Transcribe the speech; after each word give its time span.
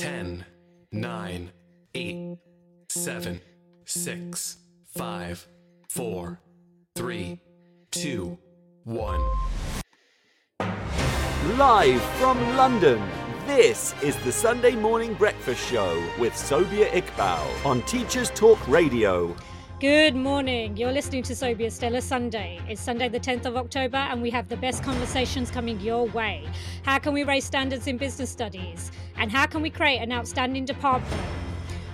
10, 0.00 0.46
9, 0.92 1.52
8, 1.94 2.38
7, 2.88 3.40
6, 3.84 4.56
5, 4.96 5.48
4, 5.90 6.40
3, 6.96 7.40
2, 7.90 8.38
1. 8.84 9.20
Live 11.58 12.00
from 12.00 12.56
London, 12.56 13.02
this 13.46 13.94
is 14.02 14.16
the 14.24 14.32
Sunday 14.32 14.74
Morning 14.74 15.12
Breakfast 15.12 15.70
Show 15.70 16.02
with 16.18 16.32
Sobia 16.32 16.88
Iqbal 16.92 17.66
on 17.66 17.82
Teachers 17.82 18.30
Talk 18.30 18.66
Radio. 18.66 19.36
Good 19.80 20.14
morning. 20.14 20.76
You're 20.76 20.92
listening 20.92 21.22
to 21.22 21.32
Sobia 21.32 21.72
Stella 21.72 22.02
Sunday. 22.02 22.60
It's 22.68 22.82
Sunday, 22.82 23.08
the 23.08 23.18
10th 23.18 23.46
of 23.46 23.56
October, 23.56 23.96
and 23.96 24.20
we 24.20 24.28
have 24.28 24.46
the 24.46 24.58
best 24.58 24.82
conversations 24.82 25.50
coming 25.50 25.80
your 25.80 26.06
way. 26.08 26.46
How 26.82 26.98
can 26.98 27.14
we 27.14 27.24
raise 27.24 27.44
standards 27.46 27.86
in 27.86 27.96
business 27.96 28.28
studies? 28.28 28.92
And 29.20 29.30
how 29.30 29.46
can 29.46 29.60
we 29.60 29.68
create 29.68 29.98
an 29.98 30.12
outstanding 30.12 30.64
department? 30.64 31.22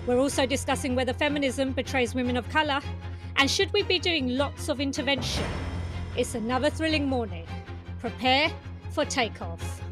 We're 0.07 0.21
also 0.21 0.47
discussing 0.47 0.95
whether 0.95 1.13
feminism 1.13 1.73
betrays 1.73 2.15
women 2.15 2.37
of 2.37 2.49
colour 2.49 2.81
and 3.35 3.51
should 3.51 3.73
we 3.73 3.83
be 3.83 3.99
doing 3.99 4.37
lots 4.37 4.69
of 4.69 4.81
intervention? 4.81 5.45
It's 6.17 6.37
another 6.37 6.71
thrilling 6.71 7.07
morning. 7.07 7.45
Prepare 7.99 8.51
for 8.91 9.05
takeoff. 9.05 9.83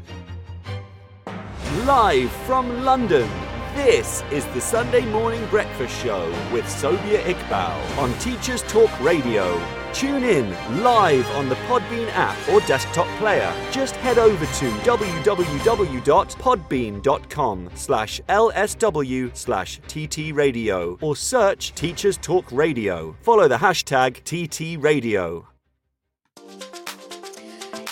Live 1.83 2.31
from 2.47 2.83
London, 2.83 3.29
this 3.75 4.23
is 4.31 4.45
the 4.47 4.61
Sunday 4.61 5.05
Morning 5.05 5.45
Breakfast 5.47 6.01
Show 6.01 6.29
with 6.53 6.63
Sobia 6.65 7.21
Iqbal 7.23 7.97
on 7.97 8.17
Teachers 8.19 8.63
Talk 8.63 8.89
Radio. 9.01 9.84
Tune 9.95 10.23
in 10.25 10.51
live 10.83 11.25
on 11.31 11.47
the 11.47 11.55
Podbean 11.55 12.09
app 12.11 12.35
or 12.49 12.59
desktop 12.67 13.07
player. 13.17 13.53
Just 13.71 13.95
head 13.95 14.17
over 14.17 14.45
to 14.45 14.69
www.podbean.com 14.83 17.69
slash 17.75 18.19
lsw 18.27 19.37
slash 19.37 19.79
ttradio 19.87 20.97
or 21.01 21.15
search 21.15 21.73
Teachers 21.75 22.17
Talk 22.17 22.51
Radio. 22.51 23.15
Follow 23.21 23.47
the 23.47 23.55
hashtag 23.55 24.21
TTRadio. 24.23 25.54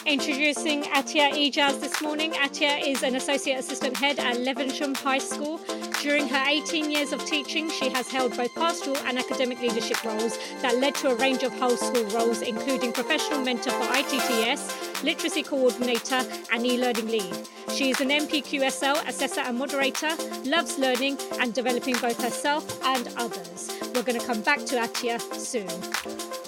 Introducing 0.05 0.83
Atia 0.83 1.31
Ejaz 1.31 1.79
this 1.79 2.01
morning. 2.01 2.33
Atia 2.33 2.85
is 2.85 3.03
an 3.03 3.15
Associate 3.15 3.57
Assistant 3.57 3.95
Head 3.95 4.19
at 4.19 4.35
Levenshulme 4.35 4.97
High 4.97 5.17
School. 5.17 5.61
During 6.01 6.27
her 6.27 6.43
18 6.45 6.91
years 6.91 7.13
of 7.13 7.23
teaching, 7.25 7.69
she 7.69 7.87
has 7.89 8.09
held 8.09 8.35
both 8.35 8.53
pastoral 8.53 8.97
and 9.05 9.17
academic 9.17 9.61
leadership 9.61 10.03
roles 10.03 10.37
that 10.61 10.77
led 10.79 10.95
to 10.95 11.11
a 11.11 11.15
range 11.15 11.43
of 11.43 11.53
whole 11.53 11.77
school 11.77 12.03
roles, 12.07 12.41
including 12.41 12.91
professional 12.91 13.41
mentor 13.45 13.71
for 13.71 13.93
ITTS, 13.93 15.03
literacy 15.05 15.41
coordinator, 15.41 16.21
and 16.51 16.65
e-learning 16.65 17.07
lead. 17.07 17.47
She 17.73 17.89
is 17.89 18.01
an 18.01 18.09
NPQSL 18.09 19.07
assessor 19.07 19.41
and 19.41 19.57
moderator, 19.57 20.09
loves 20.43 20.77
learning 20.77 21.17
and 21.39 21.53
developing 21.53 21.95
both 21.95 22.21
herself 22.21 22.83
and 22.83 23.07
others. 23.15 23.71
We're 23.95 24.03
going 24.03 24.19
to 24.19 24.25
come 24.25 24.41
back 24.41 24.59
to 24.65 24.75
Atia 24.75 25.21
soon. 25.33 26.42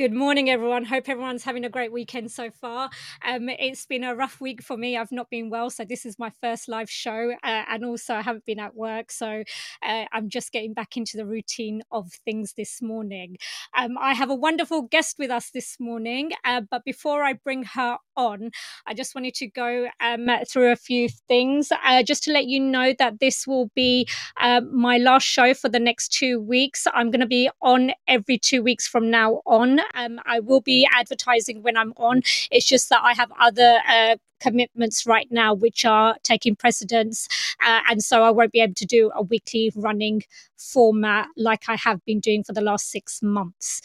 Good 0.00 0.14
morning, 0.14 0.48
everyone. 0.48 0.86
Hope 0.86 1.10
everyone's 1.10 1.44
having 1.44 1.66
a 1.66 1.68
great 1.68 1.92
weekend 1.92 2.30
so 2.30 2.50
far. 2.50 2.88
Um, 3.22 3.50
it's 3.50 3.84
been 3.84 4.02
a 4.02 4.16
rough 4.16 4.40
week 4.40 4.62
for 4.62 4.78
me. 4.78 4.96
I've 4.96 5.12
not 5.12 5.28
been 5.28 5.50
well, 5.50 5.68
so 5.68 5.84
this 5.84 6.06
is 6.06 6.18
my 6.18 6.32
first 6.40 6.70
live 6.70 6.88
show, 6.88 7.32
uh, 7.44 7.64
and 7.68 7.84
also 7.84 8.14
I 8.14 8.22
haven't 8.22 8.46
been 8.46 8.58
at 8.58 8.74
work, 8.74 9.12
so 9.12 9.44
uh, 9.82 10.04
I'm 10.10 10.30
just 10.30 10.52
getting 10.52 10.72
back 10.72 10.96
into 10.96 11.18
the 11.18 11.26
routine 11.26 11.82
of 11.92 12.10
things 12.24 12.54
this 12.56 12.80
morning. 12.80 13.36
Um, 13.76 13.98
I 14.00 14.14
have 14.14 14.30
a 14.30 14.34
wonderful 14.34 14.80
guest 14.80 15.16
with 15.18 15.30
us 15.30 15.50
this 15.50 15.76
morning, 15.78 16.30
uh, 16.46 16.62
but 16.70 16.82
before 16.86 17.22
I 17.22 17.34
bring 17.34 17.64
her 17.64 17.98
on, 18.16 18.52
I 18.86 18.94
just 18.94 19.14
wanted 19.14 19.34
to 19.34 19.48
go 19.48 19.88
um, 20.00 20.30
through 20.50 20.72
a 20.72 20.76
few 20.76 21.10
things 21.28 21.70
uh, 21.84 22.02
just 22.02 22.22
to 22.22 22.32
let 22.32 22.46
you 22.46 22.58
know 22.58 22.94
that 22.98 23.20
this 23.20 23.46
will 23.46 23.70
be 23.74 24.08
uh, 24.40 24.62
my 24.72 24.96
last 24.96 25.24
show 25.24 25.52
for 25.52 25.68
the 25.68 25.78
next 25.78 26.08
two 26.08 26.40
weeks. 26.40 26.86
I'm 26.94 27.10
going 27.10 27.20
to 27.20 27.26
be 27.26 27.50
on 27.60 27.92
every 28.08 28.38
two 28.38 28.62
weeks 28.62 28.88
from 28.88 29.10
now 29.10 29.42
on. 29.44 29.80
Um, 29.94 30.20
I 30.26 30.40
will 30.40 30.60
be 30.60 30.88
advertising 30.94 31.62
when 31.62 31.76
I'm 31.76 31.92
on. 31.96 32.22
It's 32.50 32.66
just 32.66 32.88
that 32.90 33.00
I 33.02 33.14
have 33.14 33.32
other 33.38 33.78
uh, 33.88 34.16
commitments 34.40 35.06
right 35.06 35.28
now 35.30 35.54
which 35.54 35.84
are 35.84 36.16
taking 36.22 36.56
precedence, 36.56 37.28
uh, 37.64 37.80
and 37.90 38.02
so 38.02 38.22
I 38.22 38.30
won't 38.30 38.52
be 38.52 38.60
able 38.60 38.74
to 38.74 38.86
do 38.86 39.10
a 39.14 39.22
weekly 39.22 39.72
running 39.74 40.22
format 40.56 41.28
like 41.36 41.68
I 41.68 41.76
have 41.76 42.04
been 42.04 42.20
doing 42.20 42.44
for 42.44 42.52
the 42.52 42.60
last 42.60 42.90
six 42.90 43.22
months. 43.22 43.82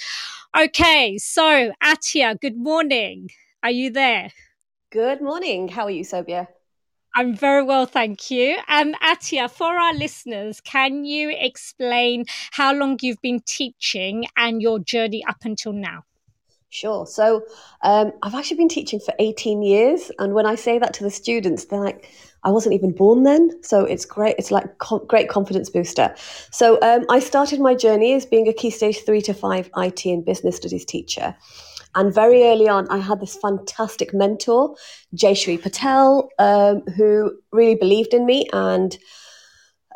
Okay, 0.58 1.18
so 1.18 1.74
Atia, 1.84 2.40
good 2.40 2.58
morning. 2.58 3.30
Are 3.64 3.72
you 3.72 3.90
there? 3.90 4.32
Good 4.92 5.22
morning. 5.22 5.68
How 5.68 5.86
are 5.86 5.92
you, 5.92 6.04
Sobia? 6.04 6.48
I'm 7.18 7.34
very 7.34 7.64
well, 7.64 7.86
thank 7.86 8.30
you. 8.30 8.58
Um, 8.68 8.94
Atia, 8.96 9.50
for 9.50 9.80
our 9.80 9.94
listeners, 9.94 10.60
can 10.60 11.06
you 11.06 11.34
explain 11.34 12.26
how 12.52 12.74
long 12.74 12.98
you've 13.02 13.22
been 13.22 13.40
teaching 13.46 14.26
and 14.36 14.62
your 14.62 14.80
journey 14.80 15.24
up 15.26 15.38
until 15.46 15.72
now? 15.72 16.04
Sure. 16.70 17.08
So 17.08 17.44
um, 17.84 18.12
I've 18.22 18.36
actually 18.36 18.58
been 18.58 18.68
teaching 18.68 19.00
for 19.00 19.14
18 19.18 19.62
years. 19.62 20.12
And 20.20 20.34
when 20.34 20.46
I 20.46 20.56
say 20.56 20.78
that 20.78 20.94
to 20.96 21.06
the 21.06 21.10
students, 21.10 21.66
they're 21.66 21.80
like, 21.80 22.12
I 22.44 22.50
wasn't 22.52 22.76
even 22.76 22.92
born 22.92 23.24
then. 23.24 23.64
So 23.64 23.86
it's 23.86 24.04
great. 24.04 24.36
It's 24.38 24.52
like 24.52 24.78
great 25.08 25.30
confidence 25.30 25.70
booster. 25.70 26.14
So 26.52 26.78
um, 26.82 27.06
I 27.10 27.20
started 27.20 27.62
my 27.62 27.76
journey 27.76 28.14
as 28.14 28.26
being 28.26 28.50
a 28.50 28.54
Key 28.54 28.72
Stage 28.72 29.06
3 29.06 29.22
to 29.22 29.34
5 29.34 29.70
IT 29.78 30.06
and 30.06 30.26
business 30.26 30.58
studies 30.58 30.84
teacher. 30.84 31.34
And 31.96 32.14
very 32.14 32.44
early 32.44 32.68
on, 32.68 32.88
I 32.90 32.98
had 32.98 33.22
this 33.22 33.38
fantastic 33.38 34.14
mentor, 34.14 34.76
Jayshree 35.16 35.62
Patel, 35.62 36.30
um, 36.38 36.82
who 36.96 37.32
really 37.54 37.76
believed 37.76 38.14
in 38.14 38.26
me 38.26 38.48
and 38.52 38.98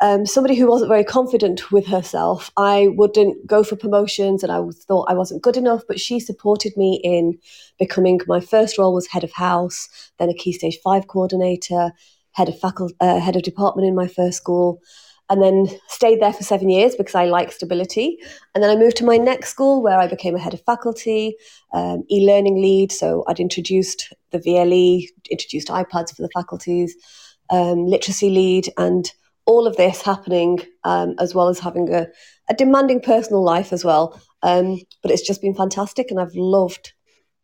um, 0.00 0.24
somebody 0.24 0.54
who 0.54 0.66
wasn't 0.66 0.88
very 0.88 1.04
confident 1.04 1.70
with 1.70 1.86
herself. 1.86 2.50
I 2.56 2.88
wouldn't 2.88 3.46
go 3.46 3.62
for 3.62 3.76
promotions 3.76 4.42
and 4.42 4.50
I 4.50 4.62
thought 4.88 5.10
I 5.10 5.14
wasn't 5.14 5.42
good 5.42 5.58
enough, 5.58 5.82
but 5.86 6.00
she 6.00 6.18
supported 6.20 6.74
me 6.74 7.00
in 7.04 7.38
becoming 7.78 8.18
my 8.26 8.40
first 8.40 8.78
role 8.78 8.94
was 8.94 9.06
head 9.06 9.24
of 9.24 9.32
house, 9.32 9.88
then 10.18 10.30
a 10.30 10.34
key 10.34 10.52
stage 10.52 10.78
five 10.82 11.06
coordinator, 11.06 11.92
head 12.32 12.48
of 12.48 12.58
faculty, 12.58 12.96
uh, 13.00 13.20
head 13.20 13.36
of 13.36 13.42
department 13.42 13.86
in 13.86 13.94
my 13.94 14.06
first 14.06 14.38
school 14.38 14.80
and 15.30 15.40
then 15.40 15.68
stayed 15.86 16.20
there 16.20 16.32
for 16.32 16.42
seven 16.42 16.68
years 16.68 16.96
because 16.96 17.14
I 17.14 17.24
like 17.26 17.52
stability. 17.52 18.18
And 18.54 18.62
then 18.62 18.70
I 18.70 18.76
moved 18.76 18.96
to 18.96 19.04
my 19.04 19.16
next 19.16 19.50
school 19.50 19.80
where 19.80 19.98
I 19.98 20.08
became 20.08 20.34
a 20.34 20.40
head 20.40 20.54
of 20.54 20.62
faculty, 20.64 21.36
um, 21.72 22.02
e 22.10 22.26
learning 22.26 22.60
lead. 22.60 22.90
So 22.90 23.24
I'd 23.28 23.38
introduced 23.38 24.12
the 24.32 24.40
VLE, 24.40 25.06
introduced 25.30 25.68
iPads 25.68 26.14
for 26.14 26.22
the 26.22 26.30
faculties, 26.34 26.96
um, 27.48 27.86
literacy 27.86 28.28
lead, 28.28 28.72
and 28.76 29.10
all 29.46 29.68
of 29.68 29.76
this 29.76 30.02
happening 30.02 30.60
um, 30.84 31.14
as 31.20 31.34
well 31.34 31.48
as 31.48 31.60
having 31.60 31.92
a, 31.94 32.06
a, 32.48 32.54
demanding 32.54 33.00
personal 33.00 33.42
life 33.42 33.72
as 33.72 33.84
well. 33.84 34.20
Um, 34.42 34.80
but 35.02 35.10
it's 35.12 35.26
just 35.26 35.40
been 35.40 35.54
fantastic, 35.54 36.10
and 36.10 36.20
I've 36.20 36.34
loved 36.34 36.92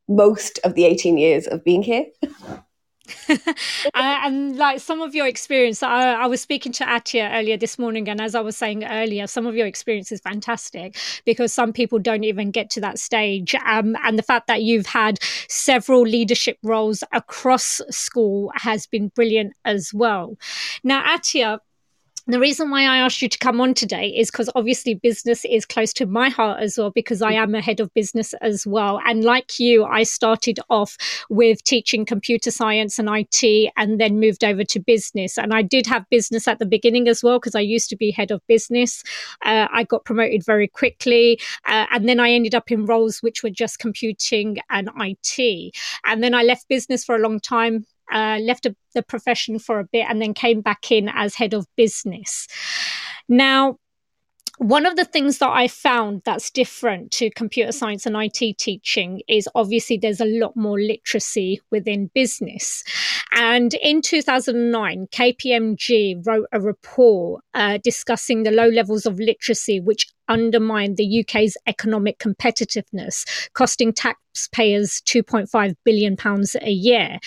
most 0.09 0.59
of 0.65 0.75
the 0.75 0.85
18 0.85 1.19
years 1.19 1.47
of 1.47 1.65
being 1.65 1.83
here. 1.83 2.07
and 3.95 4.57
like 4.57 4.81
some 4.81 5.01
of 5.01 5.15
your 5.15 5.27
experience, 5.27 5.83
I, 5.83 6.15
I, 6.15 6.27
was 6.27 6.41
speaking 6.41 6.73
to 6.73 6.85
Atia 6.85 7.35
earlier 7.35 7.57
this 7.57 7.79
morning, 7.79 8.09
and 8.09 8.21
as 8.21 8.35
I 8.35 8.41
was 8.41 8.57
saying 8.57 8.85
earlier, 8.85 9.27
some 9.27 9.47
of 9.47 9.55
your 9.55 9.67
experience 9.67 10.13
is 10.13 10.21
fantastic 10.21 10.97
because 11.25 11.53
some 11.53 11.73
people 11.73 11.99
don't 11.99 12.25
even 12.25 12.51
get 12.51 12.71
to 12.71 12.81
that 12.81 12.99
stage. 12.99 13.55
Um, 13.67 13.97
and 14.05 14.19
the 14.19 14.23
fact 14.23 14.47
that 14.47 14.63
you've 14.63 14.87
had 14.87 15.19
several 15.49 16.03
leadership 16.03 16.59
roles 16.63 17.03
across 17.13 17.81
school 17.91 18.53
has 18.55 18.87
been 18.87 19.09
brilliant 19.09 19.55
as 19.65 19.93
well. 19.95 20.37
Now, 20.83 21.03
Atia, 21.05 21.59
the 22.29 22.41
reason 22.41 22.71
why 22.71 22.83
I 22.83 22.99
asked 22.99 23.23
you 23.23 23.29
to 23.29 23.39
come 23.39 23.61
on 23.61 23.73
today 23.73 24.09
is 24.09 24.33
because 24.33 24.51
obviously 24.57 24.95
business 24.95 25.45
is 25.45 25.65
close 25.65 25.93
to 25.95 26.07
my 26.07 26.29
heart 26.29 26.61
as 26.61 26.77
well, 26.77 26.91
because 26.91 27.23
I 27.23 27.33
am 27.33 27.55
a 27.55 27.61
head 27.61 27.79
of 27.79 27.95
business 27.95 28.35
as 28.41 28.67
well. 28.67 29.01
And 29.07 29.23
like 29.23 29.61
you, 29.61 29.85
I 29.85 30.03
started 30.03 30.59
off 30.69 30.97
with 31.31 31.63
teaching 31.63 32.05
computer 32.05 32.51
science 32.51 32.99
and 32.99 33.09
IT 33.09 33.73
and 33.77 34.01
then 34.01 34.19
moved 34.19 34.43
over 34.43 34.65
to 34.65 34.81
business. 34.81 35.39
And 35.39 35.55
I 35.55 35.63
did 35.63 35.87
have 35.87 36.05
business 36.11 36.49
at 36.49 36.59
the 36.59 36.67
beginning 36.67 37.07
as 37.07 37.23
well, 37.23 37.39
because 37.39 37.55
I 37.55 37.61
used 37.61 37.89
to 37.91 37.97
be 37.97 38.11
head 38.11 38.33
of 38.33 38.45
business. 38.49 39.05
Uh, 39.45 39.69
I 39.73 39.85
got 39.85 40.05
promoted 40.05 40.45
very 40.45 40.67
quickly. 40.67 41.39
Uh, 41.65 41.87
and 41.93 42.09
then 42.09 42.19
I 42.19 42.33
ended 42.33 42.57
up 42.57 42.73
in 42.73 42.87
roles 42.87 43.23
which 43.23 43.45
were 43.45 43.51
just 43.51 43.79
computing 43.79 44.57
and 44.69 44.91
IT. 44.99 45.75
And 46.05 46.25
then 46.25 46.35
I 46.35 46.43
left 46.43 46.69
business 46.69 47.05
for 47.05 47.15
a 47.15 47.21
long 47.21 47.39
time 47.39 47.87
uh, 48.13 48.39
left 48.41 48.67
a, 48.67 48.77
the 48.95 49.03
profession 49.03 49.59
for 49.59 49.79
a 49.79 49.85
bit 49.85 50.07
and 50.09 50.21
then 50.21 50.35
came 50.35 50.61
back 50.61 50.91
in 50.91 51.09
as 51.09 51.35
head 51.35 51.55
of 51.55 51.67
business. 51.77 52.47
Now, 53.29 53.79
one 54.59 54.87
of 54.87 54.97
the 54.97 55.05
things 55.05 55.39
that 55.39 55.51
I 55.51 55.69
found 55.69 56.23
that's 56.25 56.51
different 56.51 57.11
to 57.13 57.31
computer 57.31 57.73
science 57.73 58.07
and 58.07 58.17
IT 58.17 58.57
teaching 58.59 59.21
is 59.29 59.49
obviously 59.55 59.99
there's 59.99 60.21
a 60.21 60.25
lot 60.25 60.57
more 60.57 60.81
literacy 60.81 61.61
within 61.71 62.11
business. 62.15 62.83
And 63.33 63.75
in 63.75 64.01
2009, 64.01 65.09
KPMG 65.13 66.27
wrote 66.27 66.49
a 66.53 66.61
report 66.61 67.45
uh, 67.53 67.79
discussing 67.85 68.45
the 68.45 68.51
low 68.51 68.69
levels 68.69 69.05
of 69.05 69.19
literacy, 69.19 69.79
which 69.81 70.07
undermine 70.29 70.95
the 70.95 71.21
UK's 71.21 71.57
economic 71.67 72.19
competitiveness, 72.19 73.25
costing 73.53 73.93
taxpayers 73.93 75.03
2.5 75.07 75.75
billion 75.85 76.17
pounds 76.17 76.57
a 76.61 76.71
year. 76.71 77.19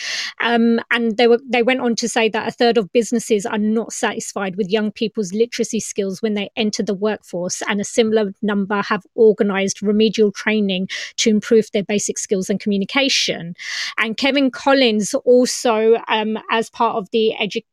Um, 0.41 0.79
and 0.91 1.17
they 1.17 1.27
were 1.27 1.39
they 1.47 1.63
went 1.63 1.81
on 1.81 1.95
to 1.95 2.09
say 2.09 2.29
that 2.29 2.47
a 2.47 2.51
third 2.51 2.77
of 2.77 2.91
businesses 2.93 3.45
are 3.45 3.57
not 3.57 3.93
satisfied 3.93 4.55
with 4.55 4.69
young 4.69 4.91
people's 4.91 5.33
literacy 5.33 5.79
skills 5.79 6.21
when 6.21 6.33
they 6.33 6.49
enter 6.55 6.83
the 6.83 6.93
workforce, 6.93 7.61
and 7.67 7.81
a 7.81 7.85
similar 7.85 8.33
number 8.41 8.81
have 8.81 9.05
organised 9.15 9.81
remedial 9.81 10.31
training 10.31 10.87
to 11.17 11.29
improve 11.29 11.69
their 11.71 11.83
basic 11.83 12.17
skills 12.17 12.49
and 12.49 12.59
communication. 12.59 13.55
And 13.97 14.17
Kevan 14.17 14.51
Collins 14.51 15.13
also, 15.13 15.97
um, 16.07 16.37
as 16.51 16.69
part 16.69 16.95
of 16.95 17.09
the 17.11 17.33
education 17.39 17.65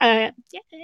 uh, 0.00 0.30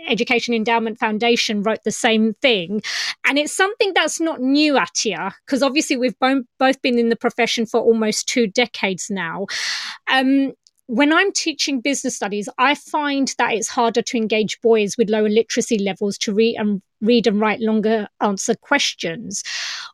Education 0.08 0.54
Endowment 0.54 0.98
Foundation 0.98 1.62
wrote 1.62 1.84
the 1.84 1.92
same 1.92 2.34
thing. 2.34 2.82
And 3.26 3.38
it's 3.38 3.54
something 3.54 3.92
that's 3.94 4.20
not 4.20 4.40
new, 4.40 4.74
Atia, 4.74 5.32
because 5.44 5.62
obviously 5.62 5.96
we've 5.96 6.18
both, 6.18 6.44
both 6.58 6.80
been 6.82 6.98
in 6.98 7.08
the 7.08 7.16
profession 7.16 7.66
for 7.66 7.80
almost 7.80 8.28
two 8.28 8.46
decades 8.46 9.10
now. 9.10 9.46
Um, 10.08 10.52
when 10.88 11.12
I'm 11.12 11.32
teaching 11.32 11.80
business 11.80 12.14
studies, 12.14 12.48
I 12.58 12.76
find 12.76 13.34
that 13.38 13.52
it's 13.52 13.68
harder 13.68 14.02
to 14.02 14.16
engage 14.16 14.60
boys 14.60 14.96
with 14.96 15.10
lower 15.10 15.28
literacy 15.28 15.78
levels 15.78 16.16
to 16.18 16.32
read 16.32 16.56
and 16.56 16.80
read 17.00 17.26
and 17.26 17.40
write 17.40 17.60
longer 17.60 18.08
answer 18.20 18.54
questions. 18.54 19.42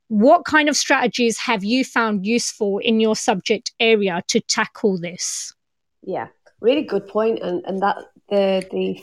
What 0.09 0.45
kind 0.45 0.69
of 0.69 0.77
strategies 0.77 1.39
have 1.39 1.65
you 1.65 1.85
found 1.85 2.27
useful 2.27 2.79
in 2.79 3.01
your 3.01 3.17
subject 3.17 3.73
area 3.81 4.23
to 4.29 4.41
tackle 4.41 5.01
this? 5.01 5.55
Yeah, 6.03 6.29
really 6.61 6.83
good 6.83 7.09
point, 7.09 7.41
and 7.43 7.65
and 7.65 7.81
that 7.81 7.97
the 8.29 8.67
the 8.71 9.03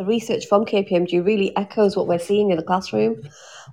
the 0.00 0.06
research 0.06 0.46
from 0.46 0.64
KPMG 0.64 1.24
really 1.24 1.54
echoes 1.58 1.94
what 1.94 2.08
we're 2.08 2.18
seeing 2.18 2.50
in 2.50 2.56
the 2.56 2.62
classroom, 2.62 3.20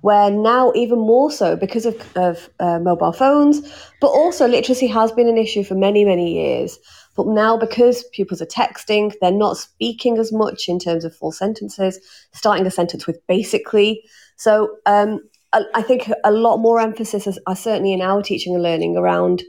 where 0.02 0.30
now 0.30 0.72
even 0.74 0.98
more 0.98 1.30
so 1.30 1.56
because 1.56 1.86
of, 1.86 2.16
of 2.16 2.50
uh, 2.60 2.78
mobile 2.78 3.12
phones, 3.12 3.62
but 4.02 4.08
also 4.08 4.46
literacy 4.46 4.86
has 4.88 5.10
been 5.10 5.26
an 5.26 5.38
issue 5.38 5.64
for 5.64 5.74
many, 5.74 6.04
many 6.04 6.34
years. 6.34 6.78
But 7.16 7.28
now 7.28 7.56
because 7.56 8.04
pupils 8.12 8.42
are 8.42 8.46
texting, 8.46 9.14
they're 9.22 9.32
not 9.32 9.56
speaking 9.56 10.18
as 10.18 10.30
much 10.30 10.68
in 10.68 10.78
terms 10.78 11.04
of 11.04 11.16
full 11.16 11.32
sentences, 11.32 11.98
starting 12.34 12.66
a 12.66 12.70
sentence 12.70 13.06
with 13.06 13.26
basically. 13.26 14.02
So 14.36 14.76
um, 14.84 15.20
I, 15.54 15.64
I, 15.74 15.82
think 15.82 16.12
a 16.24 16.30
lot 16.30 16.58
more 16.58 16.78
emphasis 16.78 17.26
is, 17.26 17.40
are 17.46 17.56
certainly 17.56 17.94
in 17.94 18.02
our 18.02 18.22
teaching 18.22 18.52
and 18.54 18.62
learning 18.62 18.98
around 18.98 19.42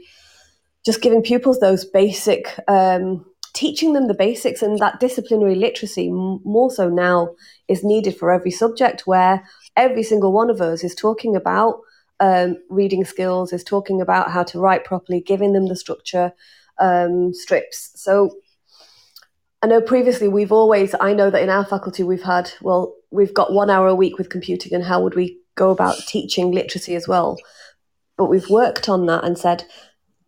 just 0.84 1.02
giving 1.02 1.22
pupils 1.22 1.60
those 1.60 1.84
basic 1.84 2.58
um, 2.66 3.24
teaching 3.52 3.92
them 3.92 4.08
the 4.08 4.14
basics 4.14 4.62
and 4.62 4.78
that 4.78 5.00
disciplinary 5.00 5.54
literacy 5.54 6.10
more 6.10 6.70
so 6.70 6.88
now 6.88 7.34
is 7.68 7.84
needed 7.84 8.16
for 8.16 8.32
every 8.32 8.50
subject 8.50 9.06
where 9.06 9.44
every 9.76 10.02
single 10.02 10.32
one 10.32 10.50
of 10.50 10.60
us 10.60 10.84
is 10.84 10.94
talking 10.94 11.36
about 11.36 11.80
um, 12.20 12.56
reading 12.68 13.04
skills 13.04 13.52
is 13.52 13.64
talking 13.64 14.00
about 14.00 14.30
how 14.30 14.42
to 14.42 14.58
write 14.58 14.84
properly 14.84 15.20
giving 15.20 15.52
them 15.52 15.66
the 15.68 15.76
structure 15.76 16.32
um, 16.78 17.32
strips. 17.32 17.92
So 17.94 18.36
i 19.62 19.66
know 19.66 19.80
previously 19.82 20.26
we've 20.26 20.52
always 20.52 20.94
i 21.00 21.12
know 21.12 21.28
that 21.28 21.42
in 21.42 21.50
our 21.50 21.66
faculty 21.66 22.02
we've 22.02 22.22
had 22.22 22.50
well 22.62 22.94
we've 23.10 23.34
got 23.34 23.52
one 23.52 23.68
hour 23.68 23.88
a 23.88 23.94
week 23.94 24.16
with 24.16 24.30
computing 24.30 24.72
and 24.72 24.84
how 24.84 25.02
would 25.02 25.14
we 25.14 25.40
go 25.60 25.70
about 25.70 25.98
teaching 26.06 26.52
literacy 26.52 26.94
as 26.94 27.06
well? 27.06 27.36
But 28.16 28.26
we've 28.26 28.48
worked 28.48 28.88
on 28.88 29.06
that 29.06 29.24
and 29.24 29.38
said 29.38 29.64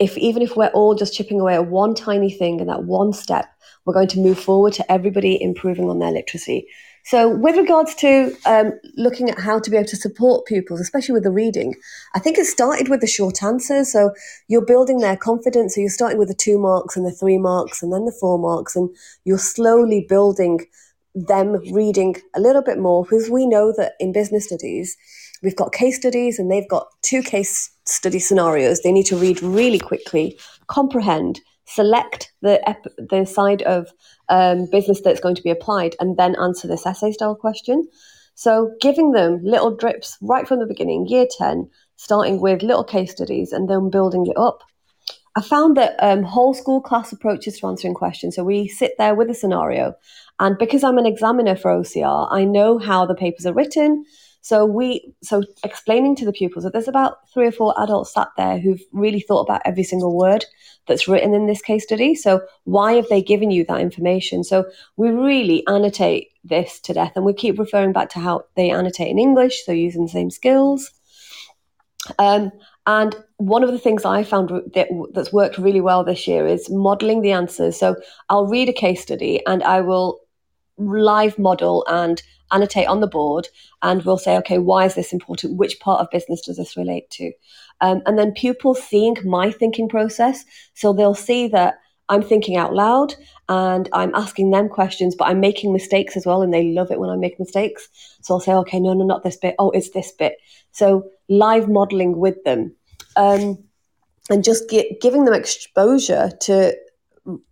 if 0.03 0.19
even 0.19 0.43
if 0.43 0.57
we're 0.57 0.69
all 0.69 0.95
just 0.95 1.15
chipping 1.15 1.41
away 1.41 1.55
at 1.55 1.69
one 1.69 1.95
tiny 1.95 2.31
thing 2.31 2.61
and 2.61 2.69
that 2.69 2.85
one 2.85 3.13
step, 3.13 3.47
we're 3.85 3.95
going 3.95 4.09
to 4.09 4.19
move 4.19 4.39
forward 4.39 4.73
to 4.75 4.93
everybody 4.93 5.41
improving 5.41 5.89
on 5.89 5.99
their 5.99 6.11
literacy. 6.11 6.67
So, 7.05 7.29
with 7.29 7.57
regards 7.57 7.97
to 7.97 8.33
um, 8.47 8.79
looking 8.97 9.29
at 9.29 9.39
how 9.39 9.59
to 9.59 9.71
be 9.71 9.77
able 9.77 9.89
to 9.89 9.97
support 9.97 10.47
pupils, 10.47 10.81
especially 10.81 11.15
with 11.15 11.25
the 11.25 11.33
reading, 11.33 11.75
I 12.15 12.21
think 12.21 12.39
it 12.39 12.47
started 12.47 12.89
with 12.89 13.01
the 13.01 13.09
short 13.09 13.43
answers. 13.43 13.91
So, 13.91 14.13
you're 14.47 14.65
building 14.65 14.99
their 14.99 15.17
confidence. 15.17 15.75
So, 15.75 15.81
you're 15.81 15.91
starting 15.91 16.19
with 16.19 16.29
the 16.29 16.35
two 16.35 16.59
marks 16.59 16.97
and 16.97 17.05
the 17.05 17.11
three 17.11 17.39
marks 17.39 17.83
and 17.83 17.93
then 17.93 18.05
the 18.05 18.17
four 18.21 18.39
marks, 18.39 18.77
and 18.77 18.89
you're 19.25 19.39
slowly 19.39 20.07
building 20.09 20.67
them 21.15 21.61
reading 21.73 22.17
a 22.35 22.41
little 22.41 22.63
bit 22.63 22.79
more 22.79 23.05
because 23.05 23.29
we 23.29 23.47
know 23.47 23.73
that 23.77 23.95
in 23.99 24.13
business 24.13 24.47
studies, 24.47 24.97
we've 25.43 25.57
got 25.57 25.73
case 25.73 25.97
studies 25.97 26.39
and 26.39 26.51
they've 26.51 26.69
got 26.69 26.87
two 27.03 27.23
case 27.23 27.72
study 27.87 28.19
scenarios. 28.19 28.81
They 28.81 28.93
need 28.93 29.07
to 29.07 29.17
read 29.17 29.43
really 29.43 29.79
quickly, 29.79 30.39
comprehend, 30.69 31.41
select 31.65 32.33
the 32.43 32.67
ep- 32.69 32.95
the 32.97 33.25
side 33.25 33.63
of 33.63 33.93
um, 34.29 34.69
business 34.71 35.01
that's 35.01 35.21
going 35.21 35.35
to 35.37 35.43
be 35.43 35.51
applied, 35.51 35.97
and 36.01 36.17
then 36.17 36.37
answer 36.37 36.69
this 36.69 36.87
essay 36.87 37.13
style 37.13 37.35
question. 37.35 37.87
So, 38.35 38.73
giving 38.81 39.13
them 39.13 39.41
little 39.43 39.75
drips 39.77 40.17
right 40.23 40.49
from 40.49 40.59
the 40.59 40.67
beginning, 40.67 41.07
year 41.07 41.27
10, 41.39 41.69
starting 41.97 42.41
with 42.41 42.63
little 42.63 42.85
case 42.85 43.13
studies 43.13 43.53
and 43.53 43.69
then 43.69 43.91
building 43.91 44.27
it 44.27 44.37
up. 44.37 44.63
I 45.37 45.41
found 45.41 45.77
that 45.77 45.97
um, 46.01 46.23
whole 46.23 46.53
school 46.53 46.81
class 46.81 47.13
approaches 47.13 47.59
to 47.59 47.67
answering 47.67 47.95
questions. 47.95 48.37
So, 48.37 48.45
we 48.45 48.69
sit 48.69 48.93
there 48.99 49.15
with 49.15 49.31
a 49.31 49.35
scenario, 49.35 49.95
and 50.39 50.57
because 50.59 50.83
I'm 50.83 50.99
an 50.99 51.07
examiner 51.07 51.57
for 51.57 51.71
OCR, 51.71 52.29
I 52.31 52.45
know 52.45 52.79
how 52.79 53.07
the 53.07 53.15
papers 53.15 53.47
are 53.47 53.55
written. 53.55 54.05
So 54.43 54.67
we 54.67 55.15
so 55.23 55.43
explaining 55.65 56.17
to 56.17 56.25
the 56.25 56.33
pupils 56.33 56.65
that 56.65 56.73
there's 56.73 56.89
about 56.89 57.29
three 57.33 57.47
or 57.47 57.53
four 57.53 57.75
adults 57.81 58.13
sat 58.13 58.29
there 58.37 58.59
who've 58.59 58.83
really 58.93 59.21
thought 59.21 59.43
about 59.43 59.63
every 59.65 59.85
single 59.85 60.17
word 60.17 60.45
that's 60.87 61.07
written 61.07 61.33
in 61.33 61.47
this 61.47 61.63
case 61.63 61.85
study. 61.85 62.15
So 62.15 62.43
why 62.65 62.95
have 62.95 63.09
they 63.09 63.23
given 63.23 63.53
you 63.53 63.65
that 63.67 63.81
information? 63.81 64.43
So 64.43 64.67
we 64.97 65.11
really 65.11 65.65
annotate 65.69 66.29
this 66.45 66.81
to 66.81 66.93
death, 66.93 67.13
and 67.15 67.25
we 67.25 67.33
keep 67.33 67.59
referring 67.59 67.93
back 67.93 68.11
to 68.11 68.19
how 68.19 68.45
they 68.57 68.71
annotate 68.71 69.09
in 69.09 69.19
English, 69.19 69.65
so 69.65 69.71
using 69.73 70.03
the 70.03 70.11
same 70.11 70.31
skills. 70.31 70.91
Um, 72.19 72.51
and 72.85 73.15
one 73.37 73.63
of 73.63 73.71
the 73.71 73.79
things 73.79 74.05
I 74.05 74.25
found 74.25 74.51
that, 74.75 74.89
that's 75.15 75.33
worked 75.33 75.57
really 75.57 75.81
well 75.81 76.03
this 76.03 76.27
year 76.27 76.49
is 76.49 76.69
modeling 76.69 77.23
the 77.23 77.31
answers. 77.31 77.79
So 77.79 77.95
I'll 78.29 78.49
read 78.49 78.69
a 78.69 78.73
case 78.73 79.01
study 79.01 79.41
and 79.47 79.63
I 79.63 79.83
will 79.83 80.19
live 80.79 81.39
model 81.39 81.85
and 81.89 82.21
annotate 82.53 82.87
on 82.87 83.01
the 83.01 83.07
board 83.07 83.49
and 83.83 84.05
we'll 84.05 84.19
say, 84.19 84.37
okay, 84.39 84.59
why 84.59 84.85
is 84.85 84.95
this 84.95 85.13
important? 85.13 85.57
Which 85.57 85.81
part 85.81 86.01
of 86.01 86.11
business 86.11 86.43
does 86.43 86.57
this 86.57 86.77
relate 86.77 87.11
to? 87.11 87.33
Um, 87.81 88.03
and 88.07 88.19
then 88.19 88.33
pupils 88.33 88.83
seeing 88.83 89.17
my 89.25 89.51
thinking 89.51 89.89
process. 89.89 90.45
So 90.75 90.93
they'll 90.93 91.15
see 91.15 91.49
that 91.49 91.79
I'm 92.09 92.23
thinking 92.23 92.57
out 92.57 92.75
loud 92.75 93.15
and 93.49 93.89
I'm 93.93 94.15
asking 94.15 94.51
them 94.51 94.69
questions, 94.69 95.15
but 95.15 95.29
I'm 95.29 95.41
making 95.41 95.73
mistakes 95.73 96.17
as 96.17 96.27
well. 96.27 96.43
And 96.43 96.53
they 96.53 96.73
love 96.73 96.91
it 96.91 96.99
when 96.99 97.11
I 97.11 97.17
make 97.17 97.39
mistakes. 97.39 97.89
So 98.21 98.35
I'll 98.35 98.41
say, 98.41 98.53
okay, 98.53 98.81
no, 98.81 98.93
no, 98.93 99.05
not 99.05 99.23
this 99.23 99.37
bit. 99.37 99.55
Oh, 99.59 99.71
it's 99.71 99.91
this 99.91 100.13
bit. 100.13 100.37
So 100.73 101.09
live 101.29 101.69
modeling 101.69 102.19
with 102.19 102.43
them. 102.45 102.75
Um, 103.17 103.59
and 104.31 104.45
just 104.45 104.69
get, 104.69 105.01
giving 105.01 105.25
them 105.25 105.35
exposure 105.35 106.31
to 106.43 106.77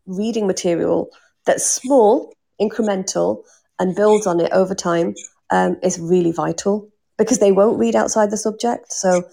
reading 0.06 0.46
material 0.46 1.10
that's 1.46 1.68
small, 1.68 2.32
incremental, 2.60 3.42
and 3.80 3.96
builds 3.96 4.26
on 4.26 4.38
it 4.38 4.52
over 4.52 4.74
time 4.74 5.14
um, 5.50 5.76
is 5.82 5.98
really 5.98 6.30
vital 6.30 6.88
because 7.18 7.38
they 7.38 7.50
won't 7.50 7.78
read 7.78 7.96
outside 7.96 8.30
the 8.30 8.36
subject. 8.36 8.92
So, 8.92 9.24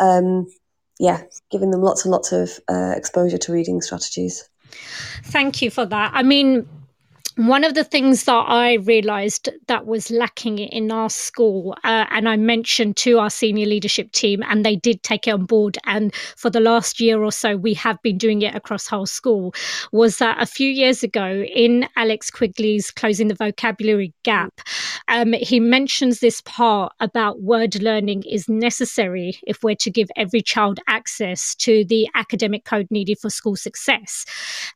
um, 0.00 0.46
yeah, 0.98 1.22
giving 1.50 1.70
them 1.70 1.82
lots 1.82 2.04
and 2.04 2.10
lots 2.10 2.32
of 2.32 2.58
uh, 2.68 2.94
exposure 2.96 3.38
to 3.38 3.52
reading 3.52 3.80
strategies. 3.80 4.48
Thank 5.24 5.62
you 5.62 5.70
for 5.70 5.86
that. 5.86 6.10
I 6.14 6.22
mean, 6.22 6.68
one 7.48 7.64
of 7.64 7.72
the 7.72 7.84
things 7.84 8.24
that 8.24 8.44
I 8.48 8.74
realized 8.74 9.48
that 9.66 9.86
was 9.86 10.10
lacking 10.10 10.58
in 10.58 10.92
our 10.92 11.08
school, 11.08 11.74
uh, 11.84 12.04
and 12.10 12.28
I 12.28 12.36
mentioned 12.36 12.98
to 12.98 13.18
our 13.18 13.30
senior 13.30 13.64
leadership 13.64 14.12
team, 14.12 14.42
and 14.46 14.62
they 14.62 14.76
did 14.76 15.02
take 15.02 15.26
it 15.26 15.30
on 15.30 15.46
board. 15.46 15.78
And 15.84 16.14
for 16.36 16.50
the 16.50 16.60
last 16.60 17.00
year 17.00 17.22
or 17.22 17.32
so, 17.32 17.56
we 17.56 17.72
have 17.74 18.00
been 18.02 18.18
doing 18.18 18.42
it 18.42 18.54
across 18.54 18.86
whole 18.86 19.06
school. 19.06 19.54
Was 19.90 20.18
that 20.18 20.36
a 20.38 20.44
few 20.44 20.68
years 20.68 21.02
ago 21.02 21.44
in 21.54 21.88
Alex 21.96 22.30
Quigley's 22.30 22.90
Closing 22.90 23.28
the 23.28 23.34
Vocabulary 23.34 24.12
Gap, 24.22 24.60
um, 25.08 25.32
he 25.32 25.60
mentions 25.60 26.20
this 26.20 26.42
part 26.42 26.92
about 27.00 27.40
word 27.40 27.80
learning 27.82 28.22
is 28.28 28.50
necessary 28.50 29.38
if 29.46 29.62
we're 29.62 29.74
to 29.76 29.90
give 29.90 30.10
every 30.14 30.42
child 30.42 30.78
access 30.88 31.54
to 31.54 31.86
the 31.86 32.06
academic 32.14 32.66
code 32.66 32.86
needed 32.90 33.18
for 33.18 33.30
school 33.30 33.56
success. 33.56 34.26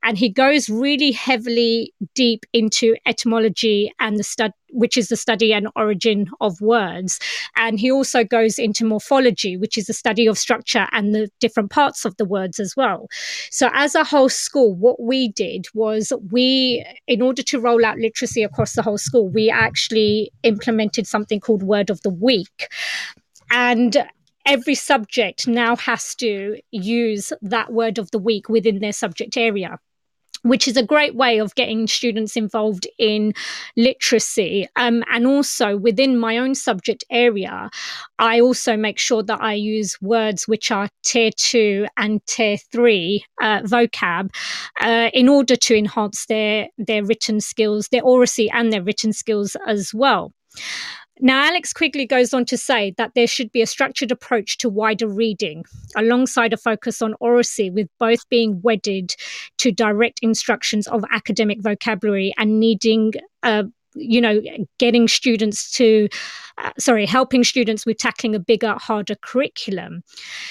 And 0.02 0.16
he 0.16 0.30
goes 0.30 0.71
really 0.71 1.12
heavily 1.12 1.92
deep 2.14 2.47
into 2.54 2.94
etymology 3.04 3.92
and 4.00 4.16
the 4.16 4.25
study 4.25 4.54
which 4.70 4.96
is 4.96 5.08
the 5.08 5.16
study 5.16 5.52
and 5.52 5.68
origin 5.76 6.28
of 6.40 6.61
words. 6.61 7.20
And 7.56 7.78
he 7.78 7.90
also 7.92 8.25
goes 8.25 8.58
into 8.58 8.84
morphology, 8.84 9.56
which 9.56 9.78
is 9.78 9.87
the 9.87 9.92
study 9.92 10.26
of 10.26 10.37
structure 10.37 10.88
and 10.90 11.14
the 11.14 11.30
different 11.40 11.70
parts 11.70 12.04
of 12.04 12.16
the 12.16 12.25
words 12.25 12.58
as 12.58 12.75
well. 12.76 13.06
So, 13.50 13.70
as 13.73 13.94
a 13.94 14.04
whole 14.04 14.28
school, 14.28 14.75
what 14.75 15.00
we 15.00 15.28
did 15.28 15.66
was 15.75 16.12
we, 16.32 16.84
in 17.06 17.23
order 17.23 17.42
to 17.42 17.61
roll 17.61 17.84
out 17.84 17.99
literacy 17.99 18.42
across 18.42 18.75
the 18.75 18.82
whole 18.82 18.99
school, 18.99 19.28
we 19.28 19.49
actually 19.49 20.32
implemented 20.42 21.06
something 21.06 21.40
called 21.40 21.62
Word 21.62 21.90
of 21.90 22.02
the 22.02 22.11
Week. 22.11 22.68
And 23.50 24.04
every 24.46 24.75
subject 24.75 25.46
now 25.46 25.76
has 25.76 26.14
to 26.16 26.58
use 26.70 27.32
that 27.42 27.73
word 27.73 27.99
of 27.99 28.11
the 28.11 28.18
week 28.18 28.49
within 28.49 28.80
their 28.80 28.92
subject 28.92 29.37
area 29.37 29.78
which 30.44 30.68
is 30.68 30.76
a 30.76 30.82
great 30.82 31.14
way 31.14 31.38
of 31.38 31.54
getting 31.54 31.86
students 31.86 32.36
involved 32.36 32.86
in 32.98 33.32
literacy. 33.76 34.68
Um, 34.76 35.02
and 35.10 35.26
also 35.26 35.76
within 35.76 36.18
my 36.18 36.36
own 36.38 36.54
subject 36.54 37.02
area, 37.10 37.70
I 38.18 38.40
also 38.40 38.76
make 38.76 38.98
sure 38.98 39.22
that 39.22 39.40
I 39.40 39.54
use 39.54 39.96
words 40.02 40.46
which 40.46 40.70
are 40.70 40.88
tier 41.02 41.30
two 41.34 41.86
and 41.96 42.24
tier 42.26 42.58
three 42.70 43.24
uh, 43.40 43.62
vocab 43.62 44.30
uh, 44.80 45.10
in 45.14 45.28
order 45.28 45.56
to 45.56 45.76
enhance 45.76 46.26
their, 46.26 46.68
their 46.76 47.04
written 47.04 47.40
skills, 47.40 47.88
their 47.88 48.02
oracy 48.02 48.50
and 48.50 48.72
their 48.72 48.82
written 48.82 49.12
skills 49.12 49.56
as 49.66 49.92
well. 49.94 50.32
Now, 51.21 51.44
Alex 51.44 51.73
Quigley 51.73 52.06
goes 52.06 52.35
on 52.35 52.44
to 52.47 52.59
say 52.59 52.92
that 52.99 53.12
there 53.14 53.28
should 53.28 53.52
be 53.52 53.62
a 53.62 53.66
structured 53.66 54.11
approach 54.11 54.59
to 54.59 54.68
wider 54.68 55.06
reading, 55.06 55.64
alongside 55.97 56.52
a 56.52 56.56
focus 56.56 57.00
on 57.00 57.14
oracy, 57.21 57.71
with 57.71 57.88
both 58.00 58.28
being 58.28 58.61
wedded 58.62 59.14
to 59.59 59.71
direct 59.71 60.18
instructions 60.23 60.88
of 60.88 61.04
academic 61.12 61.62
vocabulary 61.62 62.35
and 62.37 62.59
needing 62.59 63.12
a 63.44 63.64
you 63.94 64.20
know, 64.20 64.40
getting 64.78 65.08
students 65.08 65.70
to, 65.72 66.08
uh, 66.58 66.70
sorry, 66.78 67.06
helping 67.06 67.44
students 67.44 67.86
with 67.86 67.98
tackling 67.98 68.34
a 68.34 68.38
bigger, 68.38 68.74
harder 68.74 69.14
curriculum. 69.16 70.02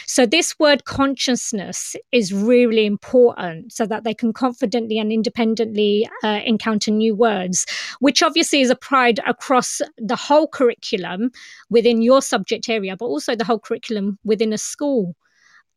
So, 0.07 0.25
this 0.25 0.57
word 0.59 0.85
consciousness 0.85 1.95
is 2.11 2.33
really 2.33 2.85
important 2.85 3.73
so 3.73 3.85
that 3.85 4.03
they 4.03 4.13
can 4.13 4.33
confidently 4.33 4.97
and 4.99 5.11
independently 5.11 6.09
uh, 6.23 6.41
encounter 6.45 6.91
new 6.91 7.15
words, 7.15 7.65
which 7.99 8.23
obviously 8.23 8.61
is 8.61 8.69
applied 8.69 9.19
across 9.27 9.81
the 9.97 10.15
whole 10.15 10.47
curriculum 10.47 11.31
within 11.69 12.01
your 12.01 12.21
subject 12.21 12.69
area, 12.69 12.95
but 12.97 13.05
also 13.05 13.35
the 13.35 13.45
whole 13.45 13.59
curriculum 13.59 14.17
within 14.23 14.53
a 14.53 14.57
school. 14.57 15.15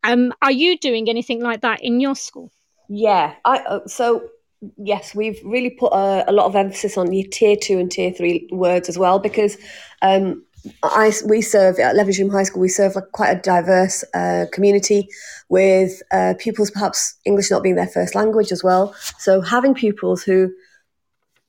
Um, 0.05 0.33
are 0.43 0.53
you 0.53 0.79
doing 0.79 1.09
anything 1.09 1.43
like 1.43 1.63
that 1.63 1.83
in 1.83 2.01
your 2.01 2.15
school? 2.15 2.53
Yeah, 2.89 3.35
I 3.45 3.59
uh, 3.59 3.87
so 3.87 4.29
yes, 4.77 5.15
we've 5.15 5.41
really 5.45 5.71
put 5.71 5.93
a, 5.93 6.25
a, 6.29 6.33
lot 6.33 6.47
of 6.47 6.57
emphasis 6.57 6.97
on 6.97 7.07
the 7.07 7.23
tier 7.25 7.57
two 7.57 7.79
and 7.79 7.91
tier 7.91 8.13
three 8.13 8.49
words 8.51 8.89
as 8.89 8.99
well 8.99 9.19
because 9.19 9.57
um, 10.03 10.45
I 10.83 11.13
we 11.27 11.43
serve 11.43 11.79
at 11.79 11.95
Levenshulme 11.95 12.33
High 12.33 12.45
School. 12.45 12.63
We 12.63 12.69
serve 12.69 12.95
like 12.95 13.13
quite 13.13 13.31
a 13.31 13.41
diverse 13.41 14.05
uh, 14.15 14.47
community 14.53 15.09
with 15.49 16.03
uh, 16.13 16.35
pupils, 16.39 16.71
perhaps 16.71 17.17
English 17.25 17.51
not 17.51 17.63
being 17.63 17.77
their 17.77 17.87
first 17.87 18.15
language 18.15 18.53
as 18.53 18.65
well. 18.65 18.95
So 19.19 19.41
having 19.41 19.75
pupils 19.75 20.23
who 20.23 20.53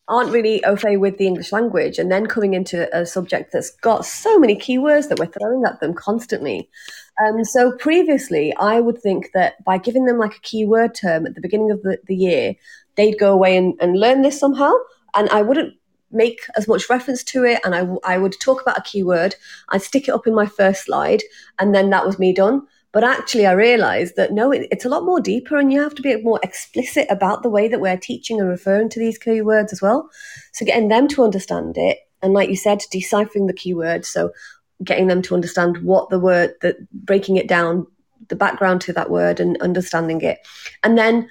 aren't 0.10 0.32
really 0.32 0.64
au 0.64 0.76
fait 0.76 0.98
with 0.98 1.18
the 1.18 1.28
English 1.28 1.52
language 1.52 2.00
and 2.00 2.12
then 2.12 2.26
coming 2.28 2.54
into 2.54 2.88
a 2.98 3.06
subject 3.06 3.52
that's 3.52 3.72
got 3.72 4.06
so 4.06 4.40
many 4.40 4.56
keywords 4.56 5.10
that 5.10 5.20
we're 5.20 5.26
throwing 5.26 5.66
at 5.66 5.80
them 5.82 5.94
constantly. 5.94 6.70
Um, 7.26 7.44
so 7.44 7.76
previously, 7.78 8.56
I 8.56 8.80
would 8.80 9.02
think 9.02 9.32
that 9.34 9.62
by 9.66 9.78
giving 9.78 10.06
them 10.06 10.18
like 10.18 10.36
a 10.36 10.42
keyword 10.42 10.96
term 10.96 11.26
at 11.26 11.36
the 11.36 11.42
beginning 11.42 11.72
of 11.72 11.82
the, 11.82 11.98
the 12.06 12.16
year, 12.16 12.56
they'd 12.98 13.20
go 13.20 13.32
away 13.32 13.56
and, 13.56 13.76
and 13.80 14.00
learn 14.00 14.22
this 14.22 14.40
somehow. 14.40 14.74
And 15.16 15.30
I 15.30 15.42
wouldn't 15.42 15.74
make 16.12 16.42
as 16.56 16.68
much 16.68 16.90
reference 16.90 17.24
to 17.24 17.44
it 17.44 17.60
and 17.64 17.76
I, 17.76 17.88
I 18.04 18.18
would 18.18 18.40
talk 18.40 18.62
about 18.62 18.78
a 18.78 18.82
keyword 18.82 19.36
i'd 19.70 19.82
stick 19.82 20.08
it 20.08 20.14
up 20.14 20.26
in 20.26 20.34
my 20.34 20.46
first 20.46 20.86
slide 20.86 21.22
and 21.60 21.76
then 21.76 21.90
that 21.90 22.06
was 22.06 22.18
me 22.18 22.34
done 22.34 22.66
but 22.94 23.04
actually 23.04 23.46
i 23.46 23.52
realized 23.52 24.16
that 24.16 24.32
no 24.32 24.52
it, 24.52 24.68
it's 24.72 24.86
a 24.86 24.90
lot 24.90 25.04
more 25.04 25.20
deeper 25.20 25.58
and 25.58 25.72
you 25.72 25.82
have 25.82 25.96
to 25.96 26.02
be 26.02 26.16
more 26.22 26.40
explicit 26.44 27.08
about 27.10 27.44
the 27.44 27.50
way 27.50 27.68
that 27.68 27.82
we're 27.82 27.98
teaching 27.98 28.40
and 28.40 28.48
referring 28.48 28.90
to 28.90 29.00
these 29.00 29.20
keywords 29.20 29.74
as 29.74 29.82
well 29.82 30.10
so 30.54 30.66
getting 30.66 30.88
them 30.88 31.08
to 31.10 31.24
understand 31.24 31.78
it 31.78 31.98
and 32.22 32.34
like 32.34 32.50
you 32.50 32.56
said 32.56 32.82
deciphering 32.90 33.48
the 33.48 33.54
keywords 33.54 34.06
so 34.06 34.32
getting 34.84 35.08
them 35.08 35.22
to 35.22 35.36
understand 35.36 35.78
what 35.80 36.10
the 36.10 36.20
word 36.20 36.54
that 36.62 36.78
breaking 36.92 37.36
it 37.36 37.48
down 37.48 37.86
the 38.30 38.36
background 38.36 38.80
to 38.80 38.94
that 38.94 39.10
word 39.10 39.42
and 39.42 39.62
understanding 39.62 40.22
it 40.22 40.40
and 40.84 40.98
then 40.98 41.30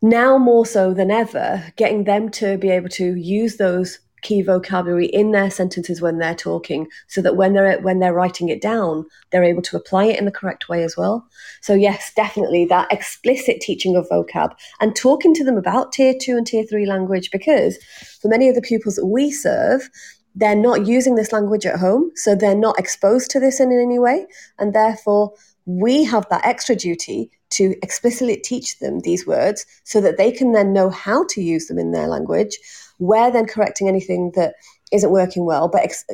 now 0.00 0.38
more 0.38 0.64
so 0.64 0.94
than 0.94 1.10
ever, 1.10 1.72
getting 1.76 2.04
them 2.04 2.30
to 2.30 2.56
be 2.58 2.70
able 2.70 2.88
to 2.90 3.14
use 3.14 3.56
those 3.56 3.98
key 4.22 4.42
vocabulary 4.42 5.06
in 5.06 5.30
their 5.30 5.50
sentences 5.50 6.00
when 6.00 6.18
they're 6.18 6.34
talking 6.34 6.88
so 7.06 7.22
that 7.22 7.36
when 7.36 7.52
they're 7.52 7.80
when 7.80 8.00
they're 8.00 8.14
writing 8.14 8.48
it 8.48 8.60
down 8.60 9.06
they're 9.30 9.44
able 9.44 9.62
to 9.62 9.76
apply 9.76 10.06
it 10.06 10.18
in 10.18 10.24
the 10.24 10.32
correct 10.32 10.68
way 10.68 10.82
as 10.82 10.96
well. 10.96 11.26
So 11.60 11.74
yes 11.74 12.12
definitely 12.16 12.64
that 12.66 12.92
explicit 12.92 13.60
teaching 13.60 13.96
of 13.96 14.08
vocab 14.08 14.54
and 14.80 14.96
talking 14.96 15.34
to 15.34 15.44
them 15.44 15.56
about 15.56 15.92
tier 15.92 16.14
2 16.20 16.36
and 16.36 16.46
tier 16.46 16.64
3 16.64 16.86
language 16.86 17.30
because 17.30 17.78
for 18.20 18.28
many 18.28 18.48
of 18.48 18.54
the 18.54 18.62
pupils 18.62 18.96
that 18.96 19.06
we 19.06 19.30
serve 19.30 19.88
they're 20.34 20.56
not 20.56 20.86
using 20.86 21.14
this 21.14 21.32
language 21.32 21.66
at 21.66 21.78
home 21.78 22.10
so 22.14 22.34
they're 22.34 22.54
not 22.54 22.78
exposed 22.78 23.30
to 23.30 23.40
this 23.40 23.60
in 23.60 23.72
any 23.72 23.98
way 23.98 24.26
and 24.58 24.74
therefore 24.74 25.32
we 25.68 26.02
have 26.02 26.26
that 26.30 26.46
extra 26.46 26.74
duty 26.74 27.30
to 27.50 27.76
explicitly 27.82 28.38
teach 28.38 28.78
them 28.78 29.00
these 29.00 29.26
words 29.26 29.66
so 29.84 30.00
that 30.00 30.16
they 30.16 30.32
can 30.32 30.52
then 30.52 30.72
know 30.72 30.88
how 30.88 31.26
to 31.28 31.42
use 31.42 31.66
them 31.66 31.78
in 31.78 31.92
their 31.92 32.08
language. 32.08 32.58
We're 32.98 33.30
then 33.30 33.46
correcting 33.46 33.86
anything 33.86 34.32
that 34.34 34.54
isn't 34.92 35.10
working 35.10 35.44
well, 35.44 35.68
but 35.68 35.82
ex- 35.82 36.06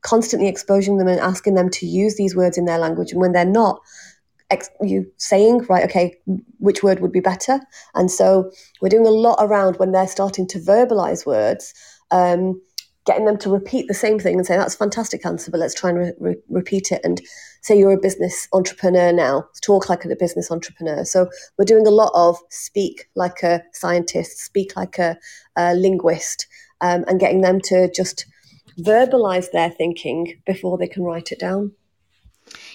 constantly 0.00 0.48
exposing 0.48 0.96
them 0.96 1.08
and 1.08 1.20
asking 1.20 1.54
them 1.54 1.68
to 1.70 1.86
use 1.86 2.16
these 2.16 2.34
words 2.34 2.56
in 2.56 2.64
their 2.64 2.78
language. 2.78 3.12
And 3.12 3.20
when 3.20 3.32
they're 3.32 3.44
not, 3.44 3.82
ex- 4.50 4.70
you 4.80 5.12
saying, 5.18 5.66
right, 5.68 5.84
okay, 5.84 6.16
which 6.58 6.82
word 6.82 7.00
would 7.00 7.12
be 7.12 7.20
better? 7.20 7.60
And 7.94 8.10
so 8.10 8.50
we're 8.80 8.88
doing 8.88 9.06
a 9.06 9.10
lot 9.10 9.36
around 9.40 9.76
when 9.76 9.92
they're 9.92 10.08
starting 10.08 10.48
to 10.48 10.58
verbalize 10.58 11.26
words. 11.26 11.74
Um, 12.10 12.62
getting 13.04 13.26
them 13.26 13.36
to 13.36 13.50
repeat 13.50 13.88
the 13.88 13.94
same 13.94 14.18
thing 14.18 14.36
and 14.36 14.46
say 14.46 14.56
that's 14.56 14.76
fantastic 14.76 15.26
answer 15.26 15.50
but 15.50 15.58
let's 15.58 15.74
try 15.74 15.90
and 15.90 15.98
re- 15.98 16.12
re- 16.20 16.42
repeat 16.48 16.92
it 16.92 17.00
and 17.02 17.20
say 17.62 17.78
you're 17.78 17.92
a 17.92 17.98
business 17.98 18.48
entrepreneur 18.52 19.12
now 19.12 19.44
talk 19.62 19.88
like 19.88 20.04
a 20.04 20.16
business 20.16 20.50
entrepreneur 20.50 21.04
so 21.04 21.28
we're 21.56 21.64
doing 21.64 21.86
a 21.86 21.90
lot 21.90 22.10
of 22.14 22.36
speak 22.50 23.08
like 23.14 23.42
a 23.42 23.62
scientist 23.72 24.38
speak 24.38 24.76
like 24.76 24.98
a, 24.98 25.16
a 25.56 25.74
linguist 25.74 26.46
um, 26.80 27.04
and 27.06 27.20
getting 27.20 27.40
them 27.40 27.60
to 27.60 27.90
just 27.92 28.26
verbalize 28.80 29.50
their 29.52 29.70
thinking 29.70 30.40
before 30.46 30.76
they 30.76 30.88
can 30.88 31.02
write 31.02 31.32
it 31.32 31.38
down 31.38 31.72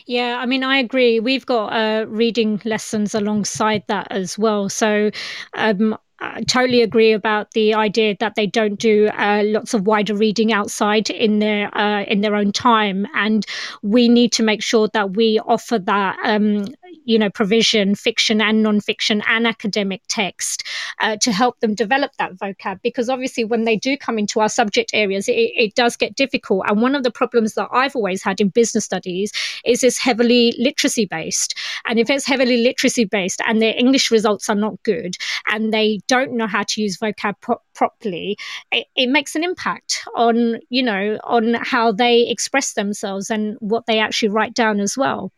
yeah, 0.06 0.38
I 0.39 0.46
mean, 0.46 0.63
I 0.63 0.77
agree. 0.77 1.20
We've 1.20 1.46
got 1.46 1.74
uh, 1.74 2.06
reading 2.08 2.62
lessons 2.63 3.13
alongside 3.13 3.84
that 3.88 4.08
as 4.10 4.38
well. 4.38 4.70
So 4.70 5.12
um, 5.53 5.98
I 6.19 6.41
totally 6.43 6.81
agree 6.81 7.12
about 7.12 7.51
the 7.51 7.75
idea 7.75 8.15
that 8.19 8.36
they 8.36 8.47
don't 8.47 8.79
do 8.79 9.07
uh, 9.09 9.43
lots 9.45 9.74
of 9.74 9.86
wider 9.86 10.15
reading 10.15 10.51
outside 10.51 11.09
in 11.09 11.39
their 11.39 11.75
uh, 11.77 12.03
in 12.03 12.21
their 12.21 12.36
own 12.36 12.51
time, 12.51 13.05
and 13.13 13.45
we 13.83 14.09
need 14.09 14.31
to 14.33 14.43
make 14.43 14.63
sure 14.63 14.88
that 14.93 15.12
we 15.15 15.39
offer 15.39 15.77
that 15.77 16.17
um, 16.24 16.65
you 17.07 17.17
know 17.17 17.29
provision, 17.29 17.95
fiction 17.95 18.41
and 18.41 18.61
non-fiction 18.61 19.23
and 19.27 19.47
academic 19.47 20.01
text 20.09 20.63
uh, 20.99 21.15
to 21.17 21.31
help 21.31 21.59
them 21.61 21.73
develop 21.73 22.11
that 22.19 22.33
vocab. 22.35 22.81
Because 22.83 23.09
obviously, 23.09 23.45
when 23.45 23.63
they 23.63 23.77
do 23.77 23.97
come 23.97 24.19
into 24.19 24.41
our 24.41 24.49
subject 24.49 24.91
areas, 24.93 25.27
it, 25.27 25.33
it 25.33 25.73
does 25.73 25.95
get 25.95 26.15
difficult. 26.15 26.65
And 26.67 26.81
one 26.81 26.95
of 26.95 27.03
the 27.03 27.11
problems 27.11 27.53
that 27.53 27.69
I've 27.71 27.95
always 27.95 28.21
had 28.21 28.41
in 28.41 28.49
business 28.49 28.85
studies 28.85 29.31
is 29.65 29.83
it's 29.83 29.97
heavily 29.97 30.53
literacy 30.59 31.05
based, 31.05 31.57
and 31.85 31.97
if 31.97 32.09
it's 32.09 32.25
heavily 32.25 32.57
literacy 32.57 33.05
based 33.05 33.41
and 33.47 33.61
their 33.61 33.73
English 33.77 34.11
results 34.11 34.49
are 34.49 34.55
not 34.55 34.81
good 34.83 35.15
and 35.49 35.73
they 35.73 35.99
don't 36.07 36.33
know 36.33 36.47
how 36.47 36.63
to 36.63 36.81
use 36.81 36.97
vocab 36.97 37.35
pro- 37.41 37.61
properly, 37.73 38.37
it, 38.71 38.87
it, 38.95 39.07
makes 39.07 39.35
an 39.35 39.43
impact 39.43 40.03
on 40.15 40.59
you 40.69 40.83
know 40.83 41.17
on 41.23 41.53
how 41.53 41.91
they 41.91 42.27
express 42.27 42.73
themselves 42.73 43.29
and 43.29 43.55
what 43.59 43.85
they 43.85 43.99
actually 43.99 44.29
write 44.29 44.53
down 44.53 44.81
as 44.81 44.97
well. 44.97 45.31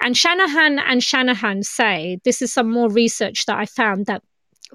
And 0.00 0.16
Shanahan 0.16 0.78
and 0.78 1.02
Shanahan 1.02 1.62
say 1.62 2.18
this 2.24 2.42
is 2.42 2.52
some 2.52 2.70
more 2.70 2.90
research 2.90 3.46
that 3.46 3.58
I 3.58 3.66
found 3.66 4.06
that 4.06 4.22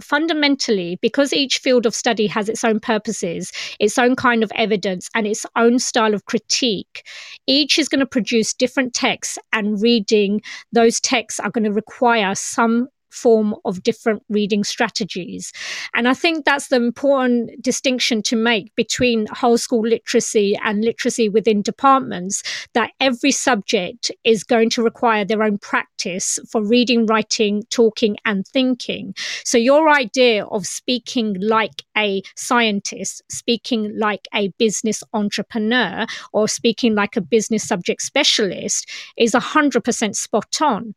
fundamentally, 0.02 0.98
because 1.02 1.32
each 1.32 1.60
field 1.60 1.86
of 1.86 1.96
study 1.96 2.28
has 2.28 2.50
its 2.50 2.64
own 2.64 2.80
purposes, 2.80 3.52
its 3.80 3.98
own 3.98 4.16
kind 4.16 4.44
of 4.44 4.52
evidence, 4.56 5.10
and 5.16 5.26
its 5.26 5.46
own 5.56 5.80
style 5.80 6.14
of 6.14 6.26
critique, 6.26 7.08
each 7.48 7.80
is 7.80 7.88
going 7.88 8.02
to 8.02 8.06
produce 8.06 8.54
different 8.54 8.94
texts, 8.94 9.38
and 9.54 9.82
reading 9.82 10.42
those 10.74 11.00
texts 11.00 11.40
are 11.40 11.50
going 11.50 11.64
to 11.64 11.72
require 11.72 12.36
some 12.36 12.90
form 13.16 13.56
of 13.66 13.84
different 13.84 14.24
reading 14.30 14.64
strategies. 14.64 15.52
And 15.94 16.08
I 16.08 16.14
think 16.14 16.46
that's 16.46 16.68
the 16.68 16.76
important 16.76 17.62
distinction 17.62 18.22
to 18.24 18.36
make 18.36 18.74
between 18.76 19.28
whole 19.28 19.58
school 19.58 19.82
literacy 19.82 20.58
and 20.64 20.84
literacy 20.84 21.30
within 21.30 21.62
departments, 21.62 22.44
that 22.74 22.92
every 23.00 23.32
subject 23.32 24.12
is 24.24 24.44
going 24.44 24.70
to 24.72 24.84
require 24.84 25.26
their 25.26 25.44
own 25.44 25.58
practice 25.58 26.40
for 26.52 26.64
reading, 26.64 27.06
writing, 27.06 27.64
talking, 27.70 28.18
and 28.26 28.46
thinking. 28.48 29.14
So 29.44 29.58
your 29.58 29.90
idea 29.90 30.46
of 30.46 30.66
speaking 30.66 31.38
like 31.40 31.84
a 31.98 32.22
scientist, 32.36 33.22
speaking 33.30 33.98
like 33.98 34.28
a 34.34 34.50
business 34.58 35.04
entrepreneur, 35.14 36.06
or 36.34 36.48
speaking 36.48 36.96
like 36.96 37.16
a 37.16 37.22
business 37.22 37.68
subject 37.68 38.02
specialist 38.02 38.90
is 39.18 39.34
100% 39.34 40.16
spot 40.16 40.62
on. 40.62 40.94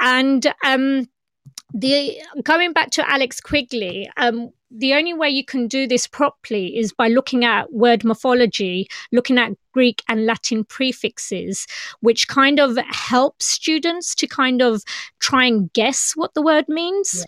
And 0.00 0.52
um, 0.64 1.06
the 1.74 2.18
going 2.44 2.72
back 2.72 2.90
to 2.90 3.10
Alex 3.10 3.40
Quigley, 3.40 4.10
um, 4.16 4.50
the 4.70 4.94
only 4.94 5.14
way 5.14 5.28
you 5.28 5.44
can 5.44 5.66
do 5.66 5.86
this 5.86 6.06
properly 6.06 6.76
is 6.76 6.92
by 6.92 7.08
looking 7.08 7.44
at 7.44 7.72
word 7.72 8.04
morphology, 8.04 8.88
looking 9.12 9.38
at 9.38 9.52
Greek 9.72 10.02
and 10.08 10.26
Latin 10.26 10.64
prefixes, 10.64 11.66
which 12.00 12.28
kind 12.28 12.60
of 12.60 12.76
helps 12.88 13.46
students 13.46 14.14
to 14.16 14.26
kind 14.26 14.60
of 14.60 14.82
try 15.20 15.44
and 15.44 15.72
guess 15.72 16.12
what 16.16 16.34
the 16.34 16.42
word 16.42 16.66
means. 16.68 17.12
Yeah. 17.18 17.24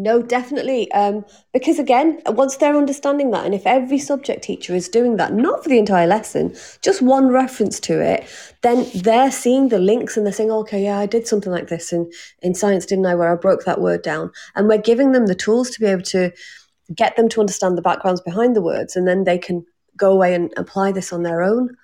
No, 0.00 0.22
definitely. 0.22 0.90
Um, 0.92 1.24
because 1.52 1.80
again, 1.80 2.22
once 2.26 2.56
they're 2.56 2.76
understanding 2.76 3.32
that, 3.32 3.44
and 3.44 3.52
if 3.52 3.66
every 3.66 3.98
subject 3.98 4.44
teacher 4.44 4.72
is 4.72 4.88
doing 4.88 5.16
that, 5.16 5.32
not 5.34 5.64
for 5.64 5.68
the 5.68 5.78
entire 5.78 6.06
lesson, 6.06 6.54
just 6.82 7.02
one 7.02 7.26
reference 7.30 7.80
to 7.80 8.00
it, 8.00 8.24
then 8.62 8.86
they're 8.94 9.32
seeing 9.32 9.70
the 9.70 9.80
links 9.80 10.16
and 10.16 10.24
they're 10.24 10.32
saying, 10.32 10.52
okay, 10.52 10.84
yeah, 10.84 11.00
I 11.00 11.06
did 11.06 11.26
something 11.26 11.50
like 11.50 11.66
this 11.66 11.92
in, 11.92 12.08
in 12.42 12.54
science, 12.54 12.86
didn't 12.86 13.06
I, 13.06 13.16
where 13.16 13.32
I 13.32 13.34
broke 13.34 13.64
that 13.64 13.80
word 13.80 14.02
down. 14.02 14.30
And 14.54 14.68
we're 14.68 14.78
giving 14.78 15.10
them 15.10 15.26
the 15.26 15.34
tools 15.34 15.68
to 15.70 15.80
be 15.80 15.86
able 15.86 16.02
to 16.02 16.30
get 16.94 17.16
them 17.16 17.28
to 17.30 17.40
understand 17.40 17.76
the 17.76 17.82
backgrounds 17.82 18.20
behind 18.20 18.54
the 18.54 18.62
words, 18.62 18.94
and 18.94 19.06
then 19.06 19.24
they 19.24 19.36
can 19.36 19.66
go 19.96 20.12
away 20.12 20.32
and 20.32 20.54
apply 20.56 20.92
this 20.92 21.12
on 21.12 21.24
their 21.24 21.42
own. 21.42 21.76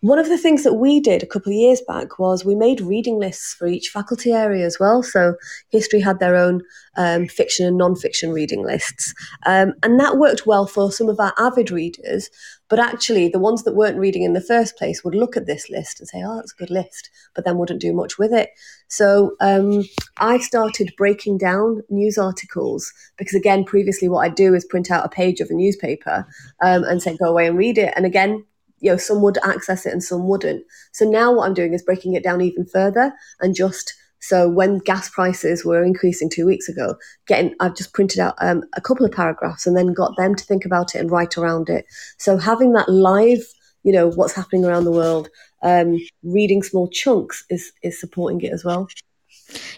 One 0.00 0.20
of 0.20 0.28
the 0.28 0.38
things 0.38 0.62
that 0.62 0.74
we 0.74 1.00
did 1.00 1.24
a 1.24 1.26
couple 1.26 1.50
of 1.50 1.58
years 1.58 1.82
back 1.88 2.20
was 2.20 2.44
we 2.44 2.54
made 2.54 2.80
reading 2.80 3.18
lists 3.18 3.54
for 3.54 3.66
each 3.66 3.88
faculty 3.88 4.30
area 4.30 4.64
as 4.64 4.78
well. 4.78 5.02
So 5.02 5.34
history 5.70 5.98
had 5.98 6.20
their 6.20 6.36
own 6.36 6.62
um, 6.96 7.26
fiction 7.26 7.66
and 7.66 7.76
non-fiction 7.76 8.30
reading 8.30 8.62
lists, 8.62 9.12
um, 9.44 9.74
and 9.82 9.98
that 9.98 10.16
worked 10.16 10.46
well 10.46 10.66
for 10.66 10.92
some 10.92 11.08
of 11.08 11.18
our 11.18 11.34
avid 11.36 11.72
readers. 11.72 12.30
But 12.68 12.78
actually, 12.78 13.28
the 13.28 13.40
ones 13.40 13.64
that 13.64 13.74
weren't 13.74 13.98
reading 13.98 14.22
in 14.22 14.34
the 14.34 14.40
first 14.40 14.76
place 14.76 15.02
would 15.02 15.16
look 15.16 15.36
at 15.36 15.46
this 15.46 15.68
list 15.68 15.98
and 15.98 16.08
say, 16.08 16.22
"Oh, 16.24 16.36
that's 16.36 16.52
a 16.52 16.56
good 16.56 16.70
list," 16.70 17.10
but 17.34 17.44
then 17.44 17.58
wouldn't 17.58 17.80
do 17.80 17.92
much 17.92 18.18
with 18.18 18.32
it. 18.32 18.50
So 18.86 19.32
um, 19.40 19.82
I 20.18 20.38
started 20.38 20.92
breaking 20.96 21.38
down 21.38 21.82
news 21.88 22.18
articles 22.18 22.92
because, 23.16 23.34
again, 23.34 23.64
previously 23.64 24.08
what 24.08 24.20
I'd 24.20 24.36
do 24.36 24.54
is 24.54 24.64
print 24.64 24.92
out 24.92 25.04
a 25.04 25.08
page 25.08 25.40
of 25.40 25.50
a 25.50 25.54
newspaper 25.54 26.24
um, 26.62 26.84
and 26.84 27.02
say, 27.02 27.16
"Go 27.16 27.26
away 27.26 27.48
and 27.48 27.58
read 27.58 27.78
it." 27.78 27.92
And 27.96 28.06
again, 28.06 28.44
you 28.80 28.90
know 28.90 28.96
some 28.96 29.22
would 29.22 29.38
access 29.44 29.86
it 29.86 29.92
and 29.92 30.02
some 30.02 30.26
wouldn't. 30.28 30.64
So 30.92 31.08
now 31.08 31.32
what 31.32 31.46
i'm 31.46 31.54
doing 31.54 31.74
is 31.74 31.82
breaking 31.82 32.14
it 32.14 32.22
down 32.22 32.40
even 32.40 32.66
further 32.66 33.12
and 33.40 33.54
just 33.54 33.94
so 34.20 34.48
when 34.48 34.78
gas 34.78 35.08
prices 35.08 35.64
were 35.64 35.84
increasing 35.84 36.28
two 36.28 36.44
weeks 36.44 36.68
ago 36.68 36.96
getting 37.28 37.54
i've 37.60 37.76
just 37.76 37.92
printed 37.92 38.18
out 38.18 38.34
um, 38.40 38.64
a 38.74 38.80
couple 38.80 39.06
of 39.06 39.12
paragraphs 39.12 39.66
and 39.66 39.76
then 39.76 39.92
got 39.92 40.16
them 40.16 40.34
to 40.34 40.44
think 40.44 40.64
about 40.64 40.94
it 40.94 40.98
and 40.98 41.10
write 41.10 41.38
around 41.38 41.68
it. 41.68 41.86
So 42.18 42.36
having 42.36 42.72
that 42.72 42.88
live 42.88 43.42
you 43.84 43.92
know 43.92 44.08
what's 44.10 44.34
happening 44.34 44.64
around 44.64 44.84
the 44.84 44.92
world 44.92 45.28
um, 45.62 45.98
reading 46.22 46.62
small 46.62 46.88
chunks 46.88 47.44
is 47.50 47.72
is 47.82 48.00
supporting 48.00 48.40
it 48.40 48.52
as 48.52 48.64
well 48.64 48.88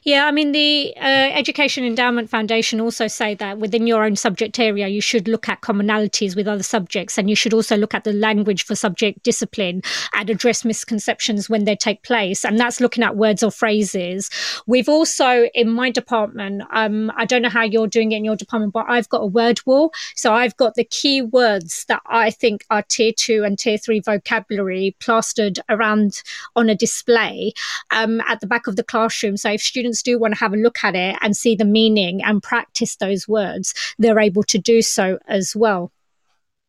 yeah, 0.04 0.26
I 0.26 0.30
mean, 0.30 0.52
the 0.52 0.95
uh, 0.97 1.30
Education 1.33 1.85
Endowment 1.85 2.30
Foundation 2.30 2.80
also 2.80 3.07
say 3.07 3.35
that 3.35 3.59
within 3.59 3.87
your 3.87 4.04
own 4.04 4.16
subject 4.16 4.59
area, 4.59 4.88
you 4.88 5.00
should 5.00 5.28
look 5.28 5.49
at 5.49 5.61
commonalities 5.61 6.35
with 6.35 6.49
other 6.49 6.62
subjects 6.62 7.19
and 7.19 7.28
you 7.28 7.37
should 7.37 7.52
also 7.52 7.76
look 7.76 7.95
at 7.95 8.04
the 8.04 8.12
language 8.12 8.64
for 8.64 8.75
subject 8.75 9.23
discipline 9.23 9.83
and 10.14 10.30
address 10.30 10.64
misconceptions 10.64 11.50
when 11.50 11.64
they 11.64 11.76
take 11.76 12.02
place. 12.02 12.45
And 12.45 12.59
that's 12.59 12.80
looking 12.80 13.04
at 13.04 13.16
words 13.16 13.42
or 13.42 13.50
phrases. 13.50 14.30
We've 14.66 14.88
also, 14.88 15.49
in 15.54 15.69
my 15.69 15.90
department, 15.90 16.62
um, 16.73 17.12
I 17.16 17.25
don't 17.26 17.42
know 17.42 17.49
how 17.50 17.64
you're 17.64 17.87
doing 17.87 18.12
it 18.12 18.16
in 18.16 18.25
your 18.25 18.37
department, 18.37 18.73
but 18.73 18.87
I've 18.88 19.09
got 19.09 19.23
a 19.23 19.26
word 19.26 19.61
wall. 19.66 19.92
So 20.14 20.33
I've 20.33 20.57
got 20.57 20.75
the 20.75 20.85
key 20.85 21.21
words 21.23 21.85
that 21.87 22.02
I 22.07 22.30
think 22.30 22.64
are 22.71 22.83
tier 22.83 23.12
two 23.14 23.45
and 23.45 23.59
tier 23.59 23.76
three 23.76 24.00
vocabulary 24.00 24.97
plastered 25.00 25.59
around 25.69 26.23
on 26.57 26.71
a 26.71 26.75
display 26.75 27.52
um, 27.90 28.21
at 28.23 28.40
the 28.40 28.47
back 28.47 28.66
of 28.66 28.76
the 28.76 28.85
classroom. 28.85 29.37
So 29.37 29.50
if 29.50 29.61
students 29.61 29.89
do 30.02 30.18
want 30.18 30.35
to 30.35 30.40
have 30.40 30.52
a 30.52 30.56
look 30.56 30.82
at 30.85 30.94
it 30.94 31.16
and 31.20 31.37
see 31.37 31.54
the 31.54 31.64
meaning 31.64 32.23
and 32.23 32.42
practice 32.42 32.97
those 32.97 33.28
words, 33.28 33.75
they're 33.99 34.20
able 34.20 34.42
to 34.44 34.59
do 34.59 34.82
so 34.82 35.18
as 35.28 35.54
well. 35.56 35.92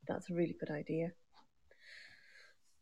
That's 0.08 0.30
a 0.30 0.34
really 0.34 0.56
good 0.60 0.72
idea. 0.72 1.12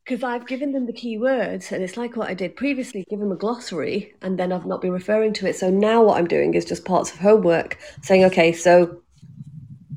Because 0.06 0.24
I've 0.24 0.48
given 0.48 0.72
them 0.72 0.88
the 0.88 0.94
key 0.94 1.20
words, 1.20 1.72
and 1.72 1.84
it's 1.84 1.96
like 1.96 2.16
what 2.16 2.30
I 2.30 2.34
did 2.34 2.56
previously 2.56 3.06
give 3.10 3.20
them 3.20 3.32
a 3.32 3.36
glossary, 3.36 4.16
and 4.24 4.40
then 4.40 4.52
I've 4.52 4.66
not 4.66 4.82
been 4.82 4.92
referring 4.92 5.34
to 5.34 5.48
it. 5.48 5.56
So 5.56 5.70
now 5.70 6.02
what 6.04 6.18
I'm 6.18 6.28
doing 6.28 6.56
is 6.56 6.66
just 6.66 6.84
parts 6.84 7.12
of 7.12 7.20
homework 7.20 7.78
saying, 8.02 8.24
okay, 8.26 8.52
so 8.52 9.02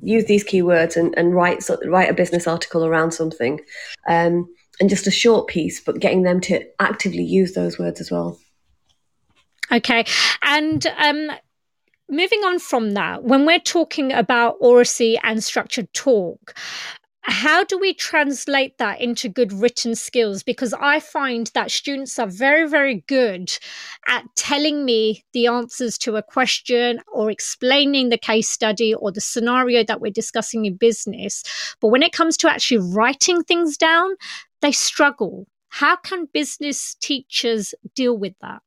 use 0.03 0.25
these 0.27 0.45
keywords 0.45 0.97
and, 0.97 1.17
and 1.17 1.35
write 1.35 1.63
so, 1.63 1.79
write 1.87 2.11
a 2.11 2.15
business 2.15 2.47
article 2.47 2.85
around 2.85 3.13
something 3.13 3.61
um, 4.09 4.53
and 4.81 4.91
just 4.91 5.07
a 5.07 5.13
short 5.13 5.47
piece 5.47 5.81
but 5.81 6.01
getting 6.01 6.23
them 6.23 6.41
to 6.41 6.63
actively 6.81 7.23
use 7.23 7.53
those 7.53 7.79
words 7.79 8.01
as 8.01 8.11
well 8.11 8.39
Okay. 9.71 10.05
And 10.43 10.85
um, 10.99 11.31
moving 12.09 12.41
on 12.41 12.59
from 12.59 12.93
that, 12.93 13.25
when 13.25 13.47
we're 13.47 13.59
talking 13.59 14.13
about 14.13 14.57
oracy 14.61 15.19
and 15.23 15.43
structured 15.43 15.93
talk, 15.93 16.55
how 17.25 17.63
do 17.63 17.79
we 17.79 17.95
translate 17.95 18.79
that 18.79 19.01
into 19.01 19.29
good 19.29 19.53
written 19.53 19.95
skills? 19.95 20.43
Because 20.43 20.75
I 20.75 20.99
find 20.99 21.49
that 21.55 21.71
students 21.71 22.19
are 22.19 22.27
very, 22.27 22.69
very 22.69 23.05
good 23.07 23.57
at 24.09 24.25
telling 24.35 24.85
me 24.85 25.25
the 25.33 25.47
answers 25.47 25.97
to 25.99 26.17
a 26.17 26.23
question 26.23 27.01
or 27.13 27.31
explaining 27.31 28.09
the 28.09 28.19
case 28.19 28.49
study 28.49 28.93
or 28.93 29.13
the 29.13 29.21
scenario 29.21 29.85
that 29.85 30.01
we're 30.01 30.11
discussing 30.11 30.65
in 30.65 30.75
business. 30.75 31.45
But 31.81 31.89
when 31.89 32.03
it 32.03 32.13
comes 32.13 32.37
to 32.39 32.51
actually 32.51 32.93
writing 32.93 33.45
things 33.45 33.79
down, 33.79 34.17
they 34.61 34.73
struggle. 34.73 35.47
How 35.69 35.95
can 35.95 36.27
business 36.33 36.97
teachers 37.01 37.73
deal 37.95 38.19
with 38.19 38.35
that? 38.41 38.63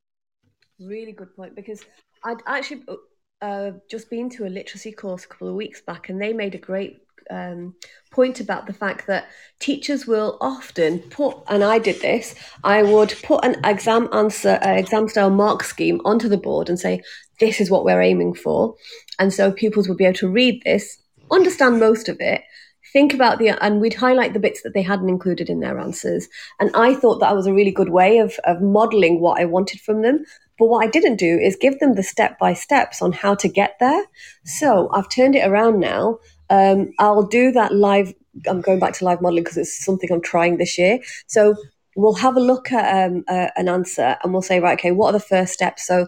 Really 0.79 1.13
good 1.13 1.35
point 1.35 1.55
because 1.55 1.83
I'd 2.23 2.41
actually 2.47 2.83
uh, 3.41 3.71
just 3.89 4.09
been 4.09 4.29
to 4.31 4.45
a 4.45 4.49
literacy 4.49 4.91
course 4.91 5.25
a 5.25 5.27
couple 5.27 5.47
of 5.47 5.55
weeks 5.55 5.81
back, 5.81 6.09
and 6.09 6.21
they 6.21 6.33
made 6.33 6.55
a 6.55 6.59
great 6.59 7.01
um, 7.29 7.75
point 8.11 8.39
about 8.39 8.67
the 8.67 8.73
fact 8.73 9.07
that 9.07 9.27
teachers 9.59 10.05
will 10.05 10.37
often 10.41 10.99
put, 10.99 11.37
and 11.47 11.63
I 11.63 11.79
did 11.79 12.01
this, 12.01 12.35
I 12.63 12.83
would 12.83 13.13
put 13.23 13.43
an 13.45 13.55
exam 13.63 14.09
answer, 14.13 14.59
uh, 14.61 14.73
exam 14.73 15.07
style 15.07 15.29
mark 15.29 15.63
scheme 15.63 16.01
onto 16.05 16.27
the 16.29 16.37
board 16.37 16.69
and 16.69 16.79
say, 16.79 17.01
this 17.39 17.59
is 17.59 17.69
what 17.69 17.85
we're 17.85 18.01
aiming 18.01 18.35
for. 18.35 18.75
And 19.19 19.33
so 19.33 19.51
pupils 19.51 19.87
would 19.87 19.97
be 19.97 20.05
able 20.05 20.17
to 20.19 20.29
read 20.29 20.61
this, 20.63 20.97
understand 21.31 21.79
most 21.79 22.09
of 22.09 22.17
it, 22.19 22.41
think 22.93 23.13
about 23.13 23.39
the 23.39 23.49
and 23.49 23.81
we'd 23.81 23.93
highlight 23.93 24.33
the 24.33 24.39
bits 24.39 24.61
that 24.61 24.73
they 24.73 24.81
hadn't 24.81 25.09
included 25.09 25.49
in 25.49 25.59
their 25.59 25.79
answers 25.79 26.29
and 26.61 26.71
i 26.75 26.93
thought 26.95 27.19
that 27.19 27.35
was 27.35 27.45
a 27.45 27.53
really 27.53 27.71
good 27.71 27.89
way 27.89 28.19
of, 28.19 28.39
of 28.45 28.61
modeling 28.61 29.19
what 29.19 29.37
i 29.37 29.43
wanted 29.43 29.81
from 29.81 30.01
them 30.01 30.23
but 30.57 30.67
what 30.67 30.85
I 30.85 30.89
didn't 30.89 31.17
do 31.17 31.37
is 31.37 31.55
give 31.55 31.79
them 31.79 31.95
the 31.95 32.03
step 32.03 32.39
by 32.39 32.53
steps 32.53 33.01
on 33.01 33.11
how 33.11 33.35
to 33.35 33.47
get 33.47 33.75
there. 33.79 34.05
So 34.45 34.89
I've 34.93 35.09
turned 35.09 35.35
it 35.35 35.47
around 35.47 35.79
now. 35.79 36.19
Um, 36.49 36.91
I'll 36.99 37.27
do 37.27 37.51
that 37.51 37.73
live. 37.73 38.13
I'm 38.47 38.61
going 38.61 38.79
back 38.79 38.93
to 38.95 39.05
live 39.05 39.21
modeling 39.21 39.43
because 39.43 39.57
it's 39.57 39.83
something 39.83 40.11
I'm 40.11 40.21
trying 40.21 40.57
this 40.57 40.77
year. 40.77 40.99
So 41.27 41.55
we'll 41.95 42.13
have 42.15 42.35
a 42.35 42.41
look 42.41 42.71
at 42.71 43.09
um, 43.09 43.23
uh, 43.27 43.47
an 43.55 43.69
answer 43.69 44.17
and 44.23 44.33
we'll 44.33 44.41
say, 44.41 44.59
right, 44.59 44.77
okay, 44.77 44.91
what 44.91 45.09
are 45.09 45.13
the 45.13 45.19
first 45.19 45.53
steps? 45.53 45.85
So 45.85 46.07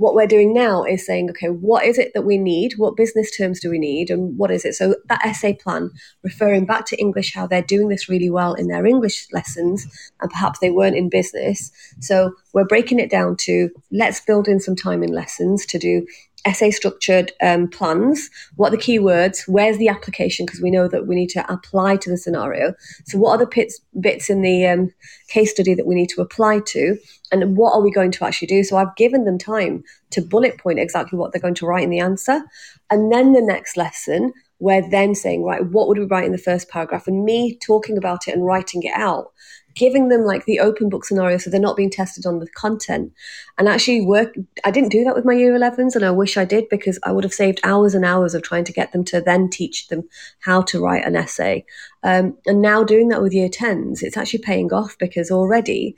what 0.00 0.14
we're 0.14 0.26
doing 0.26 0.54
now 0.54 0.82
is 0.82 1.04
saying, 1.04 1.28
okay, 1.28 1.48
what 1.48 1.84
is 1.84 1.98
it 1.98 2.12
that 2.14 2.22
we 2.22 2.38
need? 2.38 2.72
What 2.78 2.96
business 2.96 3.36
terms 3.36 3.60
do 3.60 3.68
we 3.68 3.78
need? 3.78 4.08
And 4.08 4.38
what 4.38 4.50
is 4.50 4.64
it? 4.64 4.72
So 4.72 4.94
that 5.10 5.22
essay 5.22 5.52
plan, 5.52 5.90
referring 6.22 6.64
back 6.64 6.86
to 6.86 6.98
English, 6.98 7.34
how 7.34 7.46
they're 7.46 7.60
doing 7.60 7.88
this 7.88 8.08
really 8.08 8.30
well 8.30 8.54
in 8.54 8.68
their 8.68 8.86
English 8.86 9.26
lessons, 9.30 9.86
and 10.22 10.30
perhaps 10.30 10.58
they 10.60 10.70
weren't 10.70 10.96
in 10.96 11.10
business. 11.10 11.70
So 12.00 12.32
we're 12.54 12.64
breaking 12.64 12.98
it 12.98 13.10
down 13.10 13.36
to 13.40 13.68
let's 13.92 14.20
build 14.20 14.48
in 14.48 14.58
some 14.58 14.74
time 14.74 15.02
in 15.02 15.12
lessons 15.12 15.66
to 15.66 15.78
do 15.78 16.06
essay 16.44 16.70
structured 16.70 17.32
um, 17.42 17.68
plans. 17.68 18.30
What 18.56 18.68
are 18.68 18.76
the 18.76 18.82
keywords? 18.82 19.46
Where's 19.46 19.78
the 19.78 19.88
application? 19.88 20.46
Because 20.46 20.60
we 20.60 20.70
know 20.70 20.88
that 20.88 21.06
we 21.06 21.14
need 21.14 21.30
to 21.30 21.52
apply 21.52 21.96
to 21.96 22.10
the 22.10 22.16
scenario. 22.16 22.74
So 23.06 23.18
what 23.18 23.32
are 23.32 23.38
the 23.38 23.50
bits, 23.54 23.80
bits 24.00 24.30
in 24.30 24.42
the 24.42 24.66
um, 24.66 24.92
case 25.28 25.50
study 25.50 25.74
that 25.74 25.86
we 25.86 25.94
need 25.94 26.08
to 26.10 26.22
apply 26.22 26.60
to? 26.66 26.96
And 27.32 27.56
what 27.56 27.72
are 27.72 27.82
we 27.82 27.90
going 27.90 28.10
to 28.12 28.24
actually 28.24 28.48
do? 28.48 28.64
So 28.64 28.76
i've 28.76 28.96
given 28.96 29.24
them 29.24 29.38
time 29.38 29.84
to 30.10 30.20
bullet 30.20 30.58
point 30.58 30.78
exactly 30.78 31.18
what 31.18 31.32
they're 31.32 31.40
going 31.40 31.54
to 31.54 31.66
write 31.66 31.84
in 31.84 31.90
the 31.90 32.00
answer. 32.00 32.42
And 32.90 33.12
then 33.12 33.32
the 33.32 33.42
next 33.42 33.76
lesson 33.76 34.32
we're 34.60 34.88
then 34.88 35.14
saying, 35.14 35.42
right, 35.42 35.64
what 35.64 35.88
would 35.88 35.98
we 35.98 36.04
write 36.04 36.26
in 36.26 36.32
the 36.32 36.38
first 36.38 36.68
paragraph? 36.68 37.08
And 37.08 37.24
me 37.24 37.56
talking 37.56 37.96
about 37.96 38.28
it 38.28 38.34
and 38.34 38.44
writing 38.44 38.82
it 38.82 38.92
out, 38.94 39.32
giving 39.74 40.08
them 40.08 40.22
like 40.22 40.44
the 40.44 40.60
open 40.60 40.88
book 40.88 41.04
scenario 41.04 41.38
so 41.38 41.50
they're 41.50 41.60
not 41.60 41.76
being 41.76 41.90
tested 41.90 42.26
on 42.26 42.38
the 42.38 42.48
content. 42.48 43.12
And 43.58 43.68
actually 43.68 44.00
work 44.00 44.34
I 44.64 44.70
didn't 44.70 44.90
do 44.90 45.04
that 45.04 45.14
with 45.14 45.24
my 45.24 45.34
year 45.34 45.52
11s 45.52 45.94
and 45.94 46.04
I 46.04 46.10
wish 46.10 46.36
I 46.36 46.44
did 46.44 46.68
because 46.68 46.98
I 47.02 47.12
would 47.12 47.24
have 47.24 47.34
saved 47.34 47.60
hours 47.62 47.94
and 47.94 48.04
hours 48.04 48.34
of 48.34 48.42
trying 48.42 48.64
to 48.64 48.72
get 48.72 48.92
them 48.92 49.04
to 49.04 49.20
then 49.20 49.48
teach 49.48 49.88
them 49.88 50.08
how 50.40 50.62
to 50.62 50.80
write 50.82 51.04
an 51.04 51.16
essay. 51.16 51.64
Um, 52.02 52.36
and 52.46 52.62
now 52.62 52.84
doing 52.84 53.08
that 53.08 53.22
with 53.22 53.34
year 53.34 53.48
10s, 53.48 54.02
it's 54.02 54.16
actually 54.16 54.40
paying 54.40 54.72
off 54.72 54.96
because 54.98 55.30
already 55.30 55.96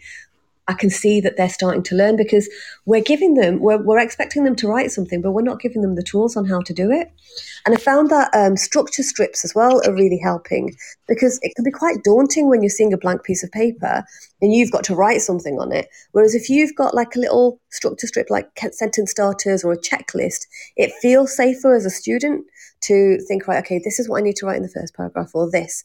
I 0.68 0.74
can 0.74 0.90
see 0.90 1.20
that 1.20 1.36
they're 1.36 1.48
starting 1.48 1.82
to 1.84 1.96
learn 1.96 2.16
because 2.16 2.48
we're 2.86 3.02
giving 3.02 3.34
them, 3.34 3.58
we're, 3.58 3.82
we're 3.82 3.98
expecting 3.98 4.44
them 4.44 4.54
to 4.56 4.68
write 4.68 4.92
something, 4.92 5.20
but 5.20 5.32
we're 5.32 5.42
not 5.42 5.60
giving 5.60 5.82
them 5.82 5.96
the 5.96 6.04
tools 6.04 6.36
on 6.36 6.44
how 6.44 6.60
to 6.60 6.72
do 6.72 6.92
it. 6.92 7.10
And 7.66 7.74
I 7.74 7.78
found 7.78 8.10
that 8.10 8.30
um, 8.32 8.56
structure 8.56 9.02
strips 9.02 9.44
as 9.44 9.54
well 9.54 9.80
are 9.84 9.92
really 9.92 10.18
helping 10.18 10.74
because 11.08 11.40
it 11.42 11.54
can 11.56 11.64
be 11.64 11.72
quite 11.72 12.04
daunting 12.04 12.48
when 12.48 12.62
you're 12.62 12.70
seeing 12.70 12.92
a 12.92 12.98
blank 12.98 13.24
piece 13.24 13.42
of 13.42 13.50
paper 13.50 14.04
and 14.40 14.52
you've 14.52 14.70
got 14.70 14.84
to 14.84 14.94
write 14.94 15.20
something 15.20 15.58
on 15.58 15.72
it. 15.72 15.88
Whereas 16.12 16.34
if 16.34 16.48
you've 16.48 16.74
got 16.76 16.94
like 16.94 17.16
a 17.16 17.20
little 17.20 17.60
structure 17.70 18.06
strip 18.06 18.30
like 18.30 18.46
sentence 18.70 19.10
starters 19.10 19.64
or 19.64 19.72
a 19.72 19.78
checklist, 19.80 20.46
it 20.76 20.92
feels 21.00 21.36
safer 21.36 21.74
as 21.74 21.84
a 21.84 21.90
student 21.90 22.46
to 22.82 23.18
think, 23.26 23.48
right, 23.48 23.64
okay, 23.64 23.80
this 23.82 23.98
is 23.98 24.08
what 24.08 24.18
I 24.18 24.22
need 24.22 24.36
to 24.36 24.46
write 24.46 24.56
in 24.56 24.62
the 24.62 24.68
first 24.68 24.94
paragraph 24.94 25.30
or 25.34 25.50
this. 25.50 25.84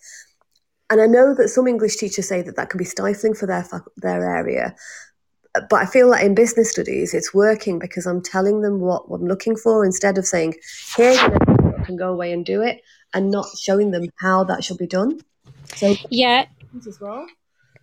And 0.90 1.02
I 1.02 1.06
know 1.06 1.34
that 1.36 1.50
some 1.50 1.68
English 1.68 1.98
teachers 1.98 2.28
say 2.28 2.42
that 2.42 2.56
that 2.56 2.70
can 2.70 2.78
be 2.78 2.86
stifling 2.86 3.34
for 3.34 3.46
their 3.46 3.66
their 3.98 4.24
area, 4.38 4.76
but 5.70 5.82
I 5.82 5.86
feel 5.86 6.12
that 6.12 6.24
in 6.24 6.36
business 6.36 6.72
studies 6.72 7.14
it's 7.14 7.34
working 7.34 7.80
because 7.80 8.06
I'm 8.06 8.22
telling 8.22 8.62
them 8.62 8.80
what, 8.80 9.04
I'm 9.12 9.26
looking 9.26 9.56
for 9.56 9.84
instead 9.84 10.18
of 10.18 10.26
saying, 10.26 10.56
"Here's 10.96 11.18
an 11.18 11.34
can 11.86 11.98
go 11.98 12.12
away 12.12 12.32
and 12.32 12.46
do 12.46 12.62
it," 12.62 12.82
and 13.14 13.32
not 13.32 13.48
showing 13.58 13.92
them 13.92 14.06
how 14.16 14.44
that 14.46 14.64
should 14.64 14.78
be 14.78 14.88
done. 14.88 15.20
So 15.76 15.96
yeah, 16.10 16.46
as 16.88 17.00
well. 17.02 17.26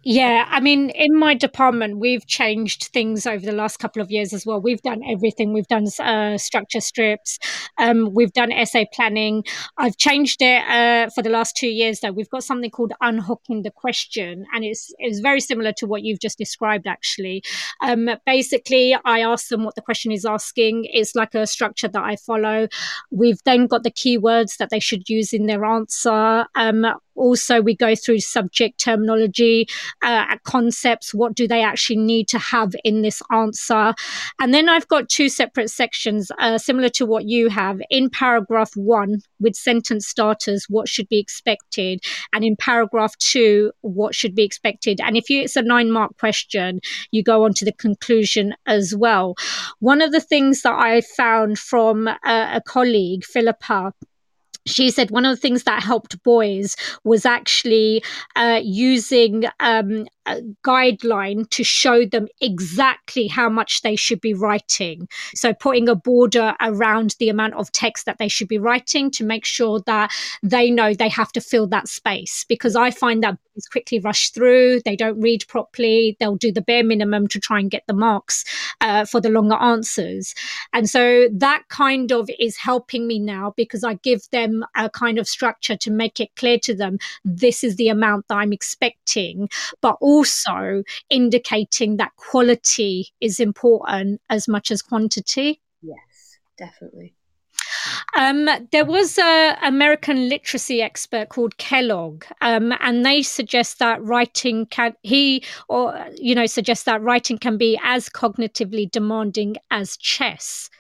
Yeah, 0.07 0.47
I 0.51 0.61
mean, 0.61 0.91
in 0.91 1.17
my 1.19 1.33
department, 1.33 1.99
we've 1.99 2.27
changed 2.27 2.91
things 2.93 3.27
over 3.27 3.45
the 3.45 3.53
last 3.53 3.79
couple 3.79 4.03
of 4.03 4.11
years 4.11 4.35
as 4.35 4.45
well. 4.45 4.61
We've 4.61 4.83
done 4.83 5.03
everything. 5.09 5.55
We've 5.55 5.67
done 5.67 5.87
uh, 5.99 6.37
structure 6.37 6.83
strips. 6.83 7.39
Um, 7.79 8.13
we've 8.13 8.33
done 8.33 8.53
essay 8.53 8.87
planning. 8.93 9.45
I've 9.79 9.97
changed 9.97 10.43
it 10.43 10.63
uh, 10.69 11.09
for 11.15 11.23
the 11.23 11.31
last 11.31 11.57
two 11.57 11.69
years, 11.69 12.01
though. 12.01 12.13
We've 12.13 12.29
got 12.29 12.45
something 12.45 12.71
called 12.71 12.93
unhooking 13.01 13.63
the 13.63 13.71
question, 13.71 14.45
and 14.53 14.63
it's 14.63 14.93
it's 14.99 15.21
very 15.21 15.41
similar 15.41 15.73
to 15.79 15.87
what 15.87 16.03
you've 16.03 16.21
just 16.21 16.37
described. 16.37 16.87
Actually, 16.87 17.43
um, 17.81 18.11
basically, 18.27 18.95
I 19.07 19.21
ask 19.21 19.49
them 19.49 19.65
what 19.65 19.75
the 19.75 19.83
question 19.83 20.13
is 20.13 20.27
asking. 20.27 20.87
It's 20.93 21.15
like 21.15 21.35
a 21.35 21.47
structure 21.47 21.89
that 21.89 22.03
I 22.03 22.17
follow. 22.17 22.69
We've 23.11 23.43
then 23.47 23.67
got 23.67 23.85
the 23.85 23.91
keywords 23.91 24.59
that 24.59 24.69
they 24.69 24.81
should 24.81 25.09
use 25.09 25.33
in 25.33 25.47
their 25.47 25.65
answer. 25.65 26.45
Um, 26.55 26.85
also, 27.17 27.61
we 27.61 27.75
go 27.77 27.95
through 27.95 28.21
subject 28.21 28.81
terminology, 28.81 29.67
uh, 30.03 30.37
concepts. 30.45 31.15
What 31.15 31.35
do 31.35 31.47
they 31.47 31.63
actually 31.63 31.99
need 31.99 32.29
to 32.29 32.39
have 32.39 32.75
in 32.85 33.03
this 33.03 33.23
answer? 33.33 33.95
And 34.41 34.53
then 34.53 34.69
I've 34.69 34.89
got 34.89 35.09
two 35.09 35.29
separate 35.29 35.71
sections, 35.71 36.31
uh, 36.39 36.59
similar 36.59 36.89
to 36.91 37.07
what 37.07 37.25
you 37.27 37.49
have. 37.49 37.81
In 37.91 38.11
paragraph 38.11 38.71
one, 38.75 39.21
with 39.41 39.55
sentence 39.55 40.07
starters, 40.07 40.67
what 40.69 40.89
should 40.89 41.09
be 41.09 41.19
expected? 41.19 42.01
And 42.33 42.45
in 42.45 42.57
paragraph 42.57 43.17
two, 43.19 43.73
what 43.83 44.15
should 44.15 44.35
be 44.35 44.45
expected? 44.45 45.01
And 45.01 45.17
if 45.17 45.31
you, 45.31 45.43
it's 45.43 45.57
a 45.57 45.63
nine 45.63 45.91
mark 45.91 46.17
question, 46.19 46.81
you 47.11 47.23
go 47.23 47.45
on 47.45 47.55
to 47.55 47.65
the 47.65 47.73
conclusion 47.73 48.55
as 48.67 48.95
well. 48.97 49.35
One 49.81 50.03
of 50.03 50.13
the 50.13 50.21
things 50.21 50.63
that 50.63 50.75
I 50.75 51.01
found 51.01 51.59
from 51.59 52.09
a, 52.09 52.17
a 52.27 52.63
colleague, 52.65 53.25
Philippa, 53.25 53.93
she 54.67 54.91
said 54.91 55.11
one 55.11 55.25
of 55.25 55.37
the 55.37 55.41
things 55.41 55.65
that 55.65 55.83
helped 55.83 56.23
boys 56.23 56.77
was 57.05 57.27
actually 57.27 58.03
uh, 58.37 58.61
using 58.63 59.45
um, 59.61 60.07
a 60.27 60.41
guideline 60.65 61.49
to 61.51 61.63
show 61.63 62.05
them 62.07 62.27
exactly 62.41 63.27
how 63.27 63.49
much 63.49 63.83
they 63.83 63.97
should 63.97 64.21
be 64.21 64.35
writing. 64.35 65.09
So, 65.35 65.53
putting 65.53 65.89
a 65.89 65.95
border 65.95 66.55
around 66.61 67.15
the 67.19 67.29
amount 67.29 67.55
of 67.55 67.71
text 67.73 68.07
that 68.07 68.19
they 68.19 68.29
should 68.29 68.49
be 68.49 68.59
writing 68.59 69.11
to 69.13 69.25
make 69.25 69.45
sure 69.45 69.81
that 69.87 70.11
they 70.43 70.71
know 70.71 70.95
they 70.95 71.09
have 71.09 71.33
to 71.33 71.41
fill 71.41 71.67
that 71.69 71.89
space. 71.89 72.45
Because 72.49 72.77
I 72.77 72.91
find 72.91 73.23
that 73.23 73.37
boys 73.55 73.67
quickly 73.71 74.01
rush 74.01 74.31
through, 74.31 74.81
they 74.85 74.97
don't 74.97 75.21
read 75.21 75.47
properly, 75.49 76.17
they'll 76.21 76.37
do 76.37 76.53
the 76.53 76.63
bare 76.63 76.85
minimum 76.85 77.29
to 77.29 77.41
try 77.41 77.61
and 77.61 77.71
get 77.71 77.85
the 77.87 77.95
marks 77.95 78.45
uh, 78.81 79.05
for 79.05 79.21
the 79.21 79.31
longer 79.31 79.57
answers. 79.57 80.35
And 80.73 80.89
so, 80.89 81.29
that 81.33 81.65
kind 81.69 82.13
of 82.13 82.31
is 82.39 82.57
helping 82.57 83.07
me 83.07 83.19
now 83.19 83.53
because 83.57 83.85
I 83.85 83.95
give 83.95 84.23
them 84.33 84.54
a 84.77 84.91
kind 84.91 85.19
of 85.19 85.27
structure 85.27 85.77
to 85.77 85.91
make 85.91 86.21
it 86.21 86.35
clear 86.37 86.59
to 86.61 86.75
them 86.75 86.99
this 87.25 87.65
is 87.65 87.77
the 87.77 87.89
amount 87.89 88.29
that 88.29 88.37
I'm 88.37 88.53
expecting, 88.53 89.49
but 89.81 89.97
also 90.01 90.83
indicating 91.11 91.97
that 91.97 92.15
quality 92.17 93.09
is 93.21 93.41
important 93.41 94.21
as 94.31 94.47
much 94.49 94.71
as 94.71 94.83
quantity. 94.83 95.61
Yes, 95.83 96.39
definitely. 96.59 97.15
Um, 98.17 98.49
there 98.73 98.85
was 98.85 99.19
an 99.19 99.57
American 99.63 100.29
literacy 100.29 100.83
expert 100.83 101.29
called 101.29 101.57
Kellogg, 101.59 102.25
um, 102.41 102.73
and 102.81 103.05
they 103.05 103.23
suggest 103.23 103.79
that 103.79 104.03
writing 104.03 104.67
can 104.67 104.95
he 105.03 105.45
or 105.69 106.07
you 106.17 106.35
know 106.35 106.47
suggests 106.47 106.85
that 106.85 107.03
writing 107.03 107.39
can 107.39 107.57
be 107.57 107.79
as 107.83 108.09
cognitively 108.09 108.91
demanding 108.91 109.57
as 109.71 109.97
chess. 109.97 110.71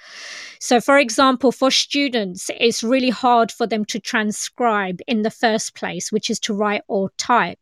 So, 0.64 0.80
for 0.80 0.98
example, 0.98 1.52
for 1.52 1.70
students, 1.70 2.50
it's 2.58 2.82
really 2.82 3.10
hard 3.10 3.52
for 3.52 3.66
them 3.66 3.84
to 3.84 4.00
transcribe 4.00 5.00
in 5.06 5.20
the 5.20 5.30
first 5.30 5.74
place, 5.74 6.10
which 6.10 6.30
is 6.30 6.40
to 6.40 6.54
write 6.54 6.80
or 6.88 7.10
type. 7.18 7.58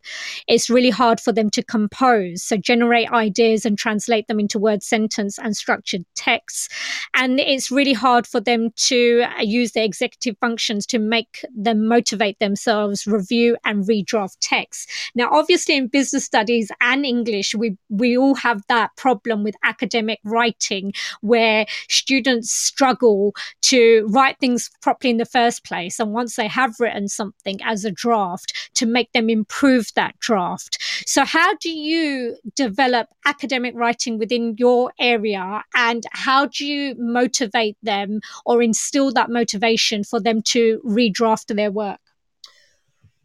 It's 0.46 0.70
really 0.70 0.90
hard 0.90 1.18
for 1.18 1.33
them 1.33 1.50
to 1.50 1.64
compose, 1.64 2.44
so 2.44 2.57
generate 2.57 3.11
ideas 3.11 3.66
and 3.66 3.76
translate 3.76 4.28
them 4.28 4.38
into 4.38 4.61
word 4.61 4.85
sentence 4.85 5.37
and 5.37 5.57
structured 5.57 6.05
texts. 6.14 6.68
And 7.12 7.40
it's 7.40 7.72
really 7.72 7.92
hard 7.92 8.24
for 8.24 8.40
them 8.40 8.70
to 8.76 9.24
use 9.40 9.73
their 9.73 9.85
executive 9.85 10.37
functions 10.38 10.87
to 10.87 10.99
make 10.99 11.45
them 11.57 11.87
motivate 11.87 12.38
themselves, 12.38 13.07
review 13.07 13.57
and 13.64 13.87
redraft 13.87 14.37
texts. 14.40 14.87
Now, 15.14 15.29
obviously, 15.31 15.77
in 15.77 15.88
business 15.88 16.25
studies 16.25 16.71
and 16.81 17.05
English, 17.05 17.55
we, 17.55 17.77
we 17.88 18.16
all 18.16 18.35
have 18.35 18.62
that 18.68 18.95
problem 18.97 19.45
with 19.45 19.55
academic 19.64 20.21
writing 20.25 20.92
where 21.21 21.66
students 21.88 22.53
struggle 22.53 23.35
to 23.62 24.07
write 24.11 24.38
things 24.38 24.71
properly 24.81 25.11
in 25.11 25.16
the 25.16 25.25
first 25.25 25.64
place. 25.64 25.99
And 25.99 26.12
once 26.12 26.37
they 26.37 26.49
have 26.49 26.75
written 26.79 27.09
something 27.09 27.61
as 27.64 27.85
a 27.85 27.90
draft, 27.90 28.71
to 28.75 28.87
make 28.87 29.12
them 29.12 29.31
improve 29.31 29.88
that 29.95 30.18
draft. 30.21 30.79
So, 31.07 31.25
how 31.25 31.55
do 31.57 31.71
you 31.71 32.37
develop 32.55 33.09
academic 33.25 33.75
writing 33.77 34.18
within 34.18 34.57
your 34.59 34.92
area? 34.99 35.62
And 35.75 36.05
how 36.12 36.47
do 36.47 36.66
you 36.66 36.95
motivate 36.99 37.77
them 37.83 38.21
or 38.45 38.62
instill 38.62 39.12
that 39.12 39.22
motivation 39.31 40.05
for 40.05 40.21
them 40.21 40.43
to 40.43 40.81
redraft 40.85 41.55
their 41.55 41.71
work? 41.71 42.01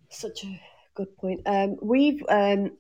Such 0.10 0.44
a 0.44 0.62
good 0.96 1.16
point. 1.18 1.42
Um, 1.46 1.78
we've 1.82 2.24
um, 2.30 2.72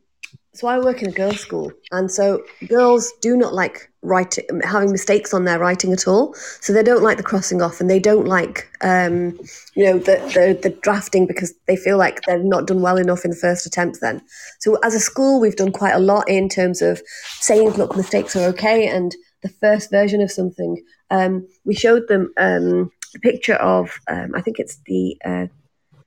so 0.58 0.68
I 0.68 0.80
work 0.80 1.04
in 1.04 1.10
a 1.10 1.12
girls' 1.12 1.40
school, 1.40 1.72
and 1.92 2.10
so 2.10 2.44
girls 2.68 3.14
do 3.22 3.38
not 3.38 3.54
like 3.54 3.92
writing, 4.02 4.44
having 4.64 4.92
mistakes 4.92 5.32
on 5.32 5.46
their 5.46 5.60
writing 5.60 5.94
at 5.94 6.08
all. 6.08 6.34
So 6.62 6.74
they 6.74 6.82
don't 6.82 7.04
like 7.04 7.18
the 7.18 7.24
crossing 7.24 7.62
off, 7.62 7.80
and 7.80 7.90
they 7.90 8.00
don't 8.00 8.26
like, 8.26 8.68
um, 8.82 9.38
you 9.76 9.84
know, 9.84 10.00
the, 10.00 10.18
the 10.34 10.60
the 10.64 10.76
drafting 10.82 11.28
because 11.28 11.54
they 11.68 11.76
feel 11.76 11.98
like 11.98 12.22
they've 12.24 12.44
not 12.44 12.66
done 12.66 12.82
well 12.82 12.98
enough 12.98 13.24
in 13.24 13.30
the 13.30 13.38
first 13.38 13.68
attempt. 13.68 14.00
Then, 14.02 14.20
so 14.60 14.80
as 14.84 14.96
a 14.96 15.00
school, 15.00 15.40
we've 15.40 15.56
done 15.56 15.72
quite 15.72 15.94
a 15.94 16.00
lot 16.00 16.28
in 16.28 16.50
terms 16.50 16.82
of 16.82 17.02
saying, 17.40 17.70
look, 17.72 17.96
mistakes 17.96 18.36
are 18.36 18.48
okay, 18.50 18.88
and 18.88 19.16
the 19.44 19.50
first 19.50 19.92
version 19.92 20.22
of 20.22 20.32
something. 20.32 20.84
Um, 21.12 21.48
we 21.66 21.76
showed 21.76 22.08
them 22.08 22.34
um, 22.38 22.92
a 23.18 23.20
picture 23.20 23.56
of, 23.56 24.00
um, 24.08 24.34
I 24.36 24.42
think 24.42 24.60
it's 24.60 24.78
the 24.86 25.18
uh, 25.26 25.48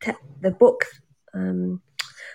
te- 0.00 0.12
the 0.40 0.50
book. 0.50 0.86
Um, 1.34 1.80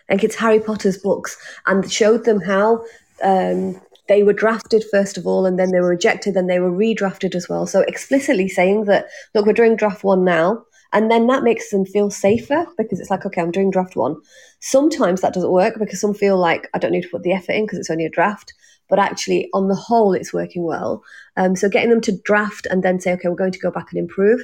I 0.09 0.13
think 0.13 0.23
it's 0.23 0.35
Harry 0.35 0.59
Potter's 0.59 0.97
books, 0.97 1.37
and 1.65 1.91
showed 1.91 2.25
them 2.25 2.39
how 2.39 2.83
um, 3.23 3.81
they 4.07 4.23
were 4.23 4.33
drafted 4.33 4.83
first 4.91 5.17
of 5.17 5.25
all, 5.25 5.45
and 5.45 5.57
then 5.57 5.71
they 5.71 5.79
were 5.79 5.89
rejected, 5.89 6.35
and 6.35 6.49
they 6.49 6.59
were 6.59 6.71
redrafted 6.71 7.35
as 7.35 7.49
well. 7.49 7.65
So 7.65 7.81
explicitly 7.81 8.47
saying 8.47 8.85
that, 8.85 9.07
look, 9.33 9.45
we're 9.45 9.53
doing 9.53 9.75
draft 9.75 10.03
one 10.03 10.23
now, 10.23 10.63
and 10.93 11.09
then 11.09 11.27
that 11.27 11.43
makes 11.43 11.71
them 11.71 11.85
feel 11.85 12.09
safer 12.09 12.65
because 12.77 12.99
it's 12.99 13.09
like, 13.09 13.25
okay, 13.25 13.41
I'm 13.41 13.51
doing 13.51 13.71
draft 13.71 13.95
one. 13.95 14.15
Sometimes 14.61 15.21
that 15.21 15.33
doesn't 15.33 15.51
work 15.51 15.75
because 15.79 15.99
some 15.99 16.13
feel 16.13 16.37
like 16.37 16.69
I 16.73 16.77
don't 16.77 16.91
need 16.91 17.03
to 17.03 17.09
put 17.09 17.23
the 17.23 17.33
effort 17.33 17.53
in 17.53 17.65
because 17.65 17.79
it's 17.79 17.89
only 17.89 18.05
a 18.05 18.09
draft. 18.09 18.53
But 18.87 18.99
actually, 18.99 19.49
on 19.53 19.67
the 19.67 19.75
whole, 19.75 20.13
it's 20.13 20.33
working 20.33 20.63
well. 20.63 21.03
Um, 21.37 21.55
so 21.55 21.69
getting 21.69 21.89
them 21.89 22.01
to 22.01 22.17
draft 22.23 22.67
and 22.69 22.83
then 22.83 22.99
say, 22.99 23.13
okay, 23.13 23.27
we're 23.27 23.35
going 23.35 23.51
to 23.51 23.59
go 23.59 23.71
back 23.71 23.91
and 23.91 23.99
improve. 23.99 24.43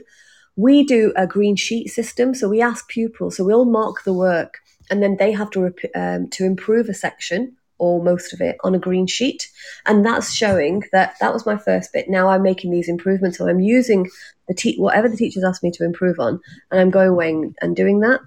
We 0.55 0.83
do 0.83 1.13
a 1.15 1.27
green 1.27 1.55
sheet 1.55 1.89
system, 1.89 2.33
so 2.33 2.49
we 2.49 2.61
ask 2.61 2.87
pupils, 2.89 3.37
so 3.37 3.43
we'll 3.43 3.65
mark 3.65 4.03
the 4.03 4.13
work 4.13 4.59
and 4.91 5.01
then 5.01 5.15
they 5.17 5.31
have 5.31 5.49
to 5.51 5.73
um, 5.95 6.29
to 6.29 6.45
improve 6.45 6.89
a 6.89 6.93
section 6.93 7.55
or 7.79 8.03
most 8.03 8.31
of 8.31 8.41
it 8.41 8.57
on 8.63 8.75
a 8.75 8.79
green 8.79 9.07
sheet. 9.07 9.49
And 9.87 10.05
that's 10.05 10.31
showing 10.31 10.83
that 10.91 11.15
that 11.19 11.33
was 11.33 11.47
my 11.47 11.57
first 11.57 11.91
bit. 11.93 12.09
Now 12.09 12.27
I'm 12.27 12.43
making 12.43 12.69
these 12.69 12.87
improvements. 12.87 13.39
So 13.39 13.47
I'm 13.47 13.59
using 13.59 14.07
the 14.47 14.53
te- 14.53 14.77
whatever 14.77 15.09
the 15.09 15.17
teachers 15.17 15.43
asked 15.43 15.63
me 15.63 15.71
to 15.71 15.85
improve 15.85 16.19
on, 16.19 16.39
and 16.69 16.79
I'm 16.79 16.91
going 16.91 17.09
away 17.09 17.29
and 17.61 17.75
doing 17.75 18.01
that. 18.01 18.19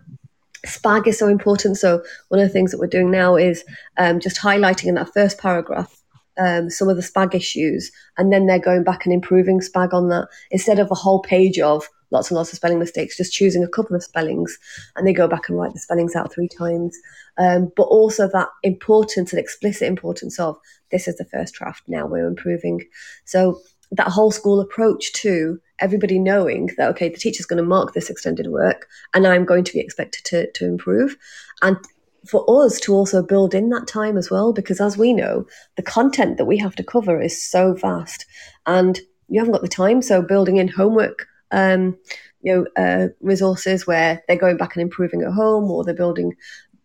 SPAG 0.67 1.07
is 1.07 1.19
so 1.19 1.29
important. 1.29 1.77
So 1.77 2.03
one 2.29 2.41
of 2.41 2.49
the 2.49 2.53
things 2.53 2.71
that 2.71 2.81
we're 2.81 2.87
doing 2.87 3.11
now 3.11 3.37
is 3.37 3.65
um, 3.99 4.19
just 4.19 4.41
highlighting 4.41 4.87
in 4.87 4.95
that 4.95 5.13
first 5.13 5.39
paragraph 5.39 6.01
um, 6.39 6.71
some 6.71 6.89
of 6.89 6.97
the 6.97 7.03
SPAG 7.03 7.35
issues, 7.35 7.91
and 8.19 8.33
then 8.33 8.47
they're 8.47 8.59
going 8.59 8.85
back 8.85 9.05
and 9.05 9.13
improving 9.13 9.61
SPAG 9.61 9.93
on 9.93 10.09
that 10.09 10.29
instead 10.51 10.79
of 10.79 10.91
a 10.91 10.97
whole 10.97 11.23
page 11.23 11.59
of 11.59 11.89
lots 12.11 12.31
and 12.31 12.37
lots 12.37 12.53
of 12.53 12.57
spelling 12.57 12.79
mistakes, 12.79 13.17
just 13.17 13.33
choosing 13.33 13.65
a 13.65 13.69
couple 13.69 13.97
of 13.97 14.03
spellings, 14.03 14.59
and 14.97 15.07
they 15.07 15.13
go 15.13 15.29
back 15.29 15.49
and 15.49 15.59
write 15.59 15.73
the 15.73 15.79
spellings 15.79 16.15
out 16.15 16.33
three 16.33 16.49
times. 16.49 16.97
Um, 17.37 17.73
but 17.77 17.85
also 17.85 18.29
that 18.29 18.49
importance 18.63 19.33
and 19.33 19.41
explicit 19.41 19.89
importance 19.89 20.39
of 20.39 20.57
this 20.91 21.09
is 21.09 21.17
the 21.17 21.25
first 21.25 21.55
draft. 21.55 21.83
Now 21.89 22.07
we're 22.07 22.29
improving. 22.29 22.83
So 23.25 23.61
that 23.91 24.09
whole 24.09 24.31
school 24.31 24.61
approach 24.61 25.13
to 25.13 25.61
everybody 25.81 26.19
knowing 26.19 26.71
that 26.77 26.89
okay 26.89 27.09
the 27.09 27.19
teacher's 27.19 27.47
going 27.47 27.63
to 27.63 27.69
mark 27.69 27.93
this 27.93 28.09
extended 28.09 28.47
work 28.47 28.89
and 29.13 29.27
i'm 29.27 29.45
going 29.45 29.65
to 29.65 29.73
be 29.73 29.81
expected 29.81 30.25
to, 30.25 30.51
to 30.53 30.65
improve 30.65 31.17
and 31.63 31.77
for 32.27 32.45
us 32.65 32.81
to 32.81 32.93
also 32.95 33.23
build 33.23 33.55
in 33.55 33.69
that 33.71 33.87
time 33.87 34.17
as 34.17 34.31
well 34.31 34.53
because 34.53 34.81
as 34.81 34.97
we 34.97 35.13
know 35.13 35.47
the 35.77 35.83
content 35.83 36.39
that 36.39 36.47
we 36.47 36.57
have 36.59 36.75
to 36.77 36.85
cover 36.85 37.21
is 37.21 37.43
so 37.43 37.75
vast. 37.75 38.27
And 38.67 38.99
you 39.29 39.41
haven't 39.41 39.53
got 39.53 39.63
the 39.63 39.69
time 39.69 40.03
so 40.03 40.23
building 40.23 40.57
in 40.57 40.69
homework 40.69 41.27
um, 41.51 41.97
you 42.43 42.55
know 42.55 42.67
uh, 42.83 43.09
resources 43.21 43.87
where 43.87 44.23
they're 44.27 44.37
going 44.37 44.57
back 44.57 44.77
and 44.77 44.83
improving 44.83 45.23
at 45.23 45.33
home 45.33 45.71
or 45.71 45.85
they're 45.85 45.95
building 45.95 46.35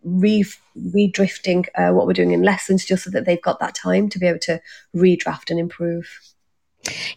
re 0.03 0.45
redrifting 0.77 1.67
uh, 1.75 1.91
what 1.91 2.07
we're 2.07 2.13
doing 2.13 2.31
in 2.31 2.41
lessons 2.41 2.85
just 2.85 3.03
so 3.03 3.09
that 3.09 3.25
they've 3.25 3.41
got 3.41 3.59
that 3.59 3.75
time 3.75 4.09
to 4.09 4.19
be 4.19 4.27
able 4.27 4.39
to 4.39 4.61
redraft 4.95 5.49
and 5.49 5.59
improve 5.59 6.07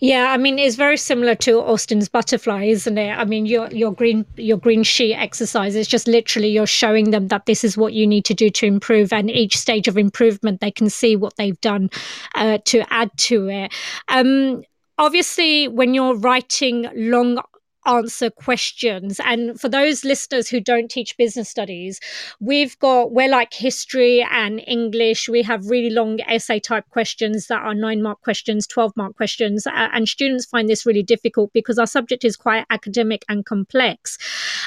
yeah, 0.00 0.32
I 0.32 0.36
mean 0.36 0.58
it's 0.58 0.76
very 0.76 0.96
similar 0.96 1.34
to 1.36 1.60
Austin's 1.60 2.08
butterfly, 2.08 2.64
isn't 2.64 2.98
it? 2.98 3.10
I 3.10 3.24
mean 3.24 3.46
your 3.46 3.68
your 3.70 3.92
green 3.92 4.26
your 4.36 4.56
green 4.58 4.82
sheet 4.82 5.14
exercise 5.14 5.76
is 5.76 5.86
just 5.86 6.08
literally 6.08 6.48
you're 6.48 6.66
showing 6.66 7.10
them 7.10 7.28
that 7.28 7.46
this 7.46 7.64
is 7.64 7.76
what 7.76 7.92
you 7.92 8.06
need 8.06 8.24
to 8.26 8.34
do 8.34 8.50
to 8.50 8.66
improve, 8.66 9.12
and 9.12 9.30
each 9.30 9.56
stage 9.56 9.88
of 9.88 9.96
improvement 9.96 10.60
they 10.60 10.70
can 10.70 10.90
see 10.90 11.16
what 11.16 11.36
they've 11.36 11.60
done 11.60 11.90
uh, 12.34 12.58
to 12.64 12.82
add 12.92 13.10
to 13.18 13.48
it. 13.48 13.72
Um, 14.08 14.62
obviously, 14.98 15.68
when 15.68 15.94
you're 15.94 16.16
writing 16.16 16.88
long 16.94 17.38
answer 17.86 18.30
questions. 18.30 19.20
And 19.24 19.60
for 19.60 19.68
those 19.68 20.04
listeners 20.04 20.48
who 20.48 20.60
don't 20.60 20.90
teach 20.90 21.16
business 21.16 21.48
studies, 21.48 22.00
we've 22.40 22.78
got, 22.78 23.12
we're 23.12 23.28
like 23.28 23.52
history 23.52 24.26
and 24.30 24.62
English. 24.66 25.28
We 25.28 25.42
have 25.42 25.66
really 25.66 25.90
long 25.90 26.20
essay 26.22 26.60
type 26.60 26.88
questions 26.90 27.46
that 27.48 27.62
are 27.62 27.74
nine 27.74 28.02
mark 28.02 28.20
questions, 28.22 28.66
12 28.66 28.96
mark 28.96 29.16
questions. 29.16 29.66
Uh, 29.66 29.88
and 29.92 30.08
students 30.08 30.46
find 30.46 30.68
this 30.68 30.86
really 30.86 31.02
difficult 31.02 31.52
because 31.52 31.78
our 31.78 31.86
subject 31.86 32.24
is 32.24 32.36
quite 32.36 32.66
academic 32.70 33.24
and 33.28 33.44
complex. 33.44 34.18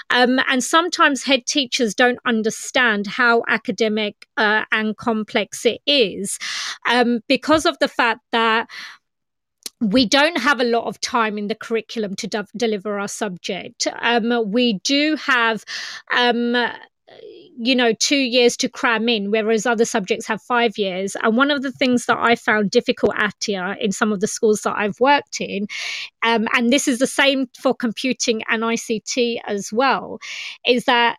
Um, 0.10 0.39
and 0.47 0.63
sometimes 0.63 1.23
head 1.23 1.45
teachers 1.45 1.95
don't 1.95 2.19
understand 2.25 3.08
how 3.08 3.43
academic 3.47 4.28
uh, 4.38 4.65
and 4.71 4.95
complex 4.97 5.65
it 5.65 5.82
is 5.86 6.38
um, 6.89 7.21
because 7.28 7.65
of 7.65 7.78
the 7.80 7.88
fact 7.88 8.21
that 8.32 8.67
we 9.81 10.05
don't 10.05 10.38
have 10.38 10.59
a 10.59 10.65
lot 10.65 10.85
of 10.85 10.99
time 11.01 11.38
in 11.38 11.47
the 11.47 11.55
curriculum 11.55 12.15
to 12.15 12.27
de- 12.27 12.47
deliver 12.55 12.99
our 12.99 13.07
subject. 13.07 13.88
Um, 14.01 14.51
we 14.51 14.79
do 14.83 15.15
have. 15.17 15.65
Um, 16.15 16.55
you 17.57 17.75
know, 17.75 17.93
two 17.93 18.17
years 18.17 18.57
to 18.57 18.67
cram 18.67 19.07
in, 19.07 19.31
whereas 19.31 19.65
other 19.65 19.85
subjects 19.85 20.27
have 20.27 20.41
five 20.41 20.77
years. 20.77 21.15
And 21.21 21.38
one 21.38 21.51
of 21.51 21.61
the 21.61 21.71
things 21.71 22.05
that 22.07 22.17
I 22.17 22.35
found 22.35 22.71
difficult 22.71 23.13
at 23.15 23.35
here 23.45 23.77
in 23.79 23.91
some 23.91 24.11
of 24.11 24.19
the 24.19 24.27
schools 24.27 24.61
that 24.61 24.75
I've 24.75 24.99
worked 24.99 25.39
in, 25.39 25.67
um, 26.23 26.47
and 26.53 26.73
this 26.73 26.88
is 26.88 26.99
the 26.99 27.07
same 27.07 27.47
for 27.57 27.73
computing 27.73 28.43
and 28.49 28.63
ICT 28.63 29.39
as 29.45 29.71
well, 29.71 30.19
is 30.67 30.85
that 30.85 31.17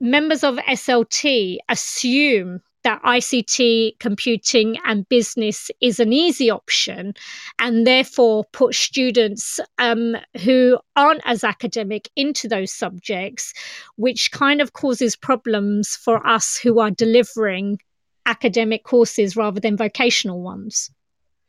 members 0.00 0.44
of 0.44 0.56
SLT 0.56 1.58
assume 1.68 2.60
that 2.84 3.02
ICT, 3.02 3.98
computing, 3.98 4.76
and 4.84 5.08
business 5.08 5.70
is 5.80 6.00
an 6.00 6.12
easy 6.12 6.50
option, 6.50 7.14
and 7.58 7.86
therefore 7.86 8.44
put 8.52 8.74
students 8.74 9.60
um, 9.78 10.16
who 10.42 10.78
aren't 10.96 11.22
as 11.24 11.44
academic 11.44 12.08
into 12.16 12.48
those 12.48 12.72
subjects, 12.72 13.52
which 13.96 14.30
kind 14.32 14.60
of 14.60 14.72
causes 14.72 15.16
problems 15.16 15.96
for 15.96 16.26
us 16.26 16.56
who 16.56 16.80
are 16.80 16.90
delivering 16.90 17.78
academic 18.26 18.84
courses 18.84 19.36
rather 19.36 19.60
than 19.60 19.76
vocational 19.76 20.42
ones. 20.42 20.90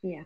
Yeah. 0.02 0.24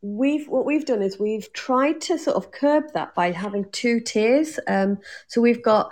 We've 0.00 0.48
what 0.48 0.64
we've 0.64 0.86
done 0.86 1.02
is 1.02 1.18
we've 1.18 1.52
tried 1.52 2.00
to 2.02 2.18
sort 2.18 2.36
of 2.36 2.50
curb 2.50 2.84
that 2.94 3.14
by 3.14 3.30
having 3.30 3.68
two 3.70 4.00
tiers. 4.00 4.58
Um, 4.66 4.98
so 5.26 5.40
we've 5.40 5.62
got 5.62 5.90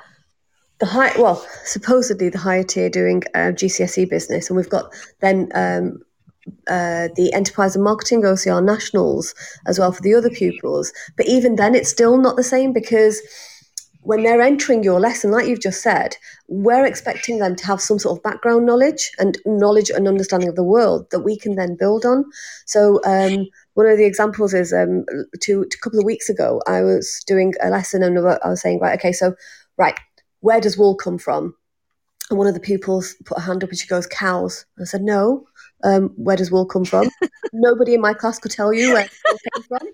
the 0.78 0.86
high, 0.86 1.12
well, 1.18 1.44
supposedly 1.64 2.28
the 2.28 2.38
higher 2.38 2.62
tier 2.62 2.90
doing 2.90 3.22
uh, 3.34 3.52
GCSE 3.52 4.08
business, 4.08 4.50
and 4.50 4.56
we've 4.56 4.68
got 4.68 4.92
then 5.20 5.50
um, 5.54 5.98
uh, 6.68 7.08
the 7.16 7.32
enterprise 7.32 7.74
and 7.74 7.84
marketing 7.84 8.22
OCR 8.22 8.62
nationals 8.64 9.34
as 9.66 9.78
well 9.78 9.92
for 9.92 10.02
the 10.02 10.14
other 10.14 10.30
pupils. 10.30 10.92
But 11.16 11.26
even 11.26 11.56
then, 11.56 11.74
it's 11.74 11.90
still 11.90 12.18
not 12.18 12.36
the 12.36 12.44
same 12.44 12.72
because 12.72 13.20
when 14.06 14.22
they're 14.22 14.40
entering 14.40 14.84
your 14.84 15.00
lesson, 15.00 15.32
like 15.32 15.48
you've 15.48 15.60
just 15.60 15.82
said, 15.82 16.16
we're 16.46 16.86
expecting 16.86 17.38
them 17.38 17.56
to 17.56 17.66
have 17.66 17.80
some 17.80 17.98
sort 17.98 18.16
of 18.16 18.22
background 18.22 18.64
knowledge 18.64 19.10
and 19.18 19.36
knowledge 19.44 19.90
and 19.90 20.06
understanding 20.06 20.48
of 20.48 20.54
the 20.54 20.62
world 20.62 21.10
that 21.10 21.20
we 21.20 21.36
can 21.36 21.56
then 21.56 21.76
build 21.76 22.04
on. 22.04 22.24
So, 22.66 23.00
um, 23.04 23.46
one 23.74 23.86
of 23.86 23.98
the 23.98 24.06
examples 24.06 24.54
is 24.54 24.72
um, 24.72 25.04
two, 25.40 25.62
a 25.62 25.78
couple 25.78 25.98
of 25.98 26.04
weeks 26.04 26.28
ago, 26.28 26.62
I 26.68 26.82
was 26.82 27.22
doing 27.26 27.54
a 27.60 27.68
lesson 27.68 28.04
and 28.04 28.16
I 28.18 28.48
was 28.48 28.60
saying, 28.60 28.78
right, 28.78 28.96
okay, 28.96 29.12
so, 29.12 29.34
right, 29.76 29.98
where 30.46 30.60
does 30.60 30.78
wool 30.78 30.94
come 30.94 31.18
from? 31.18 31.56
And 32.30 32.38
one 32.38 32.46
of 32.46 32.54
the 32.54 32.60
pupils 32.60 33.16
put 33.24 33.38
a 33.38 33.40
hand 33.40 33.64
up 33.64 33.70
and 33.70 33.78
she 33.78 33.88
goes, 33.88 34.06
cows. 34.06 34.64
And 34.76 34.84
I 34.84 34.86
said, 34.86 35.02
no, 35.02 35.44
um, 35.82 36.12
where 36.16 36.36
does 36.36 36.52
wool 36.52 36.66
come 36.66 36.84
from? 36.84 37.10
Nobody 37.52 37.94
in 37.94 38.00
my 38.00 38.14
class 38.14 38.38
could 38.38 38.52
tell 38.52 38.72
you 38.72 38.92
where 38.92 39.06
it 39.06 39.10
came 39.54 39.62
from. 39.64 39.88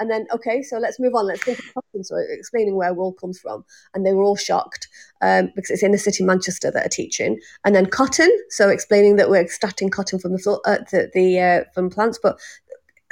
And 0.00 0.10
then, 0.10 0.26
okay, 0.32 0.62
so 0.62 0.78
let's 0.78 0.98
move 0.98 1.14
on. 1.14 1.26
Let's 1.26 1.42
think 1.42 1.58
of 1.58 1.74
questions, 1.74 2.08
so 2.08 2.16
explaining 2.16 2.76
where 2.76 2.94
wool 2.94 3.12
comes 3.12 3.38
from. 3.38 3.66
And 3.92 4.06
they 4.06 4.14
were 4.14 4.22
all 4.22 4.36
shocked 4.36 4.88
um, 5.20 5.50
because 5.54 5.70
it's 5.70 5.82
in 5.82 5.92
the 5.92 5.98
city 5.98 6.24
Manchester 6.24 6.70
that 6.70 6.86
are 6.86 6.88
teaching. 6.88 7.38
And 7.66 7.74
then 7.74 7.84
cotton, 7.84 8.30
so 8.48 8.70
explaining 8.70 9.16
that 9.16 9.28
we're 9.28 9.42
extracting 9.42 9.90
cotton 9.90 10.20
from 10.20 10.32
the, 10.32 10.60
uh, 10.64 10.78
the, 10.90 11.10
the 11.12 11.40
uh, 11.40 11.64
from 11.74 11.90
plants, 11.90 12.18
but 12.22 12.38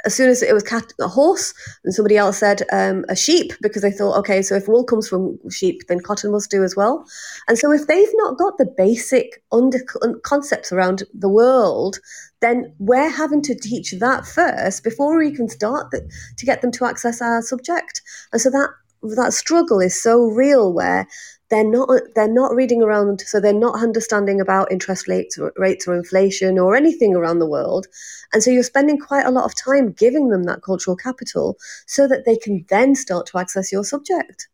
as 0.07 0.15
soon 0.15 0.29
as 0.29 0.41
it 0.41 0.53
was 0.53 0.63
cat, 0.63 0.93
a 1.01 1.07
horse, 1.09 1.53
and 1.83 1.93
somebody 1.93 2.15
else 2.15 2.37
said 2.37 2.63
um, 2.71 3.03
a 3.09 3.15
sheep 3.15 3.51
because 3.61 3.81
they 3.81 3.91
thought, 3.91 4.17
okay, 4.17 4.41
so 4.41 4.55
if 4.55 4.67
wool 4.67 4.85
comes 4.85 5.09
from 5.09 5.37
sheep, 5.51 5.81
then 5.89 5.99
cotton 5.99 6.31
must 6.31 6.49
do 6.49 6.63
as 6.63 6.77
well. 6.77 7.05
And 7.49 7.59
so 7.59 7.73
if 7.73 7.87
they've 7.87 8.07
not 8.13 8.37
got 8.37 8.57
the 8.57 8.73
basic 8.77 9.43
under 9.51 9.79
concepts 10.23 10.71
around 10.71 11.03
the 11.13 11.27
world, 11.27 11.99
then 12.39 12.73
we're 12.79 13.09
having 13.09 13.41
to 13.41 13.53
teach 13.53 13.91
that 13.99 14.25
first 14.25 14.81
before 14.81 15.17
we 15.17 15.35
can 15.35 15.49
start 15.49 15.91
the, 15.91 16.09
to 16.37 16.45
get 16.45 16.61
them 16.61 16.71
to 16.71 16.85
access 16.85 17.21
our 17.21 17.41
subject. 17.41 18.01
And 18.31 18.41
so 18.41 18.49
that 18.49 18.69
that 19.03 19.33
struggle 19.33 19.79
is 19.79 20.01
so 20.01 20.25
real 20.25 20.73
where 20.73 21.07
they're 21.49 21.69
not 21.69 21.89
they're 22.15 22.27
not 22.27 22.53
reading 22.53 22.81
around 22.81 23.21
so 23.21 23.39
they're 23.39 23.53
not 23.53 23.81
understanding 23.81 24.41
about 24.41 24.71
interest 24.71 25.07
rates 25.07 25.37
or, 25.37 25.53
rates 25.55 25.87
or 25.87 25.95
inflation 25.95 26.59
or 26.59 26.75
anything 26.75 27.15
around 27.15 27.39
the 27.39 27.49
world. 27.49 27.87
And 28.33 28.43
so 28.43 28.51
you're 28.51 28.63
spending 28.63 28.97
quite 28.97 29.25
a 29.25 29.31
lot 29.31 29.45
of 29.45 29.55
time 29.55 29.93
giving 29.93 30.29
them 30.29 30.43
that 30.43 30.61
cultural 30.61 30.97
capital 30.97 31.57
so 31.85 32.07
that 32.07 32.25
they 32.25 32.35
can 32.35 32.65
then 32.69 32.95
start 32.95 33.27
to 33.27 33.37
access 33.37 33.71
your 33.71 33.85
subject 33.85 34.49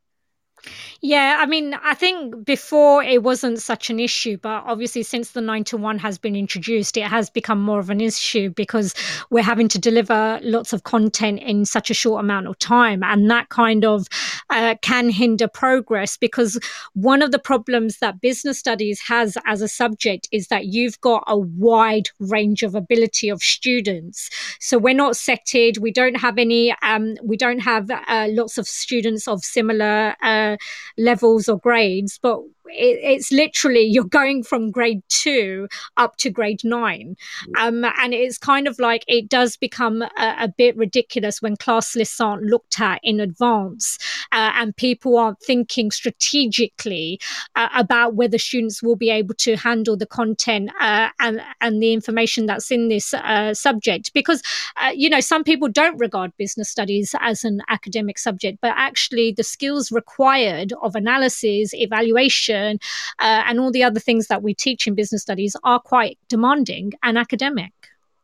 yeah, 1.02 1.38
I 1.40 1.46
mean, 1.46 1.74
I 1.84 1.94
think 1.94 2.46
before 2.46 3.04
it 3.04 3.24
wasn't 3.24 3.60
such 3.60 3.90
an 3.90 4.00
issue, 4.00 4.38
but 4.38 4.64
obviously 4.66 5.04
since 5.04 5.32
the 5.32 5.42
nine 5.42 5.66
to 5.66 5.78
one 5.78 6.00
has 6.00 6.18
been 6.18 6.36
introduced, 6.36 6.96
it 6.96 7.04
has 7.04 7.30
become 7.30 7.62
more 7.62 7.80
of 7.80 7.90
an 7.90 8.00
issue 8.00 8.50
because 8.50 8.94
we're 9.30 9.44
having 9.44 9.68
to 9.70 9.80
deliver 9.80 10.40
lots 10.42 10.72
of 10.72 10.84
content 10.84 11.40
in 11.40 11.66
such 11.66 11.90
a 11.90 11.94
short 11.94 12.24
amount 12.24 12.48
of 12.48 12.58
time. 12.60 13.04
And 13.04 13.30
that 13.30 13.50
kind 13.50 13.84
of 13.84 14.08
uh, 14.50 14.76
can 14.82 15.10
hinder 15.10 15.48
progress 15.48 16.16
because 16.16 16.58
one 16.94 17.22
of 17.22 17.32
the 17.32 17.40
problems 17.40 17.98
that 17.98 18.22
business 18.22 18.58
studies 18.58 19.02
has 19.02 19.38
as 19.46 19.62
a 19.62 19.68
subject 19.68 20.30
is 20.32 20.48
that 20.48 20.68
you've 20.68 21.00
got 21.02 21.24
a 21.28 21.38
wide 21.38 22.08
range 22.20 22.64
of 22.64 22.76
ability 22.76 23.28
of 23.28 23.42
students. 23.42 24.30
So 24.60 24.78
we're 24.78 24.94
not 24.94 25.18
setted, 25.18 25.80
we 25.80 25.92
don't 25.92 26.16
have 26.16 26.38
any, 26.38 26.74
um, 26.82 27.16
we 27.22 27.36
don't 27.36 27.60
have 27.60 27.92
uh, 27.92 28.28
lots 28.30 28.58
of 28.58 28.68
students 28.68 29.28
of 29.28 29.44
similar. 29.44 30.16
Uh, 30.22 30.53
levels 30.98 31.50
or 31.50 31.60
grades, 31.60 32.20
but 32.22 32.40
it, 32.68 33.00
it's 33.02 33.32
literally 33.32 33.82
you're 33.82 34.04
going 34.04 34.44
from 34.44 34.72
grade 34.72 35.02
two 35.10 35.68
up 35.98 36.18
to 36.18 36.30
grade 36.30 36.62
nine. 36.64 37.16
Um, 37.60 37.86
and 37.86 38.14
it's 38.14 38.38
kind 38.38 38.68
of 38.68 38.80
like 38.80 39.04
it 39.08 39.30
does 39.30 39.58
become 39.58 40.02
a, 40.02 40.10
a, 40.18 40.54
bit 40.56 40.76
ridiculous 40.78 41.42
when 41.42 41.56
class 41.56 41.96
lists 41.96 42.22
aren't 42.22 42.44
looked 42.44 42.80
at 42.80 43.00
in 43.04 43.20
advance 43.20 43.98
uh, 44.32 44.52
and 44.56 44.76
people 44.76 45.18
aren't 45.18 45.42
thinking 45.42 45.92
strategically 45.92 47.20
uh, 47.56 47.70
about 47.76 48.16
whether 48.16 48.38
students 48.38 48.84
will 48.84 48.96
be 48.96 49.10
able 49.10 49.34
to 49.36 49.56
handle 49.56 49.98
the 49.98 50.06
content 50.06 50.70
uh, 50.80 51.10
and, 51.20 51.42
and 51.62 51.82
the 51.82 51.94
information 51.94 52.46
that's 52.46 52.72
in 52.72 52.88
this 52.88 53.14
uh, 53.14 53.54
subject. 53.54 54.14
Because, 54.14 54.42
uh, 54.82 54.92
you 54.94 55.10
know, 55.10 55.20
some 55.20 55.44
people 55.44 55.70
don't 55.70 55.98
regard 55.98 56.36
business 56.38 56.70
studies 56.70 57.16
as 57.20 57.44
an 57.44 57.62
academic 57.70 58.18
subject, 58.18 58.60
but 58.62 58.74
actually 58.76 59.32
the 59.32 59.44
skills 59.44 59.92
required 59.92 60.74
of 60.82 60.96
analysis, 60.96 61.74
evaluation, 61.74 62.53
uh, 62.54 62.76
and 63.20 63.60
all 63.60 63.72
the 63.72 63.84
other 63.84 64.00
things 64.00 64.28
that 64.28 64.44
we 64.44 64.54
teach 64.54 64.88
in 64.88 64.96
business 64.96 65.22
studies 65.22 65.56
are 65.64 65.80
quite 65.80 66.18
demanding 66.30 66.94
and 67.04 67.18
academic. 67.18 67.72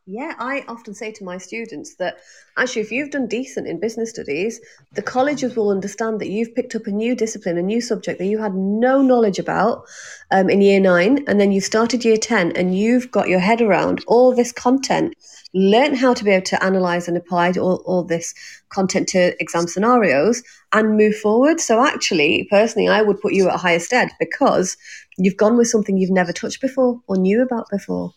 Yeah, 0.06 0.34
I 0.38 0.64
often 0.66 0.94
say 0.94 1.12
to 1.12 1.24
my 1.24 1.36
students 1.36 1.96
that 1.96 2.16
actually, 2.56 2.82
if 2.82 2.90
you've 2.90 3.10
done 3.10 3.26
decent 3.26 3.68
in 3.68 3.78
business 3.78 4.10
studies, 4.10 4.58
the 4.92 5.02
colleges 5.02 5.54
will 5.54 5.68
understand 5.68 6.20
that 6.20 6.30
you've 6.30 6.54
picked 6.54 6.74
up 6.74 6.86
a 6.86 6.90
new 6.90 7.14
discipline, 7.14 7.58
a 7.58 7.62
new 7.62 7.82
subject 7.82 8.18
that 8.18 8.26
you 8.26 8.38
had 8.38 8.54
no 8.54 9.02
knowledge 9.02 9.38
about 9.38 9.84
um, 10.30 10.48
in 10.48 10.62
year 10.62 10.80
nine, 10.80 11.22
and 11.28 11.38
then 11.38 11.52
you've 11.52 11.64
started 11.64 12.04
year 12.04 12.16
10 12.16 12.52
and 12.56 12.76
you've 12.76 13.10
got 13.10 13.28
your 13.28 13.40
head 13.40 13.60
around 13.60 14.02
all 14.06 14.34
this 14.34 14.52
content, 14.52 15.14
learn 15.52 15.94
how 15.94 16.14
to 16.14 16.24
be 16.24 16.30
able 16.30 16.46
to 16.46 16.64
analyze 16.64 17.06
and 17.06 17.16
apply 17.16 17.52
all, 17.52 17.82
all 17.84 18.02
this 18.02 18.34
content 18.70 19.06
to 19.08 19.40
exam 19.40 19.68
scenarios 19.68 20.42
and 20.72 20.96
move 20.96 21.14
forward. 21.14 21.60
So, 21.60 21.84
actually, 21.84 22.48
personally, 22.50 22.88
I 22.88 23.02
would 23.02 23.20
put 23.20 23.34
you 23.34 23.48
at 23.48 23.54
a 23.54 23.58
higher 23.58 23.78
stead 23.78 24.08
because 24.18 24.78
you've 25.18 25.36
gone 25.36 25.58
with 25.58 25.68
something 25.68 25.98
you've 25.98 26.10
never 26.10 26.32
touched 26.32 26.62
before 26.62 27.00
or 27.06 27.18
knew 27.18 27.42
about 27.42 27.66
before. 27.70 28.14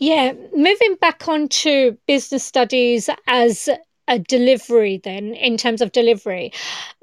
Yeah, 0.00 0.32
moving 0.56 0.94
back 0.98 1.28
on 1.28 1.48
to 1.48 1.98
business 2.08 2.42
studies 2.42 3.10
as 3.26 3.68
a 4.08 4.18
delivery, 4.18 4.98
then, 5.04 5.34
in 5.34 5.58
terms 5.58 5.82
of 5.82 5.92
delivery, 5.92 6.52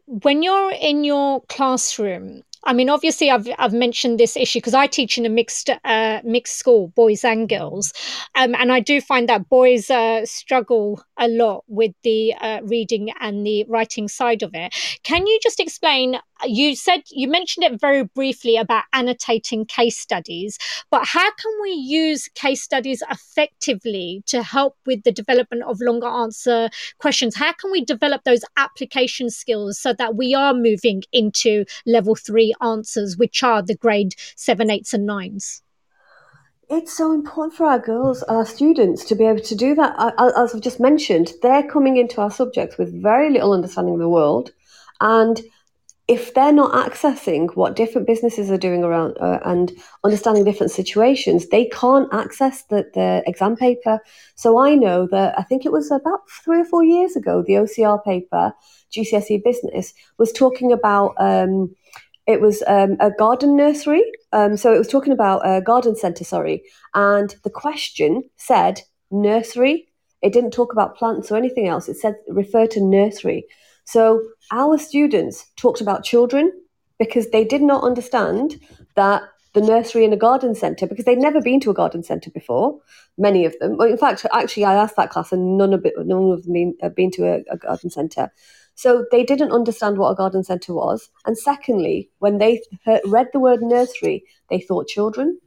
when 0.08 0.42
you're 0.42 0.72
in 0.72 1.04
your 1.04 1.42
classroom, 1.44 2.42
I 2.68 2.74
mean, 2.74 2.90
obviously, 2.90 3.32
I've 3.32 3.48
I've 3.58 3.72
mentioned 3.72 4.20
this 4.20 4.36
issue 4.36 4.60
because 4.60 4.74
I 4.74 4.88
teach 4.88 5.18
in 5.18 5.26
a 5.26 5.30
mixed 5.30 5.70
uh, 5.86 6.20
mixed 6.26 6.58
school, 6.58 6.90
boys 6.90 7.24
and 7.24 7.48
girls, 7.48 7.94
um, 8.36 8.56
and 8.56 8.74
I 8.74 8.82
do 8.82 9.00
find 9.00 9.30
that 9.30 9.48
boys 9.48 9.90
uh, 9.90 10.26
struggle 10.26 11.02
a 11.18 11.30
lot 11.30 11.64
with 11.70 11.94
the 12.04 12.34
uh, 12.42 12.60
reading 12.64 13.12
and 13.22 13.48
the 13.48 13.66
writing 13.70 14.10
side 14.10 14.44
of 14.44 14.52
it. 14.54 14.76
Can 15.04 15.26
you 15.26 15.40
just 15.42 15.62
explain? 15.62 16.20
You 16.46 16.76
said 16.76 17.04
you 17.10 17.30
mentioned 17.30 17.64
it 17.64 17.80
very 17.80 18.04
briefly 18.04 18.58
about 18.58 18.84
annotating 18.94 19.66
case 19.66 19.98
studies, 19.98 20.58
but 20.92 21.06
how 21.06 21.32
can 21.32 21.52
we 21.64 21.72
use 21.72 22.28
case 22.36 22.62
studies 22.62 23.02
effectively 23.10 24.24
to 24.28 24.44
help 24.44 24.76
with 24.86 25.04
the 25.04 25.12
development 25.14 25.64
of 25.64 25.80
longer 25.80 26.08
answer 26.08 26.70
questions? 27.00 27.34
How 27.34 27.54
can 27.54 27.72
we 27.72 27.86
develop 27.86 28.26
those 28.26 28.42
application 28.58 29.30
skills 29.30 29.80
so 29.80 29.94
that 29.94 30.16
we 30.16 30.36
are 30.36 30.54
moving 30.54 31.04
into 31.14 31.64
level 31.86 32.14
three 32.14 32.54
answers, 32.62 33.18
which 33.18 33.44
are 33.44 33.62
the 33.62 33.76
grade 33.76 34.16
seven, 34.36 34.70
eights, 34.70 34.94
and 34.94 35.06
nines? 35.06 35.62
It's 36.70 36.96
so 36.96 37.14
important 37.14 37.56
for 37.56 37.66
our 37.66 37.80
girls, 37.80 38.24
our 38.24 38.46
students, 38.46 39.06
to 39.06 39.16
be 39.16 39.26
able 39.26 39.40
to 39.40 39.56
do 39.56 39.74
that. 39.76 40.14
As 40.18 40.54
I've 40.54 40.62
just 40.62 40.82
mentioned, 40.82 41.32
they're 41.42 41.64
coming 41.64 41.96
into 41.96 42.20
our 42.20 42.32
subjects 42.32 42.78
with 42.78 43.02
very 43.02 43.30
little 43.30 43.54
understanding 43.54 43.94
of 43.94 44.02
the 44.02 44.10
world. 44.10 44.52
And 45.00 45.42
if 46.10 46.34
they're 46.34 46.52
not 46.52 46.74
accessing 46.74 47.54
what 47.56 47.76
different 47.76 48.06
businesses 48.06 48.52
are 48.52 48.58
doing 48.58 48.84
around 48.84 49.18
uh, 49.20 49.40
and 49.46 49.72
understanding 50.04 50.44
different 50.44 50.72
situations, 50.72 51.48
they 51.48 51.66
can't 51.66 52.14
access 52.14 52.64
the, 52.64 52.90
the 52.94 53.24
exam 53.26 53.56
paper. 53.56 54.00
So 54.36 54.58
I 54.58 54.76
know 54.76 55.08
that 55.08 55.38
I 55.40 55.44
think 55.44 55.66
it 55.66 55.72
was 55.72 55.90
about 55.90 56.30
three 56.44 56.62
or 56.62 56.66
four 56.66 56.84
years 56.84 57.16
ago, 57.16 57.44
the 57.46 57.54
OCR 57.54 58.04
paper, 58.04 58.54
GCSE 58.92 59.42
Business, 59.42 59.94
was 60.18 60.34
talking 60.34 60.74
about. 60.74 61.16
Um, 61.18 61.76
it 62.28 62.42
was 62.42 62.62
um, 62.68 62.98
a 63.00 63.10
garden 63.10 63.56
nursery. 63.56 64.04
Um, 64.34 64.58
so 64.58 64.74
it 64.74 64.78
was 64.78 64.90
talking 64.90 65.14
about 65.14 65.42
a 65.46 65.62
garden 65.62 65.96
centre, 65.96 66.26
sorry. 66.26 66.64
And 66.94 67.34
the 67.44 67.50
question 67.50 68.24
said 68.36 68.82
nursery. 69.10 69.88
It 70.22 70.34
didn't 70.34 70.52
talk 70.52 70.74
about 70.74 70.98
plants 70.98 71.32
or 71.32 71.38
anything 71.38 71.68
else. 71.68 71.88
It 71.88 71.98
said 71.98 72.16
refer 72.28 72.68
to 72.68 72.84
nursery. 72.84 73.46
So 73.86 74.22
our 74.52 74.78
students 74.78 75.46
talked 75.56 75.80
about 75.80 76.04
children 76.04 76.52
because 77.00 77.30
they 77.30 77.46
did 77.46 77.62
not 77.62 77.84
understand 77.84 78.60
that 78.96 79.24
the 79.54 79.62
nursery 79.62 80.04
and 80.04 80.14
a 80.14 80.18
garden 80.18 80.54
centre 80.54 80.86
because 80.86 81.06
they'd 81.06 81.18
never 81.18 81.42
been 81.42 81.60
to 81.62 81.70
a 81.70 81.74
garden 81.74 82.04
centre 82.04 82.30
before. 82.30 82.80
Many 83.18 83.46
of 83.46 83.58
them, 83.60 83.78
well, 83.78 83.90
in 83.90 83.98
fact, 83.98 84.26
actually, 84.34 84.66
I 84.66 84.76
asked 84.76 84.98
that 84.98 85.10
class, 85.10 85.32
and 85.32 85.58
none 85.58 85.74
of 85.74 85.86
it, 85.86 85.94
none 85.98 86.32
of 86.32 86.44
them 86.44 86.54
been, 86.54 86.76
uh, 86.84 86.90
been 86.90 87.10
to 87.12 87.26
a, 87.26 87.44
a 87.50 87.58
garden 87.58 87.90
centre. 87.90 88.32
So 88.78 89.06
they 89.10 89.24
didn't 89.24 89.52
understand 89.52 89.98
what 89.98 90.12
a 90.12 90.16
garden 90.16 90.44
centre 90.44 90.74
was. 90.74 91.10
And 91.26 91.36
secondly, 91.36 92.10
when 92.20 92.38
they 92.38 92.62
heard, 92.86 93.02
read 93.06 93.28
the 93.34 93.40
word 93.40 93.64
nursery, 93.64 94.24
they 94.52 94.60
thought 94.60 94.88
children. 94.88 95.40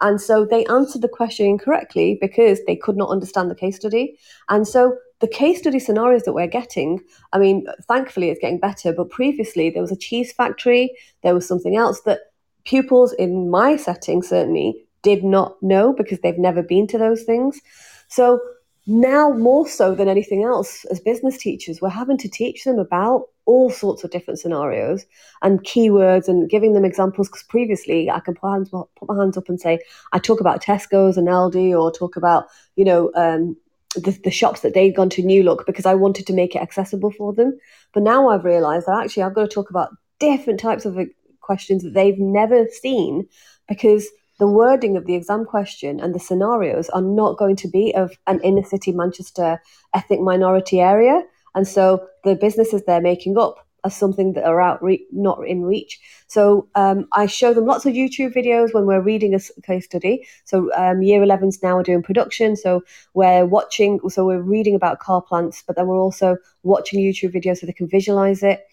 And 0.00 0.18
so 0.20 0.46
they 0.46 0.64
answered 0.66 1.02
the 1.02 1.08
question 1.08 1.46
incorrectly 1.46 2.16
because 2.18 2.64
they 2.66 2.74
could 2.74 2.96
not 2.96 3.10
understand 3.10 3.50
the 3.50 3.54
case 3.54 3.76
study. 3.76 4.18
And 4.48 4.66
so 4.66 4.96
the 5.20 5.28
case 5.28 5.58
study 5.58 5.78
scenarios 5.78 6.22
that 6.22 6.32
we're 6.32 6.46
getting, 6.46 7.00
I 7.34 7.38
mean, 7.38 7.66
thankfully 7.88 8.30
it's 8.30 8.40
getting 8.40 8.58
better, 8.58 8.92
but 8.92 9.10
previously 9.10 9.68
there 9.68 9.82
was 9.82 9.92
a 9.92 9.96
cheese 9.96 10.32
factory, 10.32 10.96
there 11.22 11.34
was 11.34 11.46
something 11.46 11.76
else 11.76 12.00
that 12.00 12.20
pupils 12.64 13.12
in 13.12 13.50
my 13.50 13.76
setting 13.76 14.22
certainly 14.22 14.82
did 15.02 15.22
not 15.22 15.62
know 15.62 15.92
because 15.92 16.20
they've 16.20 16.38
never 16.38 16.62
been 16.62 16.86
to 16.86 16.96
those 16.96 17.22
things. 17.24 17.60
So 18.08 18.40
now 18.86 19.30
more 19.30 19.68
so 19.68 19.94
than 19.94 20.08
anything 20.08 20.42
else 20.42 20.84
as 20.86 20.98
business 20.98 21.38
teachers 21.38 21.80
we're 21.80 21.88
having 21.88 22.18
to 22.18 22.28
teach 22.28 22.64
them 22.64 22.78
about 22.78 23.26
all 23.44 23.70
sorts 23.70 24.02
of 24.02 24.10
different 24.10 24.40
scenarios 24.40 25.06
and 25.42 25.62
keywords 25.62 26.26
and 26.26 26.50
giving 26.50 26.72
them 26.72 26.84
examples 26.84 27.28
because 27.28 27.44
previously 27.44 28.10
i 28.10 28.18
can 28.18 28.34
put, 28.34 28.88
my 29.08 29.16
hands 29.16 29.36
up 29.36 29.48
and 29.48 29.60
say 29.60 29.78
i 30.12 30.18
talk 30.18 30.40
about 30.40 30.62
tesco's 30.62 31.16
and 31.16 31.28
aldi 31.28 31.70
or 31.78 31.92
talk 31.92 32.16
about 32.16 32.46
you 32.74 32.84
know 32.84 33.10
um, 33.14 33.56
the, 33.94 34.18
the 34.24 34.30
shops 34.30 34.60
that 34.60 34.74
they've 34.74 34.96
gone 34.96 35.10
to 35.10 35.22
new 35.22 35.42
look 35.42 35.64
because 35.64 35.86
i 35.86 35.94
wanted 35.94 36.26
to 36.26 36.32
make 36.32 36.56
it 36.56 36.62
accessible 36.62 37.10
for 37.10 37.32
them. 37.32 37.56
But 37.92 38.02
now 38.02 38.30
i've 38.30 38.44
realized 38.44 38.86
that 38.86 39.04
actually 39.04 39.22
i've 39.22 39.34
got 39.34 39.42
to 39.42 39.54
talk 39.54 39.70
about 39.70 39.90
different 40.18 40.58
types 40.58 40.84
of 40.84 40.98
questions 41.40 41.82
that 41.82 41.94
they've 41.94 42.18
never 42.18 42.66
seen 42.68 43.28
because 43.68 44.08
the 44.38 44.46
wording 44.46 44.96
of 44.96 45.06
the 45.06 45.14
exam 45.14 45.44
question 45.44 46.00
and 46.00 46.14
the 46.14 46.20
scenarios 46.20 46.88
are 46.90 47.02
not 47.02 47.38
going 47.38 47.56
to 47.56 47.68
be 47.68 47.94
of 47.94 48.16
an 48.26 48.40
inner 48.40 48.62
city 48.62 48.92
Manchester 48.92 49.60
ethnic 49.94 50.20
minority 50.20 50.80
area. 50.80 51.22
And 51.54 51.68
so 51.68 52.06
the 52.24 52.34
businesses 52.34 52.82
they're 52.84 53.00
making 53.00 53.36
up 53.38 53.66
are 53.84 53.90
something 53.90 54.32
that 54.34 54.44
are 54.44 54.60
out 54.60 54.82
re- 54.82 55.06
not 55.12 55.46
in 55.46 55.62
reach. 55.62 56.00
So 56.28 56.68
um, 56.74 57.08
I 57.12 57.26
show 57.26 57.52
them 57.52 57.66
lots 57.66 57.84
of 57.84 57.94
YouTube 57.94 58.34
videos 58.34 58.72
when 58.72 58.86
we're 58.86 59.00
reading 59.00 59.34
a 59.34 59.40
case 59.62 59.84
study. 59.84 60.26
So 60.44 60.72
um, 60.74 61.02
year 61.02 61.20
11s 61.20 61.62
now 61.62 61.78
are 61.78 61.82
doing 61.82 62.02
production. 62.02 62.56
So 62.56 62.82
we're 63.14 63.44
watching, 63.44 63.98
so 64.08 64.24
we're 64.24 64.40
reading 64.40 64.74
about 64.74 65.00
car 65.00 65.20
plants, 65.20 65.62
but 65.66 65.76
then 65.76 65.88
we're 65.88 66.00
also 66.00 66.36
watching 66.62 67.00
YouTube 67.00 67.34
videos 67.34 67.58
so 67.58 67.66
they 67.66 67.72
can 67.72 67.88
visualize 67.88 68.42
it. 68.42 68.64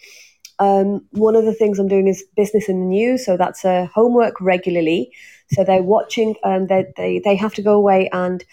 Um, 0.59 1.05
one 1.11 1.35
of 1.35 1.45
the 1.45 1.53
things 1.53 1.79
I'm 1.79 1.87
doing 1.87 2.07
is 2.07 2.23
business 2.35 2.67
in 2.67 2.81
the 2.81 2.85
news. 2.85 3.25
So 3.25 3.37
that's 3.37 3.63
a 3.63 3.85
homework 3.87 4.41
regularly. 4.41 5.11
So 5.51 5.63
they're 5.63 5.81
watching 5.83 6.35
and 6.43 6.67
they, 6.67 6.85
they, 6.97 7.19
they 7.19 7.35
have 7.35 7.53
to 7.55 7.61
go 7.61 7.73
away 7.73 8.09
and 8.11 8.43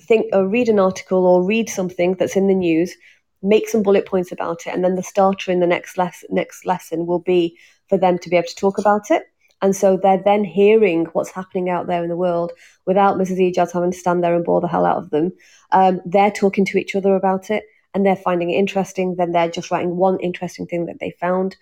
think 0.00 0.26
or 0.32 0.46
read 0.46 0.68
an 0.68 0.78
article 0.78 1.26
or 1.26 1.44
read 1.44 1.68
something 1.68 2.14
that's 2.14 2.36
in 2.36 2.48
the 2.48 2.54
news, 2.54 2.94
make 3.42 3.68
some 3.68 3.82
bullet 3.82 4.06
points 4.06 4.32
about 4.32 4.66
it, 4.66 4.74
and 4.74 4.84
then 4.84 4.96
the 4.96 5.02
starter 5.02 5.50
in 5.50 5.60
the 5.60 5.66
next 5.66 5.96
lesson 5.96 6.28
next 6.32 6.66
lesson 6.66 7.06
will 7.06 7.20
be 7.20 7.56
for 7.88 7.98
them 7.98 8.18
to 8.18 8.28
be 8.28 8.36
able 8.36 8.48
to 8.48 8.54
talk 8.54 8.78
about 8.78 9.10
it. 9.10 9.24
And 9.62 9.74
so 9.74 9.96
they're 9.96 10.22
then 10.22 10.44
hearing 10.44 11.06
what's 11.12 11.30
happening 11.30 11.70
out 11.70 11.86
there 11.86 12.02
in 12.02 12.10
the 12.10 12.16
world 12.16 12.52
without 12.86 13.16
Mrs. 13.16 13.38
Ejaz 13.38 13.72
having 13.72 13.92
to 13.92 13.98
stand 13.98 14.22
there 14.22 14.34
and 14.34 14.44
bore 14.44 14.60
the 14.60 14.68
hell 14.68 14.84
out 14.84 14.98
of 14.98 15.10
them. 15.10 15.32
Um, 15.72 16.00
they're 16.04 16.30
talking 16.30 16.66
to 16.66 16.78
each 16.78 16.94
other 16.94 17.14
about 17.14 17.50
it 17.50 17.64
and 17.94 18.04
they're 18.04 18.16
finding 18.16 18.50
it 18.50 18.58
interesting. 18.58 19.16
Then 19.16 19.32
they're 19.32 19.50
just 19.50 19.70
writing 19.70 19.96
one 19.96 20.18
interesting 20.20 20.66
thing 20.66 20.86
that 20.86 20.98
they 21.00 21.14
found. 21.20 21.56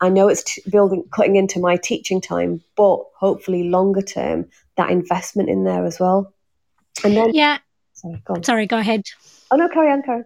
I 0.00 0.08
know 0.08 0.28
it's 0.28 0.44
t- 0.44 0.62
building, 0.70 1.04
cutting 1.12 1.36
into 1.36 1.60
my 1.60 1.76
teaching 1.76 2.20
time, 2.20 2.62
but 2.76 3.00
hopefully 3.18 3.68
longer 3.68 4.02
term, 4.02 4.46
that 4.76 4.90
investment 4.90 5.48
in 5.48 5.64
there 5.64 5.84
as 5.84 5.98
well. 5.98 6.32
And 7.04 7.16
then, 7.16 7.32
yeah. 7.34 7.58
Sorry, 7.94 8.22
go, 8.24 8.40
Sorry, 8.42 8.66
go 8.66 8.78
ahead. 8.78 9.02
Oh 9.50 9.56
no, 9.56 9.68
carry 9.68 9.90
on, 9.90 10.02
carry. 10.02 10.22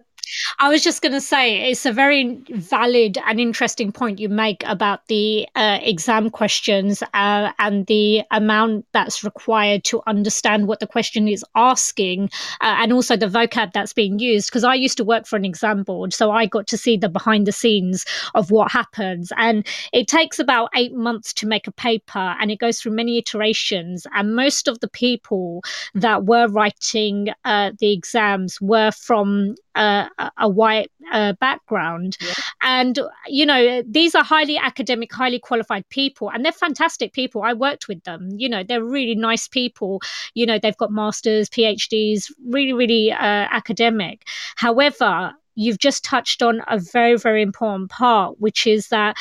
I 0.59 0.69
was 0.69 0.83
just 0.83 1.01
going 1.01 1.13
to 1.13 1.21
say 1.21 1.69
it's 1.69 1.85
a 1.85 1.91
very 1.91 2.41
valid 2.49 3.17
and 3.25 3.39
interesting 3.39 3.91
point 3.91 4.19
you 4.19 4.29
make 4.29 4.63
about 4.65 5.07
the 5.07 5.47
uh, 5.55 5.79
exam 5.81 6.29
questions 6.29 7.03
uh, 7.13 7.51
and 7.59 7.85
the 7.87 8.23
amount 8.31 8.85
that's 8.93 9.23
required 9.23 9.83
to 9.85 10.01
understand 10.07 10.67
what 10.67 10.79
the 10.79 10.87
question 10.87 11.27
is 11.27 11.43
asking 11.55 12.29
uh, 12.61 12.75
and 12.79 12.93
also 12.93 13.15
the 13.15 13.27
vocab 13.27 13.73
that's 13.73 13.93
being 13.93 14.19
used. 14.19 14.49
Because 14.49 14.63
I 14.63 14.75
used 14.75 14.97
to 14.97 15.03
work 15.03 15.27
for 15.27 15.35
an 15.35 15.45
exam 15.45 15.83
board, 15.83 16.13
so 16.13 16.31
I 16.31 16.45
got 16.45 16.67
to 16.67 16.77
see 16.77 16.97
the 16.97 17.09
behind 17.09 17.47
the 17.47 17.51
scenes 17.51 18.05
of 18.33 18.51
what 18.51 18.71
happens. 18.71 19.31
And 19.37 19.65
it 19.91 20.07
takes 20.07 20.39
about 20.39 20.69
eight 20.75 20.93
months 20.93 21.33
to 21.33 21.47
make 21.47 21.67
a 21.67 21.71
paper 21.71 22.35
and 22.39 22.51
it 22.51 22.59
goes 22.59 22.79
through 22.79 22.93
many 22.93 23.17
iterations. 23.17 24.07
And 24.13 24.35
most 24.35 24.67
of 24.67 24.79
the 24.79 24.89
people 24.89 25.63
that 25.93 26.25
were 26.25 26.47
writing 26.47 27.29
uh, 27.45 27.71
the 27.79 27.91
exams 27.91 28.59
were 28.61 28.91
from 28.91 29.55
uh, 29.75 30.07
a 30.37 30.47
white 30.47 30.91
uh, 31.11 31.33
background. 31.39 32.17
Yeah. 32.21 32.33
And, 32.61 32.99
you 33.27 33.45
know, 33.45 33.83
these 33.87 34.15
are 34.15 34.23
highly 34.23 34.57
academic, 34.57 35.13
highly 35.13 35.39
qualified 35.39 35.87
people, 35.89 36.29
and 36.29 36.43
they're 36.43 36.51
fantastic 36.51 37.13
people. 37.13 37.43
I 37.43 37.53
worked 37.53 37.87
with 37.87 38.03
them. 38.03 38.29
You 38.35 38.49
know, 38.49 38.63
they're 38.63 38.83
really 38.83 39.15
nice 39.15 39.47
people. 39.47 40.01
You 40.33 40.45
know, 40.45 40.59
they've 40.59 40.77
got 40.77 40.91
masters, 40.91 41.49
PhDs, 41.49 42.31
really, 42.47 42.73
really 42.73 43.11
uh, 43.11 43.47
academic. 43.51 44.23
However, 44.55 45.33
you've 45.55 45.77
just 45.79 46.03
touched 46.03 46.41
on 46.41 46.61
a 46.67 46.79
very, 46.79 47.17
very 47.17 47.41
important 47.41 47.89
part, 47.91 48.39
which 48.39 48.65
is 48.65 48.87
that 48.87 49.15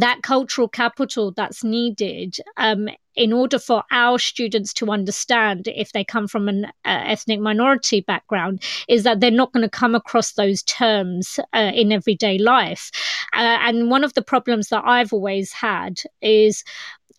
that 0.00 0.22
cultural 0.22 0.68
capital 0.68 1.32
that's 1.32 1.62
needed 1.62 2.36
um, 2.56 2.88
in 3.14 3.32
order 3.32 3.58
for 3.58 3.84
our 3.90 4.18
students 4.18 4.72
to 4.74 4.90
understand 4.90 5.68
if 5.68 5.92
they 5.92 6.04
come 6.04 6.26
from 6.26 6.48
an 6.48 6.64
uh, 6.64 6.70
ethnic 6.84 7.38
minority 7.40 8.00
background 8.00 8.62
is 8.88 9.04
that 9.04 9.20
they're 9.20 9.30
not 9.30 9.52
going 9.52 9.62
to 9.62 9.70
come 9.70 9.94
across 9.94 10.32
those 10.32 10.62
terms 10.64 11.38
uh, 11.52 11.70
in 11.74 11.92
everyday 11.92 12.38
life. 12.38 12.90
Uh, 13.34 13.58
and 13.62 13.90
one 13.90 14.02
of 14.02 14.14
the 14.14 14.22
problems 14.22 14.68
that 14.68 14.82
i've 14.84 15.12
always 15.12 15.52
had 15.52 16.00
is 16.20 16.64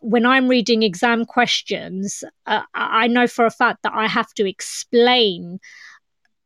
when 0.02 0.26
I'm 0.26 0.48
reading 0.48 0.84
exam 0.84 1.26
questions, 1.26 2.24
uh, 2.46 2.62
I 2.76 3.08
know 3.08 3.26
for 3.26 3.46
a 3.46 3.52
fact 3.52 3.82
that 3.82 3.94
I 3.96 4.08
have 4.08 4.32
to 4.36 4.48
explain 4.48 5.60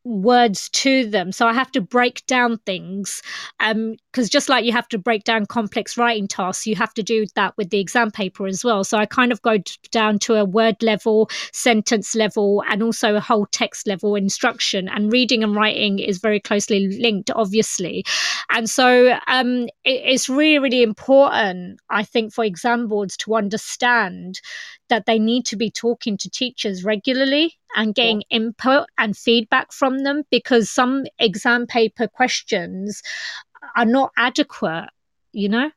words 0.04 0.70
to 0.70 1.06
them. 1.10 1.32
So 1.32 1.48
i 1.48 1.54
have 1.54 1.72
to 1.72 1.82
break 1.82 2.26
down 2.26 2.58
things 2.66 3.22
um 3.60 3.96
because 4.12 4.30
just 4.30 4.50
like 4.50 4.66
you 4.66 4.72
have 4.72 4.88
to 4.90 4.98
break 4.98 5.24
down 5.24 5.46
complex 5.46 5.98
writing 5.98 6.28
tasks 6.28 6.66
you 6.66 6.76
have 6.76 6.94
to 6.96 7.04
do 7.04 7.26
that 7.36 7.56
with 7.58 7.70
the 7.70 7.80
exam 7.80 8.12
paper 8.12 8.48
as 8.48 8.64
well. 8.64 8.84
So 8.84 8.98
i 8.98 9.06
kind 9.06 9.32
of 9.32 9.42
go 9.42 9.58
down 9.92 10.20
to 10.20 10.36
a 10.36 10.46
word 10.46 10.82
level 10.82 11.30
sentence 11.52 12.16
level 12.16 12.64
and 12.70 12.82
also 12.82 13.16
a 13.16 13.20
whole 13.20 13.46
text 13.48 13.88
level 13.88 14.16
instruction. 14.16 14.88
And 14.90 15.12
reading 15.12 15.44
and 15.44 15.56
writing 15.56 16.00
is 16.00 16.20
very 16.20 16.40
closely 16.40 16.88
linked 17.00 17.32
obviously. 17.32 18.06
And 18.50 18.70
so 18.70 19.18
um 19.28 19.64
it, 19.84 20.02
it's 20.14 20.30
really 20.30 20.60
really 20.60 20.84
important 20.84 21.80
i 21.90 22.04
think 22.04 22.34
for 22.34 22.44
exam 22.44 22.88
boards 22.88 23.18
to 23.18 23.36
understand 23.36 24.40
that 24.90 25.06
they 25.06 25.20
need 25.20 25.46
to 25.46 25.56
be 25.56 25.72
talking 25.72 26.18
to 26.18 26.30
teachers 26.30 26.84
regularly 26.84 27.58
and 27.76 27.96
getting 27.96 28.22
yeah. 28.30 28.38
input 28.38 28.88
and 28.98 29.16
feedback 29.16 29.72
from 29.72 30.00
them 30.00 30.24
because 30.30 30.70
some 30.70 31.06
exam 31.20 31.68
paper 31.68 32.08
questions 32.08 33.02
are 33.76 33.86
not 33.86 34.12
adequate, 34.18 34.90
you 35.32 35.50
know? 35.50 35.72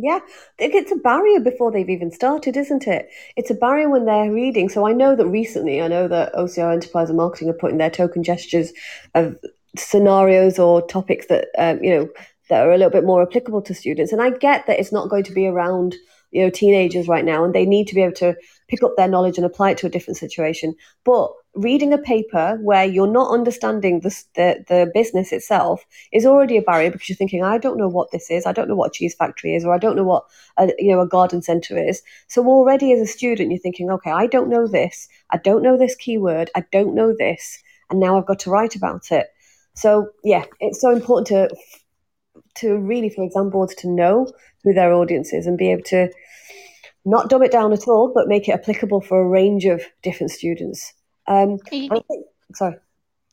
Yeah, 0.00 0.20
it's 0.58 0.92
a 0.92 0.96
barrier 0.96 1.40
before 1.40 1.72
they've 1.72 1.90
even 1.90 2.12
started, 2.12 2.56
isn't 2.56 2.86
it? 2.86 3.10
It's 3.36 3.50
a 3.50 3.54
barrier 3.54 3.90
when 3.90 4.04
they're 4.04 4.30
reading. 4.30 4.68
So 4.68 4.86
I 4.86 4.92
know 4.92 5.16
that 5.16 5.26
recently, 5.26 5.82
I 5.82 5.88
know 5.88 6.06
that 6.06 6.32
OCR 6.34 6.72
Enterprise 6.72 7.08
and 7.10 7.16
Marketing 7.16 7.48
are 7.48 7.54
putting 7.54 7.78
their 7.78 7.90
token 7.90 8.22
gestures 8.22 8.72
of 9.16 9.36
scenarios 9.76 10.58
or 10.58 10.86
topics 10.86 11.26
that 11.26 11.48
um, 11.58 11.82
you 11.82 11.90
know 11.90 12.08
that 12.48 12.66
are 12.66 12.72
a 12.72 12.76
little 12.78 12.90
bit 12.90 13.04
more 13.04 13.22
applicable 13.22 13.62
to 13.62 13.74
students. 13.74 14.12
And 14.12 14.22
I 14.22 14.30
get 14.30 14.66
that 14.66 14.78
it's 14.78 14.92
not 14.92 15.08
going 15.08 15.24
to 15.24 15.32
be 15.32 15.46
around 15.46 15.96
you 16.30 16.42
know 16.42 16.50
teenagers 16.50 17.08
right 17.08 17.24
now, 17.24 17.44
and 17.44 17.54
they 17.54 17.64
need 17.64 17.88
to 17.88 17.94
be 17.94 18.02
able 18.02 18.14
to 18.14 18.36
pick 18.68 18.82
up 18.82 18.92
their 18.96 19.08
knowledge 19.08 19.38
and 19.38 19.46
apply 19.46 19.70
it 19.70 19.78
to 19.78 19.86
a 19.86 19.90
different 19.90 20.18
situation. 20.18 20.74
But 21.04 21.32
reading 21.54 21.92
a 21.92 21.98
paper 21.98 22.58
where 22.60 22.84
you're 22.84 23.10
not 23.10 23.32
understanding 23.32 24.00
the, 24.00 24.10
the, 24.34 24.64
the, 24.68 24.90
business 24.94 25.32
itself 25.32 25.84
is 26.12 26.24
already 26.24 26.56
a 26.56 26.62
barrier 26.62 26.90
because 26.90 27.08
you're 27.08 27.16
thinking, 27.16 27.42
I 27.42 27.58
don't 27.58 27.78
know 27.78 27.88
what 27.88 28.10
this 28.12 28.30
is, 28.30 28.46
I 28.46 28.52
don't 28.52 28.68
know 28.68 28.76
what 28.76 28.90
a 28.90 28.92
cheese 28.92 29.14
factory 29.14 29.54
is, 29.54 29.64
or 29.64 29.74
I 29.74 29.78
don't 29.78 29.96
know 29.96 30.04
what 30.04 30.24
a, 30.56 30.70
you 30.78 30.92
know 30.92 31.00
a 31.00 31.08
garden 31.08 31.42
centre 31.42 31.78
is. 31.78 32.02
So 32.28 32.46
already 32.46 32.92
as 32.92 33.00
a 33.00 33.06
student, 33.06 33.50
you're 33.50 33.58
thinking, 33.58 33.90
okay, 33.90 34.10
I 34.10 34.26
don't 34.26 34.50
know 34.50 34.66
this, 34.66 35.08
I 35.30 35.38
don't 35.38 35.62
know 35.62 35.76
this 35.76 35.96
keyword, 35.96 36.50
I 36.54 36.64
don't 36.72 36.94
know 36.94 37.14
this, 37.18 37.62
and 37.90 37.98
now 38.00 38.18
I've 38.18 38.26
got 38.26 38.40
to 38.40 38.50
write 38.50 38.76
about 38.76 39.10
it. 39.10 39.28
So 39.74 40.10
yeah, 40.24 40.44
it's 40.60 40.80
so 40.80 40.90
important 40.90 41.28
to 41.28 41.48
to 42.60 42.76
really 42.76 43.10
for 43.10 43.24
exam 43.24 43.50
boards 43.50 43.74
to 43.76 43.88
know 43.88 44.26
who 44.64 44.72
their 44.72 44.92
audience 44.92 45.32
is 45.32 45.46
and 45.46 45.58
be 45.58 45.70
able 45.70 45.82
to 45.84 46.08
not 47.04 47.30
dumb 47.30 47.42
it 47.42 47.52
down 47.52 47.72
at 47.72 47.88
all, 47.88 48.12
but 48.14 48.28
make 48.28 48.48
it 48.48 48.52
applicable 48.52 49.00
for 49.00 49.20
a 49.20 49.28
range 49.28 49.64
of 49.64 49.82
different 50.02 50.30
students. 50.30 50.92
Um, 51.26 51.58
sorry. 52.54 52.76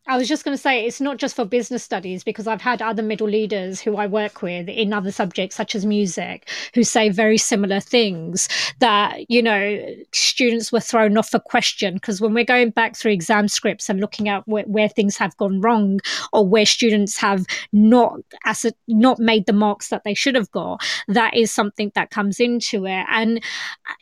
I 0.08 0.18
was 0.18 0.28
just 0.28 0.46
going 0.46 0.56
to 0.56 0.62
say 0.62 0.86
it's 0.86 1.02
not 1.02 1.18
just 1.18 1.36
for 1.36 1.46
business 1.46 1.84
studies 1.84 2.24
because 2.24 2.46
I've 2.46 2.62
had 2.62 2.80
other 2.80 3.02
middle 3.02 3.28
leaders 3.28 3.82
who 3.82 3.98
I 3.98 4.06
work 4.06 4.44
with 4.44 4.70
in 4.70 4.94
other 4.94 5.12
subjects 5.12 5.56
such 5.56 5.74
as 5.74 5.84
music 5.84 6.48
who 6.76 6.84
say 6.84 7.10
very 7.10 7.40
similar 7.40 7.80
things 7.80 8.48
that 8.80 9.30
you 9.32 9.42
know 9.42 9.84
students 10.14 10.72
were 10.72 10.80
thrown 10.80 11.18
off 11.18 11.34
a 11.34 11.40
question. 11.40 11.96
Because 11.96 12.22
when 12.22 12.36
we're 12.36 12.46
going 12.46 12.70
back 12.70 12.96
through 12.96 13.14
exam 13.14 13.48
scripts 13.48 13.90
and 13.90 14.00
looking 14.00 14.30
at 14.30 14.48
where, 14.48 14.66
where 14.66 14.90
things 14.90 15.18
have 15.18 15.36
gone 15.38 15.60
wrong 15.60 16.00
or 16.32 16.48
where 16.48 16.68
students 16.68 17.18
have 17.18 17.44
not 17.74 18.20
as 18.46 18.66
not 18.88 19.18
made 19.18 19.48
the 19.48 19.54
marks 19.54 19.90
that 19.90 20.04
they 20.04 20.14
should 20.14 20.36
have 20.36 20.52
got 20.52 20.84
that 21.08 21.36
is 21.36 21.52
something 21.52 21.92
that 21.96 22.12
comes 22.12 22.40
into 22.40 22.86
it. 22.86 23.06
And 23.10 23.42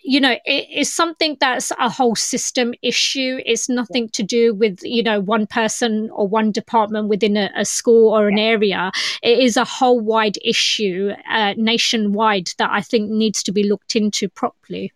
you 0.03 0.19
know 0.19 0.35
it 0.43 0.67
is 0.69 0.93
something 0.93 1.37
that's 1.39 1.71
a 1.79 1.87
whole 1.87 2.17
system 2.17 2.73
issue. 2.81 3.39
It's 3.45 3.69
nothing 3.69 4.09
to 4.09 4.23
do 4.23 4.53
with 4.53 4.79
you 4.83 5.01
know 5.01 5.21
one 5.21 5.47
person 5.47 5.92
one 5.93 6.09
or 6.11 6.27
one 6.27 6.51
department 6.51 7.09
within 7.09 7.37
a, 7.37 7.49
a 7.55 7.65
school 7.65 8.13
or 8.13 8.27
an 8.27 8.37
yeah. 8.37 8.43
area. 8.43 8.91
It 9.21 9.39
is 9.39 9.57
a 9.57 9.65
whole 9.65 9.99
wide 9.99 10.37
issue 10.43 11.11
uh, 11.29 11.53
nationwide 11.57 12.49
that 12.57 12.69
I 12.71 12.81
think 12.81 13.09
needs 13.09 13.43
to 13.43 13.51
be 13.51 13.63
looked 13.63 13.95
into 13.95 14.29
properly. 14.29 14.91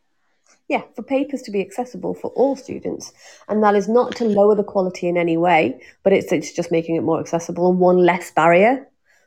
Yeah, 0.70 0.82
for 0.96 1.04
papers 1.04 1.42
to 1.44 1.52
be 1.52 1.62
accessible 1.62 2.14
for 2.14 2.30
all 2.32 2.58
students. 2.58 3.14
And 3.48 3.64
that 3.64 3.76
is 3.76 3.88
not 3.88 4.16
to 4.18 4.26
lower 4.26 4.56
the 4.56 4.64
quality 4.64 5.08
in 5.08 5.18
any 5.18 5.38
way, 5.38 5.80
but 6.04 6.12
it's, 6.12 6.32
it's 6.32 6.52
just 6.52 6.72
making 6.72 6.96
it 6.96 7.04
more 7.04 7.22
accessible 7.22 7.70
and 7.70 7.80
one 7.80 8.00
less 8.00 8.32
barrier 8.32 8.86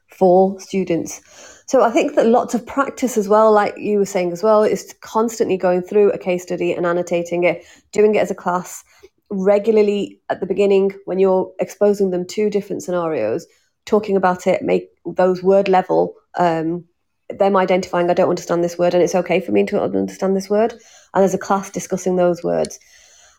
for 0.08 0.60
students. 0.60 1.22
So 1.66 1.82
I 1.82 1.90
think 1.90 2.16
that 2.16 2.26
lots 2.26 2.52
of 2.52 2.66
practice 2.66 3.16
as 3.16 3.28
well, 3.28 3.52
like 3.52 3.74
you 3.78 3.98
were 3.98 4.04
saying 4.04 4.32
as 4.32 4.42
well, 4.42 4.64
is 4.64 4.94
constantly 5.00 5.56
going 5.56 5.82
through 5.82 6.10
a 6.10 6.18
case 6.18 6.42
study 6.42 6.72
and 6.72 6.84
annotating 6.84 7.44
it, 7.44 7.64
doing 7.92 8.16
it 8.16 8.18
as 8.18 8.30
a 8.30 8.34
class, 8.34 8.84
regularly 9.30 10.20
at 10.28 10.40
the 10.40 10.46
beginning 10.46 10.92
when 11.04 11.18
you're 11.18 11.52
exposing 11.60 12.10
them 12.10 12.26
to 12.26 12.50
different 12.50 12.82
scenarios, 12.82 13.46
talking 13.86 14.16
about 14.16 14.46
it, 14.46 14.62
make 14.62 14.90
those 15.06 15.42
word 15.42 15.68
level, 15.68 16.14
um, 16.38 16.84
them 17.28 17.56
identifying, 17.56 18.10
I 18.10 18.14
don't 18.14 18.28
understand 18.28 18.64
this 18.64 18.78
word, 18.78 18.94
and 18.94 19.02
it's 19.02 19.14
okay 19.14 19.40
for 19.40 19.52
me 19.52 19.64
to 19.66 19.80
understand 19.80 20.36
this 20.36 20.50
word, 20.50 20.74
and 21.14 21.24
as 21.24 21.34
a 21.34 21.38
class 21.38 21.70
discussing 21.70 22.16
those 22.16 22.42
words. 22.42 22.78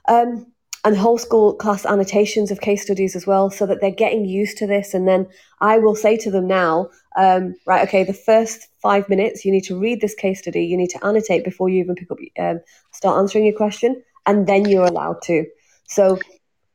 Um, 0.07 0.47
and 0.83 0.97
whole 0.97 1.19
school 1.19 1.53
class 1.53 1.85
annotations 1.85 2.49
of 2.49 2.61
case 2.61 2.81
studies 2.81 3.15
as 3.15 3.27
well, 3.27 3.51
so 3.51 3.65
that 3.65 3.81
they're 3.81 3.91
getting 3.91 4.25
used 4.25 4.57
to 4.57 4.65
this. 4.65 4.95
And 4.95 5.07
then 5.07 5.27
I 5.59 5.77
will 5.77 5.95
say 5.95 6.17
to 6.17 6.31
them 6.31 6.47
now, 6.47 6.89
um, 7.15 7.53
right, 7.67 7.87
okay, 7.87 8.03
the 8.03 8.13
first 8.13 8.67
five 8.81 9.07
minutes, 9.07 9.45
you 9.45 9.51
need 9.51 9.65
to 9.65 9.79
read 9.79 10.01
this 10.01 10.15
case 10.15 10.39
study, 10.39 10.65
you 10.65 10.77
need 10.77 10.89
to 10.89 11.05
annotate 11.05 11.43
before 11.43 11.69
you 11.69 11.83
even 11.83 11.95
pick 11.95 12.09
up, 12.09 12.17
um, 12.39 12.61
start 12.91 13.19
answering 13.19 13.45
your 13.45 13.55
question, 13.55 14.01
and 14.25 14.47
then 14.47 14.67
you're 14.67 14.85
allowed 14.85 15.21
to. 15.23 15.45
So 15.91 16.17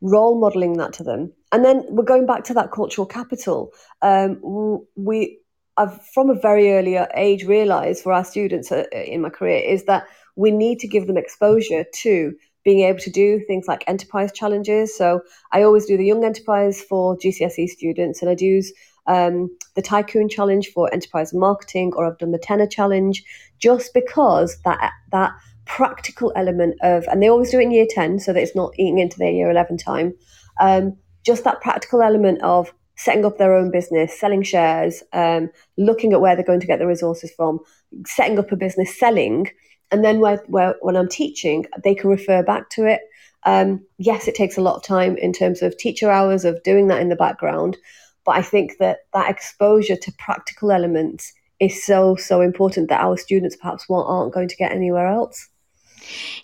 role 0.02 0.38
modeling 0.38 0.74
that 0.74 0.92
to 0.94 1.02
them. 1.02 1.32
And 1.50 1.64
then 1.64 1.84
we're 1.88 2.04
going 2.04 2.26
back 2.26 2.44
to 2.44 2.54
that 2.54 2.70
cultural 2.70 3.06
capital. 3.06 3.72
Um, 4.02 4.86
we, 4.94 5.38
I've 5.78 6.00
from 6.12 6.28
a 6.28 6.34
very 6.34 6.72
early 6.72 6.96
age 7.14 7.44
realized 7.44 8.02
for 8.02 8.12
our 8.12 8.24
students 8.24 8.70
uh, 8.70 8.84
in 8.92 9.22
my 9.22 9.30
career 9.30 9.58
is 9.58 9.84
that 9.84 10.06
we 10.36 10.50
need 10.50 10.80
to 10.80 10.88
give 10.88 11.06
them 11.06 11.16
exposure 11.16 11.84
to 11.94 12.34
being 12.62 12.80
able 12.80 12.98
to 12.98 13.10
do 13.10 13.40
things 13.46 13.66
like 13.66 13.84
enterprise 13.86 14.32
challenges. 14.32 14.94
So 14.94 15.22
I 15.52 15.62
always 15.62 15.86
do 15.86 15.96
the 15.96 16.04
young 16.04 16.24
enterprise 16.24 16.82
for 16.82 17.16
GCSE 17.16 17.68
students, 17.68 18.20
and 18.20 18.30
I 18.30 18.34
do 18.34 18.60
um, 19.06 19.56
the 19.76 19.82
tycoon 19.82 20.28
challenge 20.28 20.72
for 20.74 20.92
enterprise 20.92 21.32
marketing, 21.32 21.92
or 21.96 22.06
I've 22.06 22.18
done 22.18 22.32
the 22.32 22.38
Tenner 22.38 22.66
Challenge, 22.66 23.22
just 23.60 23.94
because 23.94 24.58
that 24.64 24.92
that 25.12 25.32
practical 25.66 26.32
element 26.36 26.76
of, 26.82 27.04
and 27.08 27.22
they 27.22 27.28
always 27.28 27.50
do 27.50 27.58
it 27.60 27.64
in 27.64 27.70
year 27.70 27.86
10 27.88 28.20
so 28.20 28.32
that 28.32 28.42
it's 28.42 28.56
not 28.56 28.72
eating 28.78 28.98
into 28.98 29.18
their 29.18 29.30
year 29.30 29.50
11 29.50 29.76
time. 29.78 30.14
Um, 30.60 30.96
just 31.24 31.44
that 31.44 31.60
practical 31.60 32.02
element 32.02 32.40
of 32.42 32.72
setting 32.96 33.24
up 33.24 33.36
their 33.36 33.54
own 33.54 33.70
business, 33.70 34.18
selling 34.18 34.42
shares, 34.42 35.02
um, 35.12 35.50
looking 35.76 36.12
at 36.12 36.20
where 36.20 36.34
they're 36.34 36.44
going 36.44 36.60
to 36.60 36.66
get 36.66 36.78
the 36.78 36.86
resources 36.86 37.30
from, 37.36 37.60
setting 38.06 38.38
up 38.38 38.50
a 38.52 38.56
business, 38.56 38.98
selling. 38.98 39.50
And 39.90 40.04
then 40.04 40.20
where, 40.20 40.42
where, 40.46 40.76
when 40.80 40.96
I'm 40.96 41.08
teaching, 41.08 41.66
they 41.84 41.94
can 41.94 42.10
refer 42.10 42.42
back 42.42 42.70
to 42.70 42.86
it. 42.86 43.02
Um, 43.44 43.84
yes, 43.98 44.26
it 44.26 44.34
takes 44.34 44.56
a 44.56 44.62
lot 44.62 44.76
of 44.76 44.82
time 44.82 45.16
in 45.18 45.32
terms 45.32 45.62
of 45.62 45.76
teacher 45.76 46.10
hours 46.10 46.44
of 46.44 46.62
doing 46.62 46.88
that 46.88 47.00
in 47.00 47.10
the 47.10 47.16
background, 47.16 47.76
But 48.24 48.36
I 48.36 48.42
think 48.42 48.78
that 48.78 49.00
that 49.12 49.30
exposure 49.30 49.96
to 49.96 50.12
practical 50.18 50.72
elements 50.72 51.32
is 51.60 51.84
so 51.84 52.16
so 52.16 52.40
important 52.40 52.88
that 52.88 53.00
our 53.00 53.16
students 53.16 53.56
perhaps 53.56 53.86
aren't 53.88 54.34
going 54.34 54.48
to 54.48 54.56
get 54.56 54.72
anywhere 54.72 55.06
else. 55.06 55.48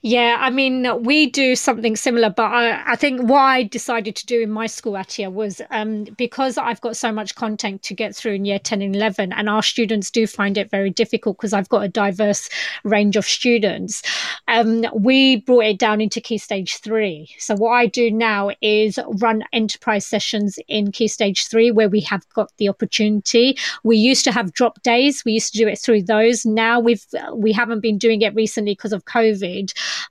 Yeah, 0.03 0.37
I 0.41 0.51
mean, 0.51 1.03
we 1.03 1.27
do 1.31 1.55
something 1.55 1.97
similar, 1.97 2.31
but 2.31 2.51
I, 2.51 2.93
I 2.93 2.97
think 2.97 3.23
what 3.23 3.41
I 3.41 3.63
decided 3.63 4.17
to 4.17 4.27
do 4.27 4.41
in 4.41 4.51
my 4.51 4.67
school, 4.67 4.95
Atia, 4.95 5.33
was 5.33 5.61
um, 5.71 6.05
because 6.17 6.59
I've 6.59 6.81
got 6.81 6.97
so 6.97 7.13
much 7.13 7.35
content 7.35 7.83
to 7.85 7.95
get 7.95 8.17
through 8.17 8.33
in 8.33 8.45
year 8.45 8.59
10 8.59 8.83
and 8.83 8.97
11, 8.97 9.33
and 9.33 9.49
our 9.49 9.63
students 9.63 10.11
do 10.11 10.27
find 10.27 10.59
it 10.59 10.71
very 10.71 10.91
difficult 10.91 11.37
because 11.37 11.53
I've 11.53 11.69
got 11.69 11.85
a 11.85 11.89
diverse 11.89 12.49
range 12.85 13.17
of 13.17 13.25
students. 13.25 14.03
Um, 14.49 14.85
we 14.95 15.37
brought 15.37 15.67
it 15.67 15.79
down 15.79 16.01
into 16.01 16.21
Key 16.21 16.39
Stage 16.39 16.79
3. 16.79 17.29
So, 17.39 17.55
what 17.55 17.73
I 17.73 17.87
do 17.87 18.11
now 18.11 18.51
is 18.61 18.99
run 19.21 19.45
enterprise 19.53 20.07
sessions 20.07 20.59
in 20.69 20.91
Key 20.91 21.09
Stage 21.09 21.47
3 21.47 21.71
where 21.71 21.89
we 21.89 22.01
have 22.01 22.29
got 22.31 22.51
the 22.57 22.69
opportunity. 22.69 23.57
We 23.85 23.97
used 23.97 24.25
to 24.25 24.33
have 24.33 24.53
drop 24.53 24.83
days, 24.83 25.25
we 25.25 25.33
used 25.33 25.53
to 25.53 25.59
do 25.59 25.69
it 25.69 25.79
through 25.79 26.03
those. 26.03 26.45
Now 26.45 26.81
we've 26.81 27.05
we 27.35 27.53
haven't 27.53 27.81
been 27.81 27.99
doing 27.99 28.23
it 28.23 28.35
recently 28.35 28.73
because 28.73 28.93
of 28.93 29.05
COVID 29.05 29.52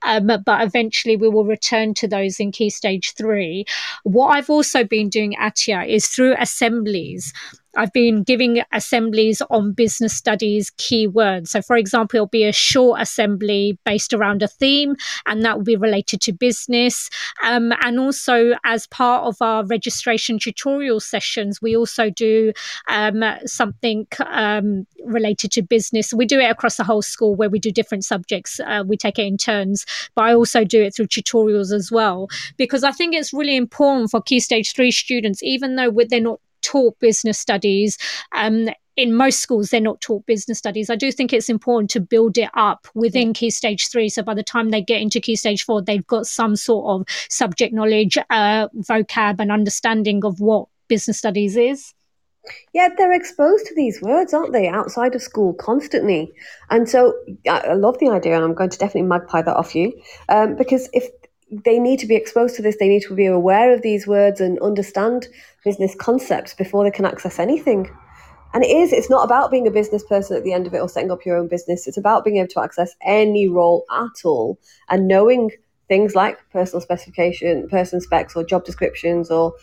um, 0.04 0.28
but 0.28 0.62
eventually 0.62 1.16
we 1.16 1.30
will 1.30 1.46
return 1.46 1.94
to 1.96 2.08
those 2.08 2.40
in 2.40 2.52
key 2.52 2.70
stage 2.70 3.14
three. 3.14 3.66
What 4.04 4.30
I've 4.30 4.50
also 4.50 4.84
been 4.84 5.10
doing, 5.10 5.36
Atia, 5.40 5.88
is 5.88 6.08
through 6.08 6.36
assemblies. 6.40 7.34
I've 7.76 7.94
been 7.94 8.24
giving 8.24 8.62
assemblies 8.74 9.42
on 9.50 9.74
business 9.74 10.14
studies 10.14 10.72
keywords. 10.72 11.50
So, 11.50 11.62
for 11.62 11.76
example, 11.78 12.18
it'll 12.18 12.28
be 12.28 12.44
a 12.44 12.52
short 12.52 13.02
assembly 13.02 13.78
based 13.86 14.14
around 14.14 14.42
a 14.42 14.48
theme, 14.48 14.96
and 15.26 15.44
that 15.44 15.58
will 15.58 15.64
be 15.64 15.76
related 15.76 16.22
to 16.22 16.34
business. 16.34 17.10
Um, 17.44 17.74
and 17.84 18.00
also, 18.00 18.54
as 18.66 18.88
part 18.88 19.26
of 19.26 19.38
our 19.42 19.66
registration 19.66 20.40
tutorial 20.40 21.00
sessions, 21.00 21.62
we 21.62 21.76
also 21.76 22.10
do 22.10 22.54
um, 22.90 23.24
something 23.46 24.08
um, 24.26 24.86
related 25.06 25.52
to 25.54 25.62
business. 25.62 26.14
We 26.14 26.26
do 26.26 26.40
it 26.40 26.52
across 26.52 26.78
the 26.78 26.84
whole 26.84 27.02
school 27.02 27.36
where 27.36 27.50
we 27.50 27.60
do 27.60 27.72
different 27.72 28.06
subjects. 28.06 28.60
Uh, 28.60 28.84
we 28.86 28.98
take 28.98 29.20
it 29.20 29.26
in 29.26 29.38
turns, 29.38 29.86
but 30.16 30.26
I 30.26 30.34
also 30.34 30.64
do 30.64 30.82
it 30.82 30.96
through 30.96 31.08
tutorials 31.08 31.74
as 31.74 31.92
well 31.92 32.28
because 32.58 32.84
I 32.84 32.92
think 32.92 33.16
it's 33.16 33.34
really 33.34 33.56
important 33.56 34.12
for 34.12 34.22
Key 34.22 34.40
Stage 34.40 34.74
3 34.74 34.92
students, 34.92 35.42
even 35.44 35.76
though 35.76 35.92
they're 36.10 36.20
not 36.20 36.40
taught 36.62 37.00
business 37.00 37.40
studies. 37.40 37.98
Um, 38.34 38.70
in 38.98 39.16
most 39.16 39.40
schools, 39.40 39.70
they're 39.70 39.80
not 39.80 40.02
taught 40.02 40.26
business 40.26 40.58
studies. 40.58 40.90
I 40.90 40.96
do 40.96 41.12
think 41.12 41.32
it's 41.32 41.50
important 41.50 41.90
to 41.92 42.00
build 42.00 42.38
it 42.38 42.50
up 42.54 42.88
within 42.94 43.34
Key 43.34 43.50
Stage 43.50 43.90
3. 43.90 44.10
So 44.10 44.22
by 44.22 44.34
the 44.34 44.44
time 44.44 44.70
they 44.70 44.82
get 44.82 45.02
into 45.02 45.22
Key 45.22 45.36
Stage 45.36 45.64
4, 45.64 45.82
they've 45.82 46.06
got 46.06 46.28
some 46.28 46.56
sort 46.56 46.88
of 46.88 47.08
subject 47.30 47.74
knowledge, 47.74 48.18
uh, 48.30 48.68
vocab, 48.76 49.40
and 49.40 49.52
understanding 49.52 50.26
of 50.26 50.40
what 50.40 50.68
business 50.88 51.18
studies 51.18 51.56
is. 51.56 51.94
Yeah, 52.74 52.90
they're 52.98 53.14
exposed 53.14 53.68
to 53.68 53.76
these 53.76 54.02
words, 54.02 54.34
aren't 54.34 54.52
they, 54.52 54.68
outside 54.68 55.16
of 55.16 55.22
school 55.22 55.54
constantly? 55.54 56.34
And 56.70 56.90
so 56.90 57.14
I 57.48 57.74
love 57.74 58.00
the 58.00 58.10
idea, 58.10 58.36
and 58.36 58.44
I'm 58.44 58.56
going 58.56 58.72
to 58.72 58.78
definitely 58.78 59.08
magpie 59.08 59.44
that 59.44 59.56
off 59.56 59.76
you, 59.76 59.94
um, 60.28 60.56
because 60.56 60.90
if 60.92 61.08
they 61.52 61.80
need 61.80 62.00
to 62.00 62.08
be 62.08 62.16
exposed 62.16 62.56
to 62.56 62.62
this. 62.62 62.78
They 62.78 62.88
need 62.88 63.04
to 63.04 63.16
be 63.16 63.26
aware 63.26 63.74
of 63.74 63.82
these 63.82 64.08
words 64.08 64.40
and 64.40 64.58
understand 64.60 65.28
business 65.64 65.96
concepts 65.96 66.54
before 66.54 66.84
they 66.84 66.92
can 66.92 67.06
access 67.06 67.40
anything. 67.40 67.90
And 68.54 68.64
it 68.64 68.70
is, 68.70 68.92
it's 68.92 69.10
not 69.10 69.24
about 69.24 69.50
being 69.50 69.68
a 69.68 69.72
business 69.72 70.04
person 70.04 70.36
at 70.36 70.44
the 70.44 70.52
end 70.52 70.68
of 70.68 70.74
it 70.74 70.80
or 70.80 70.90
setting 70.90 71.12
up 71.12 71.26
your 71.26 71.38
own 71.38 71.48
business. 71.48 71.88
It's 71.88 71.98
about 71.98 72.26
being 72.26 72.38
able 72.38 72.50
to 72.50 72.62
access 72.62 72.96
any 73.02 73.48
role 73.48 73.86
at 73.92 74.26
all 74.26 74.60
and 74.90 75.08
knowing 75.08 75.52
things 75.88 76.16
like 76.16 76.38
personal 76.52 76.82
specification, 76.82 77.68
person 77.70 78.02
specs, 78.02 78.36
or 78.36 78.44
job 78.44 78.66
descriptions, 78.66 79.30
or 79.32 79.54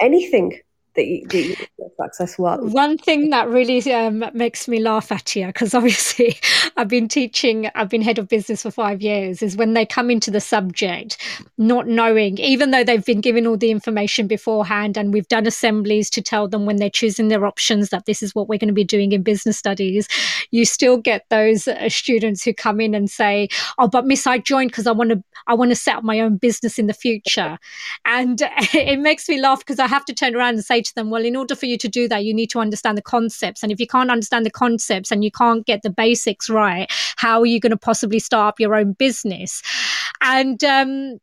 anything 0.00 0.58
that 0.96 1.06
you, 1.06 1.26
that 1.28 1.38
you 1.38 1.56
access? 2.02 2.38
One 2.38 2.98
thing 2.98 3.30
that 3.30 3.48
really 3.48 3.80
um, 3.92 4.24
makes 4.32 4.68
me 4.68 4.80
laugh 4.80 5.12
at 5.12 5.34
you, 5.36 5.46
because 5.46 5.74
obviously 5.74 6.36
I've 6.76 6.88
been 6.88 7.08
teaching, 7.08 7.70
I've 7.74 7.88
been 7.88 8.02
head 8.02 8.18
of 8.18 8.28
business 8.28 8.62
for 8.62 8.70
five 8.70 9.02
years, 9.02 9.42
is 9.42 9.56
when 9.56 9.74
they 9.74 9.86
come 9.86 10.10
into 10.10 10.30
the 10.30 10.40
subject, 10.40 11.18
not 11.58 11.86
knowing, 11.86 12.38
even 12.38 12.70
though 12.70 12.84
they've 12.84 13.04
been 13.04 13.20
given 13.20 13.46
all 13.46 13.56
the 13.56 13.70
information 13.70 14.26
beforehand 14.26 14.96
and 14.96 15.12
we've 15.12 15.28
done 15.28 15.46
assemblies 15.46 16.10
to 16.10 16.22
tell 16.22 16.48
them 16.48 16.66
when 16.66 16.76
they're 16.76 16.90
choosing 16.90 17.28
their 17.28 17.46
options 17.46 17.90
that 17.90 18.06
this 18.06 18.22
is 18.22 18.34
what 18.34 18.48
we're 18.48 18.58
going 18.58 18.68
to 18.68 18.74
be 18.74 18.84
doing 18.84 19.12
in 19.12 19.22
business 19.22 19.58
studies, 19.58 20.08
you 20.50 20.64
still 20.64 20.96
get 20.96 21.24
those 21.30 21.68
uh, 21.68 21.88
students 21.88 22.42
who 22.42 22.52
come 22.52 22.80
in 22.80 22.94
and 22.94 23.10
say, 23.10 23.48
"Oh, 23.78 23.88
but 23.88 24.06
Miss, 24.06 24.26
I 24.26 24.38
joined 24.38 24.70
because 24.70 24.86
I 24.86 24.92
want 24.92 25.10
to, 25.10 25.22
I 25.46 25.54
want 25.54 25.70
to 25.70 25.76
set 25.76 25.96
up 25.96 26.04
my 26.04 26.20
own 26.20 26.36
business 26.36 26.78
in 26.78 26.86
the 26.86 26.94
future," 26.94 27.58
and 28.04 28.40
it 28.74 28.98
makes 28.98 29.28
me 29.28 29.40
laugh 29.40 29.60
because 29.60 29.78
I 29.78 29.86
have 29.86 30.04
to 30.06 30.14
turn 30.14 30.34
around 30.34 30.54
and 30.54 30.64
say 30.64 30.79
to 30.82 30.94
them, 30.94 31.10
well, 31.10 31.24
in 31.24 31.36
order 31.36 31.54
for 31.54 31.66
you 31.66 31.78
to 31.78 31.88
do 31.88 32.08
that, 32.08 32.24
you 32.24 32.34
need 32.34 32.50
to 32.50 32.60
understand 32.60 32.98
the 32.98 33.02
concepts. 33.02 33.62
And 33.62 33.72
if 33.72 33.80
you 33.80 33.86
can't 33.86 34.10
understand 34.10 34.46
the 34.46 34.50
concepts 34.50 35.10
and 35.10 35.24
you 35.24 35.30
can't 35.30 35.66
get 35.66 35.82
the 35.82 35.90
basics 35.90 36.50
right, 36.50 36.90
how 37.16 37.40
are 37.40 37.46
you 37.46 37.60
going 37.60 37.70
to 37.70 37.76
possibly 37.76 38.18
start 38.18 38.48
up 38.48 38.60
your 38.60 38.74
own 38.74 38.92
business? 38.92 39.62
And, 40.20 40.62
um, 40.64 41.18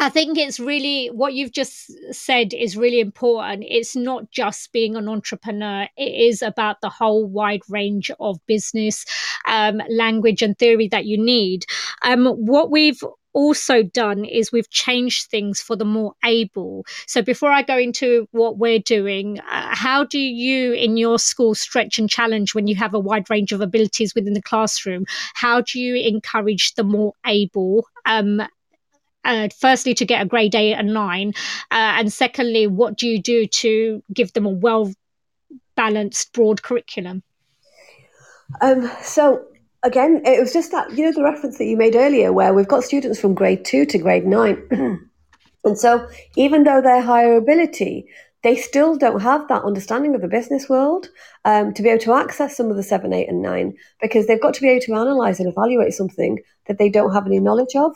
I 0.00 0.08
think 0.08 0.36
it's 0.36 0.58
really 0.58 1.06
what 1.08 1.34
you've 1.34 1.52
just 1.52 1.92
said 2.12 2.52
is 2.52 2.76
really 2.76 2.98
important. 2.98 3.64
It's 3.68 3.94
not 3.94 4.28
just 4.32 4.72
being 4.72 4.96
an 4.96 5.08
entrepreneur, 5.08 5.86
it 5.96 6.28
is 6.28 6.42
about 6.42 6.80
the 6.80 6.88
whole 6.88 7.24
wide 7.24 7.60
range 7.68 8.10
of 8.18 8.44
business, 8.46 9.04
um, 9.46 9.80
language, 9.88 10.42
and 10.42 10.58
theory 10.58 10.88
that 10.88 11.04
you 11.04 11.16
need. 11.18 11.66
Um, 12.02 12.26
what 12.26 12.72
we've 12.72 13.00
also 13.32 13.82
done 13.82 14.24
is 14.24 14.52
we've 14.52 14.70
changed 14.70 15.30
things 15.30 15.60
for 15.60 15.76
the 15.76 15.84
more 15.84 16.14
able. 16.24 16.84
So 17.06 17.22
before 17.22 17.50
I 17.50 17.62
go 17.62 17.78
into 17.78 18.28
what 18.32 18.58
we're 18.58 18.78
doing, 18.78 19.38
uh, 19.40 19.74
how 19.74 20.04
do 20.04 20.18
you 20.18 20.72
in 20.72 20.96
your 20.96 21.18
school 21.18 21.54
stretch 21.54 21.98
and 21.98 22.08
challenge 22.08 22.54
when 22.54 22.66
you 22.66 22.76
have 22.76 22.94
a 22.94 22.98
wide 22.98 23.28
range 23.30 23.52
of 23.52 23.60
abilities 23.60 24.14
within 24.14 24.34
the 24.34 24.42
classroom? 24.42 25.04
How 25.34 25.60
do 25.60 25.80
you 25.80 25.96
encourage 25.96 26.74
the 26.74 26.84
more 26.84 27.12
able? 27.26 27.86
Um, 28.04 28.42
uh, 29.24 29.48
firstly, 29.56 29.94
to 29.94 30.04
get 30.04 30.22
a 30.22 30.26
grade 30.26 30.54
eight 30.54 30.74
and 30.74 30.92
nine, 30.92 31.32
uh, 31.70 31.94
and 31.98 32.12
secondly, 32.12 32.66
what 32.66 32.96
do 32.96 33.06
you 33.06 33.22
do 33.22 33.46
to 33.46 34.02
give 34.12 34.32
them 34.32 34.46
a 34.46 34.50
well 34.50 34.92
balanced, 35.76 36.32
broad 36.32 36.62
curriculum? 36.62 37.22
Um, 38.60 38.90
so 39.00 39.44
again, 39.82 40.22
it 40.24 40.40
was 40.40 40.52
just 40.52 40.70
that, 40.72 40.90
you 40.96 41.04
know, 41.04 41.12
the 41.12 41.22
reference 41.22 41.58
that 41.58 41.66
you 41.66 41.76
made 41.76 41.96
earlier 41.96 42.32
where 42.32 42.54
we've 42.54 42.68
got 42.68 42.84
students 42.84 43.20
from 43.20 43.34
grade 43.34 43.64
two 43.64 43.84
to 43.86 43.98
grade 43.98 44.26
nine. 44.26 44.62
and 45.64 45.78
so 45.78 46.08
even 46.36 46.64
though 46.64 46.80
they're 46.80 47.02
higher 47.02 47.36
ability, 47.36 48.06
they 48.42 48.56
still 48.56 48.96
don't 48.96 49.20
have 49.20 49.46
that 49.48 49.62
understanding 49.62 50.14
of 50.14 50.20
the 50.20 50.28
business 50.28 50.68
world 50.68 51.08
um, 51.44 51.72
to 51.74 51.82
be 51.82 51.88
able 51.88 52.02
to 52.02 52.14
access 52.14 52.56
some 52.56 52.70
of 52.70 52.76
the 52.76 52.82
seven, 52.82 53.12
eight, 53.12 53.28
and 53.28 53.40
nine 53.40 53.74
because 54.00 54.26
they've 54.26 54.40
got 54.40 54.54
to 54.54 54.60
be 54.60 54.68
able 54.68 54.84
to 54.84 54.94
analyze 54.94 55.38
and 55.38 55.48
evaluate 55.48 55.92
something 55.92 56.38
that 56.66 56.78
they 56.78 56.88
don't 56.88 57.12
have 57.12 57.26
any 57.26 57.38
knowledge 57.38 57.76
of. 57.76 57.92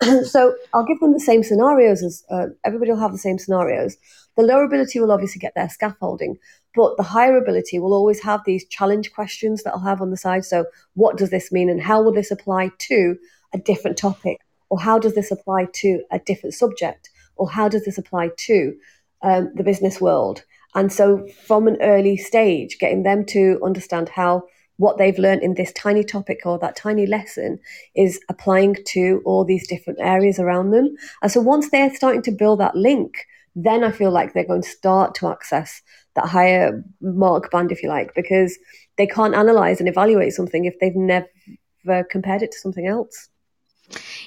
so 0.24 0.54
I'll 0.72 0.86
give 0.86 1.00
them 1.00 1.12
the 1.12 1.20
same 1.20 1.42
scenarios 1.42 2.02
as 2.02 2.24
uh, 2.30 2.46
everybody 2.64 2.92
will 2.92 3.00
have 3.00 3.12
the 3.12 3.18
same 3.18 3.38
scenarios. 3.38 3.96
The 4.36 4.42
lower 4.44 4.64
ability 4.64 5.00
will 5.00 5.12
obviously 5.12 5.40
get 5.40 5.54
their 5.54 5.68
scaffolding, 5.68 6.38
but 6.74 6.96
the 6.96 7.02
higher 7.02 7.36
ability 7.36 7.78
will 7.78 7.92
always 7.92 8.22
have 8.22 8.42
these 8.44 8.66
challenge 8.66 9.12
questions 9.12 9.62
that 9.62 9.74
I'll 9.74 9.80
have 9.80 10.00
on 10.00 10.10
the 10.10 10.16
side. 10.16 10.44
So, 10.44 10.66
what 10.94 11.16
does 11.16 11.30
this 11.30 11.50
mean, 11.50 11.68
and 11.68 11.82
how 11.82 12.02
will 12.02 12.12
this 12.12 12.30
apply 12.30 12.70
to 12.78 13.16
a 13.52 13.58
different 13.58 13.96
topic, 13.96 14.38
or 14.68 14.80
how 14.80 14.98
does 14.98 15.14
this 15.14 15.30
apply 15.30 15.66
to 15.74 16.02
a 16.10 16.18
different 16.18 16.54
subject, 16.54 17.10
or 17.36 17.50
how 17.50 17.68
does 17.68 17.84
this 17.84 17.98
apply 17.98 18.30
to 18.36 18.74
um, 19.22 19.50
the 19.54 19.64
business 19.64 20.00
world? 20.00 20.44
And 20.74 20.92
so, 20.92 21.26
from 21.46 21.66
an 21.66 21.78
early 21.80 22.16
stage, 22.16 22.78
getting 22.78 23.02
them 23.02 23.24
to 23.26 23.60
understand 23.64 24.08
how 24.08 24.44
what 24.80 24.96
they've 24.96 25.18
learned 25.18 25.42
in 25.42 25.54
this 25.54 25.72
tiny 25.74 26.02
topic 26.02 26.40
or 26.46 26.58
that 26.58 26.74
tiny 26.74 27.04
lesson 27.04 27.58
is 27.94 28.18
applying 28.30 28.74
to 28.86 29.20
all 29.26 29.44
these 29.44 29.68
different 29.68 29.98
areas 30.00 30.38
around 30.38 30.70
them. 30.70 30.96
And 31.22 31.30
so 31.30 31.38
once 31.42 31.68
they're 31.68 31.94
starting 31.94 32.22
to 32.22 32.30
build 32.30 32.60
that 32.60 32.74
link, 32.74 33.26
then 33.54 33.84
I 33.84 33.90
feel 33.90 34.10
like 34.10 34.32
they're 34.32 34.46
going 34.46 34.62
to 34.62 34.68
start 34.68 35.14
to 35.16 35.28
access 35.28 35.82
that 36.14 36.26
higher 36.26 36.84
mark 37.00 37.50
band, 37.50 37.72
if 37.72 37.82
you 37.82 37.88
like, 37.88 38.14
because 38.14 38.58
they 38.96 39.06
can't 39.06 39.34
analyze 39.34 39.80
and 39.80 39.88
evaluate 39.88 40.32
something 40.32 40.64
if 40.64 40.78
they've 40.80 40.94
never 40.94 42.04
compared 42.10 42.42
it 42.42 42.52
to 42.52 42.58
something 42.58 42.86
else. 42.86 43.28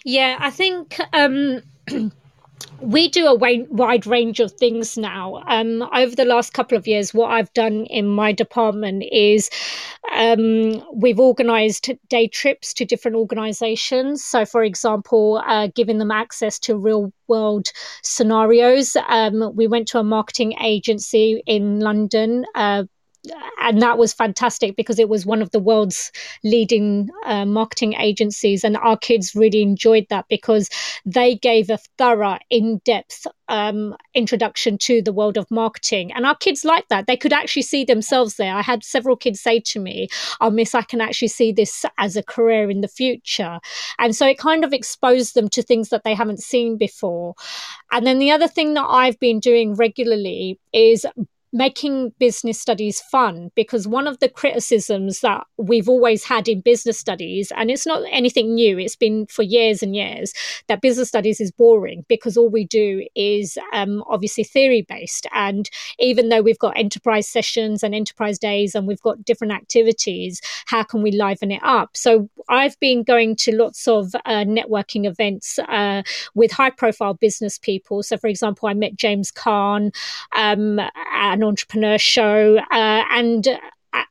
Yeah, 0.03 0.37
I 0.39 0.49
think. 0.49 0.99
Um, 1.13 1.61
we 2.79 3.09
do 3.09 3.27
a 3.27 3.35
wide 3.35 4.05
range 4.05 4.39
of 4.39 4.51
things 4.51 4.97
now. 4.97 5.41
Um, 5.47 5.83
over 5.93 6.15
the 6.15 6.25
last 6.25 6.53
couple 6.53 6.77
of 6.77 6.87
years, 6.87 7.13
what 7.13 7.31
I've 7.31 7.51
done 7.53 7.85
in 7.85 8.07
my 8.07 8.31
department 8.31 9.03
is 9.11 9.49
um, 10.13 10.83
we've 10.93 11.19
organised 11.19 11.89
day 12.09 12.27
trips 12.27 12.73
to 12.75 12.85
different 12.85 13.17
organisations. 13.17 14.23
So, 14.23 14.45
for 14.45 14.63
example, 14.63 15.41
uh, 15.45 15.67
giving 15.73 15.97
them 15.97 16.11
access 16.11 16.59
to 16.59 16.77
real 16.77 17.11
world 17.27 17.71
scenarios. 18.01 18.97
Um, 19.07 19.55
we 19.55 19.67
went 19.67 19.87
to 19.89 19.99
a 19.99 20.03
marketing 20.03 20.55
agency 20.61 21.41
in 21.45 21.79
London. 21.79 22.45
Uh, 22.53 22.83
and 23.59 23.81
that 23.81 23.97
was 23.97 24.13
fantastic 24.13 24.75
because 24.75 24.99
it 24.99 25.07
was 25.07 25.25
one 25.25 25.41
of 25.41 25.51
the 25.51 25.59
world's 25.59 26.11
leading 26.43 27.09
uh, 27.25 27.45
marketing 27.45 27.93
agencies 27.93 28.63
and 28.63 28.75
our 28.77 28.97
kids 28.97 29.33
really 29.33 29.61
enjoyed 29.61 30.05
that 30.09 30.25
because 30.27 30.69
they 31.05 31.35
gave 31.35 31.69
a 31.69 31.79
thorough 31.97 32.37
in-depth 32.49 33.25
um, 33.47 33.95
introduction 34.13 34.77
to 34.77 35.01
the 35.01 35.13
world 35.13 35.37
of 35.37 35.49
marketing. 35.51 36.11
And 36.13 36.25
our 36.25 36.35
kids 36.35 36.65
liked 36.65 36.89
that. 36.89 37.07
They 37.07 37.17
could 37.17 37.33
actually 37.33 37.61
see 37.61 37.83
themselves 37.85 38.35
there. 38.35 38.53
I 38.53 38.61
had 38.61 38.83
several 38.83 39.15
kids 39.15 39.41
say 39.41 39.59
to 39.59 39.79
me 39.79 40.07
oh 40.41 40.49
miss 40.49 40.75
i 40.75 40.81
can 40.81 41.01
actually 41.01 41.27
see 41.27 41.51
this 41.51 41.85
as 41.97 42.15
a 42.15 42.23
career 42.23 42.69
in 42.69 42.81
the 42.81 42.87
future. 42.87 43.59
And 43.99 44.15
so 44.15 44.27
it 44.27 44.37
kind 44.37 44.65
of 44.65 44.73
exposed 44.73 45.35
them 45.35 45.49
to 45.49 45.61
things 45.61 45.89
that 45.89 46.03
they 46.03 46.13
haven't 46.13 46.41
seen 46.41 46.77
before. 46.77 47.35
And 47.91 48.05
then 48.05 48.19
the 48.19 48.31
other 48.31 48.47
thing 48.47 48.73
that 48.73 48.87
i've 48.87 49.19
been 49.19 49.39
doing 49.39 49.75
regularly 49.75 50.59
is 50.73 51.05
making 51.53 52.11
business 52.17 52.59
studies 52.59 52.99
fun 52.99 53.51
because 53.53 53.87
one 53.87 54.07
of 54.07 54.19
the 54.19 54.27
criticisms 54.27 55.21
that 55.21 55.45
we've 55.57 55.87
always 55.87 56.23
had 56.23 56.47
in 56.47 56.59
business 56.59 56.97
studies 56.97 57.51
and 57.55 57.69
it's 57.69 57.85
not 57.85 58.01
anything 58.11 58.55
new 58.55 58.79
it's 58.79 58.95
been 58.95 59.27
for 59.27 59.43
years 59.43 59.83
and 59.83 59.95
years 59.95 60.33
that 60.67 60.81
business 60.81 61.07
studies 61.07 61.39
is 61.39 61.51
boring 61.51 62.03
because 62.09 62.35
all 62.35 62.49
we 62.49 62.65
do 62.65 63.05
is 63.15 63.55
um, 63.71 64.03
obviously 64.09 64.43
theory 64.43 64.81
based 64.81 65.27
and 65.31 65.69
even 65.99 66.29
though 66.29 66.41
we've 66.41 66.57
got 66.57 66.75
enterprise 66.75 67.27
sessions 67.27 67.83
and 67.83 67.93
enterprise 67.93 68.39
days 68.39 68.73
and 68.73 68.87
we've 68.87 69.01
got 69.01 69.23
different 69.23 69.53
activities 69.53 70.41
how 70.65 70.81
can 70.81 71.03
we 71.03 71.11
liven 71.11 71.51
it 71.51 71.61
up? 71.63 71.95
So 71.95 72.29
i've 72.49 72.79
been 72.79 73.03
going 73.03 73.35
to 73.35 73.55
lots 73.55 73.87
of 73.87 74.15
uh, 74.25 74.43
networking 74.43 75.05
events 75.05 75.59
uh, 75.59 76.01
with 76.33 76.51
high 76.51 76.71
profile 76.71 77.13
business 77.13 77.59
people. 77.59 78.01
So 78.01 78.17
for 78.17 78.27
example 78.27 78.67
i 78.67 78.73
met 78.73 78.95
james 78.95 79.31
caan 79.31 79.91
um, 80.35 80.79
and 81.13 81.42
entrepreneur 81.43 81.97
show, 81.97 82.57
uh, 82.71 83.03
and 83.11 83.47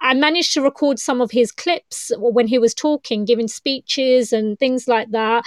I 0.01 0.15
managed 0.15 0.53
to 0.55 0.63
record 0.63 0.99
some 0.99 1.21
of 1.21 1.33
his 1.33 1.51
clips 1.51 2.13
when 2.17 2.47
he 2.47 2.59
was 2.59 2.73
talking, 2.73 3.25
giving 3.25 3.49
speeches 3.49 4.33
and 4.33 4.59
things 4.59 4.87
like 4.87 5.11
that. 5.11 5.45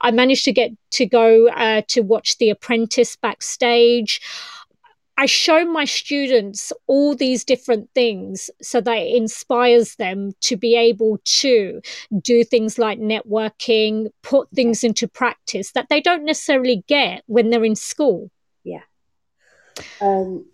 I 0.00 0.10
managed 0.10 0.44
to 0.46 0.52
get 0.52 0.72
to 0.92 1.06
go 1.06 1.48
uh, 1.48 1.82
to 1.88 2.00
watch 2.00 2.38
The 2.38 2.50
Apprentice 2.50 3.14
backstage. 3.16 4.20
I 5.18 5.26
show 5.26 5.64
my 5.64 5.84
students 5.84 6.72
all 6.88 7.14
these 7.14 7.44
different 7.44 7.88
things 7.94 8.50
so 8.60 8.80
that 8.80 8.96
it 8.98 9.16
inspires 9.16 9.94
them 9.94 10.32
to 10.42 10.56
be 10.56 10.76
able 10.76 11.18
to 11.24 11.80
do 12.20 12.44
things 12.44 12.78
like 12.78 12.98
networking, 12.98 14.10
put 14.22 14.50
things 14.50 14.84
into 14.84 15.08
practice 15.08 15.72
that 15.72 15.88
they 15.88 16.00
don't 16.00 16.24
necessarily 16.24 16.84
get 16.86 17.22
when 17.26 17.50
they're 17.50 17.64
in 17.64 17.76
school. 17.76 18.30
Yeah. 18.62 18.82
Um, 20.00 20.44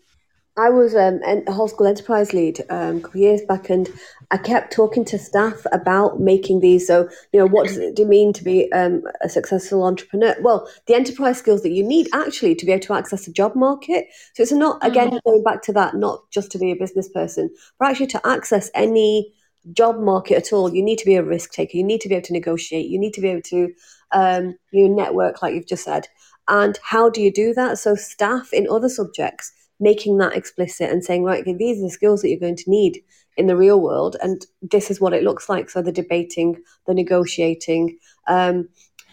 I 0.56 0.68
was 0.68 0.94
um, 0.94 1.20
a 1.24 1.50
whole 1.50 1.68
school 1.68 1.86
enterprise 1.86 2.34
lead 2.34 2.60
um, 2.68 2.98
a 2.98 3.00
couple 3.00 3.20
of 3.20 3.24
years 3.24 3.40
back, 3.48 3.70
and 3.70 3.88
I 4.30 4.36
kept 4.36 4.70
talking 4.70 5.02
to 5.06 5.18
staff 5.18 5.64
about 5.72 6.20
making 6.20 6.60
these. 6.60 6.86
So, 6.86 7.08
you 7.32 7.40
know, 7.40 7.46
what 7.46 7.68
does 7.68 7.78
it 7.78 7.98
mean 8.06 8.34
to 8.34 8.44
be 8.44 8.70
um, 8.72 9.02
a 9.22 9.30
successful 9.30 9.82
entrepreneur? 9.82 10.36
Well, 10.42 10.68
the 10.86 10.94
enterprise 10.94 11.38
skills 11.38 11.62
that 11.62 11.70
you 11.70 11.82
need 11.82 12.08
actually 12.12 12.54
to 12.56 12.66
be 12.66 12.72
able 12.72 12.82
to 12.82 12.92
access 12.92 13.24
the 13.24 13.32
job 13.32 13.56
market. 13.56 14.08
So 14.34 14.42
it's 14.42 14.52
not 14.52 14.84
again 14.86 15.08
mm-hmm. 15.08 15.28
going 15.30 15.42
back 15.42 15.62
to 15.62 15.72
that, 15.72 15.96
not 15.96 16.30
just 16.30 16.52
to 16.52 16.58
be 16.58 16.70
a 16.70 16.76
business 16.76 17.08
person, 17.08 17.48
but 17.78 17.88
actually 17.88 18.08
to 18.08 18.26
access 18.26 18.70
any 18.74 19.32
job 19.72 19.98
market 20.00 20.36
at 20.36 20.52
all. 20.52 20.74
You 20.74 20.82
need 20.82 20.98
to 20.98 21.06
be 21.06 21.14
a 21.14 21.22
risk 21.22 21.52
taker. 21.52 21.78
You 21.78 21.84
need 21.84 22.02
to 22.02 22.10
be 22.10 22.14
able 22.14 22.26
to 22.26 22.32
negotiate. 22.34 22.90
You 22.90 22.98
need 22.98 23.14
to 23.14 23.22
be 23.22 23.28
able 23.28 23.42
to 23.42 23.72
um, 24.12 24.58
you 24.70 24.86
know, 24.86 24.94
network, 24.94 25.40
like 25.40 25.54
you've 25.54 25.66
just 25.66 25.84
said. 25.84 26.08
And 26.46 26.78
how 26.82 27.08
do 27.08 27.22
you 27.22 27.32
do 27.32 27.54
that? 27.54 27.78
So 27.78 27.94
staff 27.94 28.52
in 28.52 28.66
other 28.68 28.90
subjects 28.90 29.52
making 29.82 30.16
that 30.18 30.36
explicit 30.36 30.88
and 30.88 31.04
saying, 31.04 31.24
right, 31.24 31.40
okay, 31.40 31.54
these 31.54 31.78
are 31.78 31.82
the 31.82 31.90
skills 31.90 32.22
that 32.22 32.30
you're 32.30 32.38
going 32.38 32.56
to 32.56 32.70
need 32.70 33.02
in 33.36 33.48
the 33.48 33.56
real 33.56 33.80
world, 33.80 34.16
and 34.22 34.46
this 34.62 34.90
is 34.90 35.00
what 35.00 35.12
it 35.12 35.24
looks 35.24 35.48
like. 35.48 35.68
So 35.68 35.82
the 35.82 35.90
debating, 35.90 36.62
the 36.86 36.94
negotiating, 36.94 37.98
um, 38.28 38.68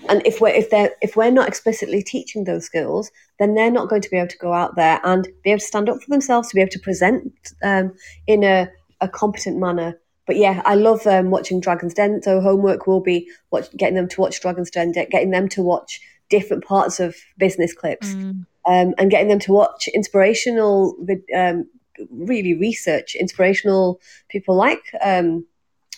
and 0.07 0.25
if 0.25 0.39
we're 0.39 0.49
if 0.49 0.69
they're 0.69 0.91
if 1.01 1.15
we're 1.15 1.31
not 1.31 1.47
explicitly 1.47 2.03
teaching 2.03 2.43
those 2.43 2.65
skills, 2.65 3.09
then 3.39 3.55
they're 3.55 3.71
not 3.71 3.89
going 3.89 4.01
to 4.01 4.09
be 4.09 4.17
able 4.17 4.29
to 4.29 4.37
go 4.37 4.53
out 4.53 4.75
there 4.75 5.01
and 5.03 5.27
be 5.43 5.49
able 5.49 5.59
to 5.59 5.65
stand 5.65 5.89
up 5.89 6.01
for 6.01 6.09
themselves, 6.09 6.49
to 6.49 6.55
be 6.55 6.61
able 6.61 6.71
to 6.71 6.79
present 6.79 7.33
um, 7.63 7.93
in 8.27 8.43
a, 8.43 8.69
a 9.01 9.09
competent 9.09 9.57
manner. 9.57 9.99
But 10.27 10.37
yeah, 10.37 10.61
I 10.63 10.75
love 10.75 11.07
um, 11.07 11.31
watching 11.31 11.59
Dragon's 11.59 11.95
Den. 11.95 12.21
So 12.21 12.39
homework 12.39 12.85
will 12.85 13.01
be 13.01 13.27
watch, 13.51 13.65
getting 13.75 13.95
them 13.95 14.07
to 14.09 14.21
watch 14.21 14.39
Dragon's 14.39 14.69
Den, 14.69 14.91
getting 14.91 15.31
them 15.31 15.49
to 15.49 15.63
watch 15.63 15.99
different 16.29 16.63
parts 16.63 16.99
of 16.99 17.15
business 17.37 17.73
clips. 17.73 18.09
Mm 18.09 18.45
um, 18.65 18.93
and 18.97 19.11
getting 19.11 19.27
them 19.27 19.39
to 19.39 19.51
watch 19.51 19.87
inspirational, 19.89 20.95
um, 21.35 21.67
really 22.11 22.53
research 22.53 23.15
inspirational 23.15 23.99
people 24.29 24.55
like 24.55 24.83
um, 25.01 25.45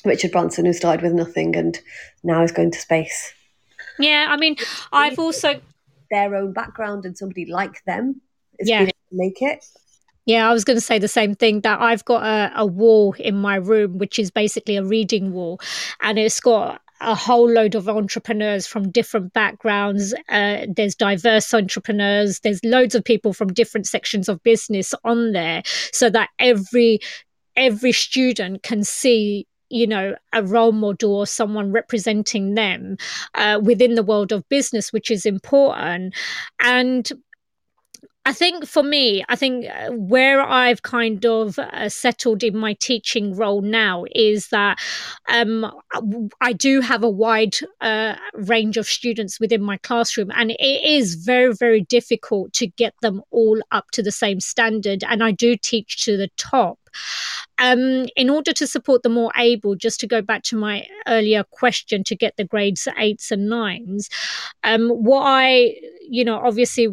Richard 0.06 0.32
Branson, 0.32 0.66
who 0.66 0.74
started 0.74 1.04
with 1.04 1.14
nothing 1.14 1.56
and 1.56 1.80
now 2.24 2.44
is 2.44 2.52
going 2.52 2.72
to 2.72 2.80
space. 2.80 3.34
Yeah, 4.00 4.28
I 4.30 4.38
mean, 4.38 4.56
I've 4.92 5.20
also 5.20 5.62
their 6.10 6.36
own 6.36 6.54
background 6.54 7.06
and 7.06 7.18
somebody 7.18 7.46
like 7.46 7.84
them 7.86 8.22
is 8.60 8.70
yeah. 8.70 8.90
make 9.12 9.42
it. 9.42 9.66
Yeah, 10.26 10.48
I 10.48 10.54
was 10.54 10.64
going 10.64 10.78
to 10.78 10.82
say 10.82 11.00
the 11.00 11.08
same 11.08 11.34
thing 11.34 11.62
that 11.62 11.82
I've 11.82 12.06
got 12.06 12.24
a, 12.24 12.62
a, 12.62 12.66
wall 12.66 13.16
in 13.18 13.36
my 13.36 13.56
room, 13.56 13.98
which 13.98 14.20
is 14.20 14.30
basically 14.30 14.78
a 14.78 14.84
reading 14.84 15.34
wall, 15.34 15.60
and 16.02 16.20
it's 16.20 16.40
got 16.40 16.82
a 17.02 17.16
whole 17.16 17.50
load 17.50 17.76
of 17.76 17.90
entrepreneurs 17.90 18.68
from 18.68 18.92
different 18.92 19.34
backgrounds. 19.34 20.14
Uh, 20.30 20.66
there's 20.76 20.96
diverse 20.96 21.54
entrepreneurs. 21.54 22.40
There's 22.40 22.64
loads 22.64 22.96
of 22.96 23.04
people 23.04 23.34
from 23.34 23.54
different 23.54 23.88
sections 23.88 24.30
of 24.30 24.42
business 24.44 24.94
on 25.04 25.32
there, 25.34 25.64
so 25.92 26.10
that 26.10 26.30
every 26.40 27.00
every 27.56 27.92
student 27.92 28.64
can 28.64 28.84
see 28.84 29.46
you 29.70 29.88
know 29.88 30.16
a 30.34 30.44
role 30.44 30.72
model 30.72 31.16
or 31.16 31.26
someone 31.26 31.72
representing 31.72 32.54
them 32.56 32.98
uh, 33.36 33.60
within 33.62 33.96
the 33.96 34.04
world 34.04 34.32
of 34.32 34.48
business 34.50 34.94
which 34.94 35.10
is 35.12 35.26
important 35.26 36.14
and 36.62 37.12
I 38.24 38.34
think 38.34 38.68
for 38.68 38.84
me, 38.84 39.26
I 39.30 39.36
think 39.36 39.66
uh, 39.66 39.90
where 39.92 40.42
I've 40.42 40.84
kind 40.84 41.26
of 41.26 41.58
uh, 41.58 41.90
settled 41.90 42.44
in 42.44 42.56
my 42.56 42.74
teaching 42.74 43.36
role 43.36 43.62
now 43.62 44.06
is 44.14 44.50
that 44.50 44.80
um, 45.28 45.72
I 46.40 46.54
do 46.54 46.82
have 46.82 47.04
a 47.04 47.10
wide 47.10 47.56
uh, 47.82 48.16
range 48.34 48.78
of 48.78 48.86
students 48.86 49.40
within 49.40 49.64
my 49.64 49.78
classroom, 49.78 50.32
and 50.36 50.52
it 50.52 50.84
is 50.84 51.16
very, 51.16 51.54
very 51.54 51.82
difficult 51.82 52.54
to 52.54 52.68
get 52.68 52.94
them 53.02 53.24
all 53.32 53.60
up 53.72 53.90
to 53.94 54.04
the 54.04 54.12
same 54.12 54.40
standard. 54.40 55.04
And 55.04 55.24
I 55.24 55.32
do 55.32 55.58
teach 55.58 56.04
to 56.06 56.16
the 56.16 56.30
top. 56.38 56.78
Um, 57.58 58.08
in 58.16 58.30
order 58.30 58.54
to 58.54 58.68
support 58.68 59.04
the 59.04 59.10
more 59.10 59.32
able, 59.38 59.76
just 59.76 60.00
to 60.02 60.08
go 60.08 60.22
back 60.22 60.44
to 60.44 60.58
my 60.58 60.86
earlier 61.08 61.44
question, 61.44 62.04
to 62.06 62.16
get 62.16 62.36
the 62.36 62.44
grades 62.44 62.88
eights 62.98 63.32
and 63.32 63.48
nines, 63.48 64.10
um, 64.64 64.90
what 64.90 65.22
I, 65.24 65.76
you 66.10 66.26
know, 66.26 66.38
obviously, 66.38 66.88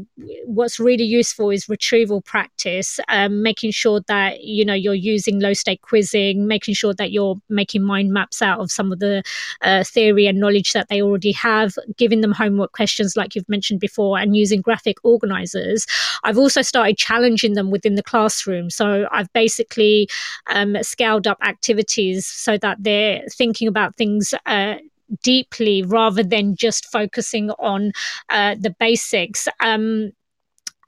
what's 0.44 0.78
really 0.78 1.04
useful 1.04 1.50
is 1.50 1.68
retrieval 1.68 2.20
practice, 2.20 3.00
um, 3.08 3.42
making 3.42 3.70
sure 3.70 4.00
that 4.06 4.44
you 4.44 4.64
know 4.64 4.74
you're 4.74 4.94
using 4.94 5.40
low 5.40 5.52
stake 5.52 5.82
quizzing, 5.82 6.46
making 6.46 6.74
sure 6.74 6.94
that 6.94 7.10
you're 7.10 7.36
making 7.48 7.82
mind 7.82 8.12
maps 8.12 8.42
out 8.42 8.60
of 8.60 8.70
some 8.70 8.92
of 8.92 8.98
the 8.98 9.22
uh, 9.62 9.84
theory 9.84 10.26
and 10.26 10.38
knowledge 10.38 10.72
that 10.72 10.88
they 10.88 11.02
already 11.02 11.32
have, 11.32 11.74
giving 11.96 12.20
them 12.20 12.32
homework 12.32 12.72
questions 12.72 13.16
like 13.16 13.34
you've 13.34 13.48
mentioned 13.48 13.80
before, 13.80 14.18
and 14.18 14.36
using 14.36 14.60
graphic 14.60 14.98
organizers. 15.04 15.86
I've 16.24 16.38
also 16.38 16.62
started 16.62 16.96
challenging 16.96 17.54
them 17.54 17.70
within 17.70 17.94
the 17.94 18.02
classroom, 18.02 18.70
so 18.70 19.08
I've 19.10 19.32
basically 19.32 20.08
um, 20.48 20.76
scaled 20.82 21.26
up 21.26 21.38
activities 21.42 22.26
so 22.26 22.58
that 22.58 22.76
they're 22.80 23.24
thinking 23.32 23.68
about 23.68 23.96
things 23.96 24.34
uh, 24.46 24.76
deeply 25.22 25.82
rather 25.82 26.22
than 26.22 26.56
just 26.56 26.90
focusing 26.90 27.50
on 27.52 27.92
uh, 28.28 28.54
the 28.58 28.74
basics. 28.78 29.48
Um, 29.60 30.12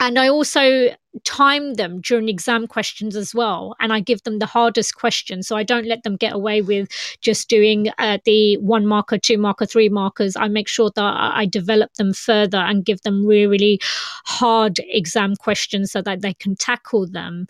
and 0.00 0.18
I 0.18 0.28
also 0.28 0.94
time 1.24 1.74
them 1.74 2.00
during 2.00 2.28
exam 2.28 2.66
questions 2.66 3.16
as 3.16 3.34
well. 3.34 3.74
And 3.80 3.92
I 3.92 4.00
give 4.00 4.22
them 4.22 4.38
the 4.38 4.46
hardest 4.46 4.94
questions. 4.94 5.46
So 5.46 5.56
I 5.56 5.62
don't 5.62 5.86
let 5.86 6.04
them 6.04 6.16
get 6.16 6.32
away 6.32 6.62
with 6.62 6.88
just 7.20 7.50
doing 7.50 7.88
uh, 7.98 8.18
the 8.24 8.56
one 8.58 8.86
marker, 8.86 9.18
two 9.18 9.36
marker, 9.36 9.66
three 9.66 9.90
markers. 9.90 10.36
I 10.36 10.48
make 10.48 10.68
sure 10.68 10.90
that 10.96 11.14
I 11.34 11.44
develop 11.44 11.92
them 11.94 12.14
further 12.14 12.58
and 12.58 12.84
give 12.84 13.02
them 13.02 13.26
really, 13.26 13.46
really 13.46 13.80
hard 14.24 14.80
exam 14.88 15.36
questions 15.36 15.92
so 15.92 16.00
that 16.02 16.22
they 16.22 16.32
can 16.34 16.56
tackle 16.56 17.06
them. 17.06 17.46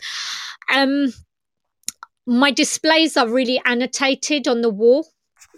Um, 0.73 1.13
my 2.25 2.51
displays 2.51 3.15
are 3.15 3.29
really 3.29 3.61
annotated 3.65 4.47
on 4.47 4.61
the 4.61 4.69
wall 4.69 5.07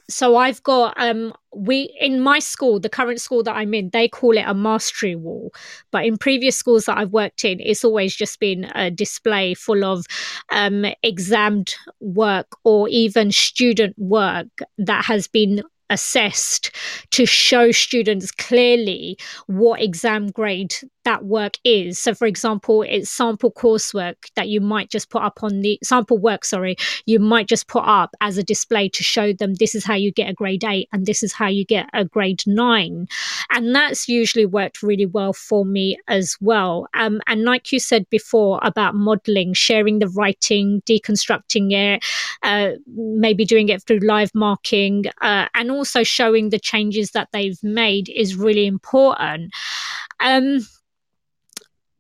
so 0.10 0.36
I've 0.36 0.62
got 0.64 0.94
um 0.98 1.34
we 1.56 1.96
in 2.00 2.20
my 2.20 2.40
school, 2.40 2.80
the 2.80 2.90
current 2.90 3.22
school 3.22 3.44
that 3.44 3.56
I'm 3.56 3.74
in, 3.74 3.90
they 3.92 4.08
call 4.08 4.38
it 4.38 4.44
a 4.46 4.54
mastery 4.54 5.16
wall. 5.16 5.52
But 5.92 6.06
in 6.06 6.18
previous 6.18 6.58
schools 6.58 6.86
that 6.86 6.98
I've 6.98 7.12
worked 7.12 7.46
in, 7.46 7.60
it's 7.60 7.84
always 7.84 8.16
just 8.16 8.40
been 8.40 8.66
a 8.76 8.90
display 8.92 9.54
full 9.54 9.84
of 9.86 10.06
um 10.52 10.86
examined 11.04 11.74
work 12.00 12.48
or 12.64 12.90
even 12.90 13.32
student 13.32 13.98
work 13.98 14.48
that 14.78 15.06
has 15.06 15.28
been 15.28 15.64
assessed 15.90 16.72
to 17.12 17.26
show 17.26 17.72
students 17.72 18.32
clearly 18.32 19.18
what 19.48 19.82
exam 19.82 20.28
grade 20.28 20.74
that 21.06 21.26
work 21.26 21.58
is. 21.64 22.00
So, 22.00 22.14
for 22.14 22.26
example, 22.28 22.82
it's 22.84 23.10
sample 23.10 23.52
coursework 23.52 24.16
that 24.36 24.50
you 24.50 24.62
might 24.62 24.90
just 24.90 25.10
put 25.10 25.22
up 25.22 25.44
on 25.44 25.62
the 25.62 25.80
sample 25.84 26.18
work, 26.18 26.46
sorry, 26.46 26.76
you 27.06 27.20
might 27.20 27.48
just 27.48 27.68
put 27.68 27.84
up 27.86 28.16
as 28.22 28.38
a 28.38 28.44
display 28.44 28.90
to 28.90 29.04
show 29.04 29.34
them 29.34 29.56
this 29.56 29.76
is 29.76 29.86
how 29.86 29.96
you 29.96 30.12
get 30.12 30.30
a 30.30 30.34
grade 30.34 30.64
eight 30.64 30.90
and 30.92 31.06
this 31.06 31.24
is 31.24 31.34
how 31.34 31.48
you 31.48 31.66
get 31.66 31.90
a 31.94 32.06
grade 32.06 32.44
nine. 32.48 33.08
And 33.52 33.76
that's 33.76 34.08
usually 34.08 34.46
worked 34.46 34.84
really 34.84 35.06
well 35.06 35.34
for 35.34 35.66
me 35.66 35.98
as 36.08 36.36
well. 36.42 36.88
Um, 36.94 37.22
and 37.28 37.44
like 37.44 37.72
you 37.72 37.80
said 37.80 38.10
before 38.10 38.60
about 38.64 38.96
modeling, 38.96 39.54
sharing 39.54 40.00
the 40.00 40.10
writing, 40.10 40.82
deconstructing 40.86 41.72
it, 41.72 42.04
uh, 42.44 42.72
maybe 42.96 43.46
doing 43.46 43.70
it 43.70 43.84
through 43.84 44.00
live 44.00 44.32
marking, 44.34 45.06
uh, 45.22 45.48
and 45.54 45.72
also 45.72 46.04
showing 46.04 46.50
the 46.50 46.60
changes 46.60 47.12
that 47.12 47.30
they've 47.32 47.62
made 47.64 48.10
is 48.10 48.36
really 48.36 48.66
important. 48.66 49.52
Um, 50.20 50.60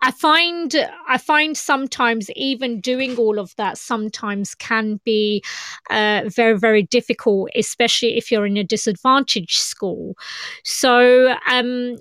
I 0.04 0.12
find 0.12 0.76
I 1.08 1.18
find 1.18 1.58
sometimes 1.58 2.30
even 2.36 2.82
doing 2.82 3.16
all 3.16 3.40
of 3.40 3.56
that 3.56 3.78
sometimes 3.78 4.54
can 4.54 5.00
be 5.06 5.42
uh, 5.90 6.24
very 6.26 6.60
very 6.60 6.84
difficult, 6.84 7.50
especially 7.56 8.18
if 8.18 8.30
you're 8.30 8.46
in 8.46 8.58
a 8.58 8.64
disadvantaged 8.64 9.60
school. 9.60 10.16
So. 10.64 11.36
Um, 11.50 11.98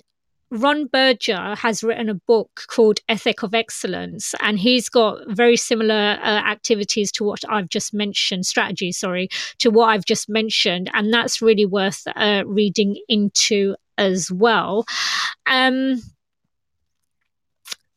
Ron 0.55 0.87
Berger 0.87 1.55
has 1.55 1.83
written 1.83 2.11
a 2.11 2.15
book 2.15 2.65
called 2.67 3.01
Ethic 3.09 3.43
of 3.43 3.55
Excellence, 3.55 4.35
and 4.43 4.59
he's 4.59 4.91
got 4.91 5.21
very 5.29 5.57
similar 5.57 6.19
uh, 6.23 6.43
activities 6.47 7.11
to 7.13 7.25
what 7.25 7.41
I've 7.49 7.71
just 7.71 7.95
mentioned, 7.95 8.45
strategy, 8.45 8.93
sorry, 8.93 9.31
to 9.61 9.71
what 9.71 9.87
I've 9.87 10.05
just 10.05 10.29
mentioned, 10.29 10.91
and 10.93 11.11
that's 11.11 11.41
really 11.41 11.65
worth 11.65 12.03
uh, 12.17 12.43
reading 12.45 13.03
into 13.09 13.77
as 13.97 14.31
well. 14.31 14.85
Um, 15.47 16.03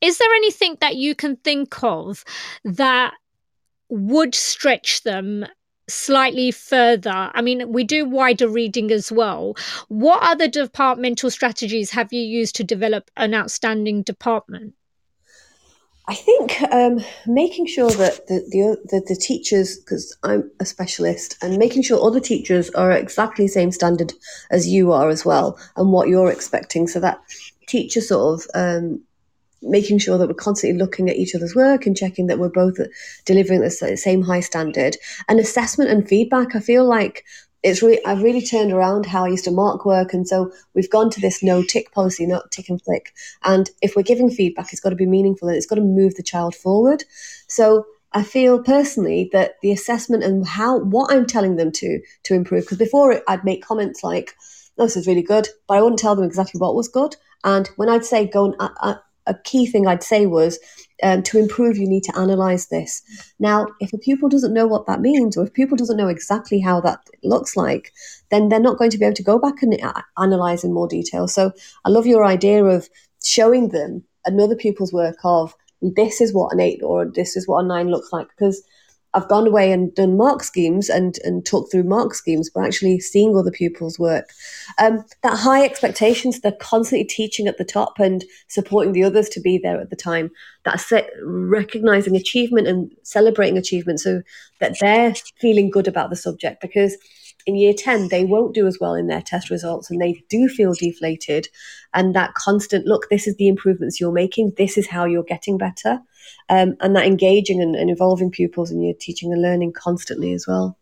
is 0.05 0.17
there 0.19 0.33
anything 0.35 0.77
that 0.81 0.95
you 0.95 1.15
can 1.15 1.35
think 1.37 1.83
of 1.83 2.23
that 2.63 3.13
would 3.89 4.35
stretch 4.35 5.01
them 5.03 5.45
slightly 5.87 6.51
further? 6.51 7.31
I 7.33 7.41
mean, 7.41 7.71
we 7.71 7.83
do 7.83 8.05
wider 8.05 8.47
reading 8.47 8.91
as 8.91 9.11
well. 9.11 9.55
What 9.87 10.21
other 10.21 10.47
departmental 10.47 11.31
strategies 11.31 11.91
have 11.91 12.13
you 12.13 12.21
used 12.21 12.55
to 12.57 12.63
develop 12.63 13.09
an 13.17 13.33
outstanding 13.33 14.03
department? 14.03 14.75
I 16.07 16.13
think 16.13 16.61
um, 16.71 16.99
making 17.25 17.65
sure 17.65 17.89
that 17.89 18.27
the 18.27 18.37
the, 18.51 18.77
the, 18.91 19.05
the 19.07 19.15
teachers, 19.15 19.77
because 19.77 20.15
I'm 20.21 20.51
a 20.59 20.65
specialist, 20.65 21.35
and 21.41 21.57
making 21.57 21.81
sure 21.81 21.99
other 21.99 22.19
teachers 22.19 22.69
are 22.71 22.91
exactly 22.91 23.45
the 23.45 23.51
same 23.51 23.71
standard 23.71 24.13
as 24.51 24.67
you 24.67 24.91
are 24.91 25.09
as 25.09 25.25
well, 25.25 25.57
and 25.75 25.91
what 25.91 26.07
you're 26.07 26.31
expecting, 26.31 26.87
so 26.87 26.99
that 26.99 27.19
teachers 27.67 28.09
sort 28.09 28.39
of 28.39 28.47
um, 28.53 29.01
making 29.65 29.97
sure 29.97 30.17
that 30.17 30.27
we're 30.27 30.33
constantly 30.33 30.77
looking 30.77 31.09
at 31.09 31.15
each 31.15 31.35
other's 31.35 31.55
work 31.55 31.85
and 31.85 31.97
checking 31.97 32.27
that 32.27 32.39
we're 32.39 32.49
both 32.49 32.77
delivering 33.25 33.61
the 33.61 33.69
same 33.97 34.21
high 34.21 34.39
standard. 34.39 34.95
And 35.27 35.39
assessment 35.39 35.89
and 35.89 36.07
feedback, 36.07 36.55
I 36.55 36.59
feel 36.59 36.85
like 36.85 37.25
it's 37.65 37.81
really 37.81 38.03
I've 38.05 38.21
really 38.21 38.43
turned 38.43 38.71
around 38.71 39.07
how 39.07 39.25
I 39.25 39.29
used 39.29 39.45
to 39.45 39.51
mark 39.51 39.85
work, 39.85 40.13
and 40.13 40.27
so 40.27 40.51
we've 40.75 40.89
gone 40.89 41.09
to 41.09 41.19
this 41.19 41.41
no 41.41 41.63
tick 41.63 41.91
policy, 41.91 42.27
not 42.27 42.51
tick 42.51 42.69
and 42.69 42.81
flick. 42.81 43.11
And 43.43 43.69
if 43.81 43.95
we're 43.95 44.03
giving 44.03 44.29
feedback, 44.29 44.71
it's 44.71 44.79
got 44.81 44.91
to 44.91 44.95
be 44.95 45.07
meaningful 45.07 45.47
and 45.47 45.57
it's 45.57 45.65
got 45.65 45.75
to 45.75 45.81
move 45.81 46.13
the 46.13 46.23
child 46.23 46.53
forward. 46.53 47.03
So 47.47 47.85
I 48.13 48.21
feel 48.21 48.61
personally 48.61 49.29
that 49.33 49.55
the 49.63 49.71
assessment 49.71 50.23
and 50.23 50.47
how 50.47 50.79
what 50.79 51.11
I'm 51.11 51.25
telling 51.25 51.55
them 51.55 51.71
to 51.73 51.99
to 52.23 52.35
improve, 52.35 52.65
because 52.65 52.77
before 52.77 53.21
I'd 53.27 53.43
make 53.43 53.65
comments 53.65 54.03
like, 54.03 54.35
"This 54.77 54.95
is 54.95 55.07
really 55.07 55.23
good," 55.23 55.47
but 55.67 55.77
I 55.77 55.81
wouldn't 55.81 55.99
tell 55.99 56.15
them 56.15 56.25
exactly 56.25 56.59
what 56.59 56.75
was 56.75 56.87
good. 56.87 57.15
And 57.43 57.67
when 57.77 57.89
I'd 57.89 58.05
say 58.05 58.27
go 58.27 58.45
and 58.45 58.55
uh, 58.59 58.69
uh, 58.79 58.95
a 59.27 59.33
key 59.33 59.65
thing 59.65 59.87
I'd 59.87 60.03
say 60.03 60.25
was 60.25 60.59
um, 61.03 61.23
to 61.23 61.37
improve, 61.37 61.77
you 61.77 61.87
need 61.87 62.03
to 62.03 62.17
analyze 62.17 62.67
this. 62.67 63.01
Now, 63.39 63.67
if 63.79 63.91
a 63.93 63.97
pupil 63.97 64.29
doesn't 64.29 64.53
know 64.53 64.67
what 64.67 64.85
that 64.87 65.01
means, 65.01 65.35
or 65.35 65.43
if 65.43 65.53
pupil 65.53 65.77
doesn't 65.77 65.97
know 65.97 66.07
exactly 66.07 66.59
how 66.59 66.79
that 66.81 66.99
looks 67.23 67.57
like, 67.57 67.91
then 68.31 68.49
they're 68.49 68.59
not 68.59 68.77
going 68.77 68.91
to 68.91 68.97
be 68.97 69.05
able 69.05 69.15
to 69.15 69.23
go 69.23 69.37
back 69.37 69.61
and 69.61 69.81
uh, 69.81 70.01
analyze 70.17 70.63
in 70.63 70.73
more 70.73 70.87
detail. 70.87 71.27
So 71.27 71.51
I 71.83 71.89
love 71.89 72.07
your 72.07 72.25
idea 72.25 72.63
of 72.63 72.89
showing 73.23 73.69
them 73.69 74.03
another 74.25 74.55
pupil's 74.55 74.93
work 74.93 75.17
of 75.23 75.55
this 75.81 76.21
is 76.21 76.33
what 76.33 76.53
an 76.53 76.59
eight 76.59 76.81
or 76.81 77.05
this 77.05 77.35
is 77.35 77.47
what 77.47 77.63
a 77.63 77.67
nine 77.67 77.89
looks 77.89 78.11
like 78.11 78.27
because 78.29 78.63
I've 79.15 79.29
gone 79.29 79.47
away 79.47 79.71
and 79.71 79.95
done 79.95 80.17
mark 80.17 80.43
schemes 80.43 80.89
and, 80.89 81.17
and 81.23 81.45
talked 81.45 81.71
through 81.71 81.83
mark 81.83 82.13
schemes, 82.13 82.49
but 82.53 82.65
actually 82.65 82.99
seeing 82.99 83.35
other 83.35 83.49
pupils' 83.49 83.97
work. 83.97 84.29
Um, 84.77 85.05
that 85.23 85.37
high 85.37 85.63
expectations, 85.63 86.41
they're 86.41 86.51
constantly 86.51 87.05
teaching 87.05 87.47
at 87.47 87.57
the 87.57 87.63
top 87.63 87.97
and 87.97 88.25
supporting 88.49 88.91
the 88.91 89.05
others 89.05 89.29
to 89.29 89.39
be 89.39 89.57
there 89.57 89.79
at 89.79 89.89
the 89.89 89.95
time. 89.95 90.31
That 90.65 90.81
set, 90.81 91.09
recognizing 91.23 92.17
achievement 92.17 92.67
and 92.67 92.91
celebrating 93.03 93.57
achievement 93.57 94.01
so 94.01 94.21
that 94.59 94.75
they're 94.81 95.15
feeling 95.39 95.69
good 95.69 95.87
about 95.87 96.09
the 96.09 96.17
subject 96.17 96.61
because 96.61 96.97
in 97.45 97.55
year 97.55 97.73
10 97.73 98.09
they 98.09 98.25
won't 98.25 98.55
do 98.55 98.67
as 98.67 98.79
well 98.79 98.95
in 98.95 99.07
their 99.07 99.21
test 99.21 99.49
results 99.49 99.91
and 99.91 100.01
they 100.01 100.23
do 100.29 100.47
feel 100.47 100.73
deflated 100.73 101.47
and 101.93 102.15
that 102.15 102.33
constant 102.33 102.85
look 102.85 103.07
this 103.09 103.27
is 103.27 103.35
the 103.35 103.47
improvements 103.47 103.99
you're 103.99 104.11
making 104.11 104.51
this 104.57 104.77
is 104.77 104.87
how 104.87 105.05
you're 105.05 105.23
getting 105.23 105.57
better 105.57 105.99
um, 106.49 106.75
and 106.79 106.95
that 106.95 107.05
engaging 107.05 107.61
and, 107.61 107.75
and 107.75 107.89
involving 107.89 108.31
pupils 108.31 108.71
in 108.71 108.81
your 108.81 108.95
teaching 108.99 109.31
and 109.31 109.41
learning 109.41 109.73
constantly 109.73 110.33
as 110.33 110.45
well. 110.47 110.77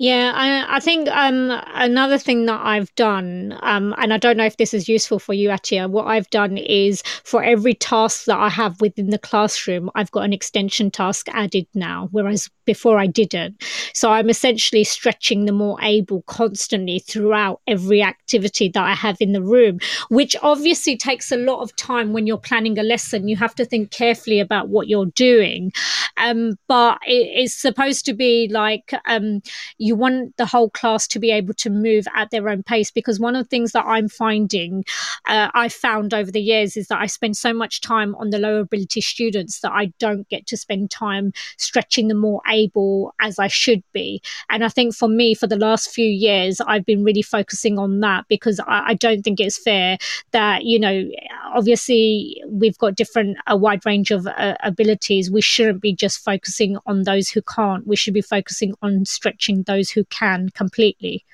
Yeah, 0.00 0.32
I, 0.34 0.76
I 0.76 0.80
think 0.80 1.08
um, 1.08 1.50
another 1.74 2.16
thing 2.16 2.46
that 2.46 2.62
I've 2.64 2.92
done, 2.94 3.58
um, 3.60 3.94
and 3.98 4.14
I 4.14 4.16
don't 4.16 4.38
know 4.38 4.46
if 4.46 4.56
this 4.56 4.72
is 4.72 4.88
useful 4.88 5.18
for 5.18 5.34
you, 5.34 5.50
Atia, 5.50 5.90
what 5.90 6.06
I've 6.06 6.30
done 6.30 6.56
is 6.56 7.02
for 7.22 7.44
every 7.44 7.74
task 7.74 8.24
that 8.24 8.38
I 8.38 8.48
have 8.48 8.80
within 8.80 9.10
the 9.10 9.18
classroom, 9.18 9.90
I've 9.94 10.10
got 10.10 10.24
an 10.24 10.32
extension 10.32 10.90
task 10.90 11.28
added 11.28 11.66
now, 11.74 12.08
whereas 12.12 12.48
before 12.64 12.98
I 12.98 13.08
didn't. 13.08 13.62
So 13.92 14.10
I'm 14.10 14.30
essentially 14.30 14.84
stretching 14.84 15.44
the 15.44 15.52
more 15.52 15.76
able 15.82 16.22
constantly 16.22 17.00
throughout 17.00 17.60
every 17.66 18.02
activity 18.02 18.70
that 18.70 18.82
I 18.82 18.94
have 18.94 19.18
in 19.20 19.32
the 19.32 19.42
room, 19.42 19.80
which 20.08 20.34
obviously 20.40 20.96
takes 20.96 21.30
a 21.30 21.36
lot 21.36 21.60
of 21.60 21.76
time 21.76 22.14
when 22.14 22.26
you're 22.26 22.38
planning 22.38 22.78
a 22.78 22.82
lesson. 22.82 23.28
You 23.28 23.36
have 23.36 23.54
to 23.56 23.66
think 23.66 23.90
carefully 23.90 24.40
about 24.40 24.70
what 24.70 24.88
you're 24.88 25.12
doing. 25.14 25.72
Um, 26.16 26.56
but 26.68 27.00
it, 27.06 27.42
it's 27.42 27.54
supposed 27.54 28.06
to 28.06 28.14
be 28.14 28.48
like 28.50 28.94
um, 29.06 29.42
you 29.90 29.96
want 29.96 30.36
the 30.36 30.46
whole 30.46 30.70
class 30.70 31.08
to 31.08 31.18
be 31.18 31.32
able 31.32 31.52
to 31.52 31.68
move 31.68 32.06
at 32.14 32.30
their 32.30 32.48
own 32.48 32.62
pace 32.62 32.92
because 32.92 33.18
one 33.18 33.34
of 33.34 33.44
the 33.44 33.48
things 33.48 33.72
that 33.72 33.84
I'm 33.84 34.08
finding, 34.08 34.84
uh, 35.26 35.50
I've 35.52 35.72
found 35.72 36.14
over 36.14 36.30
the 36.30 36.40
years 36.40 36.76
is 36.76 36.86
that 36.86 37.00
I 37.00 37.06
spend 37.06 37.36
so 37.36 37.52
much 37.52 37.80
time 37.80 38.14
on 38.14 38.30
the 38.30 38.38
lower 38.38 38.60
ability 38.60 39.00
students 39.00 39.58
that 39.60 39.72
I 39.72 39.86
don't 39.98 40.28
get 40.28 40.46
to 40.46 40.56
spend 40.56 40.92
time 40.92 41.32
stretching 41.56 42.06
the 42.06 42.14
more 42.14 42.40
able 42.48 43.12
as 43.20 43.40
I 43.40 43.48
should 43.48 43.82
be. 43.92 44.22
And 44.48 44.64
I 44.64 44.68
think 44.68 44.94
for 44.94 45.08
me, 45.08 45.34
for 45.34 45.48
the 45.48 45.56
last 45.56 45.90
few 45.90 46.06
years, 46.06 46.60
I've 46.60 46.86
been 46.86 47.02
really 47.02 47.22
focusing 47.22 47.76
on 47.76 47.98
that 47.98 48.26
because 48.28 48.60
I, 48.60 48.90
I 48.90 48.94
don't 48.94 49.22
think 49.22 49.40
it's 49.40 49.58
fair 49.58 49.98
that, 50.30 50.62
you 50.62 50.78
know, 50.78 51.04
obviously 51.52 52.40
we've 52.46 52.78
got 52.78 52.94
different, 52.94 53.38
a 53.48 53.56
wide 53.56 53.84
range 53.84 54.12
of 54.12 54.28
uh, 54.28 54.54
abilities. 54.62 55.32
We 55.32 55.40
shouldn't 55.40 55.82
be 55.82 55.96
just 55.96 56.22
focusing 56.22 56.78
on 56.86 57.02
those 57.02 57.28
who 57.28 57.42
can't. 57.42 57.84
We 57.88 57.96
should 57.96 58.14
be 58.14 58.20
focusing 58.20 58.74
on 58.82 59.04
stretching 59.04 59.64
those 59.70 59.90
who 59.90 60.04
can 60.04 60.48
completely. 60.50 61.24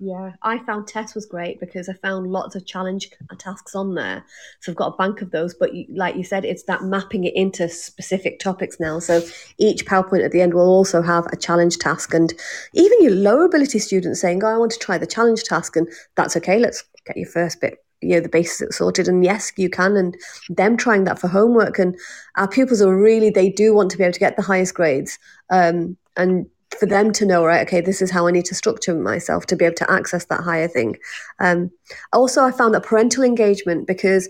Yeah, 0.00 0.32
I 0.42 0.58
found 0.58 0.88
TES 0.88 1.14
was 1.14 1.24
great 1.24 1.60
because 1.60 1.88
I 1.88 1.92
found 1.94 2.26
lots 2.26 2.56
of 2.56 2.66
challenge 2.66 3.10
tasks 3.38 3.76
on 3.76 3.94
there. 3.94 4.24
So 4.60 4.72
I've 4.72 4.76
got 4.76 4.94
a 4.94 4.96
bank 4.96 5.22
of 5.22 5.30
those. 5.30 5.54
But 5.54 5.72
you, 5.72 5.86
like 5.88 6.16
you 6.16 6.24
said, 6.24 6.44
it's 6.44 6.64
that 6.64 6.82
mapping 6.82 7.24
it 7.24 7.34
into 7.34 7.68
specific 7.68 8.40
topics 8.40 8.80
now. 8.80 8.98
So 8.98 9.22
each 9.58 9.86
PowerPoint 9.86 10.24
at 10.24 10.32
the 10.32 10.42
end 10.42 10.52
will 10.52 10.68
also 10.68 11.00
have 11.00 11.26
a 11.26 11.36
challenge 11.36 11.78
task. 11.78 12.12
And 12.12 12.34
even 12.74 13.02
your 13.02 13.14
lower 13.14 13.44
ability 13.44 13.78
students 13.78 14.20
saying, 14.20 14.42
oh, 14.42 14.48
I 14.48 14.58
want 14.58 14.72
to 14.72 14.78
try 14.78 14.98
the 14.98 15.06
challenge 15.06 15.44
task. 15.44 15.76
And 15.76 15.88
that's 16.16 16.36
okay. 16.36 16.58
Let's 16.58 16.82
get 17.06 17.16
your 17.16 17.28
first 17.28 17.60
bit 17.60 17.78
you 18.00 18.10
know 18.10 18.20
the 18.20 18.28
basics 18.28 18.76
sorted 18.76 19.08
and 19.08 19.24
yes 19.24 19.50
you 19.56 19.70
can 19.70 19.96
and 19.96 20.14
them 20.50 20.76
trying 20.76 21.04
that 21.04 21.18
for 21.18 21.28
homework 21.28 21.78
and 21.78 21.96
our 22.36 22.46
pupils 22.46 22.82
are 22.82 22.94
really 22.94 23.30
they 23.30 23.48
do 23.48 23.74
want 23.74 23.90
to 23.90 23.96
be 23.96 24.04
able 24.04 24.12
to 24.12 24.20
get 24.20 24.36
the 24.36 24.42
highest 24.42 24.74
grades 24.74 25.18
um, 25.48 25.96
and 26.16 26.46
for 26.74 26.86
them 26.86 27.12
to 27.12 27.26
know, 27.26 27.44
right, 27.44 27.66
okay, 27.66 27.80
this 27.80 28.02
is 28.02 28.10
how 28.10 28.26
I 28.26 28.30
need 28.30 28.44
to 28.46 28.54
structure 28.54 28.94
myself 28.94 29.46
to 29.46 29.56
be 29.56 29.64
able 29.64 29.76
to 29.76 29.90
access 29.90 30.26
that 30.26 30.40
higher 30.40 30.68
thing. 30.68 30.96
Um, 31.38 31.70
also, 32.12 32.42
I 32.42 32.50
found 32.50 32.74
that 32.74 32.84
parental 32.84 33.24
engagement, 33.24 33.86
because 33.86 34.28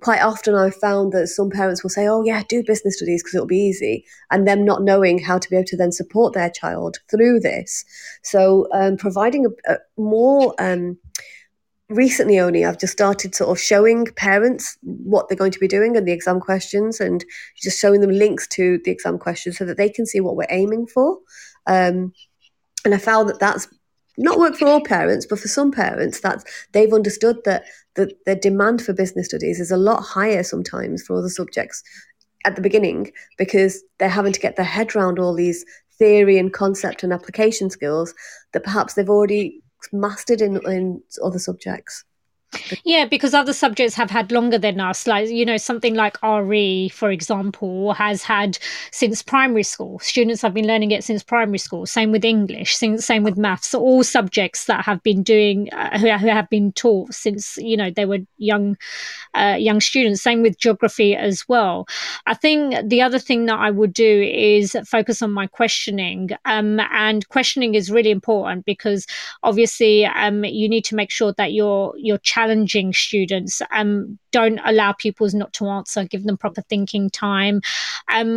quite 0.00 0.22
often 0.22 0.54
I've 0.54 0.76
found 0.76 1.12
that 1.12 1.28
some 1.28 1.50
parents 1.50 1.82
will 1.82 1.90
say, 1.90 2.06
oh, 2.06 2.22
yeah, 2.22 2.42
do 2.48 2.62
business 2.62 2.96
studies 2.96 3.22
because 3.22 3.34
it'll 3.34 3.46
be 3.46 3.56
easy, 3.56 4.04
and 4.30 4.46
them 4.46 4.64
not 4.64 4.82
knowing 4.82 5.18
how 5.18 5.38
to 5.38 5.48
be 5.48 5.56
able 5.56 5.66
to 5.66 5.76
then 5.76 5.92
support 5.92 6.34
their 6.34 6.50
child 6.50 6.98
through 7.10 7.40
this. 7.40 7.84
So, 8.22 8.68
um, 8.72 8.96
providing 8.96 9.46
a, 9.46 9.72
a 9.72 9.78
more. 9.96 10.54
Um, 10.58 10.98
recently 11.88 12.38
only 12.40 12.64
I've 12.64 12.80
just 12.80 12.92
started 12.92 13.34
sort 13.34 13.50
of 13.50 13.62
showing 13.62 14.06
parents 14.16 14.76
what 14.82 15.28
they're 15.28 15.36
going 15.36 15.52
to 15.52 15.60
be 15.60 15.68
doing 15.68 15.96
and 15.96 16.06
the 16.06 16.12
exam 16.12 16.40
questions 16.40 17.00
and 17.00 17.24
just 17.56 17.78
showing 17.78 18.00
them 18.00 18.10
links 18.10 18.48
to 18.48 18.80
the 18.84 18.90
exam 18.90 19.18
questions 19.18 19.56
so 19.56 19.64
that 19.64 19.76
they 19.76 19.88
can 19.88 20.06
see 20.06 20.20
what 20.20 20.36
we're 20.36 20.46
aiming 20.50 20.86
for. 20.88 21.18
Um, 21.66 22.12
and 22.84 22.94
I 22.94 22.98
found 22.98 23.28
that 23.28 23.40
that's 23.40 23.68
not 24.18 24.38
worked 24.38 24.58
for 24.58 24.66
all 24.66 24.80
parents, 24.80 25.26
but 25.26 25.38
for 25.38 25.48
some 25.48 25.70
parents, 25.70 26.20
that 26.20 26.44
they've 26.72 26.92
understood 26.92 27.36
that 27.44 27.64
the, 27.94 28.10
the 28.24 28.34
demand 28.34 28.82
for 28.82 28.92
business 28.92 29.26
studies 29.26 29.60
is 29.60 29.70
a 29.70 29.76
lot 29.76 30.02
higher 30.02 30.42
sometimes 30.42 31.02
for 31.02 31.16
other 31.16 31.28
subjects 31.28 31.82
at 32.44 32.56
the 32.56 32.62
beginning 32.62 33.10
because 33.36 33.82
they're 33.98 34.08
having 34.08 34.32
to 34.32 34.40
get 34.40 34.56
their 34.56 34.64
head 34.64 34.94
around 34.94 35.18
all 35.18 35.34
these 35.34 35.64
theory 35.98 36.38
and 36.38 36.52
concept 36.52 37.02
and 37.02 37.12
application 37.12 37.70
skills 37.70 38.14
that 38.52 38.64
perhaps 38.64 38.94
they've 38.94 39.10
already 39.10 39.62
mastered 39.92 40.40
in, 40.40 40.60
in 40.70 41.02
other 41.22 41.38
subjects. 41.38 42.04
Yeah, 42.84 43.04
because 43.04 43.34
other 43.34 43.52
subjects 43.52 43.94
have 43.94 44.10
had 44.10 44.32
longer 44.32 44.58
than 44.58 44.80
us. 44.80 45.06
Like, 45.06 45.28
you 45.28 45.44
know, 45.44 45.56
something 45.56 45.94
like 45.94 46.22
RE, 46.22 46.88
for 46.90 47.10
example, 47.10 47.92
has 47.94 48.22
had 48.22 48.58
since 48.90 49.22
primary 49.22 49.62
school. 49.62 49.98
Students 50.00 50.42
have 50.42 50.54
been 50.54 50.66
learning 50.66 50.90
it 50.90 51.04
since 51.04 51.22
primary 51.22 51.58
school. 51.58 51.86
Same 51.86 52.12
with 52.12 52.24
English, 52.24 52.76
same 52.76 53.22
with 53.22 53.36
maths. 53.36 53.68
So 53.68 53.80
all 53.80 54.04
subjects 54.04 54.66
that 54.66 54.84
have 54.84 55.02
been 55.02 55.22
doing, 55.22 55.72
uh, 55.72 55.98
who, 55.98 56.10
who, 56.10 56.28
have 56.28 56.48
been 56.50 56.72
taught 56.72 57.14
since, 57.14 57.56
you 57.58 57.76
know, 57.76 57.90
they 57.90 58.04
were 58.04 58.18
young, 58.38 58.76
uh, 59.34 59.56
young 59.58 59.80
students. 59.80 60.22
Same 60.22 60.42
with 60.42 60.58
geography 60.58 61.14
as 61.14 61.48
well. 61.48 61.86
I 62.26 62.34
think 62.34 62.88
the 62.88 63.02
other 63.02 63.18
thing 63.18 63.46
that 63.46 63.58
I 63.58 63.70
would 63.70 63.92
do 63.92 64.22
is 64.22 64.76
focus 64.86 65.22
on 65.22 65.32
my 65.32 65.46
questioning. 65.46 66.30
Um, 66.44 66.80
and 66.92 67.28
questioning 67.28 67.74
is 67.74 67.90
really 67.90 68.10
important 68.10 68.64
because 68.64 69.06
obviously 69.42 70.06
um, 70.06 70.44
you 70.44 70.68
need 70.68 70.84
to 70.86 70.94
make 70.94 71.10
sure 71.10 71.32
that 71.34 71.52
you're, 71.52 71.94
you're 71.96 72.18
challenging 72.18 72.45
students. 72.92 73.60
Um, 73.72 74.18
don't 74.36 74.60
allow 74.70 74.92
pupils 74.92 75.34
not 75.34 75.52
to 75.54 75.66
answer. 75.78 76.04
Give 76.04 76.24
them 76.24 76.36
proper 76.36 76.62
thinking 76.62 77.08
time. 77.08 77.56
Um, 78.12 78.30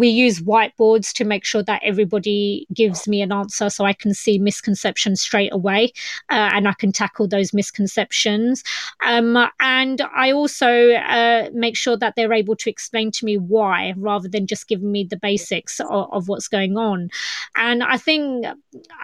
we 0.00 0.08
use 0.08 0.40
whiteboards 0.40 1.12
to 1.18 1.24
make 1.24 1.44
sure 1.44 1.62
that 1.64 1.82
everybody 1.84 2.66
gives 2.72 3.06
me 3.06 3.20
an 3.20 3.32
answer, 3.32 3.68
so 3.68 3.84
I 3.84 3.92
can 3.92 4.14
see 4.14 4.38
misconceptions 4.38 5.20
straight 5.20 5.52
away, 5.52 5.92
uh, 6.30 6.48
and 6.54 6.66
I 6.66 6.72
can 6.72 6.90
tackle 6.92 7.28
those 7.28 7.52
misconceptions. 7.52 8.64
Um, 9.04 9.36
and 9.60 10.00
I 10.24 10.32
also 10.32 10.92
uh, 10.92 11.50
make 11.52 11.76
sure 11.76 11.98
that 11.98 12.14
they're 12.16 12.32
able 12.32 12.56
to 12.56 12.70
explain 12.70 13.10
to 13.12 13.24
me 13.24 13.36
why, 13.36 13.92
rather 13.96 14.28
than 14.28 14.46
just 14.46 14.68
giving 14.68 14.90
me 14.90 15.04
the 15.04 15.18
basics 15.18 15.80
of, 15.80 16.08
of 16.12 16.28
what's 16.28 16.48
going 16.48 16.76
on. 16.76 17.10
And 17.56 17.82
I 17.82 17.98
think 17.98 18.46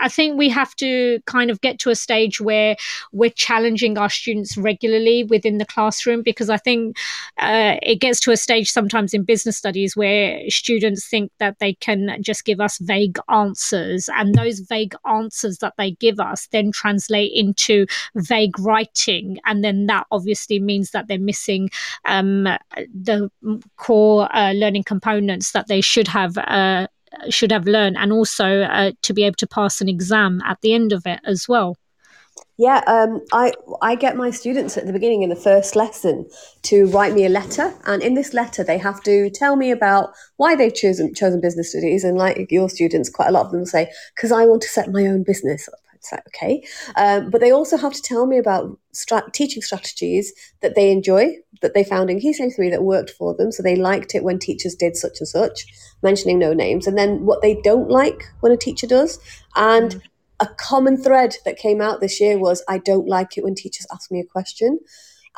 I 0.00 0.08
think 0.08 0.38
we 0.38 0.48
have 0.48 0.74
to 0.76 1.20
kind 1.26 1.50
of 1.50 1.60
get 1.60 1.78
to 1.80 1.90
a 1.90 1.94
stage 1.94 2.40
where 2.40 2.76
we're 3.12 3.30
challenging 3.30 3.98
our 3.98 4.10
students 4.10 4.56
regularly 4.56 5.24
within 5.24 5.58
the 5.58 5.66
classroom 5.74 6.21
because 6.22 6.50
I 6.50 6.56
think 6.56 6.96
uh, 7.38 7.76
it 7.82 8.00
gets 8.00 8.20
to 8.20 8.32
a 8.32 8.36
stage 8.36 8.70
sometimes 8.70 9.14
in 9.14 9.24
business 9.24 9.56
studies 9.56 9.96
where 9.96 10.38
students 10.48 11.06
think 11.08 11.32
that 11.38 11.58
they 11.58 11.74
can 11.74 12.16
just 12.20 12.44
give 12.44 12.60
us 12.60 12.78
vague 12.78 13.18
answers, 13.28 14.08
and 14.16 14.34
those 14.34 14.60
vague 14.60 14.94
answers 15.08 15.58
that 15.58 15.74
they 15.78 15.92
give 15.92 16.20
us 16.20 16.48
then 16.52 16.72
translate 16.72 17.32
into 17.34 17.86
vague 18.16 18.58
writing, 18.58 19.38
and 19.46 19.64
then 19.64 19.86
that 19.86 20.06
obviously 20.10 20.60
means 20.60 20.90
that 20.90 21.08
they're 21.08 21.18
missing 21.18 21.68
um, 22.04 22.44
the 22.92 23.30
core 23.76 24.34
uh, 24.34 24.52
learning 24.52 24.84
components 24.84 25.52
that 25.52 25.68
they 25.68 25.80
should 25.80 26.08
have. 26.08 26.36
Uh, 26.38 26.86
should 27.28 27.52
have 27.52 27.66
learned 27.66 27.94
and 27.98 28.10
also 28.10 28.62
uh, 28.62 28.90
to 29.02 29.12
be 29.12 29.22
able 29.22 29.36
to 29.36 29.46
pass 29.46 29.82
an 29.82 29.88
exam 29.88 30.40
at 30.46 30.58
the 30.62 30.72
end 30.72 30.94
of 30.94 31.06
it 31.06 31.20
as 31.26 31.46
well 31.46 31.76
yeah, 32.58 32.82
um, 32.86 33.20
I 33.32 33.52
I 33.80 33.94
get 33.94 34.16
my 34.16 34.30
students 34.30 34.76
at 34.76 34.86
the 34.86 34.92
beginning 34.92 35.22
in 35.22 35.30
the 35.30 35.36
first 35.36 35.74
lesson 35.74 36.26
to 36.64 36.86
write 36.86 37.14
me 37.14 37.24
a 37.24 37.30
letter, 37.30 37.72
and 37.86 38.02
in 38.02 38.14
this 38.14 38.34
letter 38.34 38.62
they 38.62 38.78
have 38.78 39.02
to 39.04 39.30
tell 39.30 39.56
me 39.56 39.70
about 39.70 40.10
why 40.36 40.54
they've 40.54 40.74
chosen 40.74 41.14
chosen 41.14 41.40
business 41.40 41.70
studies. 41.70 42.04
And 42.04 42.18
like 42.18 42.50
your 42.50 42.68
students, 42.68 43.08
quite 43.08 43.28
a 43.28 43.32
lot 43.32 43.46
of 43.46 43.52
them 43.52 43.64
say, 43.64 43.90
"Because 44.14 44.32
I 44.32 44.44
want 44.44 44.62
to 44.62 44.68
set 44.68 44.92
my 44.92 45.06
own 45.06 45.22
business 45.22 45.66
up." 45.68 45.78
It's 45.94 46.12
like 46.12 46.24
okay, 46.28 46.62
um, 46.96 47.30
but 47.30 47.40
they 47.40 47.52
also 47.52 47.76
have 47.78 47.92
to 47.94 48.02
tell 48.02 48.26
me 48.26 48.36
about 48.36 48.78
teaching 49.32 49.62
strategies 49.62 50.32
that 50.60 50.74
they 50.74 50.90
enjoy, 50.90 51.36
that 51.62 51.74
they 51.74 51.84
found 51.84 52.10
in 52.10 52.20
Key 52.20 52.32
Three 52.34 52.70
that 52.70 52.82
worked 52.82 53.10
for 53.10 53.34
them, 53.34 53.50
so 53.50 53.62
they 53.62 53.76
liked 53.76 54.14
it 54.14 54.24
when 54.24 54.38
teachers 54.38 54.74
did 54.74 54.96
such 54.96 55.20
and 55.20 55.28
such, 55.28 55.64
mentioning 56.02 56.38
no 56.38 56.52
names, 56.52 56.86
and 56.86 56.98
then 56.98 57.24
what 57.24 57.40
they 57.40 57.54
don't 57.62 57.88
like 57.88 58.24
when 58.40 58.52
a 58.52 58.58
teacher 58.58 58.86
does, 58.86 59.18
and. 59.56 60.02
A 60.42 60.48
common 60.56 60.96
thread 60.96 61.36
that 61.44 61.56
came 61.56 61.80
out 61.80 62.00
this 62.00 62.20
year 62.20 62.36
was 62.36 62.64
I 62.68 62.78
don't 62.78 63.06
like 63.06 63.38
it 63.38 63.44
when 63.44 63.54
teachers 63.54 63.86
ask 63.92 64.10
me 64.10 64.18
a 64.18 64.26
question. 64.26 64.80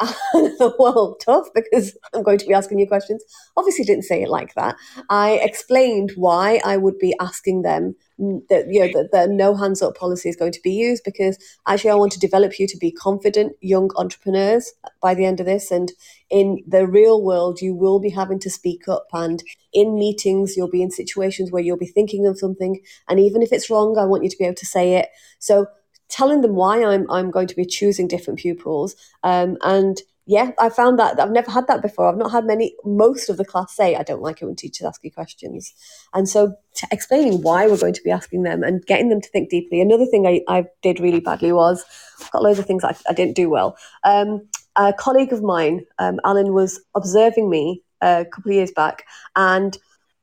Well, 0.79 1.17
tough 1.21 1.49
because 1.55 1.97
I'm 2.13 2.23
going 2.23 2.39
to 2.39 2.47
be 2.47 2.55
asking 2.55 2.79
you 2.79 2.87
questions. 2.87 3.23
Obviously, 3.57 3.85
didn't 3.85 4.05
say 4.05 4.23
it 4.23 4.29
like 4.29 4.55
that. 4.55 4.77
I 5.09 5.33
explained 5.43 6.13
why 6.17 6.61
I 6.65 6.77
would 6.77 6.99
be 6.99 7.15
asking 7.21 7.63
them 7.63 7.95
that 8.19 8.67
you 8.69 8.81
know 8.81 8.93
that 8.93 9.11
the 9.11 9.27
no 9.27 9.57
hands 9.57 9.83
up 9.83 9.97
policy 9.97 10.29
is 10.29 10.37
going 10.37 10.53
to 10.53 10.61
be 10.63 10.71
used 10.71 11.03
because 11.05 11.37
actually 11.67 11.91
I 11.91 11.95
want 11.97 12.13
to 12.13 12.21
develop 12.21 12.59
you 12.61 12.67
to 12.69 12.77
be 12.77 12.93
confident 12.93 13.55
young 13.61 13.91
entrepreneurs 13.97 14.73
uh, 14.85 14.91
by 15.03 15.15
the 15.15 15.25
end 15.25 15.41
of 15.41 15.47
this 15.47 15.73
and 15.73 15.93
in 16.31 16.63
the 16.67 16.87
real 16.87 17.23
world 17.23 17.61
you 17.61 17.75
will 17.75 17.99
be 17.99 18.11
having 18.11 18.39
to 18.41 18.51
speak 18.51 18.87
up 18.87 19.09
and 19.13 19.43
in 19.73 19.97
meetings 19.97 20.57
you'll 20.57 20.71
be 20.71 20.83
in 20.83 20.93
situations 20.93 21.51
where 21.51 21.63
you'll 21.63 21.77
be 21.77 21.87
thinking 21.87 22.25
of 22.25 22.39
something 22.39 22.81
and 23.09 23.19
even 23.19 23.43
if 23.43 23.53
it's 23.53 23.69
wrong 23.69 23.99
I 23.99 24.05
want 24.05 24.23
you 24.23 24.31
to 24.31 24.39
be 24.39 24.45
able 24.45 24.55
to 24.55 24.67
say 24.67 24.95
it 24.95 25.09
so 25.41 25.67
telling 26.09 26.41
them 26.41 26.55
why 26.55 26.85
I'm 26.85 27.11
I'm 27.11 27.31
going 27.31 27.49
to 27.49 27.57
be 27.57 27.65
choosing 27.65 28.09
different 28.09 28.39
pupils 28.39 28.97
um, 29.23 29.57
and 29.63 30.01
yeah, 30.27 30.53
I 30.59 30.71
found 30.71 30.99
that 30.99 31.21
I've 31.21 31.31
never 31.31 31.51
had 31.51 31.67
that 31.67 31.83
before. 31.83 32.09
I've 32.09 32.17
not 32.17 32.33
had 32.33 32.47
many, 32.47 32.75
most 32.85 33.29
of 33.29 33.37
the 33.37 33.45
class 33.45 33.77
say, 33.77 33.95
I 33.95 34.03
don't 34.03 34.23
like 34.23 34.41
it 34.41 34.47
when 34.47 34.57
teachers 34.57 34.87
ask 34.87 35.05
you 35.05 35.13
questions. 35.13 35.75
And 36.15 36.27
so 36.27 36.55
t- 36.75 36.87
explaining 36.91 37.43
why 37.43 37.67
we're 37.67 37.77
going 37.77 37.93
to 37.93 38.03
be 38.03 38.11
asking 38.11 38.43
them 38.43 38.63
and 38.63 38.85
getting 38.87 39.11
them 39.11 39.21
to 39.21 39.29
think 39.29 39.51
deeply. 39.51 39.83
Another 39.83 40.07
thing 40.07 40.27
I, 40.27 40.41
I 40.49 40.65
did 40.81 40.99
really 40.99 41.21
badly 41.21 41.53
was, 41.53 41.85
I've 42.23 42.31
got 42.31 42.43
loads 42.43 42.59
of 42.59 42.65
things 42.65 42.85
I, 42.85 42.97
I 43.07 43.13
didn't 43.13 43.37
do 43.37 43.51
well. 43.51 43.77
Um, 44.03 44.49
a 44.77 44.95
colleague 44.95 45.33
of 45.33 45.43
mine, 45.43 45.85
um, 45.99 46.21
Alan, 46.25 46.55
was 46.55 46.81
observing 46.95 47.51
me 47.51 47.83
a 48.01 48.25
couple 48.25 48.51
of 48.51 48.57
years 48.57 48.73
back. 48.73 49.05
And 49.37 49.77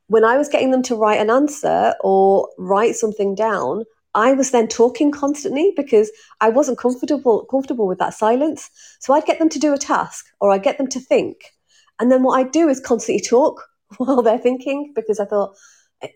when 0.08 0.24
I 0.24 0.36
was 0.36 0.48
getting 0.48 0.72
them 0.72 0.82
to 0.84 0.96
write 0.96 1.20
an 1.20 1.30
answer 1.30 1.94
or 2.00 2.48
write 2.58 2.96
something 2.96 3.36
down, 3.36 3.84
I 4.14 4.32
was 4.32 4.50
then 4.50 4.68
talking 4.68 5.10
constantly 5.10 5.72
because 5.76 6.10
I 6.40 6.50
wasn't 6.50 6.78
comfortable 6.78 7.46
comfortable 7.46 7.86
with 7.86 7.98
that 7.98 8.14
silence. 8.14 8.70
So 9.00 9.14
I'd 9.14 9.24
get 9.24 9.38
them 9.38 9.48
to 9.50 9.58
do 9.58 9.72
a 9.72 9.78
task 9.78 10.26
or 10.40 10.50
I'd 10.50 10.62
get 10.62 10.78
them 10.78 10.88
to 10.88 11.00
think. 11.00 11.52
And 11.98 12.10
then 12.10 12.22
what 12.22 12.38
I'd 12.38 12.52
do 12.52 12.68
is 12.68 12.80
constantly 12.80 13.22
talk 13.22 13.62
while 13.96 14.22
they're 14.22 14.38
thinking 14.38 14.92
because 14.94 15.20
I 15.20 15.24
thought 15.24 15.56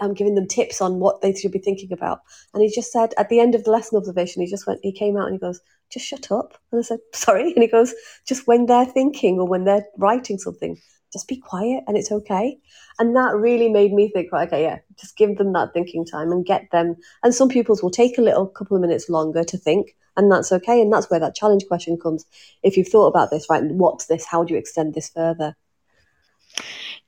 I'm 0.01 0.15
giving 0.15 0.35
them 0.35 0.49
tips 0.49 0.81
on 0.81 0.99
what 0.99 1.21
they 1.21 1.33
should 1.33 1.53
be 1.53 1.59
thinking 1.59 1.93
about. 1.93 2.21
And 2.53 2.63
he 2.63 2.71
just 2.75 2.93
said 2.93 3.15
at 3.19 3.29
the 3.29 3.41
end 3.41 3.55
of 3.55 3.65
the 3.65 3.71
lesson 3.71 3.97
observation, 3.97 4.43
he 4.43 4.49
just 4.49 4.67
went, 4.67 4.81
he 4.83 4.93
came 4.93 5.17
out 5.17 5.27
and 5.27 5.35
he 5.35 5.39
goes, 5.39 5.61
just 5.91 6.07
shut 6.07 6.33
up. 6.33 6.59
And 6.73 6.81
I 6.81 6.83
said, 6.83 6.99
sorry. 7.15 7.53
And 7.55 7.63
he 7.63 7.69
goes, 7.69 7.95
just 8.27 8.47
when 8.47 8.67
they're 8.67 8.85
thinking 8.85 9.39
or 9.39 9.47
when 9.47 9.65
they're 9.65 9.87
writing 9.97 10.39
something, 10.39 10.77
just 11.17 11.29
be 11.29 11.37
quiet 11.37 11.83
and 11.87 11.97
it's 11.97 12.13
okay. 12.13 12.59
And 12.99 13.17
that 13.17 13.35
really 13.35 13.69
made 13.69 13.93
me 13.93 14.11
think, 14.11 14.31
right, 14.33 14.47
okay, 14.47 14.63
yeah, 14.63 14.79
just 15.01 15.17
give 15.17 15.39
them 15.39 15.53
that 15.55 15.73
thinking 15.73 16.05
time 16.05 16.31
and 16.31 16.45
get 16.45 16.71
them. 16.73 16.97
And 17.23 17.35
some 17.35 17.49
pupils 17.49 17.83
will 17.83 17.91
take 17.91 18.19
a 18.19 18.23
little 18.23 18.47
couple 18.47 18.77
of 18.77 18.83
minutes 18.83 19.09
longer 19.09 19.43
to 19.45 19.57
think, 19.57 19.97
and 20.17 20.31
that's 20.31 20.53
okay. 20.53 20.81
And 20.81 20.93
that's 20.93 21.11
where 21.11 21.21
that 21.21 21.35
challenge 21.35 21.67
question 21.67 21.97
comes. 21.97 22.27
If 22.63 22.77
you've 22.77 22.89
thought 22.89 23.07
about 23.09 23.31
this, 23.31 23.47
right, 23.49 23.65
what's 23.65 24.07
this? 24.07 24.27
How 24.27 24.45
do 24.45 24.53
you 24.53 24.61
extend 24.61 24.95
this 24.95 25.09
further? 25.09 25.57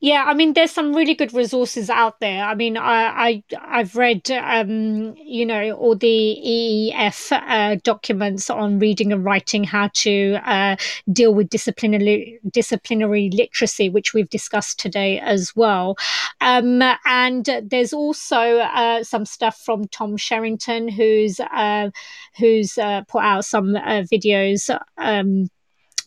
Yeah, 0.00 0.26
I 0.28 0.34
mean, 0.34 0.52
there's 0.52 0.70
some 0.70 0.94
really 0.94 1.14
good 1.14 1.34
resources 1.34 1.90
out 1.90 2.20
there. 2.20 2.44
I 2.44 2.54
mean, 2.54 2.76
I, 2.76 3.42
I 3.60 3.78
have 3.78 3.96
read, 3.96 4.30
um, 4.30 5.16
you 5.16 5.44
know, 5.44 5.72
all 5.72 5.96
the 5.96 6.06
EEF 6.06 7.32
uh, 7.32 7.80
documents 7.82 8.48
on 8.48 8.78
reading 8.78 9.12
and 9.12 9.24
writing, 9.24 9.64
how 9.64 9.90
to 9.94 10.38
uh, 10.44 10.76
deal 11.12 11.34
with 11.34 11.48
disciplinary 11.48 12.38
disciplinary 12.48 13.28
literacy, 13.30 13.88
which 13.88 14.14
we've 14.14 14.30
discussed 14.30 14.78
today 14.78 15.18
as 15.18 15.56
well. 15.56 15.96
Um, 16.40 16.80
and 17.04 17.48
there's 17.64 17.92
also 17.92 18.58
uh, 18.58 19.02
some 19.02 19.24
stuff 19.24 19.60
from 19.60 19.88
Tom 19.88 20.16
Sherrington, 20.16 20.86
who's 20.88 21.40
uh, 21.40 21.90
who's 22.38 22.78
uh, 22.78 23.02
put 23.08 23.24
out 23.24 23.44
some 23.44 23.74
uh, 23.74 24.02
videos. 24.02 24.70
Um, 24.96 25.48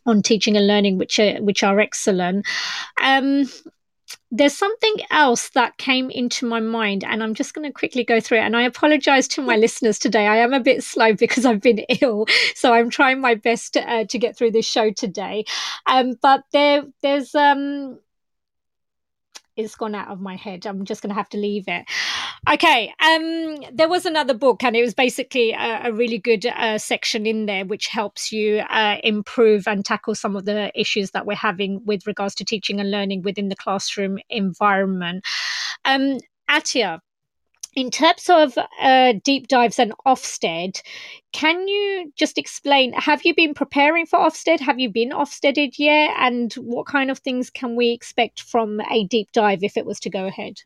on 0.08 0.24
teaching 0.24 0.58
and 0.58 0.66
learning, 0.66 0.98
which 0.98 1.20
are 1.20 1.38
which 1.44 1.62
are 1.62 1.80
excellent. 1.80 2.44
Um, 3.00 3.46
there's 4.32 4.58
something 4.58 4.96
else 5.12 5.50
that 5.50 5.78
came 5.78 6.10
into 6.10 6.48
my 6.48 6.62
mind, 6.62 7.04
and 7.04 7.22
I'm 7.22 7.34
just 7.34 7.54
going 7.54 7.68
to 7.68 7.74
quickly 7.74 8.06
go 8.06 8.22
through 8.22 8.38
it. 8.38 8.44
And 8.44 8.56
I 8.56 8.64
apologize 8.64 9.28
to 9.30 9.42
my 9.42 9.58
listeners 9.58 10.00
today. 10.00 10.26
I 10.26 10.38
am 10.38 10.54
a 10.54 10.60
bit 10.60 10.84
slow 10.84 11.14
because 11.22 11.46
I've 11.46 11.62
been 11.62 11.80
ill, 12.02 12.26
so 12.56 12.74
I'm 12.74 12.90
trying 12.90 13.20
my 13.20 13.36
best 13.36 13.74
to, 13.74 13.82
uh, 13.82 14.06
to 14.06 14.18
get 14.18 14.38
through 14.38 14.52
this 14.52 14.66
show 14.66 14.92
today. 14.92 15.46
Um, 15.86 16.14
but 16.22 16.44
there, 16.54 16.84
there's 17.02 17.36
um, 17.36 18.00
it's 19.58 19.76
gone 19.76 19.96
out 19.96 20.08
of 20.08 20.22
my 20.22 20.36
head. 20.36 20.66
I'm 20.66 20.86
just 20.86 21.02
going 21.02 21.10
to 21.10 21.16
have 21.16 21.30
to 21.30 21.38
leave 21.38 21.66
it. 21.68 21.86
Okay. 22.50 22.92
Um, 23.00 23.58
there 23.72 23.88
was 23.88 24.06
another 24.06 24.34
book, 24.34 24.64
and 24.64 24.76
it 24.76 24.82
was 24.82 24.96
basically 24.96 25.52
a, 25.52 25.90
a 25.90 25.94
really 25.94 26.18
good 26.18 26.46
uh, 26.48 26.80
section 26.80 27.28
in 27.28 27.46
there 27.46 27.66
which 27.66 27.86
helps 27.88 28.32
you 28.32 28.58
uh, 28.70 28.98
improve 29.04 29.68
and 29.68 29.86
tackle 29.86 30.16
some 30.16 30.36
of 30.36 30.46
the 30.46 30.72
issues 30.80 31.12
that 31.12 31.28
we're 31.28 31.36
having 31.36 31.86
with 31.86 32.08
regards 32.08 32.34
to 32.36 32.46
teaching 32.46 32.80
and 32.80 32.90
learning 32.90 33.22
within 33.22 33.50
the 33.50 33.56
classroom 33.56 34.18
environment. 34.30 35.24
Um, 35.86 36.18
Atia, 36.50 37.00
in 37.76 37.92
terms 37.92 38.28
of 38.28 38.58
uh, 38.82 39.14
deep 39.24 39.48
dives 39.48 39.78
and 39.78 39.94
Ofsted, 40.08 40.82
can 41.34 41.68
you 41.68 42.12
just 42.16 42.40
explain? 42.40 42.92
Have 42.94 43.24
you 43.24 43.36
been 43.36 43.54
preparing 43.54 44.08
for 44.08 44.18
Ofsted? 44.18 44.60
Have 44.62 44.80
you 44.80 44.90
been 44.90 45.12
Ofsteded 45.12 45.76
yet? 45.78 46.16
And 46.18 46.52
what 46.56 46.88
kind 46.88 47.12
of 47.12 47.20
things 47.20 47.52
can 47.52 47.76
we 47.76 47.92
expect 47.92 48.42
from 48.42 48.82
a 48.90 49.06
deep 49.06 49.32
dive 49.32 49.64
if 49.64 49.78
it 49.78 49.86
was 49.86 50.00
to 50.02 50.10
go 50.10 50.26
ahead? 50.26 50.62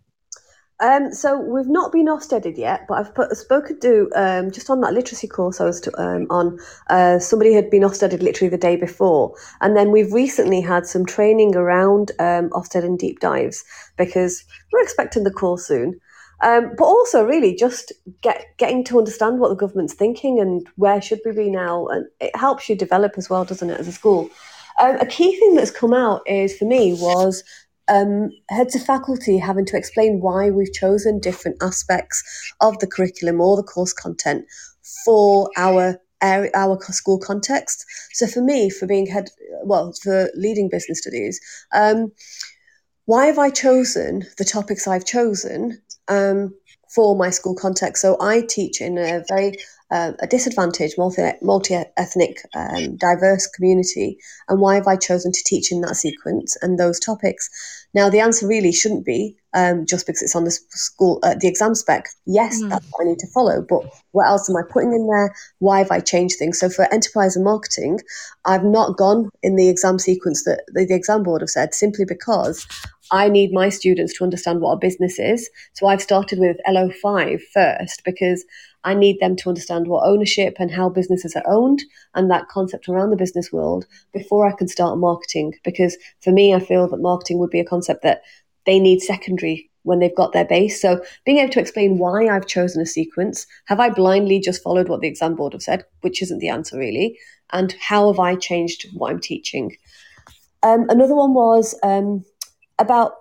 Um, 0.81 1.13
so 1.13 1.39
we've 1.39 1.69
not 1.69 1.93
been 1.93 2.07
Ofsteded 2.07 2.57
yet, 2.57 2.85
but 2.87 2.95
I've 2.95 3.15
put, 3.15 3.35
spoken 3.37 3.79
to 3.79 4.09
um, 4.15 4.51
just 4.51 4.69
on 4.69 4.81
that 4.81 4.93
literacy 4.93 5.27
course 5.27 5.61
I 5.61 5.65
was 5.65 5.79
to, 5.81 6.01
um, 6.01 6.27
on. 6.29 6.59
Uh, 6.89 7.17
somebody 7.17 7.53
had 7.53 7.69
been 7.69 7.83
Ofsteded 7.83 8.21
literally 8.21 8.49
the 8.49 8.57
day 8.57 8.75
before, 8.75 9.33
and 9.61 9.77
then 9.77 9.91
we've 9.91 10.11
recently 10.11 10.59
had 10.59 10.85
some 10.85 11.05
training 11.05 11.55
around 11.55 12.11
um, 12.19 12.49
Ofsted 12.49 12.83
and 12.83 12.99
deep 12.99 13.21
dives 13.21 13.63
because 13.97 14.43
we're 14.73 14.83
expecting 14.83 15.23
the 15.23 15.31
call 15.31 15.57
soon. 15.57 15.99
Um, 16.43 16.71
but 16.77 16.83
also, 16.83 17.23
really, 17.23 17.55
just 17.55 17.93
get 18.21 18.45
getting 18.57 18.83
to 18.85 18.97
understand 18.97 19.39
what 19.39 19.47
the 19.47 19.55
government's 19.55 19.93
thinking 19.93 20.41
and 20.41 20.67
where 20.75 21.01
should 21.01 21.21
we 21.25 21.31
be 21.31 21.49
now, 21.49 21.87
and 21.87 22.05
it 22.19 22.35
helps 22.35 22.67
you 22.67 22.75
develop 22.75 23.13
as 23.17 23.29
well, 23.29 23.45
doesn't 23.45 23.69
it, 23.69 23.79
as 23.79 23.87
a 23.87 23.93
school? 23.93 24.29
Um, 24.77 24.97
a 24.97 25.05
key 25.05 25.39
thing 25.39 25.55
that's 25.55 25.71
come 25.71 25.93
out 25.93 26.21
is 26.27 26.57
for 26.57 26.65
me 26.65 26.93
was 26.99 27.45
um, 27.87 28.29
heads 28.49 28.75
of 28.75 28.83
faculty 28.83 29.37
having 29.37 29.65
to 29.65 29.77
explain 29.77 30.19
why 30.19 30.49
we've 30.49 30.73
chosen 30.73 31.19
different 31.19 31.57
aspects 31.61 32.23
of 32.61 32.79
the 32.79 32.87
curriculum 32.87 33.41
or 33.41 33.55
the 33.55 33.63
course 33.63 33.93
content 33.93 34.45
for 35.03 35.49
our 35.57 35.99
our 36.21 36.79
school 36.91 37.19
context. 37.19 37.85
So 38.13 38.25
for 38.25 38.41
me, 38.41 38.69
for 38.69 38.87
being 38.87 39.05
head, 39.05 39.29
well, 39.63 39.93
for 40.01 40.29
leading 40.35 40.69
business 40.69 40.99
studies, 41.01 41.39
um, 41.73 42.11
why 43.05 43.27
have 43.27 43.37
I 43.37 43.49
chosen 43.49 44.23
the 44.37 44.45
topics 44.45 44.87
I've 44.87 45.05
chosen 45.05 45.81
um, 46.07 46.55
for 46.93 47.15
my 47.15 47.29
school 47.29 47.55
context? 47.55 48.01
So 48.01 48.17
I 48.19 48.41
teach 48.41 48.81
in 48.81 48.97
a 48.97 49.23
very 49.27 49.57
uh, 49.91 50.13
a 50.19 50.27
disadvantaged, 50.27 50.97
multi 50.97 51.75
ethnic, 51.97 52.39
um, 52.55 52.97
diverse 52.97 53.47
community, 53.47 54.17
and 54.49 54.59
why 54.59 54.75
have 54.75 54.87
I 54.87 54.95
chosen 54.95 55.31
to 55.31 55.43
teach 55.45 55.71
in 55.71 55.81
that 55.81 55.95
sequence 55.95 56.57
and 56.61 56.79
those 56.79 56.99
topics? 56.99 57.49
Now, 57.93 58.09
the 58.09 58.19
answer 58.19 58.47
really 58.47 58.71
shouldn't 58.71 59.05
be 59.05 59.37
um, 59.53 59.85
just 59.85 60.05
because 60.05 60.21
it's 60.21 60.35
on 60.35 60.43
the 60.43 60.51
school 60.51 61.19
uh, 61.23 61.35
the 61.39 61.47
exam 61.47 61.75
spec. 61.75 62.07
Yes, 62.25 62.61
mm. 62.61 62.69
that's 62.69 62.85
what 62.91 63.05
I 63.05 63.09
need 63.09 63.19
to 63.19 63.27
follow, 63.33 63.61
but 63.67 63.83
what 64.11 64.27
else 64.27 64.49
am 64.49 64.57
I 64.57 64.63
putting 64.69 64.91
in 64.91 65.07
there? 65.07 65.33
Why 65.59 65.79
have 65.79 65.91
I 65.91 65.99
changed 65.99 66.37
things? 66.37 66.59
So 66.59 66.69
for 66.69 66.91
enterprise 66.93 67.35
and 67.35 67.45
marketing, 67.45 67.99
I've 68.43 68.65
not 68.65 68.97
gone 68.97 69.29
in 69.43 69.55
the 69.55 69.69
exam 69.69 69.99
sequence 69.99 70.43
that 70.43 70.63
the, 70.67 70.85
the 70.85 70.95
exam 70.95 71.23
board 71.23 71.41
have 71.41 71.49
said 71.49 71.73
simply 71.73 72.05
because 72.05 72.67
I 73.11 73.29
need 73.29 73.53
my 73.53 73.69
students 73.69 74.17
to 74.17 74.23
understand 74.23 74.61
what 74.61 74.71
a 74.71 74.77
business 74.77 75.19
is. 75.19 75.49
So 75.73 75.87
I've 75.87 76.01
started 76.01 76.39
with 76.39 76.57
LO5 76.67 77.39
first 77.53 78.01
because 78.03 78.43
I 78.85 78.93
need 78.93 79.19
them 79.19 79.35
to 79.37 79.49
understand 79.49 79.87
what 79.87 80.07
ownership 80.07 80.55
and 80.59 80.71
how 80.71 80.87
businesses 80.89 81.35
are 81.35 81.43
owned 81.47 81.83
and 82.13 82.31
that 82.31 82.47
concept 82.47 82.87
around 82.87 83.09
the 83.09 83.17
business 83.17 83.51
world 83.51 83.85
before 84.13 84.47
I 84.47 84.55
can 84.55 84.67
start 84.67 84.97
marketing. 84.97 85.55
Because 85.63 85.97
for 86.21 86.31
me, 86.31 86.53
I 86.53 86.59
feel 86.59 86.87
that 86.87 87.01
marketing 87.01 87.39
would 87.39 87.49
be 87.49 87.59
a 87.59 87.65
concept 87.65 88.03
that 88.03 88.21
they 88.65 88.79
need 88.79 89.01
secondary 89.01 89.69
when 89.83 89.99
they've 89.99 90.15
got 90.15 90.33
their 90.33 90.45
base. 90.45 90.81
So 90.81 91.03
being 91.25 91.39
able 91.39 91.51
to 91.53 91.59
explain 91.59 91.97
why 91.97 92.27
I've 92.27 92.47
chosen 92.47 92.81
a 92.81 92.85
sequence, 92.85 93.45
have 93.65 93.79
I 93.79 93.89
blindly 93.89 94.39
just 94.39 94.63
followed 94.63 94.89
what 94.89 95.01
the 95.01 95.07
exam 95.07 95.35
board 95.35 95.53
have 95.53 95.61
said, 95.61 95.85
which 96.01 96.21
isn't 96.21 96.39
the 96.39 96.49
answer 96.49 96.77
really, 96.77 97.19
and 97.51 97.75
how 97.79 98.11
have 98.11 98.19
I 98.19 98.35
changed 98.35 98.87
what 98.93 99.11
I'm 99.11 99.19
teaching? 99.19 99.75
Um, 100.63 100.89
another 100.89 101.15
one 101.15 101.33
was 101.33 101.77
um, 101.83 102.25
about 102.79 103.13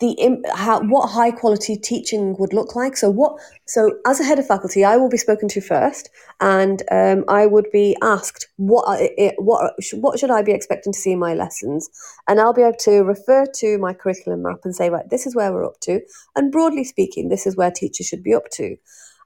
the 0.00 0.42
how 0.54 0.80
what 0.80 1.08
high 1.08 1.30
quality 1.30 1.76
teaching 1.76 2.34
would 2.38 2.52
look 2.52 2.74
like. 2.74 2.96
So 2.96 3.10
what 3.10 3.38
so 3.66 3.98
as 4.06 4.18
a 4.18 4.24
head 4.24 4.38
of 4.38 4.46
faculty, 4.46 4.84
I 4.84 4.96
will 4.96 5.10
be 5.10 5.18
spoken 5.18 5.48
to 5.48 5.60
first, 5.60 6.08
and 6.40 6.82
um, 6.90 7.24
I 7.28 7.46
would 7.46 7.66
be 7.70 7.96
asked 8.02 8.48
what 8.56 9.10
what 9.38 9.74
what 9.92 10.18
should 10.18 10.30
I 10.30 10.42
be 10.42 10.52
expecting 10.52 10.92
to 10.92 10.98
see 10.98 11.12
in 11.12 11.18
my 11.18 11.34
lessons, 11.34 11.90
and 12.26 12.40
I'll 12.40 12.54
be 12.54 12.62
able 12.62 12.78
to 12.80 13.02
refer 13.02 13.46
to 13.56 13.78
my 13.78 13.92
curriculum 13.92 14.42
map 14.42 14.60
and 14.64 14.74
say 14.74 14.88
right, 14.88 15.08
this 15.10 15.26
is 15.26 15.36
where 15.36 15.52
we're 15.52 15.66
up 15.66 15.78
to, 15.80 16.00
and 16.34 16.50
broadly 16.50 16.84
speaking, 16.84 17.28
this 17.28 17.46
is 17.46 17.56
where 17.56 17.70
teachers 17.70 18.06
should 18.06 18.22
be 18.22 18.34
up 18.34 18.48
to, 18.52 18.76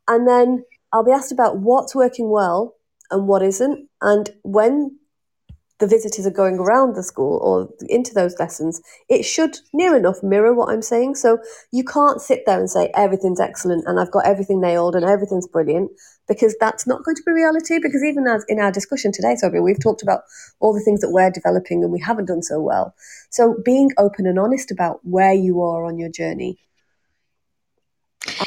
and 0.08 0.26
then 0.28 0.64
I'll 0.92 1.04
be 1.04 1.12
asked 1.12 1.32
about 1.32 1.58
what's 1.58 1.94
working 1.94 2.30
well 2.30 2.74
and 3.12 3.28
what 3.28 3.42
isn't, 3.42 3.88
and 4.02 4.30
when 4.42 4.98
the 5.80 5.86
visitors 5.86 6.26
are 6.26 6.30
going 6.30 6.58
around 6.58 6.94
the 6.94 7.02
school 7.02 7.38
or 7.42 7.68
into 7.88 8.14
those 8.14 8.38
lessons, 8.38 8.80
it 9.08 9.24
should 9.24 9.58
near 9.72 9.96
enough 9.96 10.22
mirror 10.22 10.54
what 10.54 10.70
I'm 10.70 10.82
saying. 10.82 11.16
So 11.16 11.38
you 11.72 11.84
can't 11.84 12.20
sit 12.20 12.44
there 12.46 12.58
and 12.58 12.70
say 12.70 12.90
everything's 12.94 13.40
excellent 13.40 13.84
and 13.86 13.98
I've 13.98 14.12
got 14.12 14.26
everything 14.26 14.60
nailed 14.60 14.94
and 14.94 15.04
everything's 15.04 15.48
brilliant 15.48 15.90
because 16.28 16.54
that's 16.60 16.86
not 16.86 17.02
going 17.04 17.16
to 17.16 17.22
be 17.26 17.32
reality. 17.32 17.78
Because 17.82 18.04
even 18.04 18.26
as 18.28 18.44
in 18.48 18.60
our 18.60 18.70
discussion 18.70 19.10
today, 19.12 19.36
Toby, 19.40 19.60
we've 19.60 19.82
talked 19.82 20.02
about 20.02 20.22
all 20.60 20.72
the 20.72 20.80
things 20.80 21.00
that 21.00 21.10
we're 21.10 21.30
developing 21.30 21.82
and 21.82 21.92
we 21.92 22.00
haven't 22.00 22.26
done 22.26 22.42
so 22.42 22.60
well. 22.60 22.94
So 23.30 23.56
being 23.64 23.90
open 23.98 24.26
and 24.26 24.38
honest 24.38 24.70
about 24.70 25.00
where 25.02 25.34
you 25.34 25.60
are 25.60 25.84
on 25.84 25.98
your 25.98 26.10
journey 26.10 26.58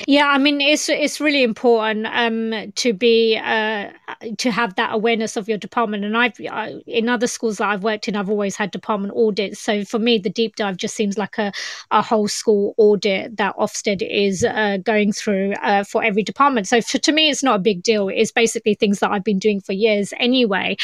yeah, 0.07 0.27
I 0.27 0.37
mean 0.37 0.61
it's 0.61 0.89
it's 0.89 1.19
really 1.19 1.43
important 1.43 2.07
um, 2.07 2.71
to 2.73 2.93
be 2.93 3.37
uh, 3.37 3.89
to 4.37 4.51
have 4.51 4.75
that 4.75 4.93
awareness 4.93 5.37
of 5.37 5.47
your 5.47 5.57
department. 5.57 6.05
And 6.05 6.17
I've 6.17 6.39
I, 6.49 6.75
in 6.85 7.09
other 7.09 7.27
schools 7.27 7.57
that 7.57 7.69
I've 7.69 7.83
worked 7.83 8.07
in, 8.07 8.15
I've 8.15 8.29
always 8.29 8.55
had 8.55 8.71
department 8.71 9.13
audits. 9.15 9.59
So 9.59 9.83
for 9.83 9.99
me, 9.99 10.17
the 10.17 10.29
deep 10.29 10.55
dive 10.55 10.77
just 10.77 10.95
seems 10.95 11.17
like 11.17 11.37
a, 11.37 11.51
a 11.91 12.01
whole 12.01 12.27
school 12.27 12.73
audit 12.77 13.37
that 13.37 13.55
Ofsted 13.57 14.07
is 14.07 14.43
uh, 14.43 14.77
going 14.83 15.11
through 15.11 15.53
uh, 15.61 15.83
for 15.83 16.03
every 16.03 16.23
department. 16.23 16.67
So 16.67 16.81
for, 16.81 16.97
to 16.97 17.11
me, 17.11 17.29
it's 17.29 17.43
not 17.43 17.55
a 17.55 17.59
big 17.59 17.83
deal. 17.83 18.09
It's 18.09 18.31
basically 18.31 18.73
things 18.73 18.99
that 18.99 19.11
I've 19.11 19.23
been 19.23 19.39
doing 19.39 19.61
for 19.61 19.73
years 19.73 20.13
anyway. 20.19 20.77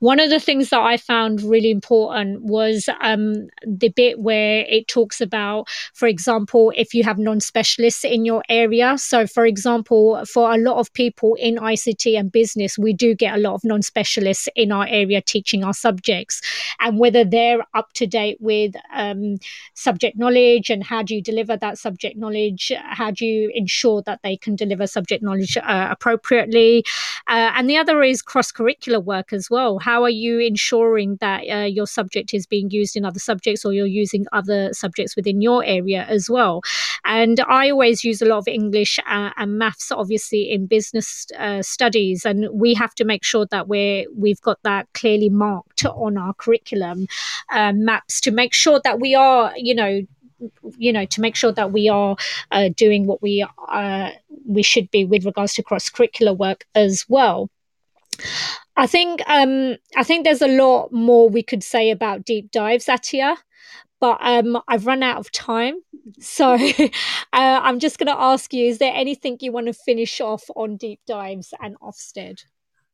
One 0.00 0.20
of 0.20 0.30
the 0.30 0.40
things 0.40 0.70
that 0.70 0.80
I 0.80 0.96
found 0.96 1.42
really 1.42 1.70
important 1.70 2.42
was 2.42 2.88
um, 3.00 3.48
the 3.66 3.88
bit 3.90 4.20
where 4.20 4.64
it 4.68 4.88
talks 4.88 5.20
about, 5.20 5.68
for 5.94 6.08
example, 6.08 6.72
if 6.76 6.94
you 6.94 7.04
have 7.04 7.18
non-specialists 7.18 8.04
in 8.04 8.24
your 8.24 8.42
area. 8.50 8.98
So, 8.98 9.26
for 9.26 9.46
example, 9.46 10.22
for 10.26 10.52
a 10.52 10.58
lot 10.58 10.78
of 10.78 10.92
people 10.92 11.36
in 11.36 11.56
ICT 11.56 12.18
and 12.18 12.30
business, 12.30 12.76
we 12.76 12.92
do 12.92 13.14
get 13.14 13.34
a 13.34 13.38
lot 13.38 13.54
of 13.54 13.64
non 13.64 13.82
specialists 13.82 14.48
in 14.56 14.72
our 14.72 14.86
area 14.88 15.22
teaching 15.22 15.64
our 15.64 15.72
subjects. 15.72 16.42
And 16.80 16.98
whether 16.98 17.24
they're 17.24 17.64
up 17.74 17.92
to 17.94 18.06
date 18.06 18.38
with 18.40 18.74
um, 18.92 19.38
subject 19.74 20.18
knowledge 20.18 20.68
and 20.68 20.84
how 20.84 21.02
do 21.02 21.14
you 21.14 21.22
deliver 21.22 21.56
that 21.56 21.78
subject 21.78 22.18
knowledge, 22.18 22.72
how 22.82 23.10
do 23.10 23.24
you 23.24 23.50
ensure 23.54 24.02
that 24.02 24.20
they 24.22 24.36
can 24.36 24.56
deliver 24.56 24.86
subject 24.86 25.22
knowledge 25.22 25.56
uh, 25.56 25.88
appropriately? 25.90 26.84
Uh, 27.28 27.52
and 27.54 27.70
the 27.70 27.76
other 27.76 28.02
is 28.02 28.20
cross 28.20 28.50
curricular 28.50 29.02
work 29.02 29.32
as 29.32 29.48
well. 29.48 29.78
How 29.78 30.02
are 30.02 30.10
you 30.10 30.40
ensuring 30.40 31.16
that 31.20 31.42
uh, 31.48 31.64
your 31.64 31.86
subject 31.86 32.34
is 32.34 32.46
being 32.46 32.70
used 32.70 32.96
in 32.96 33.04
other 33.04 33.20
subjects 33.20 33.64
or 33.64 33.72
you're 33.72 33.86
using 33.86 34.26
other 34.32 34.72
subjects 34.72 35.14
within 35.14 35.40
your 35.40 35.64
area 35.64 36.04
as 36.08 36.28
well? 36.28 36.62
And 37.04 37.40
I 37.48 37.70
always 37.70 38.02
use 38.04 38.20
a 38.20 38.26
lot 38.26 38.39
of 38.40 38.48
English 38.48 38.98
uh, 39.06 39.30
and 39.36 39.58
maths, 39.58 39.92
obviously, 39.92 40.50
in 40.50 40.66
business 40.66 41.26
uh, 41.38 41.62
studies, 41.62 42.24
and 42.24 42.48
we 42.52 42.74
have 42.74 42.94
to 42.96 43.04
make 43.04 43.24
sure 43.24 43.46
that 43.50 43.68
we're 43.68 44.06
we've 44.16 44.40
got 44.40 44.58
that 44.64 44.88
clearly 44.94 45.28
marked 45.28 45.84
on 45.84 46.16
our 46.16 46.34
curriculum 46.34 47.06
uh, 47.52 47.72
maps 47.74 48.20
to 48.22 48.30
make 48.30 48.52
sure 48.52 48.80
that 48.84 49.00
we 49.00 49.14
are, 49.14 49.52
you 49.56 49.74
know, 49.74 50.00
you 50.76 50.92
know 50.92 51.04
to 51.04 51.20
make 51.20 51.36
sure 51.36 51.52
that 51.52 51.72
we 51.72 51.88
are 51.88 52.16
uh, 52.50 52.70
doing 52.76 53.06
what 53.06 53.22
we 53.22 53.46
uh, 53.68 54.10
we 54.46 54.62
should 54.62 54.90
be 54.90 55.04
with 55.04 55.24
regards 55.24 55.54
to 55.54 55.62
cross 55.62 55.90
curricular 55.90 56.36
work 56.36 56.64
as 56.74 57.04
well. 57.08 57.50
I 58.76 58.86
think 58.86 59.22
um, 59.26 59.76
I 59.96 60.04
think 60.04 60.24
there's 60.24 60.42
a 60.42 60.48
lot 60.48 60.92
more 60.92 61.28
we 61.28 61.42
could 61.42 61.62
say 61.62 61.90
about 61.90 62.24
deep 62.24 62.50
dives, 62.50 62.86
Atia 62.86 63.36
but 64.00 64.18
um, 64.22 64.60
I've 64.66 64.86
run 64.86 65.02
out 65.02 65.18
of 65.18 65.30
time. 65.30 65.80
So 66.18 66.54
uh, 66.82 66.88
I'm 67.32 67.78
just 67.78 67.98
going 67.98 68.08
to 68.08 68.20
ask 68.20 68.52
you 68.52 68.66
is 68.66 68.78
there 68.78 68.92
anything 68.94 69.36
you 69.40 69.52
want 69.52 69.66
to 69.66 69.74
finish 69.74 70.20
off 70.20 70.44
on 70.56 70.76
deep 70.76 71.00
dives 71.06 71.52
and 71.60 71.78
Ofsted? 71.80 72.44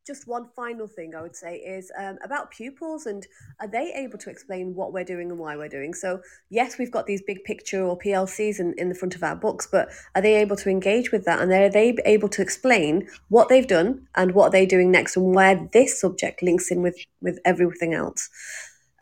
Just 0.06 0.28
one 0.28 0.46
final 0.54 0.86
thing 0.86 1.16
I 1.16 1.22
would 1.22 1.34
say 1.34 1.56
is 1.56 1.90
um, 1.98 2.16
about 2.22 2.52
pupils 2.52 3.06
and 3.06 3.26
are 3.60 3.66
they 3.66 3.92
able 3.96 4.18
to 4.18 4.30
explain 4.30 4.72
what 4.72 4.92
we're 4.92 5.02
doing 5.02 5.30
and 5.30 5.38
why 5.38 5.56
we're 5.56 5.68
doing? 5.68 5.94
So, 5.94 6.20
yes, 6.48 6.78
we've 6.78 6.92
got 6.92 7.06
these 7.06 7.22
big 7.22 7.42
picture 7.42 7.82
or 7.82 7.98
PLCs 7.98 8.60
in, 8.60 8.72
in 8.78 8.88
the 8.88 8.94
front 8.94 9.16
of 9.16 9.24
our 9.24 9.34
books, 9.34 9.66
but 9.66 9.88
are 10.14 10.22
they 10.22 10.36
able 10.36 10.54
to 10.58 10.70
engage 10.70 11.10
with 11.10 11.24
that? 11.24 11.40
And 11.40 11.50
are 11.50 11.68
they 11.68 11.96
able 12.04 12.28
to 12.28 12.42
explain 12.42 13.08
what 13.30 13.48
they've 13.48 13.66
done 13.66 14.06
and 14.14 14.32
what 14.32 14.52
they're 14.52 14.64
doing 14.64 14.92
next 14.92 15.16
and 15.16 15.34
where 15.34 15.68
this 15.72 16.00
subject 16.00 16.40
links 16.40 16.70
in 16.70 16.82
with, 16.82 16.96
with 17.20 17.40
everything 17.44 17.92
else? 17.92 18.28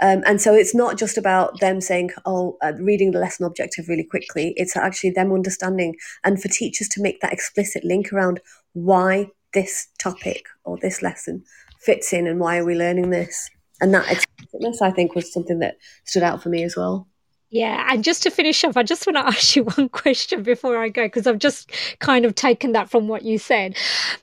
Um, 0.01 0.23
and 0.27 0.41
so 0.41 0.55
it's 0.55 0.75
not 0.75 0.99
just 0.99 1.17
about 1.17 1.61
them 1.61 1.81
saying, 1.81 2.11
oh, 2.27 2.57
uh, 2.63 2.73
reading 2.79 3.13
the 3.13 3.21
lesson 3.21 3.47
objective 3.47 3.89
really 3.89 4.05
quickly. 4.05 4.53
It's 4.57 4.77
actually 4.77 5.11
them 5.11 5.33
understanding 5.33 5.97
and 6.25 6.41
for 6.41 6.49
teachers 6.49 6.89
to 6.89 7.03
make 7.03 7.21
that 7.21 7.33
explicit 7.33 7.85
link 7.85 8.13
around 8.13 8.41
why 8.73 9.29
this 9.53 9.87
topic 9.99 10.47
or 10.65 10.77
this 10.79 11.01
lesson 11.01 11.45
fits 11.81 12.13
in 12.13 12.27
and 12.27 12.41
why 12.41 12.59
are 12.59 12.65
we 12.65 12.75
learning 12.75 13.11
this. 13.11 13.49
And 13.81 13.95
that 13.95 14.11
explicitness, 14.11 14.83
I 14.83 14.91
think, 14.91 15.15
was 15.15 15.33
something 15.33 15.61
that 15.61 15.77
stood 16.05 16.23
out 16.23 16.43
for 16.43 16.49
me 16.49 16.65
as 16.65 16.77
well. 16.77 17.07
Yeah, 17.51 17.87
and 17.89 18.03
just 18.03 18.25
to 18.25 18.31
finish 18.31 18.65
off, 18.65 18.77
I 18.77 18.83
just 18.83 19.07
want 19.07 19.17
to 19.17 19.27
ask 19.27 19.55
you 19.55 19.65
one 19.65 19.89
question 19.89 20.43
before 20.43 20.77
I 20.77 20.89
go, 20.89 21.07
because 21.07 21.27
I've 21.27 21.39
just 21.39 21.71
kind 22.01 22.25
of 22.25 22.35
taken 22.35 22.73
that 22.73 22.91
from 22.91 23.07
what 23.07 23.23
you 23.23 23.39
said. 23.39 23.77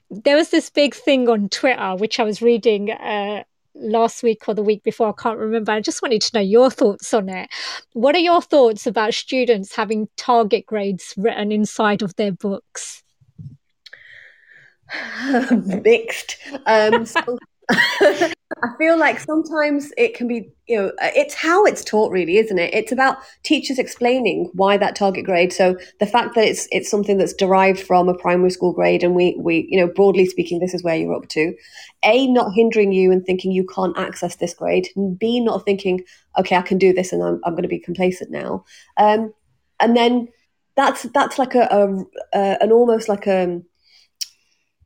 There 0.09 0.35
was 0.35 0.49
this 0.49 0.69
big 0.69 0.93
thing 0.93 1.29
on 1.29 1.47
Twitter, 1.47 1.95
which 1.95 2.19
I 2.19 2.23
was 2.23 2.41
reading 2.41 2.91
uh, 2.91 3.43
last 3.75 4.23
week 4.23 4.47
or 4.47 4.53
the 4.53 4.63
week 4.63 4.83
before, 4.83 5.09
I 5.09 5.21
can't 5.21 5.37
remember. 5.37 5.71
I 5.71 5.81
just 5.81 6.01
wanted 6.01 6.21
to 6.21 6.31
know 6.35 6.41
your 6.41 6.69
thoughts 6.69 7.13
on 7.13 7.29
it. 7.29 7.49
What 7.93 8.15
are 8.15 8.19
your 8.19 8.41
thoughts 8.41 8.87
about 8.87 9.13
students 9.13 9.75
having 9.75 10.07
target 10.17 10.65
grades 10.65 11.13
written 11.17 11.51
inside 11.51 12.01
of 12.01 12.15
their 12.15 12.31
books? 12.31 13.03
Mixed. 15.51 16.37
Um, 16.65 17.05
so 17.05 17.37
I 18.63 18.69
feel 18.77 18.97
like 18.97 19.19
sometimes 19.19 19.91
it 19.97 20.15
can 20.15 20.27
be, 20.27 20.51
you 20.67 20.77
know, 20.77 20.91
it's 21.01 21.33
how 21.33 21.65
it's 21.65 21.83
taught, 21.83 22.11
really, 22.11 22.37
isn't 22.37 22.59
it? 22.59 22.73
It's 22.73 22.91
about 22.91 23.17
teachers 23.43 23.79
explaining 23.79 24.49
why 24.53 24.77
that 24.77 24.95
target 24.95 25.25
grade. 25.25 25.53
So 25.53 25.77
the 25.99 26.05
fact 26.05 26.35
that 26.35 26.45
it's 26.45 26.67
it's 26.71 26.89
something 26.89 27.17
that's 27.17 27.33
derived 27.33 27.79
from 27.79 28.09
a 28.09 28.17
primary 28.17 28.49
school 28.49 28.73
grade, 28.73 29.03
and 29.03 29.15
we 29.15 29.35
we 29.39 29.67
you 29.69 29.79
know 29.79 29.91
broadly 29.91 30.25
speaking, 30.25 30.59
this 30.59 30.73
is 30.73 30.83
where 30.83 30.95
you're 30.95 31.15
up 31.15 31.27
to. 31.29 31.53
A, 32.03 32.27
not 32.27 32.53
hindering 32.53 32.91
you 32.91 33.11
and 33.11 33.25
thinking 33.25 33.51
you 33.51 33.65
can't 33.65 33.97
access 33.97 34.35
this 34.35 34.53
grade. 34.53 34.87
And 34.95 35.17
B, 35.17 35.39
not 35.39 35.65
thinking, 35.65 36.03
okay, 36.37 36.55
I 36.55 36.61
can 36.61 36.77
do 36.77 36.93
this, 36.93 37.13
and 37.13 37.23
I'm 37.23 37.41
I'm 37.43 37.53
going 37.53 37.63
to 37.63 37.69
be 37.69 37.79
complacent 37.79 38.31
now. 38.31 38.65
Um, 38.97 39.33
and 39.79 39.95
then 39.95 40.27
that's 40.75 41.03
that's 41.03 41.39
like 41.39 41.55
a, 41.55 41.67
a, 41.71 42.37
a 42.37 42.63
an 42.63 42.71
almost 42.71 43.09
like 43.09 43.27
a 43.27 43.61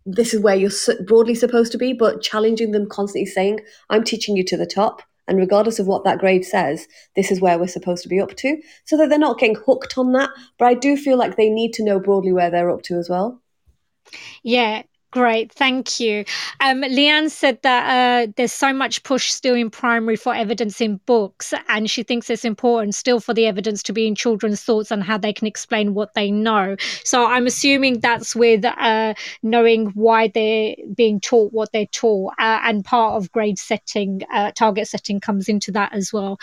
this 0.05 0.33
is 0.33 0.39
where 0.39 0.55
you're 0.55 0.71
broadly 1.05 1.35
supposed 1.35 1.71
to 1.71 1.77
be, 1.77 1.93
but 1.93 2.21
challenging 2.21 2.71
them 2.71 2.87
constantly 2.87 3.25
saying, 3.25 3.61
I'm 3.89 4.03
teaching 4.03 4.35
you 4.35 4.43
to 4.45 4.57
the 4.57 4.65
top. 4.65 5.01
And 5.27 5.39
regardless 5.39 5.79
of 5.79 5.87
what 5.87 6.03
that 6.03 6.19
grade 6.19 6.45
says, 6.45 6.87
this 7.15 7.31
is 7.31 7.41
where 7.41 7.57
we're 7.57 7.67
supposed 7.67 8.03
to 8.03 8.09
be 8.09 8.21
up 8.21 8.35
to. 8.35 8.61
So 8.85 8.95
that 8.97 9.09
they're 9.09 9.17
not 9.17 9.39
getting 9.39 9.55
hooked 9.55 9.97
on 9.97 10.11
that. 10.11 10.29
But 10.59 10.65
I 10.65 10.73
do 10.75 10.95
feel 10.95 11.17
like 11.17 11.35
they 11.35 11.49
need 11.49 11.73
to 11.73 11.83
know 11.83 11.99
broadly 11.99 12.31
where 12.31 12.51
they're 12.51 12.69
up 12.69 12.83
to 12.83 12.97
as 12.97 13.09
well. 13.09 13.41
Yeah, 14.43 14.83
Great, 15.15 15.53
thank 15.53 15.97
you. 15.97 16.25
Um, 16.59 16.81
Leanne 16.81 17.29
said 17.29 17.61
that 17.61 18.27
uh, 18.27 18.33
there's 18.35 18.51
so 18.51 18.73
much 18.73 19.01
push 19.03 19.31
still 19.31 19.55
in 19.55 19.69
primary 19.69 20.17
for 20.17 20.35
evidence 20.35 20.81
in 20.81 20.97
books, 21.05 21.53
and 21.69 21.89
she 21.89 22.03
thinks 22.03 22.29
it's 22.29 22.43
important 22.43 22.95
still 22.95 23.21
for 23.21 23.33
the 23.33 23.47
evidence 23.47 23.81
to 23.83 23.93
be 23.93 24.07
in 24.07 24.15
children's 24.15 24.61
thoughts 24.61 24.91
and 24.91 25.01
how 25.01 25.17
they 25.17 25.31
can 25.31 25.47
explain 25.47 25.93
what 25.93 26.15
they 26.15 26.29
know. 26.29 26.75
So 27.05 27.27
I'm 27.27 27.47
assuming 27.47 28.01
that's 28.01 28.35
with 28.35 28.65
uh, 28.65 29.13
knowing 29.41 29.85
why 29.91 30.27
they're 30.27 30.75
being 30.93 31.21
taught 31.21 31.53
what 31.53 31.71
they're 31.71 31.85
taught, 31.85 32.33
uh, 32.37 32.59
and 32.63 32.83
part 32.83 33.15
of 33.15 33.31
grade 33.31 33.57
setting, 33.57 34.19
uh, 34.33 34.51
target 34.51 34.89
setting 34.89 35.21
comes 35.21 35.47
into 35.47 35.71
that 35.71 35.93
as 35.93 36.11
well. 36.11 36.37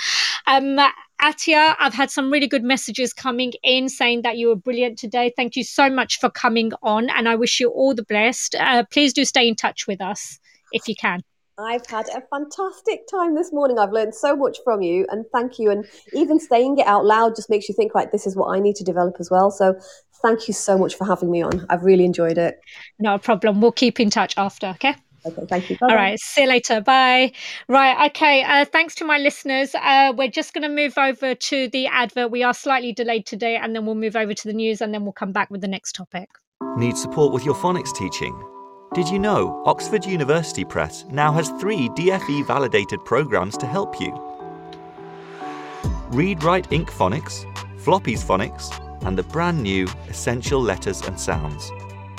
Um, 0.46 0.80
Atia, 1.22 1.76
I've 1.78 1.94
had 1.94 2.10
some 2.10 2.32
really 2.32 2.48
good 2.48 2.64
messages 2.64 3.12
coming 3.12 3.52
in 3.62 3.88
saying 3.88 4.22
that 4.22 4.38
you 4.38 4.48
were 4.48 4.56
brilliant 4.56 4.98
today. 4.98 5.32
Thank 5.36 5.54
you 5.54 5.62
so 5.62 5.88
much 5.88 6.18
for 6.18 6.28
coming 6.28 6.72
on, 6.82 7.10
and 7.10 7.28
I 7.28 7.36
wish 7.36 7.60
you 7.60 7.68
all 7.68 7.94
the 7.94 8.02
best. 8.02 8.56
Uh, 8.56 8.82
please 8.90 9.12
do 9.12 9.24
stay 9.24 9.46
in 9.46 9.54
touch 9.54 9.86
with 9.86 10.00
us 10.00 10.40
if 10.72 10.88
you 10.88 10.96
can. 10.96 11.22
I've 11.58 11.86
had 11.86 12.08
a 12.08 12.22
fantastic 12.28 13.06
time 13.08 13.36
this 13.36 13.52
morning. 13.52 13.78
I've 13.78 13.92
learned 13.92 14.16
so 14.16 14.34
much 14.34 14.58
from 14.64 14.82
you, 14.82 15.06
and 15.10 15.24
thank 15.32 15.60
you. 15.60 15.70
And 15.70 15.86
even 16.12 16.40
saying 16.40 16.78
it 16.78 16.88
out 16.88 17.04
loud 17.04 17.36
just 17.36 17.48
makes 17.48 17.68
you 17.68 17.74
think, 17.76 17.94
right, 17.94 18.10
this 18.10 18.26
is 18.26 18.34
what 18.34 18.48
I 18.48 18.58
need 18.58 18.74
to 18.76 18.84
develop 18.84 19.14
as 19.20 19.30
well. 19.30 19.52
So 19.52 19.78
thank 20.22 20.48
you 20.48 20.54
so 20.54 20.76
much 20.76 20.96
for 20.96 21.04
having 21.04 21.30
me 21.30 21.40
on. 21.40 21.66
I've 21.70 21.84
really 21.84 22.04
enjoyed 22.04 22.36
it. 22.36 22.58
No 22.98 23.16
problem. 23.18 23.60
We'll 23.60 23.70
keep 23.70 24.00
in 24.00 24.10
touch 24.10 24.34
after, 24.36 24.66
okay? 24.68 24.96
Okay, 25.24 25.42
thank 25.48 25.70
you. 25.70 25.76
Bye-bye. 25.78 25.92
All 25.92 25.96
right, 25.96 26.18
see 26.18 26.42
you 26.42 26.48
later. 26.48 26.80
Bye. 26.80 27.32
Right, 27.68 28.10
okay. 28.10 28.42
Uh, 28.42 28.64
thanks 28.64 28.94
to 28.96 29.04
my 29.04 29.18
listeners. 29.18 29.74
Uh, 29.74 30.12
we're 30.16 30.30
just 30.30 30.52
going 30.54 30.62
to 30.62 30.68
move 30.68 30.98
over 30.98 31.34
to 31.34 31.68
the 31.68 31.86
advert. 31.86 32.30
We 32.30 32.42
are 32.42 32.54
slightly 32.54 32.92
delayed 32.92 33.26
today, 33.26 33.56
and 33.56 33.74
then 33.74 33.86
we'll 33.86 33.94
move 33.94 34.16
over 34.16 34.34
to 34.34 34.48
the 34.48 34.54
news, 34.54 34.80
and 34.80 34.92
then 34.92 35.04
we'll 35.04 35.12
come 35.12 35.32
back 35.32 35.50
with 35.50 35.60
the 35.60 35.68
next 35.68 35.94
topic. 35.94 36.28
Need 36.76 36.96
support 36.96 37.32
with 37.32 37.44
your 37.44 37.54
phonics 37.54 37.94
teaching? 37.94 38.34
Did 38.94 39.08
you 39.08 39.18
know 39.18 39.62
Oxford 39.64 40.04
University 40.04 40.64
Press 40.64 41.04
now 41.10 41.32
has 41.32 41.48
three 41.60 41.88
DFE 41.90 42.46
validated 42.46 43.04
programs 43.04 43.56
to 43.58 43.66
help 43.66 44.00
you? 44.00 44.12
Read 46.10 46.42
Write 46.44 46.68
Inc 46.68 46.90
Phonics, 46.90 47.46
Floppy's 47.80 48.22
Phonics, 48.22 48.70
and 49.06 49.16
the 49.16 49.22
brand 49.22 49.62
new 49.62 49.88
Essential 50.08 50.60
Letters 50.60 51.00
and 51.02 51.18
Sounds. 51.18 51.70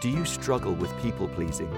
Do 0.00 0.08
you 0.08 0.24
struggle 0.24 0.74
with 0.74 0.96
people 1.02 1.26
pleasing? 1.26 1.68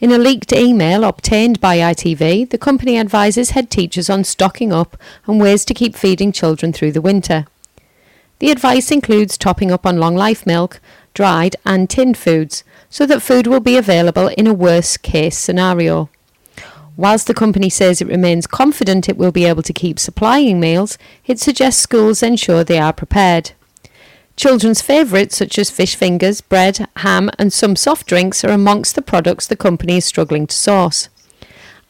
In 0.00 0.12
a 0.12 0.16
leaked 0.16 0.50
email 0.54 1.04
obtained 1.04 1.60
by 1.60 1.76
ITV, 1.76 2.48
the 2.48 2.56
company 2.56 2.96
advises 2.96 3.50
head 3.50 3.68
teachers 3.68 4.08
on 4.08 4.24
stocking 4.24 4.72
up 4.72 4.96
and 5.26 5.38
ways 5.38 5.62
to 5.66 5.74
keep 5.74 5.94
feeding 5.94 6.32
children 6.32 6.72
through 6.72 6.92
the 6.92 7.02
winter. 7.02 7.44
The 8.38 8.50
advice 8.50 8.90
includes 8.90 9.36
topping 9.36 9.70
up 9.70 9.84
on 9.84 9.98
long 9.98 10.16
life 10.16 10.46
milk, 10.46 10.80
dried 11.12 11.54
and 11.66 11.90
tinned 11.90 12.16
foods, 12.16 12.64
so 12.88 13.04
that 13.04 13.20
food 13.20 13.46
will 13.46 13.60
be 13.60 13.76
available 13.76 14.28
in 14.28 14.46
a 14.46 14.54
worst 14.54 15.02
case 15.02 15.36
scenario. 15.36 16.08
Whilst 16.96 17.26
the 17.26 17.34
company 17.34 17.68
says 17.68 18.00
it 18.00 18.08
remains 18.08 18.46
confident 18.46 19.06
it 19.06 19.18
will 19.18 19.32
be 19.32 19.44
able 19.44 19.62
to 19.62 19.74
keep 19.74 19.98
supplying 19.98 20.58
meals, 20.58 20.96
it 21.26 21.38
suggests 21.38 21.82
schools 21.82 22.22
ensure 22.22 22.64
they 22.64 22.78
are 22.78 22.94
prepared. 22.94 23.52
Children's 24.40 24.80
favourites 24.80 25.36
such 25.36 25.58
as 25.58 25.70
fish 25.70 25.94
fingers, 25.94 26.40
bread, 26.40 26.88
ham, 26.96 27.28
and 27.38 27.52
some 27.52 27.76
soft 27.76 28.06
drinks 28.06 28.42
are 28.42 28.50
amongst 28.50 28.94
the 28.94 29.02
products 29.02 29.46
the 29.46 29.54
company 29.54 29.98
is 29.98 30.06
struggling 30.06 30.46
to 30.46 30.56
source. 30.56 31.10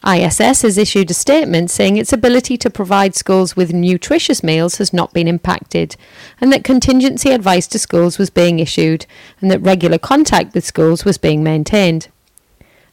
ISS 0.05 0.61
has 0.63 0.77
issued 0.77 1.09
a 1.09 1.13
statement 1.13 1.71
saying 1.71 1.95
its 1.95 2.11
ability 2.11 2.57
to 2.57 2.69
provide 2.69 3.15
schools 3.15 3.55
with 3.55 3.71
nutritious 3.71 4.43
meals 4.43 4.79
has 4.79 4.91
not 4.91 5.13
been 5.13 5.29
impacted, 5.29 5.95
and 6.41 6.51
that 6.51 6.65
contingency 6.65 7.31
advice 7.31 7.67
to 7.67 7.79
schools 7.79 8.17
was 8.17 8.29
being 8.29 8.59
issued, 8.59 9.05
and 9.39 9.49
that 9.49 9.61
regular 9.61 9.97
contact 9.97 10.53
with 10.53 10.65
schools 10.65 11.05
was 11.05 11.17
being 11.17 11.41
maintained. 11.41 12.09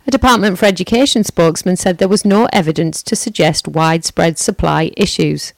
A 0.06 0.12
Department 0.12 0.56
for 0.56 0.66
Education 0.66 1.24
spokesman 1.24 1.74
said 1.74 1.98
there 1.98 2.06
was 2.06 2.24
no 2.24 2.46
evidence 2.52 3.02
to 3.02 3.16
suggest 3.16 3.66
widespread 3.66 4.38
supply 4.38 4.92
issues. 4.96 5.52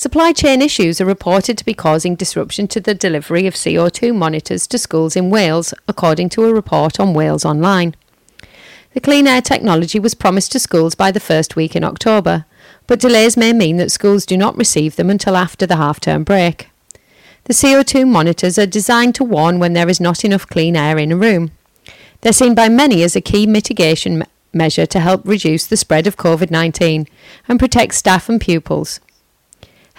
Supply 0.00 0.32
chain 0.32 0.62
issues 0.62 0.98
are 0.98 1.04
reported 1.04 1.58
to 1.58 1.64
be 1.66 1.74
causing 1.74 2.14
disruption 2.14 2.66
to 2.68 2.80
the 2.80 2.94
delivery 2.94 3.46
of 3.46 3.52
CO2 3.52 4.14
monitors 4.14 4.66
to 4.68 4.78
schools 4.78 5.14
in 5.14 5.28
Wales, 5.28 5.74
according 5.86 6.30
to 6.30 6.44
a 6.46 6.54
report 6.54 6.98
on 6.98 7.12
Wales 7.12 7.44
Online. 7.44 7.94
The 8.94 9.00
clean 9.02 9.26
air 9.26 9.42
technology 9.42 10.00
was 10.00 10.14
promised 10.14 10.52
to 10.52 10.58
schools 10.58 10.94
by 10.94 11.10
the 11.10 11.20
first 11.20 11.54
week 11.54 11.76
in 11.76 11.84
October, 11.84 12.46
but 12.86 12.98
delays 12.98 13.36
may 13.36 13.52
mean 13.52 13.76
that 13.76 13.92
schools 13.92 14.24
do 14.24 14.38
not 14.38 14.56
receive 14.56 14.96
them 14.96 15.10
until 15.10 15.36
after 15.36 15.66
the 15.66 15.76
half 15.76 16.00
term 16.00 16.24
break. 16.24 16.70
The 17.44 17.52
CO2 17.52 18.08
monitors 18.08 18.58
are 18.58 18.64
designed 18.64 19.14
to 19.16 19.24
warn 19.24 19.58
when 19.58 19.74
there 19.74 19.90
is 19.90 20.00
not 20.00 20.24
enough 20.24 20.46
clean 20.46 20.76
air 20.76 20.96
in 20.96 21.12
a 21.12 21.16
room. 21.16 21.50
They're 22.22 22.32
seen 22.32 22.54
by 22.54 22.70
many 22.70 23.02
as 23.02 23.16
a 23.16 23.20
key 23.20 23.46
mitigation 23.46 24.24
measure 24.54 24.86
to 24.86 25.00
help 25.00 25.20
reduce 25.26 25.66
the 25.66 25.76
spread 25.76 26.06
of 26.06 26.16
COVID 26.16 26.50
19 26.50 27.06
and 27.48 27.60
protect 27.60 27.92
staff 27.96 28.30
and 28.30 28.40
pupils. 28.40 28.98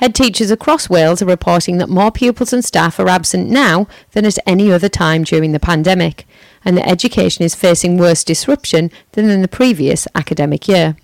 Head 0.01 0.15
teachers 0.15 0.49
across 0.49 0.89
Wales 0.89 1.21
are 1.21 1.27
reporting 1.27 1.77
that 1.77 1.87
more 1.87 2.11
pupils 2.11 2.51
and 2.51 2.65
staff 2.65 2.99
are 2.99 3.07
absent 3.07 3.51
now 3.51 3.87
than 4.13 4.25
at 4.25 4.39
any 4.47 4.71
other 4.71 4.89
time 4.89 5.23
during 5.23 5.51
the 5.51 5.59
pandemic, 5.59 6.25
and 6.65 6.75
that 6.75 6.89
education 6.89 7.45
is 7.45 7.53
facing 7.53 7.99
worse 7.99 8.23
disruption 8.23 8.89
than 9.11 9.29
in 9.29 9.43
the 9.43 9.47
previous 9.47 10.07
academic 10.15 10.67
year. 10.67 10.97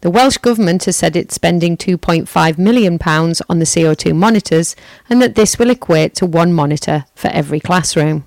The 0.00 0.08
Welsh 0.08 0.38
Government 0.38 0.86
has 0.86 0.96
said 0.96 1.16
it's 1.16 1.34
spending 1.34 1.76
£2.5 1.76 2.56
million 2.56 2.94
on 2.94 3.58
the 3.58 3.66
CO2 3.66 4.16
monitors 4.16 4.74
and 5.10 5.20
that 5.20 5.34
this 5.34 5.58
will 5.58 5.68
equate 5.68 6.14
to 6.14 6.24
one 6.24 6.54
monitor 6.54 7.04
for 7.14 7.28
every 7.28 7.60
classroom. 7.60 8.24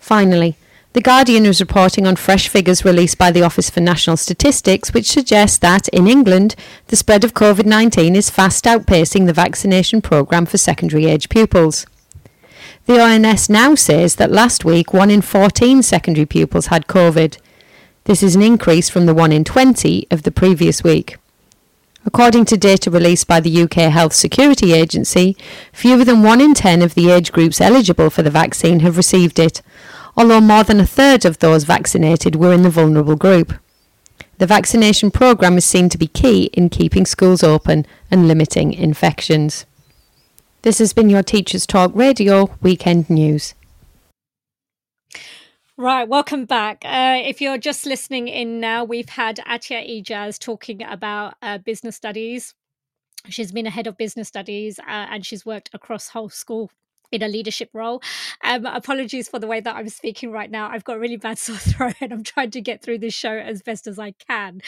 Finally, 0.00 0.56
The 0.94 1.00
Guardian 1.00 1.44
is 1.44 1.58
reporting 1.58 2.06
on 2.06 2.14
fresh 2.14 2.46
figures 2.46 2.84
released 2.84 3.18
by 3.18 3.32
the 3.32 3.42
Office 3.42 3.68
for 3.68 3.80
National 3.80 4.16
Statistics, 4.16 4.94
which 4.94 5.10
suggest 5.10 5.60
that 5.60 5.88
in 5.88 6.06
England, 6.06 6.54
the 6.86 6.94
spread 6.94 7.24
of 7.24 7.34
COVID 7.34 7.66
19 7.66 8.14
is 8.14 8.30
fast 8.30 8.64
outpacing 8.64 9.26
the 9.26 9.32
vaccination 9.32 10.00
programme 10.00 10.46
for 10.46 10.56
secondary 10.56 11.06
age 11.06 11.28
pupils. 11.28 11.84
The 12.86 13.00
ONS 13.00 13.50
now 13.50 13.74
says 13.74 14.14
that 14.16 14.30
last 14.30 14.64
week 14.64 14.92
one 14.92 15.10
in 15.10 15.20
14 15.20 15.82
secondary 15.82 16.26
pupils 16.26 16.66
had 16.66 16.86
COVID. 16.86 17.38
This 18.04 18.22
is 18.22 18.36
an 18.36 18.42
increase 18.42 18.88
from 18.88 19.06
the 19.06 19.14
1 19.14 19.32
in 19.32 19.42
20 19.42 20.06
of 20.12 20.22
the 20.22 20.30
previous 20.30 20.84
week. 20.84 21.16
According 22.06 22.44
to 22.44 22.56
data 22.56 22.88
released 22.88 23.26
by 23.26 23.40
the 23.40 23.62
UK 23.62 23.90
Health 23.90 24.12
Security 24.12 24.72
Agency, 24.72 25.36
fewer 25.72 26.04
than 26.04 26.22
1 26.22 26.40
in 26.40 26.54
10 26.54 26.82
of 26.82 26.94
the 26.94 27.10
age 27.10 27.32
groups 27.32 27.60
eligible 27.60 28.10
for 28.10 28.22
the 28.22 28.30
vaccine 28.30 28.78
have 28.80 28.96
received 28.96 29.40
it, 29.40 29.60
although 30.16 30.40
more 30.40 30.64
than 30.64 30.80
a 30.80 30.86
third 30.86 31.24
of 31.24 31.38
those 31.38 31.64
vaccinated 31.64 32.36
were 32.36 32.52
in 32.52 32.62
the 32.62 32.70
vulnerable 32.70 33.16
group. 33.16 33.54
The 34.38 34.46
vaccination 34.46 35.10
programme 35.10 35.56
is 35.56 35.64
seen 35.64 35.88
to 35.90 35.98
be 35.98 36.06
key 36.06 36.44
in 36.52 36.68
keeping 36.68 37.06
schools 37.06 37.42
open 37.42 37.86
and 38.10 38.26
limiting 38.26 38.72
infections. 38.72 39.66
This 40.62 40.78
has 40.78 40.92
been 40.92 41.10
your 41.10 41.22
Teachers 41.22 41.66
Talk 41.66 41.92
Radio 41.94 42.56
Weekend 42.60 43.08
News. 43.10 43.54
Right, 45.76 46.08
welcome 46.08 46.44
back. 46.44 46.82
Uh, 46.84 47.20
if 47.24 47.40
you're 47.40 47.58
just 47.58 47.84
listening 47.84 48.28
in 48.28 48.60
now, 48.60 48.84
we've 48.84 49.08
had 49.08 49.38
Atia 49.38 50.02
Ijaz 50.02 50.38
talking 50.38 50.82
about 50.84 51.34
uh, 51.42 51.58
business 51.58 51.96
studies. 51.96 52.54
She's 53.28 53.52
been 53.52 53.66
a 53.66 53.70
head 53.70 53.86
of 53.86 53.96
business 53.96 54.28
studies 54.28 54.78
uh, 54.78 54.84
and 54.86 55.26
she's 55.26 55.44
worked 55.44 55.70
across 55.72 56.08
whole 56.08 56.28
school 56.28 56.70
in 57.14 57.22
a 57.22 57.28
leadership 57.28 57.70
role. 57.72 58.02
Um, 58.42 58.66
apologies 58.66 59.28
for 59.28 59.38
the 59.38 59.46
way 59.46 59.60
that 59.60 59.76
I'm 59.76 59.88
speaking 59.88 60.30
right 60.30 60.50
now. 60.50 60.68
I've 60.68 60.84
got 60.84 60.96
a 60.96 61.00
really 61.00 61.16
bad 61.16 61.38
sore 61.44 61.56
throat 61.56 61.94
and 62.00 62.12
I'm 62.12 62.24
trying 62.24 62.50
to 62.50 62.60
get 62.60 62.82
through 62.82 62.98
this 62.98 63.14
show 63.14 63.32
as 63.32 63.62
best 63.62 63.86
as 63.86 63.98
I 63.98 64.12
can. 64.12 64.60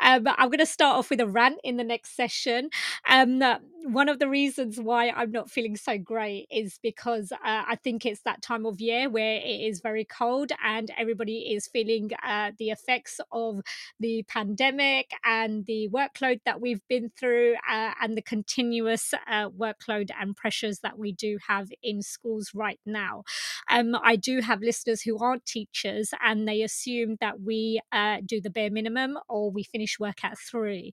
Um, 0.00 0.26
I'm 0.26 0.48
going 0.48 0.58
to 0.58 0.66
start 0.66 0.96
off 0.96 1.10
with 1.10 1.20
a 1.20 1.26
rant 1.26 1.58
in 1.64 1.76
the 1.76 1.84
next 1.84 2.14
session. 2.14 2.70
Um, 3.08 3.42
one 3.86 4.08
of 4.08 4.18
the 4.18 4.28
reasons 4.28 4.80
why 4.80 5.10
I'm 5.10 5.30
not 5.30 5.48
feeling 5.48 5.76
so 5.76 5.96
great 5.96 6.48
is 6.50 6.78
because 6.82 7.30
uh, 7.30 7.36
I 7.44 7.76
think 7.82 8.04
it's 8.04 8.22
that 8.22 8.42
time 8.42 8.66
of 8.66 8.80
year 8.80 9.08
where 9.08 9.36
it 9.36 9.60
is 9.68 9.80
very 9.80 10.04
cold 10.04 10.50
and 10.64 10.90
everybody 10.98 11.54
is 11.54 11.68
feeling 11.68 12.10
uh, 12.26 12.50
the 12.58 12.70
effects 12.70 13.20
of 13.30 13.60
the 14.00 14.24
pandemic 14.24 15.12
and 15.24 15.66
the 15.66 15.88
workload 15.92 16.40
that 16.44 16.60
we've 16.60 16.80
been 16.88 17.10
through 17.16 17.54
uh, 17.70 17.92
and 18.00 18.16
the 18.16 18.22
continuous 18.22 19.14
uh, 19.28 19.50
workload 19.50 20.10
and 20.20 20.36
pressures 20.36 20.80
that 20.80 20.98
we 20.98 21.12
do 21.12 21.38
have 21.46 21.68
in 21.82 22.02
schools 22.02 22.50
right 22.54 22.80
now. 22.86 23.22
Um, 23.70 23.96
I 24.02 24.16
do 24.16 24.40
have 24.40 24.62
listeners 24.62 25.02
who 25.02 25.18
aren't 25.18 25.46
teachers 25.46 26.10
and 26.24 26.48
they 26.48 26.62
assume 26.62 27.16
that 27.20 27.40
we 27.40 27.80
uh, 27.92 28.18
do 28.26 28.40
the 28.40 28.50
bare 28.50 28.70
minimum 28.70 29.16
or 29.28 29.50
we 29.50 29.62
finish 29.62 30.00
work 30.00 30.24
at 30.24 30.38
three. 30.38 30.92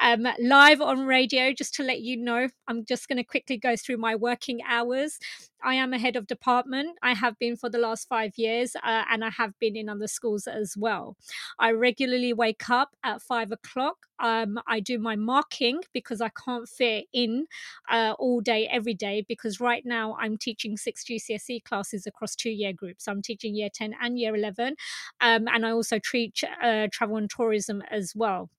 Um, 0.00 0.26
live 0.40 0.80
on 0.80 1.06
radio, 1.06 1.52
just 1.52 1.74
to 1.74 1.82
let 1.82 2.00
you 2.00 2.16
know, 2.16 2.31
I'm 2.68 2.84
just 2.84 3.08
going 3.08 3.16
to 3.16 3.24
quickly 3.24 3.56
go 3.56 3.76
through 3.76 3.98
my 3.98 4.14
working 4.14 4.60
hours. 4.68 5.18
I 5.64 5.74
am 5.74 5.92
a 5.92 5.98
head 5.98 6.16
of 6.16 6.26
department. 6.26 6.98
I 7.02 7.14
have 7.14 7.38
been 7.38 7.56
for 7.56 7.68
the 7.70 7.78
last 7.78 8.08
five 8.08 8.32
years, 8.36 8.74
uh, 8.76 9.04
and 9.10 9.24
I 9.24 9.30
have 9.30 9.58
been 9.58 9.76
in 9.76 9.88
other 9.88 10.08
schools 10.08 10.46
as 10.46 10.76
well. 10.76 11.16
I 11.58 11.70
regularly 11.72 12.32
wake 12.32 12.68
up 12.68 12.90
at 13.04 13.22
five 13.22 13.52
o'clock. 13.52 14.06
Um, 14.18 14.58
I 14.66 14.80
do 14.80 14.98
my 14.98 15.16
marking 15.16 15.80
because 15.92 16.20
I 16.20 16.30
can't 16.44 16.68
fit 16.68 17.06
in 17.12 17.46
uh, 17.90 18.14
all 18.18 18.40
day, 18.40 18.68
every 18.68 18.94
day, 18.94 19.24
because 19.28 19.60
right 19.60 19.84
now 19.84 20.16
I'm 20.20 20.36
teaching 20.36 20.76
six 20.76 21.04
GCSE 21.04 21.64
classes 21.64 22.06
across 22.06 22.34
two 22.34 22.50
year 22.50 22.72
groups. 22.72 23.06
I'm 23.08 23.22
teaching 23.22 23.54
year 23.54 23.70
10 23.72 23.94
and 24.00 24.18
year 24.18 24.34
11, 24.34 24.76
um, 25.20 25.48
and 25.48 25.66
I 25.66 25.70
also 25.70 25.98
teach 25.98 26.44
uh, 26.62 26.88
travel 26.92 27.16
and 27.16 27.30
tourism 27.30 27.82
as 27.90 28.12
well. 28.14 28.50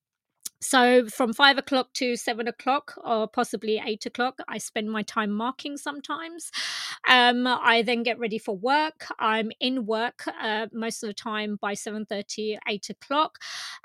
So 0.64 1.08
from 1.08 1.34
five 1.34 1.58
o'clock 1.58 1.92
to 1.96 2.16
seven 2.16 2.48
o'clock, 2.48 2.94
or 3.04 3.28
possibly 3.28 3.82
eight 3.86 4.06
o'clock, 4.06 4.40
I 4.48 4.58
spend 4.58 4.90
my 4.90 5.04
time 5.04 5.32
marking 5.32 5.76
sometimes. 5.76 6.52
Um, 7.10 7.46
I 7.46 7.82
then 7.86 8.02
get 8.04 8.18
ready 8.18 8.38
for 8.38 8.56
work. 8.56 9.06
I'm 9.20 9.52
in 9.60 9.86
work 9.86 10.24
uh, 10.42 10.68
most 10.72 11.04
of 11.04 11.10
the 11.10 11.14
time 11.14 11.58
by 11.62 11.74
7.30, 11.74 12.58
8 12.68 12.90
o'clock. 12.90 13.40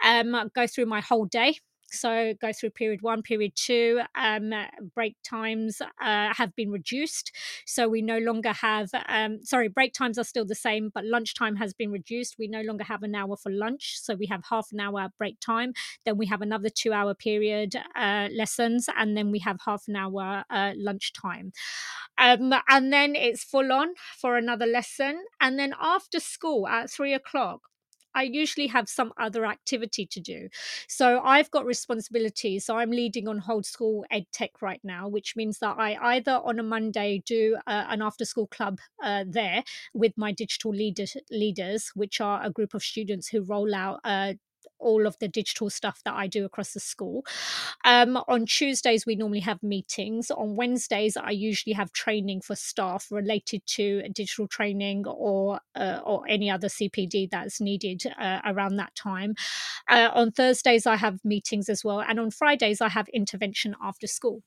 Um, 0.05 0.51
go 0.55 0.67
through 0.69 0.87
my 0.87 1.01
whole 1.01 1.27
day. 1.27 1.59
So 1.91 2.35
go 2.41 2.53
through 2.53 2.71
period 2.71 3.03
one, 3.03 3.23
period 3.23 3.53
two. 3.55 4.01
Um, 4.15 4.53
break 4.95 5.17
times 5.25 5.81
uh, 5.81 6.35
have 6.35 6.55
been 6.57 6.71
reduced, 6.71 7.33
so 7.67 7.89
we 7.89 8.03
no 8.03 8.19
longer 8.19 8.53
have. 8.53 8.91
Um, 9.09 9.45
sorry, 9.45 9.69
break 9.69 9.93
times 9.95 10.19
are 10.19 10.25
still 10.25 10.45
the 10.45 10.55
same, 10.55 10.91
but 10.95 11.05
lunchtime 11.05 11.57
has 11.57 11.73
been 11.73 11.91
reduced. 11.91 12.37
We 12.39 12.49
no 12.49 12.63
longer 12.63 12.85
have 12.85 13.03
an 13.03 13.15
hour 13.15 13.37
for 13.37 13.51
lunch, 13.51 13.99
so 14.01 14.15
we 14.15 14.27
have 14.27 14.45
half 14.49 14.69
an 14.73 14.81
hour 14.81 15.09
break 15.19 15.41
time. 15.41 15.73
Then 16.05 16.17
we 16.17 16.27
have 16.27 16.43
another 16.43 16.69
two-hour 16.69 17.15
period 17.15 17.75
uh, 17.97 18.29
lessons, 18.35 18.89
and 18.97 19.17
then 19.17 19.31
we 19.31 19.39
have 19.41 19.59
half 19.65 19.85
an 19.89 19.97
hour 19.97 20.45
uh, 20.51 20.73
lunchtime. 20.77 21.53
Um, 22.19 22.53
and 22.69 22.93
then 22.93 23.15
it's 23.15 23.45
full 23.45 23.73
on 23.73 23.95
for 24.21 24.37
another 24.37 24.67
lesson, 24.67 25.25
and 25.41 25.59
then 25.59 25.75
after 25.81 26.21
school 26.21 26.67
at 26.67 26.91
three 26.91 27.15
o'clock 27.15 27.68
I 28.19 28.23
usually 28.23 28.67
have 28.67 28.89
some 28.89 29.13
other 29.17 29.47
activity 29.47 30.05
to 30.07 30.21
do. 30.21 30.49
So 30.89 31.21
I've 31.21 31.51
got 31.51 31.65
responsibilities. 31.65 32.65
So 32.67 32.77
I'm 32.77 32.91
leading 32.91 33.29
on 33.29 33.39
whole 33.39 33.63
school 33.63 34.05
ed 34.11 34.27
tech 34.33 34.61
right 34.61 34.81
now, 34.83 35.09
which 35.09 35.37
means 35.37 35.59
that 35.61 35.77
I 35.79 35.91
either 36.15 36.33
on 36.33 36.59
a 36.59 36.63
Monday 36.63 37.23
do 37.25 37.57
uh, 37.67 37.85
an 37.89 38.03
after 38.03 38.25
school 38.25 38.49
club 38.49 38.81
uh, 39.03 39.25
there 39.27 39.63
with 39.95 40.13
my 40.17 40.33
digital 40.33 40.73
leader, 40.73 41.07
leaders, 41.31 41.93
which 41.95 42.21
are 42.21 42.43
a 42.43 42.51
group 42.51 42.75
of 42.75 42.83
students 42.83 43.29
who 43.29 43.43
roll 43.43 43.75
out 43.75 44.01
uh, 44.05 44.35
all 44.79 45.07
of 45.07 45.19
the 45.19 45.29
digital 45.29 45.71
stuff 45.71 46.01
that 46.05 46.15
I 46.15 46.27
do 46.27 46.45
across 46.45 46.73
the 46.73 46.81
school. 46.81 47.25
Um, 47.85 48.17
on 48.29 48.47
Tuesdays, 48.47 49.07
we 49.07 49.17
normally 49.17 49.41
have 49.41 49.63
meetings. 49.63 50.31
On 50.31 50.57
Wednesdays, 50.57 51.17
I 51.17 51.31
usually 51.31 51.75
have 51.75 51.93
training 51.93 52.41
for 52.43 52.55
staff 52.57 53.09
related 53.11 53.63
to 53.67 54.03
digital 54.13 54.49
training 54.49 55.07
or 55.07 55.61
uh, 55.75 56.01
or 56.05 56.25
any 56.29 56.51
other 56.51 56.69
CPD 56.69 57.31
that's 57.31 57.61
needed 57.61 58.03
uh, 58.19 58.41
around 58.45 58.77
that 58.77 58.95
time. 58.95 59.35
Uh, 59.89 60.11
on 60.13 60.31
Thursdays, 60.33 60.87
I 60.87 60.97
have 60.97 61.25
meetings 61.25 61.69
as 61.69 61.85
well, 61.85 62.01
and 62.01 62.19
on 62.21 62.31
Fridays, 62.31 62.81
I 62.81 62.89
have 62.89 63.09
intervention 63.09 63.75
after 63.83 64.07
school. 64.07 64.43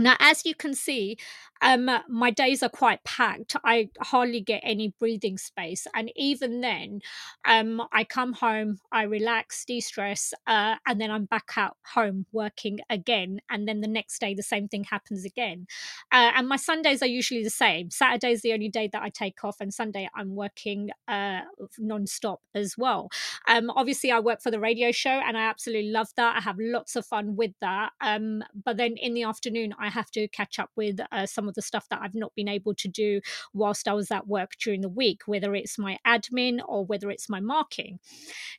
Now, 0.00 0.16
as 0.18 0.46
you 0.46 0.54
can 0.54 0.74
see, 0.74 1.18
um, 1.62 1.90
my 2.08 2.30
days 2.30 2.62
are 2.62 2.70
quite 2.70 3.04
packed. 3.04 3.54
I 3.64 3.90
hardly 4.00 4.40
get 4.40 4.62
any 4.64 4.94
breathing 4.98 5.36
space. 5.36 5.86
And 5.94 6.10
even 6.16 6.62
then, 6.62 7.00
um, 7.44 7.82
I 7.92 8.04
come 8.04 8.32
home, 8.32 8.78
I 8.90 9.02
relax, 9.02 9.64
de 9.66 9.80
stress, 9.80 10.32
uh, 10.46 10.76
and 10.86 10.98
then 10.98 11.10
I'm 11.10 11.26
back 11.26 11.50
out 11.56 11.76
home 11.94 12.24
working 12.32 12.80
again. 12.88 13.40
And 13.50 13.68
then 13.68 13.82
the 13.82 13.88
next 13.88 14.20
day, 14.20 14.34
the 14.34 14.42
same 14.42 14.68
thing 14.68 14.84
happens 14.84 15.24
again. 15.26 15.66
Uh, 16.10 16.32
and 16.34 16.48
my 16.48 16.56
Sundays 16.56 17.02
are 17.02 17.06
usually 17.06 17.44
the 17.44 17.50
same. 17.50 17.90
Saturday 17.90 18.32
is 18.32 18.40
the 18.40 18.54
only 18.54 18.70
day 18.70 18.88
that 18.92 19.02
I 19.02 19.10
take 19.10 19.44
off, 19.44 19.60
and 19.60 19.72
Sunday 19.72 20.08
I'm 20.14 20.34
working 20.34 20.90
uh, 21.08 21.40
non 21.78 22.06
stop 22.06 22.40
as 22.54 22.78
well. 22.78 23.10
Um, 23.48 23.68
obviously, 23.70 24.10
I 24.10 24.20
work 24.20 24.40
for 24.40 24.50
the 24.50 24.60
radio 24.60 24.92
show, 24.92 25.10
and 25.10 25.36
I 25.36 25.42
absolutely 25.42 25.90
love 25.90 26.08
that. 26.16 26.36
I 26.38 26.40
have 26.40 26.56
lots 26.58 26.96
of 26.96 27.04
fun 27.04 27.36
with 27.36 27.52
that. 27.60 27.90
Um, 28.00 28.42
but 28.64 28.78
then 28.78 28.96
in 28.96 29.12
the 29.12 29.24
afternoon, 29.24 29.74
I 29.78 29.89
have 29.90 30.10
to 30.12 30.28
catch 30.28 30.58
up 30.58 30.70
with 30.76 31.00
uh, 31.12 31.26
some 31.26 31.48
of 31.48 31.54
the 31.54 31.62
stuff 31.62 31.88
that 31.90 32.00
I've 32.02 32.14
not 32.14 32.34
been 32.34 32.48
able 32.48 32.74
to 32.74 32.88
do 32.88 33.20
whilst 33.52 33.88
I 33.88 33.92
was 33.92 34.10
at 34.10 34.26
work 34.26 34.52
during 34.62 34.80
the 34.80 34.88
week, 34.88 35.22
whether 35.26 35.54
it's 35.54 35.78
my 35.78 35.98
admin 36.06 36.60
or 36.66 36.84
whether 36.84 37.10
it's 37.10 37.28
my 37.28 37.40
marking. 37.40 37.98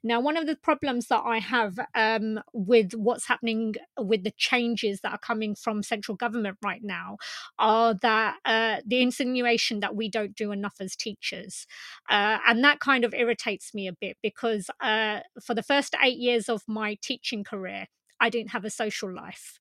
Now, 0.04 0.20
one 0.20 0.38
of 0.38 0.48
the 0.48 0.56
problems 0.56 1.08
that 1.08 1.22
I 1.26 1.40
have 1.40 1.80
um, 1.96 2.40
with 2.54 2.94
what's 2.94 3.28
happening 3.28 3.76
with 3.98 4.24
the 4.24 4.34
changes 4.38 5.02
that 5.02 5.12
are 5.12 5.18
coming 5.18 5.56
from 5.56 5.84
central 5.84 6.16
government 6.16 6.58
right 6.64 6.84
now 6.84 7.18
are 7.60 7.94
that 7.96 8.38
uh, 8.46 8.78
the 8.86 9.02
insinuation 9.02 9.80
that 9.82 9.96
we 9.96 10.10
don't 10.10 10.36
do 10.36 10.52
enough 10.52 10.76
as 10.80 10.96
teachers. 10.96 11.68
Uh, 12.10 12.38
and 12.48 12.64
that 12.64 12.80
kind 12.80 13.04
of 13.04 13.14
irritates 13.14 13.74
me 13.74 13.88
a 13.88 13.94
bit 13.94 14.18
because 14.22 14.70
uh, 14.82 15.20
for 15.44 15.54
the 15.54 15.64
first 15.64 15.96
eight 16.04 16.18
years 16.18 16.50
of 16.50 16.64
my 16.68 16.98
teaching 17.02 17.44
career, 17.44 17.88
I 18.22 18.30
didn't 18.30 18.52
have 18.52 18.64
a 18.64 18.70
social 18.70 19.14
life. 19.14 19.60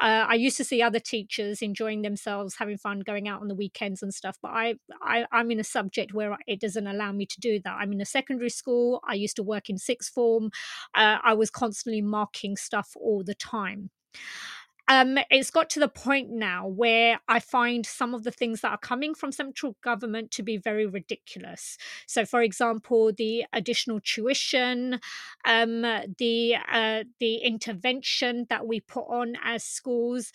Uh, 0.00 0.26
I 0.28 0.34
used 0.34 0.56
to 0.58 0.64
see 0.64 0.82
other 0.82 1.00
teachers 1.00 1.62
enjoying 1.62 2.02
themselves, 2.02 2.56
having 2.58 2.78
fun, 2.78 3.00
going 3.00 3.28
out 3.28 3.40
on 3.40 3.48
the 3.48 3.54
weekends 3.54 4.02
and 4.02 4.14
stuff. 4.14 4.38
But 4.42 4.52
I, 4.52 4.74
I, 5.02 5.26
I'm 5.32 5.50
in 5.50 5.60
a 5.60 5.64
subject 5.64 6.14
where 6.14 6.36
it 6.46 6.60
doesn't 6.60 6.86
allow 6.86 7.12
me 7.12 7.26
to 7.26 7.40
do 7.40 7.60
that. 7.60 7.76
I'm 7.78 7.92
in 7.92 8.00
a 8.00 8.06
secondary 8.06 8.50
school. 8.50 9.00
I 9.08 9.14
used 9.14 9.36
to 9.36 9.42
work 9.42 9.70
in 9.70 9.78
sixth 9.78 10.12
form. 10.12 10.50
Uh, 10.94 11.18
I 11.22 11.34
was 11.34 11.50
constantly 11.50 12.02
marking 12.02 12.56
stuff 12.56 12.92
all 13.00 13.22
the 13.24 13.34
time 13.34 13.90
um, 14.88 15.18
it's 15.30 15.50
got 15.50 15.68
to 15.70 15.80
the 15.80 15.88
point 15.88 16.30
now 16.30 16.66
where 16.66 17.20
I 17.28 17.40
find 17.40 17.84
some 17.84 18.14
of 18.14 18.22
the 18.22 18.30
things 18.30 18.60
that 18.60 18.70
are 18.70 18.78
coming 18.78 19.14
from 19.14 19.32
central 19.32 19.76
government 19.82 20.30
to 20.32 20.42
be 20.42 20.56
very 20.56 20.86
ridiculous. 20.86 21.76
So, 22.06 22.24
for 22.24 22.40
example, 22.42 23.12
the 23.16 23.44
additional 23.52 24.00
tuition, 24.00 25.00
um, 25.44 25.82
the 26.18 26.56
uh, 26.72 27.04
the 27.18 27.36
intervention 27.36 28.46
that 28.48 28.66
we 28.66 28.80
put 28.80 29.06
on 29.08 29.34
as 29.42 29.64
schools. 29.64 30.32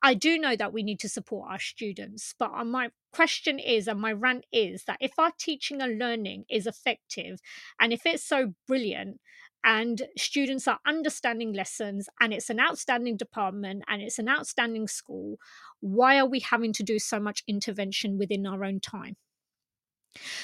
I 0.00 0.14
do 0.14 0.38
know 0.38 0.54
that 0.54 0.72
we 0.72 0.84
need 0.84 1.00
to 1.00 1.08
support 1.08 1.50
our 1.50 1.58
students, 1.58 2.32
but 2.38 2.52
uh, 2.54 2.64
my 2.64 2.90
question 3.12 3.58
is, 3.58 3.88
and 3.88 4.00
my 4.00 4.12
rant 4.12 4.44
is, 4.52 4.84
that 4.84 4.98
if 5.00 5.18
our 5.18 5.32
teaching 5.38 5.82
and 5.82 5.98
learning 5.98 6.44
is 6.48 6.68
effective, 6.68 7.40
and 7.80 7.92
if 7.92 8.06
it's 8.06 8.22
so 8.22 8.54
brilliant, 8.68 9.20
and 9.64 10.02
students 10.16 10.68
are 10.68 10.78
understanding 10.86 11.52
lessons 11.52 12.08
and 12.20 12.32
it's 12.32 12.50
an 12.50 12.60
outstanding 12.60 13.16
department 13.16 13.82
and 13.88 14.02
it's 14.02 14.18
an 14.18 14.28
outstanding 14.28 14.86
school 14.86 15.36
why 15.80 16.18
are 16.18 16.26
we 16.26 16.40
having 16.40 16.72
to 16.72 16.82
do 16.82 16.98
so 16.98 17.20
much 17.20 17.42
intervention 17.46 18.18
within 18.18 18.46
our 18.46 18.64
own 18.64 18.80
time? 18.80 19.16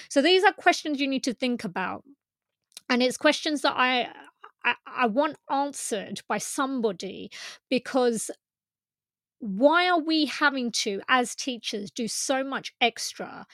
So 0.09 0.23
these 0.23 0.45
are 0.45 0.53
questions 0.53 1.01
you 1.01 1.09
need 1.09 1.25
to 1.25 1.35
think 1.35 1.65
about 1.65 2.05
and 2.89 3.03
it's 3.03 3.17
questions 3.17 3.63
that 3.63 3.75
i 3.77 4.09
i, 4.65 4.75
I 4.87 5.07
want 5.07 5.37
answered 5.51 6.21
by 6.29 6.39
somebody 6.39 7.31
because 7.71 8.31
why 9.45 9.89
are 9.91 10.01
we 10.01 10.25
having 10.25 10.73
to 10.73 11.03
as 11.07 11.35
teachers 11.35 11.91
do 11.91 12.09
so 12.09 12.43
much 12.43 12.73
extra? 12.81 13.47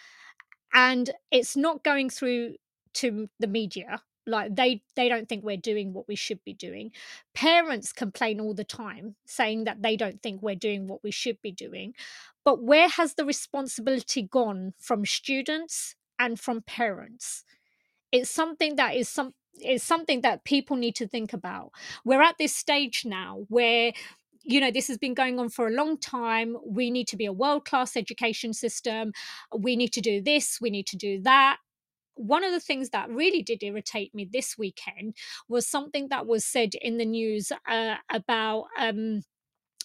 And 0.72 1.10
it's 1.32 1.56
not 1.56 1.82
going 1.82 2.10
through 2.10 2.54
to 2.94 3.28
the 3.40 3.48
media 3.48 4.00
like 4.30 4.54
they 4.54 4.82
they 4.96 5.08
don't 5.08 5.28
think 5.28 5.44
we're 5.44 5.56
doing 5.56 5.92
what 5.92 6.08
we 6.08 6.16
should 6.16 6.42
be 6.44 6.54
doing. 6.54 6.92
Parents 7.34 7.92
complain 7.92 8.40
all 8.40 8.54
the 8.54 8.64
time 8.64 9.16
saying 9.26 9.64
that 9.64 9.82
they 9.82 9.96
don't 9.96 10.22
think 10.22 10.42
we're 10.42 10.54
doing 10.54 10.86
what 10.86 11.02
we 11.02 11.10
should 11.10 11.40
be 11.42 11.52
doing. 11.52 11.94
But 12.44 12.62
where 12.62 12.88
has 12.88 13.14
the 13.14 13.24
responsibility 13.24 14.22
gone 14.22 14.74
from 14.78 15.04
students 15.04 15.94
and 16.18 16.40
from 16.40 16.62
parents? 16.62 17.44
It's 18.12 18.30
something 18.30 18.76
that 18.76 18.96
is 18.96 19.08
some 19.08 19.34
is 19.62 19.82
something 19.82 20.22
that 20.22 20.44
people 20.44 20.76
need 20.76 20.94
to 20.96 21.08
think 21.08 21.32
about. 21.32 21.72
We're 22.04 22.22
at 22.22 22.38
this 22.38 22.54
stage 22.54 23.02
now 23.04 23.44
where 23.48 23.92
you 24.42 24.60
know 24.60 24.70
this 24.70 24.88
has 24.88 24.96
been 24.96 25.14
going 25.14 25.38
on 25.38 25.50
for 25.50 25.66
a 25.66 25.72
long 25.72 25.98
time. 25.98 26.56
We 26.66 26.90
need 26.90 27.08
to 27.08 27.16
be 27.16 27.26
a 27.26 27.32
world 27.32 27.64
class 27.66 27.96
education 27.96 28.54
system. 28.54 29.12
We 29.56 29.76
need 29.76 29.92
to 29.92 30.00
do 30.00 30.22
this 30.22 30.58
we 30.60 30.70
need 30.70 30.86
to 30.86 30.96
do 30.96 31.20
that 31.22 31.58
one 32.20 32.44
of 32.44 32.52
the 32.52 32.60
things 32.60 32.90
that 32.90 33.08
really 33.08 33.42
did 33.42 33.62
irritate 33.62 34.14
me 34.14 34.28
this 34.30 34.58
weekend 34.58 35.16
was 35.48 35.66
something 35.66 36.08
that 36.08 36.26
was 36.26 36.44
said 36.44 36.70
in 36.80 36.98
the 36.98 37.06
news 37.06 37.50
uh, 37.66 37.96
about 38.10 38.66
um, 38.78 39.22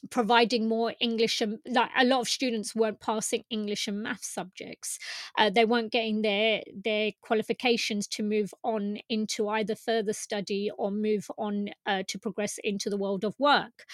providing 0.10 0.68
more 0.68 0.94
english 1.00 1.42
and 1.42 1.58
like 1.68 1.90
a 1.98 2.06
lot 2.06 2.20
of 2.20 2.28
students 2.28 2.76
weren't 2.76 3.00
passing 3.00 3.44
english 3.50 3.88
and 3.88 4.04
math 4.04 4.24
subjects. 4.24 5.00
Uh, 5.38 5.50
they 5.50 5.66
weren't 5.66 5.92
getting 5.92 6.22
their 6.22 6.62
their 6.84 7.12
qualifications 7.22 8.08
to 8.08 8.22
move 8.22 8.54
on 8.64 8.98
into 9.10 9.48
either 9.48 9.76
further 9.76 10.14
study 10.14 10.70
or 10.78 10.92
move 10.92 11.28
on 11.38 11.70
uh, 11.86 12.04
to 12.08 12.20
progress 12.20 12.60
into 12.64 12.90
the 12.90 12.98
world 12.98 13.24
of 13.24 13.34
work 13.40 13.86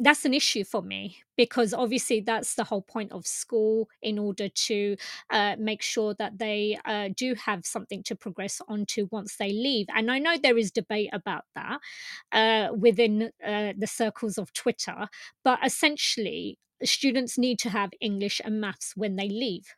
that's 0.00 0.24
an 0.24 0.32
issue 0.32 0.62
for 0.64 0.80
me 0.80 1.18
because 1.36 1.74
obviously 1.74 2.20
that's 2.20 2.54
the 2.54 2.64
whole 2.64 2.82
point 2.82 3.10
of 3.10 3.26
school 3.26 3.88
in 4.00 4.18
order 4.18 4.48
to 4.48 4.96
uh, 5.30 5.56
make 5.58 5.82
sure 5.82 6.14
that 6.14 6.38
they 6.38 6.78
uh, 6.84 7.08
do 7.16 7.34
have 7.34 7.66
something 7.66 8.02
to 8.04 8.14
progress 8.14 8.60
onto 8.68 9.08
once 9.10 9.36
they 9.36 9.50
leave. 9.50 9.86
And 9.94 10.10
I 10.10 10.18
know 10.20 10.36
there 10.36 10.58
is 10.58 10.70
debate 10.70 11.10
about 11.12 11.44
that 11.56 11.80
uh, 12.32 12.74
within 12.74 13.32
uh, 13.44 13.72
the 13.76 13.86
circles 13.88 14.38
of 14.38 14.52
Twitter, 14.52 15.08
but 15.44 15.58
essentially, 15.64 16.58
students 16.84 17.36
need 17.36 17.58
to 17.58 17.70
have 17.70 17.90
English 18.00 18.40
and 18.44 18.60
maths 18.60 18.96
when 18.96 19.16
they 19.16 19.28
leave. 19.28 19.74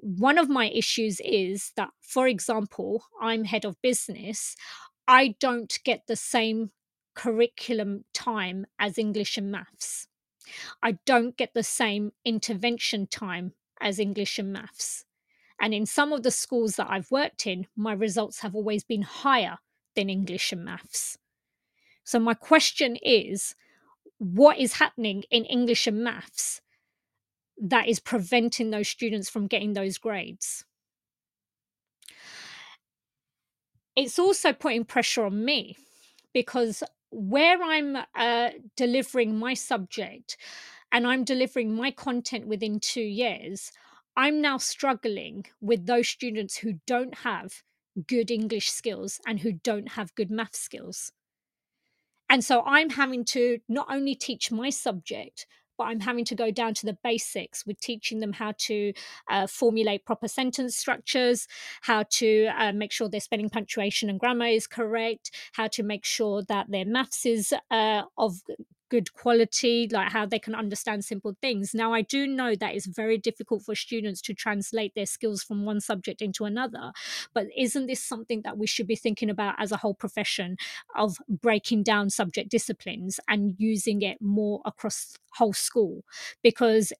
One 0.00 0.38
of 0.38 0.48
my 0.48 0.68
issues 0.70 1.20
is 1.20 1.72
that, 1.76 1.90
for 2.00 2.26
example, 2.26 3.04
I'm 3.20 3.44
head 3.44 3.64
of 3.64 3.80
business. 3.82 4.56
I 5.06 5.36
don't 5.38 5.78
get 5.84 6.06
the 6.06 6.16
same 6.16 6.70
curriculum 7.14 8.04
time 8.12 8.66
as 8.78 8.98
English 8.98 9.36
and 9.36 9.50
maths. 9.50 10.08
I 10.82 10.98
don't 11.06 11.36
get 11.36 11.54
the 11.54 11.62
same 11.62 12.12
intervention 12.24 13.06
time 13.06 13.52
as 13.80 13.98
English 13.98 14.38
and 14.38 14.52
maths. 14.52 15.04
And 15.60 15.72
in 15.72 15.86
some 15.86 16.12
of 16.12 16.22
the 16.22 16.30
schools 16.30 16.76
that 16.76 16.88
I've 16.90 17.10
worked 17.10 17.46
in, 17.46 17.66
my 17.76 17.92
results 17.92 18.40
have 18.40 18.54
always 18.54 18.84
been 18.84 19.02
higher 19.02 19.58
than 19.94 20.10
English 20.10 20.52
and 20.52 20.64
maths. 20.64 21.18
So, 22.04 22.18
my 22.18 22.34
question 22.34 22.96
is 23.02 23.54
what 24.18 24.58
is 24.58 24.74
happening 24.74 25.22
in 25.30 25.44
English 25.44 25.86
and 25.86 26.02
maths 26.02 26.60
that 27.60 27.88
is 27.88 28.00
preventing 28.00 28.70
those 28.70 28.88
students 28.88 29.28
from 29.30 29.46
getting 29.46 29.74
those 29.74 29.98
grades? 29.98 30.64
It's 33.94 34.18
also 34.18 34.52
putting 34.52 34.84
pressure 34.84 35.24
on 35.24 35.44
me 35.44 35.76
because 36.32 36.82
where 37.12 37.62
I'm 37.62 37.96
uh, 38.14 38.50
delivering 38.76 39.38
my 39.38 39.54
subject 39.54 40.36
and 40.90 41.06
I'm 41.06 41.24
delivering 41.24 41.74
my 41.74 41.90
content 41.90 42.46
within 42.46 42.80
two 42.80 43.02
years, 43.02 43.70
I'm 44.16 44.40
now 44.40 44.58
struggling 44.58 45.46
with 45.60 45.86
those 45.86 46.08
students 46.08 46.56
who 46.58 46.74
don't 46.86 47.18
have 47.18 47.62
good 48.06 48.30
English 48.30 48.70
skills 48.70 49.20
and 49.26 49.40
who 49.40 49.52
don't 49.52 49.92
have 49.92 50.14
good 50.14 50.30
math 50.30 50.56
skills. 50.56 51.12
And 52.28 52.42
so 52.42 52.62
I'm 52.62 52.90
having 52.90 53.24
to 53.26 53.58
not 53.68 53.86
only 53.90 54.14
teach 54.14 54.50
my 54.50 54.70
subject, 54.70 55.46
but 55.82 55.88
I'm 55.88 55.98
having 55.98 56.24
to 56.26 56.36
go 56.36 56.52
down 56.52 56.74
to 56.74 56.86
the 56.86 56.96
basics 57.02 57.66
with 57.66 57.80
teaching 57.80 58.20
them 58.20 58.32
how 58.32 58.52
to 58.56 58.92
uh, 59.28 59.48
formulate 59.48 60.04
proper 60.04 60.28
sentence 60.28 60.76
structures, 60.76 61.48
how 61.80 62.04
to 62.10 62.46
uh, 62.56 62.70
make 62.70 62.92
sure 62.92 63.08
their 63.08 63.18
spelling, 63.18 63.50
punctuation, 63.50 64.08
and 64.08 64.20
grammar 64.20 64.46
is 64.46 64.68
correct, 64.68 65.32
how 65.54 65.66
to 65.66 65.82
make 65.82 66.04
sure 66.04 66.44
that 66.44 66.70
their 66.70 66.84
maths 66.84 67.26
is 67.26 67.52
uh, 67.72 68.02
of 68.16 68.42
good 68.92 69.12
quality, 69.14 69.88
like 69.90 70.12
how 70.12 70.26
they 70.26 70.38
can 70.38 70.54
understand 70.54 71.02
simple 71.02 71.34
things. 71.40 71.72
Now, 71.72 71.94
I 71.94 72.02
do 72.02 72.26
know 72.26 72.54
that 72.54 72.74
it's 72.74 72.84
very 73.02 73.16
difficult 73.16 73.62
for 73.62 73.74
students 73.74 74.20
to 74.22 74.34
translate 74.34 74.94
their 74.94 75.06
skills 75.06 75.42
from 75.42 75.64
one 75.64 75.80
subject 75.80 76.20
into 76.20 76.44
another, 76.44 76.92
but 77.32 77.46
isn't 77.56 77.86
this 77.86 78.04
something 78.04 78.42
that 78.42 78.58
we 78.58 78.66
should 78.66 78.86
be 78.86 78.96
thinking 78.96 79.30
about 79.30 79.54
as 79.58 79.72
a 79.72 79.78
whole 79.78 79.94
profession 79.94 80.56
of 80.94 81.16
breaking 81.28 81.82
down 81.84 82.10
subject 82.10 82.50
disciplines 82.50 83.18
and 83.28 83.54
using 83.58 84.02
it 84.02 84.18
more 84.20 84.60
across 84.66 85.16
whole 85.38 85.54
school? 85.54 86.04
Because 86.42 86.92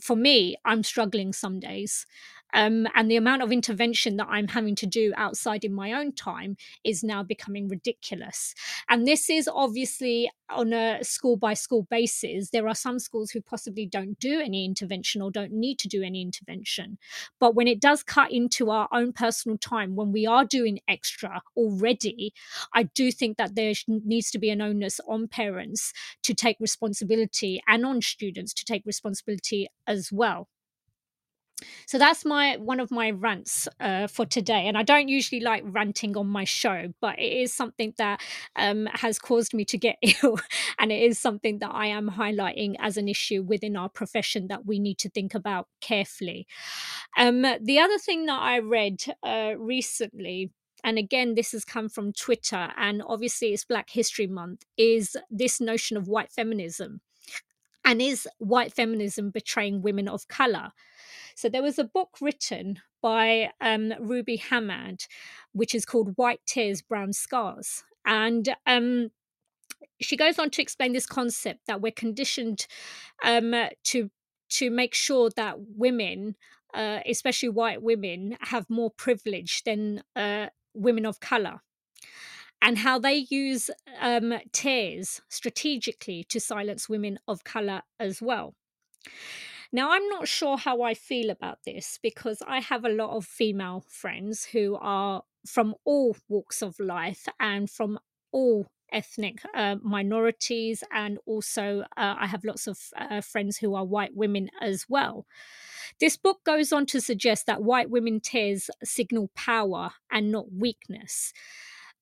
for 0.00 0.16
me, 0.16 0.56
I'm 0.64 0.82
struggling 0.82 1.32
some 1.32 1.60
days. 1.60 2.06
Um, 2.52 2.86
and 2.94 3.10
the 3.10 3.16
amount 3.16 3.42
of 3.42 3.52
intervention 3.52 4.16
that 4.16 4.28
I'm 4.30 4.48
having 4.48 4.74
to 4.76 4.86
do 4.86 5.12
outside 5.16 5.64
in 5.64 5.72
my 5.72 5.92
own 5.92 6.12
time 6.12 6.56
is 6.84 7.02
now 7.02 7.22
becoming 7.22 7.68
ridiculous. 7.68 8.54
And 8.88 9.06
this 9.06 9.30
is 9.30 9.48
obviously 9.52 10.30
on 10.50 10.72
a 10.72 11.02
school 11.02 11.36
by 11.36 11.54
school 11.54 11.86
basis. 11.90 12.50
There 12.50 12.68
are 12.68 12.74
some 12.74 12.98
schools 12.98 13.30
who 13.30 13.40
possibly 13.40 13.86
don't 13.86 14.18
do 14.18 14.40
any 14.40 14.64
intervention 14.64 15.22
or 15.22 15.30
don't 15.30 15.52
need 15.52 15.78
to 15.80 15.88
do 15.88 16.02
any 16.02 16.20
intervention. 16.20 16.98
But 17.40 17.54
when 17.54 17.68
it 17.68 17.80
does 17.80 18.02
cut 18.02 18.30
into 18.30 18.70
our 18.70 18.88
own 18.92 19.12
personal 19.12 19.58
time, 19.58 19.96
when 19.96 20.12
we 20.12 20.26
are 20.26 20.44
doing 20.44 20.80
extra 20.88 21.42
already, 21.56 22.32
I 22.74 22.84
do 22.84 23.10
think 23.10 23.38
that 23.38 23.54
there 23.54 23.72
needs 23.88 24.30
to 24.32 24.38
be 24.38 24.50
an 24.50 24.60
onus 24.60 25.00
on 25.08 25.28
parents 25.28 25.92
to 26.22 26.34
take 26.34 26.56
responsibility 26.60 27.62
and 27.66 27.84
on 27.86 28.02
students 28.02 28.52
to 28.54 28.64
take 28.64 28.82
responsibility 28.84 29.68
as 29.86 30.10
well 30.12 30.48
so 31.86 31.98
that's 31.98 32.24
my 32.24 32.56
one 32.56 32.80
of 32.80 32.90
my 32.90 33.10
rants 33.10 33.68
uh, 33.80 34.06
for 34.06 34.26
today. 34.26 34.66
And 34.66 34.76
i 34.76 34.82
don't 34.82 35.08
usually 35.08 35.40
like 35.40 35.62
ranting 35.66 36.16
on 36.16 36.26
my 36.26 36.44
show 36.44 36.92
but 37.00 37.18
it 37.18 37.32
is 37.32 37.52
something 37.54 37.94
that 37.98 38.20
um, 38.56 38.88
has 38.92 39.18
caused 39.18 39.54
me 39.54 39.64
to 39.66 39.78
get 39.78 39.96
ill. 40.22 40.38
And 40.78 40.92
it 40.92 41.02
is 41.02 41.18
something 41.18 41.58
that 41.60 41.70
i 41.72 41.86
am 41.86 42.10
highlighting 42.10 42.74
as 42.78 42.96
an 42.96 43.08
issue 43.08 43.42
within 43.42 43.76
our 43.76 43.88
profession 43.88 44.48
that 44.48 44.66
we 44.66 44.78
need 44.78 44.98
to 44.98 45.10
think 45.10 45.34
about 45.34 45.68
carefully. 45.80 46.46
Um, 47.16 47.42
the 47.42 47.78
other 47.78 47.98
thing 47.98 48.26
that 48.26 48.40
i 48.40 48.58
read 48.58 49.02
uh, 49.22 49.54
recently 49.58 50.50
and 50.84 50.98
again 50.98 51.34
this 51.34 51.52
has 51.52 51.64
come 51.64 51.88
from 51.88 52.12
twitter 52.12 52.68
and 52.76 53.02
obviously 53.06 53.52
it's 53.52 53.64
black 53.64 53.90
history 53.90 54.26
month 54.26 54.64
is 54.76 55.16
this 55.30 55.60
notion 55.60 55.96
of 55.96 56.08
white 56.08 56.32
feminism 56.32 57.00
and 57.84 58.00
is 58.00 58.28
white 58.38 58.72
feminism 58.72 59.30
betraying 59.30 59.82
women 59.82 60.08
of 60.08 60.28
color 60.28 60.72
so 61.34 61.48
there 61.48 61.62
was 61.62 61.78
a 61.78 61.84
book 61.84 62.18
written 62.20 62.80
by 63.02 63.50
um, 63.60 63.92
Ruby 64.00 64.38
Hamad, 64.38 65.06
which 65.52 65.74
is 65.74 65.84
called 65.84 66.16
White 66.16 66.40
Tears, 66.46 66.82
Brown 66.82 67.12
Scars. 67.12 67.84
And 68.04 68.54
um, 68.66 69.10
she 70.00 70.16
goes 70.16 70.38
on 70.38 70.50
to 70.50 70.62
explain 70.62 70.92
this 70.92 71.06
concept 71.06 71.66
that 71.66 71.80
we're 71.80 71.92
conditioned 71.92 72.66
um, 73.24 73.54
to 73.84 74.10
to 74.50 74.70
make 74.70 74.92
sure 74.92 75.30
that 75.34 75.56
women, 75.76 76.36
uh, 76.74 77.00
especially 77.06 77.48
white 77.48 77.82
women, 77.82 78.36
have 78.40 78.68
more 78.68 78.90
privilege 78.90 79.62
than 79.64 80.02
uh, 80.14 80.48
women 80.74 81.06
of 81.06 81.20
color. 81.20 81.62
And 82.64 82.78
how 82.78 83.00
they 83.00 83.26
use 83.28 83.70
um, 84.00 84.34
tears 84.52 85.20
strategically 85.28 86.24
to 86.28 86.38
silence 86.38 86.88
women 86.88 87.18
of 87.26 87.42
color 87.42 87.82
as 87.98 88.22
well. 88.22 88.54
Now, 89.72 89.90
I'm 89.90 90.08
not 90.08 90.28
sure 90.28 90.56
how 90.56 90.82
I 90.82 90.94
feel 90.94 91.28
about 91.30 91.58
this 91.64 91.98
because 92.00 92.40
I 92.46 92.60
have 92.60 92.84
a 92.84 92.90
lot 92.90 93.16
of 93.16 93.24
female 93.24 93.84
friends 93.88 94.44
who 94.44 94.78
are 94.80 95.22
from 95.44 95.74
all 95.84 96.16
walks 96.28 96.62
of 96.62 96.78
life 96.78 97.26
and 97.40 97.68
from 97.68 97.98
all 98.30 98.66
ethnic 98.92 99.40
uh, 99.54 99.76
minorities, 99.82 100.84
and 100.92 101.18
also 101.26 101.80
uh, 101.96 102.14
I 102.18 102.26
have 102.26 102.44
lots 102.44 102.66
of 102.66 102.78
uh, 102.96 103.22
friends 103.22 103.56
who 103.56 103.74
are 103.74 103.84
white 103.84 104.14
women 104.14 104.50
as 104.60 104.86
well. 104.88 105.26
This 105.98 106.16
book 106.16 106.44
goes 106.44 106.72
on 106.72 106.86
to 106.86 107.00
suggest 107.00 107.46
that 107.46 107.62
white 107.62 107.90
women 107.90 108.20
tears 108.20 108.70
signal 108.84 109.30
power 109.34 109.92
and 110.10 110.30
not 110.30 110.52
weakness 110.52 111.32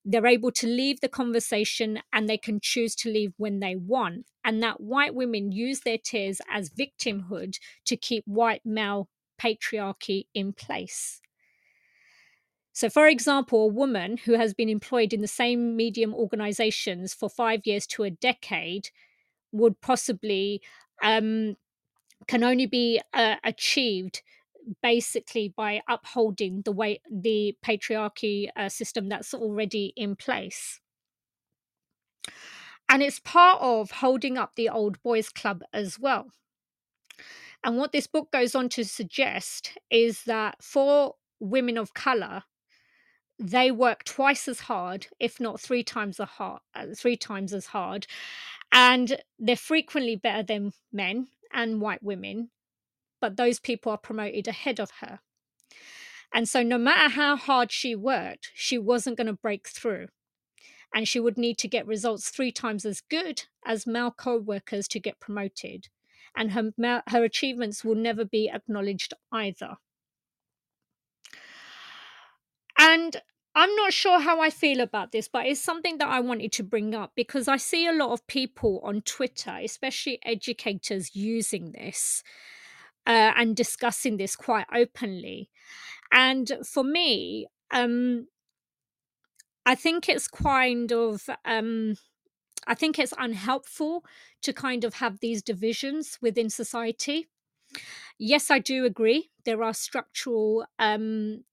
they're 0.03 0.25
able 0.25 0.51
to 0.51 0.67
leave 0.67 0.99
the 1.01 1.07
conversation 1.07 1.99
and 2.11 2.27
they 2.27 2.37
can 2.37 2.59
choose 2.59 2.95
to 2.95 3.09
leave 3.09 3.33
when 3.37 3.59
they 3.59 3.75
want. 3.75 4.25
And 4.43 4.61
that 4.63 4.81
white 4.81 5.13
women 5.13 5.51
use 5.51 5.81
their 5.81 5.97
tears 5.97 6.41
as 6.49 6.69
victimhood 6.69 7.57
to 7.85 7.95
keep 7.95 8.23
white 8.25 8.61
male 8.65 9.09
patriarchy 9.39 10.25
in 10.33 10.53
place. 10.53 11.21
So, 12.73 12.89
for 12.89 13.07
example, 13.07 13.63
a 13.63 13.67
woman 13.67 14.17
who 14.17 14.33
has 14.33 14.53
been 14.53 14.69
employed 14.69 15.13
in 15.13 15.21
the 15.21 15.27
same 15.27 15.75
medium 15.75 16.13
organizations 16.13 17.13
for 17.13 17.29
five 17.29 17.61
years 17.65 17.85
to 17.87 18.03
a 18.03 18.09
decade 18.09 18.89
would 19.51 19.81
possibly 19.81 20.61
um, 21.03 21.57
can 22.27 22.43
only 22.43 22.65
be 22.65 23.01
uh, 23.13 23.35
achieved 23.43 24.21
basically 24.81 25.53
by 25.55 25.81
upholding 25.87 26.61
the 26.63 26.71
way 26.71 27.01
the 27.09 27.55
patriarchy 27.65 28.49
uh, 28.55 28.69
system 28.69 29.09
that's 29.09 29.33
already 29.33 29.93
in 29.95 30.15
place. 30.15 30.79
And 32.89 33.01
it's 33.01 33.19
part 33.19 33.61
of 33.61 33.91
holding 33.91 34.37
up 34.37 34.51
the 34.55 34.69
old 34.69 35.01
boys 35.01 35.29
club 35.29 35.63
as 35.73 35.97
well. 35.97 36.27
And 37.63 37.77
what 37.77 37.91
this 37.91 38.07
book 38.07 38.31
goes 38.31 38.55
on 38.55 38.69
to 38.69 38.83
suggest 38.83 39.77
is 39.89 40.23
that 40.23 40.61
for 40.61 41.15
women 41.39 41.77
of 41.77 41.93
color 41.93 42.43
they 43.39 43.71
work 43.71 44.03
twice 44.03 44.47
as 44.47 44.59
hard 44.59 45.07
if 45.19 45.39
not 45.39 45.59
three 45.59 45.83
times 45.83 46.19
as 46.19 46.27
hard 46.27 46.59
uh, 46.75 46.85
three 46.95 47.17
times 47.17 47.53
as 47.53 47.65
hard 47.65 48.05
and 48.71 49.17
they're 49.39 49.55
frequently 49.55 50.15
better 50.15 50.43
than 50.43 50.71
men 50.93 51.27
and 51.51 51.81
white 51.81 52.03
women 52.03 52.49
but 53.21 53.37
those 53.37 53.59
people 53.59 53.91
are 53.91 53.97
promoted 53.97 54.47
ahead 54.47 54.79
of 54.79 54.91
her. 54.99 55.19
And 56.33 56.47
so, 56.47 56.63
no 56.63 56.77
matter 56.77 57.09
how 57.09 57.35
hard 57.35 57.71
she 57.71 57.95
worked, 57.95 58.51
she 58.53 58.77
wasn't 58.77 59.17
going 59.17 59.27
to 59.27 59.33
break 59.33 59.67
through. 59.67 60.07
And 60.93 61.07
she 61.07 61.19
would 61.19 61.37
need 61.37 61.57
to 61.59 61.67
get 61.67 61.87
results 61.87 62.29
three 62.29 62.51
times 62.51 62.85
as 62.85 63.01
good 63.01 63.43
as 63.65 63.87
male 63.87 64.11
co 64.11 64.37
workers 64.37 64.87
to 64.89 64.99
get 64.99 65.19
promoted. 65.19 65.87
And 66.35 66.51
her, 66.51 67.03
her 67.07 67.23
achievements 67.23 67.83
will 67.83 67.95
never 67.95 68.25
be 68.25 68.49
acknowledged 68.49 69.13
either. 69.31 69.77
And 72.77 73.21
I'm 73.53 73.75
not 73.75 73.91
sure 73.91 74.19
how 74.19 74.39
I 74.39 74.49
feel 74.49 74.79
about 74.79 75.11
this, 75.11 75.27
but 75.27 75.45
it's 75.45 75.59
something 75.59 75.97
that 75.97 76.07
I 76.07 76.21
wanted 76.21 76.53
to 76.53 76.63
bring 76.63 76.95
up 76.95 77.11
because 77.15 77.49
I 77.49 77.57
see 77.57 77.85
a 77.85 77.91
lot 77.91 78.11
of 78.11 78.25
people 78.27 78.79
on 78.83 79.01
Twitter, 79.01 79.59
especially 79.61 80.19
educators, 80.23 81.15
using 81.15 81.73
this 81.73 82.23
uh, 83.05 83.33
and 83.35 83.55
discussing 83.55 84.17
this 84.17 84.35
quite 84.35 84.67
openly. 84.73 85.49
And 86.11 86.51
for 86.65 86.83
me, 86.83 87.47
um, 87.71 88.27
I 89.65 89.75
think 89.75 90.09
it's 90.09 90.27
kind 90.27 90.91
of. 90.91 91.29
Um, 91.45 91.95
I 92.67 92.75
think 92.75 92.99
it's 92.99 93.13
unhelpful 93.17 94.05
to 94.43 94.53
kind 94.53 94.83
of 94.83 94.95
have 94.95 95.19
these 95.19 95.41
divisions 95.41 96.19
within 96.21 96.49
society. 96.49 97.27
Yes, 98.19 98.51
I 98.51 98.59
do 98.59 98.85
agree. 98.85 99.31
There 99.45 99.63
are 99.63 99.73
structural 99.73 100.65
um, 100.77 101.43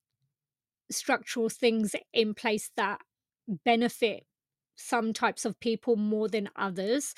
structural 0.90 1.48
things 1.48 1.94
in 2.12 2.34
place 2.34 2.70
that 2.76 3.00
benefit 3.64 4.24
some 4.76 5.12
types 5.12 5.44
of 5.44 5.58
people 5.60 5.96
more 5.96 6.28
than 6.28 6.48
others 6.56 7.14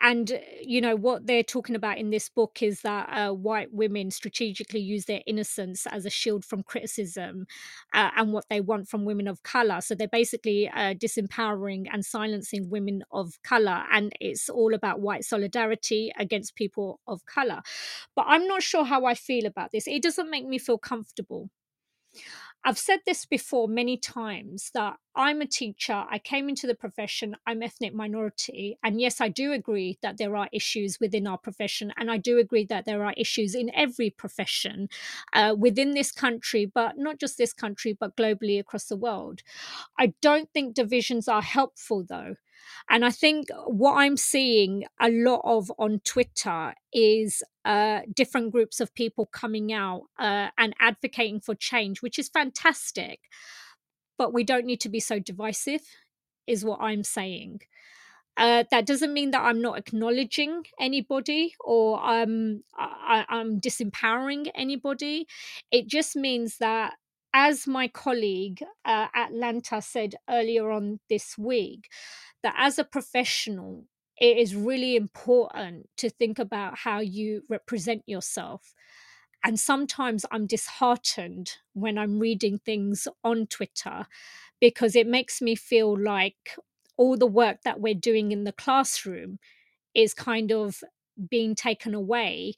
and 0.00 0.32
uh, 0.32 0.38
you 0.62 0.80
know 0.80 0.96
what 0.96 1.26
they're 1.26 1.42
talking 1.42 1.76
about 1.76 1.98
in 1.98 2.10
this 2.10 2.28
book 2.28 2.62
is 2.62 2.80
that 2.82 3.08
uh, 3.10 3.32
white 3.32 3.72
women 3.72 4.10
strategically 4.10 4.80
use 4.80 5.04
their 5.04 5.22
innocence 5.26 5.86
as 5.86 6.06
a 6.06 6.10
shield 6.10 6.44
from 6.44 6.62
criticism 6.62 7.46
uh, 7.92 8.10
and 8.16 8.32
what 8.32 8.44
they 8.48 8.60
want 8.60 8.88
from 8.88 9.04
women 9.04 9.28
of 9.28 9.42
color. 9.42 9.80
So 9.80 9.94
they're 9.94 10.08
basically 10.08 10.68
uh, 10.68 10.94
disempowering 10.94 11.86
and 11.92 12.04
silencing 12.04 12.70
women 12.70 13.02
of 13.10 13.38
color 13.42 13.84
and 13.92 14.12
it's 14.20 14.48
all 14.48 14.74
about 14.74 15.00
white 15.00 15.24
solidarity 15.24 16.12
against 16.18 16.54
people 16.54 17.00
of 17.06 17.24
color. 17.26 17.60
But 18.16 18.26
i'm 18.28 18.46
not 18.46 18.62
sure 18.62 18.84
how 18.84 19.04
i 19.04 19.14
feel 19.14 19.46
about 19.46 19.72
this. 19.72 19.86
It 19.86 20.02
doesn't 20.02 20.30
make 20.30 20.46
me 20.46 20.58
feel 20.58 20.78
comfortable. 20.78 21.50
I've 22.64 22.78
said 22.78 23.00
this 23.06 23.24
before 23.24 23.68
many 23.68 23.96
times 23.96 24.70
that 24.74 24.96
I'm 25.16 25.40
a 25.40 25.46
teacher. 25.46 26.04
I 26.08 26.18
came 26.18 26.48
into 26.48 26.66
the 26.66 26.74
profession. 26.74 27.36
I'm 27.46 27.62
ethnic 27.62 27.92
minority. 27.94 28.78
And 28.84 29.00
yes, 29.00 29.20
I 29.20 29.28
do 29.28 29.52
agree 29.52 29.98
that 30.02 30.18
there 30.18 30.36
are 30.36 30.48
issues 30.52 30.98
within 31.00 31.26
our 31.26 31.38
profession. 31.38 31.92
And 31.96 32.10
I 32.10 32.16
do 32.16 32.38
agree 32.38 32.64
that 32.66 32.84
there 32.86 33.04
are 33.04 33.14
issues 33.16 33.54
in 33.54 33.74
every 33.74 34.10
profession 34.10 34.88
uh, 35.32 35.54
within 35.58 35.92
this 35.92 36.12
country, 36.12 36.64
but 36.64 36.96
not 36.96 37.18
just 37.18 37.38
this 37.38 37.52
country, 37.52 37.96
but 37.98 38.16
globally 38.16 38.58
across 38.60 38.84
the 38.86 38.96
world. 38.96 39.42
I 39.98 40.14
don't 40.22 40.50
think 40.52 40.74
divisions 40.74 41.28
are 41.28 41.42
helpful, 41.42 42.04
though. 42.08 42.36
And 42.88 43.04
I 43.04 43.10
think 43.10 43.48
what 43.66 43.94
I'm 43.94 44.16
seeing 44.16 44.84
a 45.00 45.10
lot 45.10 45.40
of 45.44 45.72
on 45.78 46.00
Twitter 46.04 46.74
is 46.92 47.42
uh, 47.64 48.00
different 48.14 48.52
groups 48.52 48.80
of 48.80 48.94
people 48.94 49.26
coming 49.26 49.72
out 49.72 50.02
uh, 50.18 50.48
and 50.58 50.74
advocating 50.80 51.40
for 51.40 51.54
change, 51.54 52.02
which 52.02 52.18
is 52.18 52.28
fantastic. 52.28 53.20
But 54.20 54.34
we 54.34 54.44
don't 54.44 54.66
need 54.66 54.82
to 54.82 54.90
be 54.96 55.00
so 55.00 55.18
divisive, 55.18 55.80
is 56.46 56.62
what 56.68 56.80
I'm 56.88 57.04
saying. 57.04 57.60
Uh, 58.36 58.64
that 58.70 58.86
doesn't 58.86 59.14
mean 59.14 59.30
that 59.32 59.42
I'm 59.48 59.62
not 59.62 59.78
acknowledging 59.78 60.64
anybody 60.78 61.54
or 61.60 61.98
I'm 62.00 62.64
I, 62.76 63.24
I'm 63.28 63.60
disempowering 63.60 64.50
anybody. 64.54 65.26
It 65.70 65.88
just 65.88 66.16
means 66.16 66.58
that, 66.58 66.94
as 67.32 67.66
my 67.66 67.88
colleague 67.88 68.62
uh, 68.84 69.08
Atlanta 69.24 69.80
said 69.80 70.16
earlier 70.28 70.70
on 70.70 71.00
this 71.08 71.38
week, 71.38 71.88
that 72.42 72.54
as 72.58 72.78
a 72.78 72.84
professional, 72.84 73.86
it 74.18 74.36
is 74.36 74.54
really 74.54 74.96
important 74.96 75.88
to 75.96 76.10
think 76.10 76.38
about 76.38 76.78
how 76.78 77.00
you 77.00 77.42
represent 77.48 78.02
yourself 78.06 78.74
and 79.44 79.58
sometimes 79.58 80.24
I'm 80.30 80.46
disheartened 80.46 81.52
when 81.72 81.98
I'm 81.98 82.18
reading 82.18 82.58
things 82.58 83.08
on 83.24 83.46
Twitter 83.46 84.06
because 84.60 84.94
it 84.94 85.06
makes 85.06 85.40
me 85.40 85.54
feel 85.54 85.98
like 85.98 86.56
all 86.96 87.16
the 87.16 87.26
work 87.26 87.62
that 87.64 87.80
we're 87.80 87.94
doing 87.94 88.32
in 88.32 88.44
the 88.44 88.52
classroom 88.52 89.38
is 89.94 90.12
kind 90.14 90.52
of 90.52 90.82
being 91.30 91.54
taken 91.54 91.94
away 91.94 92.54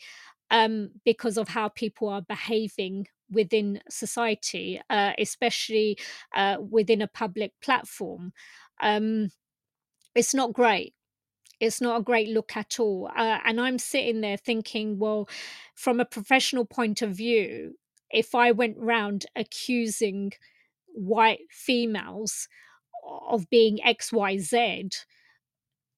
um, 0.50 0.90
because 1.04 1.38
of 1.38 1.48
how 1.48 1.68
people 1.68 2.08
are 2.08 2.22
behaving 2.22 3.06
within 3.30 3.80
society, 3.88 4.80
uh, 4.90 5.12
especially 5.18 5.98
uh, 6.34 6.56
within 6.70 7.00
a 7.00 7.08
public 7.08 7.52
platform. 7.62 8.32
Um, 8.80 9.30
it's 10.14 10.34
not 10.34 10.52
great. 10.52 10.94
It's 11.62 11.80
not 11.80 12.00
a 12.00 12.02
great 12.02 12.28
look 12.28 12.56
at 12.56 12.80
all. 12.80 13.08
Uh, 13.16 13.38
and 13.44 13.60
I'm 13.60 13.78
sitting 13.78 14.20
there 14.20 14.36
thinking, 14.36 14.98
well, 14.98 15.28
from 15.76 16.00
a 16.00 16.04
professional 16.04 16.64
point 16.64 17.02
of 17.02 17.12
view, 17.12 17.78
if 18.10 18.34
I 18.34 18.50
went 18.50 18.76
round 18.78 19.26
accusing 19.36 20.32
white 20.88 21.42
females 21.50 22.48
of 23.28 23.48
being 23.48 23.78
XYZ, 23.86 25.04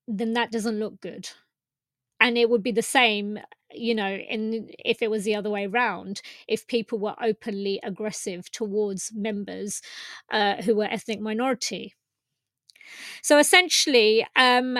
then 0.06 0.34
that 0.34 0.52
doesn't 0.52 0.78
look 0.78 1.00
good. 1.00 1.30
And 2.20 2.36
it 2.36 2.50
would 2.50 2.62
be 2.62 2.72
the 2.72 2.82
same, 2.82 3.38
you 3.72 3.94
know, 3.94 4.14
in 4.14 4.70
if 4.84 5.00
it 5.00 5.10
was 5.10 5.24
the 5.24 5.34
other 5.34 5.48
way 5.48 5.64
around, 5.64 6.20
if 6.46 6.66
people 6.66 6.98
were 6.98 7.16
openly 7.22 7.80
aggressive 7.82 8.50
towards 8.50 9.12
members 9.14 9.80
uh, 10.30 10.60
who 10.60 10.76
were 10.76 10.84
ethnic 10.84 11.20
minority. 11.20 11.94
So 13.22 13.38
essentially, 13.38 14.26
um, 14.36 14.78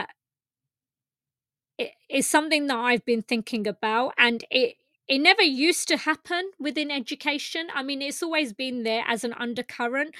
it 1.78 1.92
is 2.08 2.26
something 2.28 2.66
that 2.68 2.76
I've 2.76 3.04
been 3.04 3.22
thinking 3.22 3.66
about, 3.66 4.14
and 4.18 4.44
it 4.50 4.76
it 5.06 5.18
never 5.18 5.42
used 5.42 5.88
to 5.88 5.98
happen 5.98 6.50
within 6.58 6.90
education. 6.90 7.68
I 7.74 7.82
mean, 7.82 8.00
it's 8.00 8.22
always 8.22 8.52
been 8.54 8.84
there 8.84 9.04
as 9.06 9.22
an 9.24 9.34
undercurrent, 9.34 10.14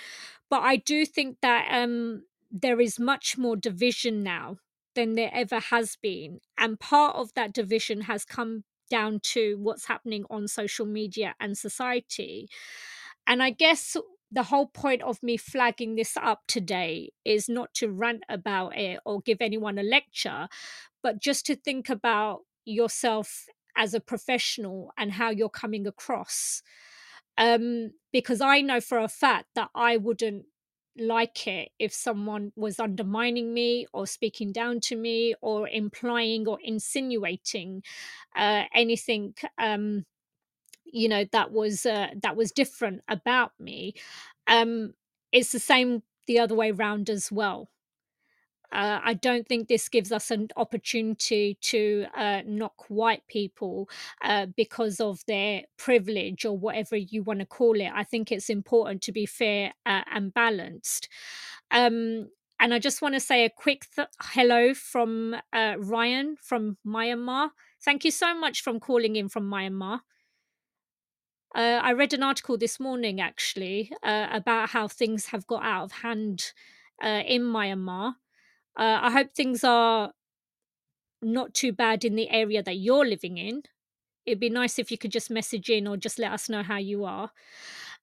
but 0.51 0.63
I 0.63 0.77
do 0.77 1.07
think 1.07 1.39
that 1.43 1.69
um, 1.71 2.25
there 2.51 2.81
is 2.81 2.99
much 3.01 3.39
more 3.39 3.57
division 3.57 4.23
now 4.23 4.59
than 4.95 5.15
there 5.15 5.31
ever 5.33 5.61
has 5.61 5.97
been, 5.97 6.41
and 6.59 6.81
part 6.81 7.17
of 7.17 7.35
that 7.35 7.53
division 7.55 8.03
has 8.03 8.25
come 8.25 8.65
down 8.91 9.21
to 9.21 9.57
what's 9.59 9.87
happening 9.87 10.25
on 10.31 10.47
social 10.49 10.87
media 10.87 11.35
and 11.41 11.57
society. 11.59 12.49
And 13.27 13.43
I 13.43 13.51
guess 13.51 13.97
the 14.31 14.43
whole 14.45 14.67
point 14.67 15.03
of 15.03 15.23
me 15.23 15.37
flagging 15.37 15.95
this 15.95 16.17
up 16.17 16.43
today 16.49 17.11
is 17.25 17.49
not 17.49 17.73
to 17.75 17.89
rant 17.91 18.25
about 18.29 18.77
it 18.77 19.01
or 19.05 19.21
give 19.21 19.39
anyone 19.41 19.79
a 19.79 19.83
lecture, 19.83 20.49
but 21.05 21.21
just 21.21 21.47
to 21.47 21.57
think 21.57 21.91
about 21.91 22.41
yourself 22.67 23.47
as 23.77 23.95
a 23.95 24.01
professional 24.01 24.93
and 24.99 25.13
how 25.13 25.31
you're 25.31 25.51
coming 25.51 25.87
across. 25.87 26.63
Um, 27.39 27.93
because 28.13 28.41
I 28.41 28.61
know 28.63 28.81
for 28.81 28.99
a 28.99 29.09
fact 29.09 29.47
that 29.57 29.71
I 29.75 29.97
wouldn't 29.97 30.47
like 30.97 31.49
it 31.49 31.71
if 31.81 31.93
someone 31.93 32.53
was 32.57 32.81
undermining 32.81 33.53
me 33.55 33.87
or 33.93 34.07
speaking 34.07 34.53
down 34.53 34.81
to 34.81 34.97
me 34.97 35.35
or 35.43 35.69
implying 35.69 36.49
or 36.49 36.59
insinuating 36.63 37.83
uh, 38.37 38.65
anything 38.75 39.35
um, 39.59 40.07
you 40.85 41.09
know 41.09 41.25
that 41.33 41.53
was 41.53 41.87
uh, 41.87 42.09
that 42.23 42.37
was 42.37 42.53
different 42.53 43.03
about 43.09 43.53
me 43.59 43.95
um 44.47 44.95
it's 45.33 45.53
the 45.53 45.59
same 45.59 46.03
the 46.27 46.39
other 46.39 46.55
way 46.55 46.71
around 46.71 47.11
as 47.11 47.33
well 47.33 47.71
uh, 48.75 49.01
I 49.03 49.15
don't 49.15 49.47
think 49.47 49.69
this 49.69 49.89
gives 49.89 50.11
us 50.11 50.31
an 50.31 50.49
opportunity 50.57 51.57
to 51.63 52.07
uh, 52.17 52.43
knock 52.45 52.85
white 52.89 53.27
people 53.29 53.89
uh, 54.23 54.47
because 54.57 55.01
of 55.01 55.25
their 55.27 55.63
privilege 55.77 56.45
or 56.45 56.59
whatever 56.59 56.97
you 56.97 57.23
want 57.23 57.41
to 57.41 57.47
call 57.47 57.81
it. 57.81 57.91
I 57.95 58.03
think 58.03 58.33
it's 58.33 58.51
important 58.51 59.01
to 59.03 59.13
be 59.13 59.27
fair 59.27 59.73
uh, 59.87 60.03
and 60.13 60.35
balanced. 60.35 61.09
Um, 61.71 62.29
and 62.59 62.75
I 62.75 62.79
just 62.79 63.01
want 63.01 63.15
to 63.15 63.21
say 63.21 63.45
a 63.45 63.51
quick 63.51 63.87
th- 63.95 64.09
hello 64.21 64.75
from 64.75 65.37
uh, 65.53 65.75
Ryan 65.79 66.37
from 66.41 66.77
Myanmar. 66.87 67.51
Thank 67.85 68.05
you 68.05 68.11
so 68.11 68.35
much 68.35 68.63
for 68.63 68.79
calling 68.81 69.17
in 69.17 69.29
from 69.29 69.49
Myanmar. 69.49 70.01
Uh, 71.55 71.81
I 71.81 71.93
read 71.93 72.13
an 72.13 72.25
article 72.25 72.59
this 72.59 72.81
morning 72.81 73.21
actually 73.21 73.93
uh, 74.03 74.27
about 74.33 74.71
how 74.71 74.89
things 74.89 75.27
have 75.27 75.47
got 75.47 75.63
out 75.63 75.85
of 75.85 75.93
hand 75.93 76.53
uh, 77.03 77.23
in 77.25 77.43
Myanmar. 77.43 78.15
Uh, 78.77 78.99
I 79.03 79.11
hope 79.11 79.35
things 79.35 79.65
are 79.65 80.13
not 81.23 81.55
too 81.55 81.73
bad 81.73 82.05
in 82.05 82.17
the 82.17 82.31
area 82.31 82.63
that 82.63 82.77
you're 82.77 83.07
living 83.07 83.39
in. 83.39 83.63
It'd 84.27 84.41
be 84.41 84.51
nice 84.51 84.79
if 84.79 84.91
you 84.91 84.97
could 84.97 85.13
just 85.13 85.31
message 85.31 85.69
in 85.69 85.87
or 85.87 85.97
just 85.97 86.19
let 86.19 86.33
us 86.33 86.49
know 86.49 86.63
how 86.63 86.79
you 86.79 87.05
are. 87.05 87.31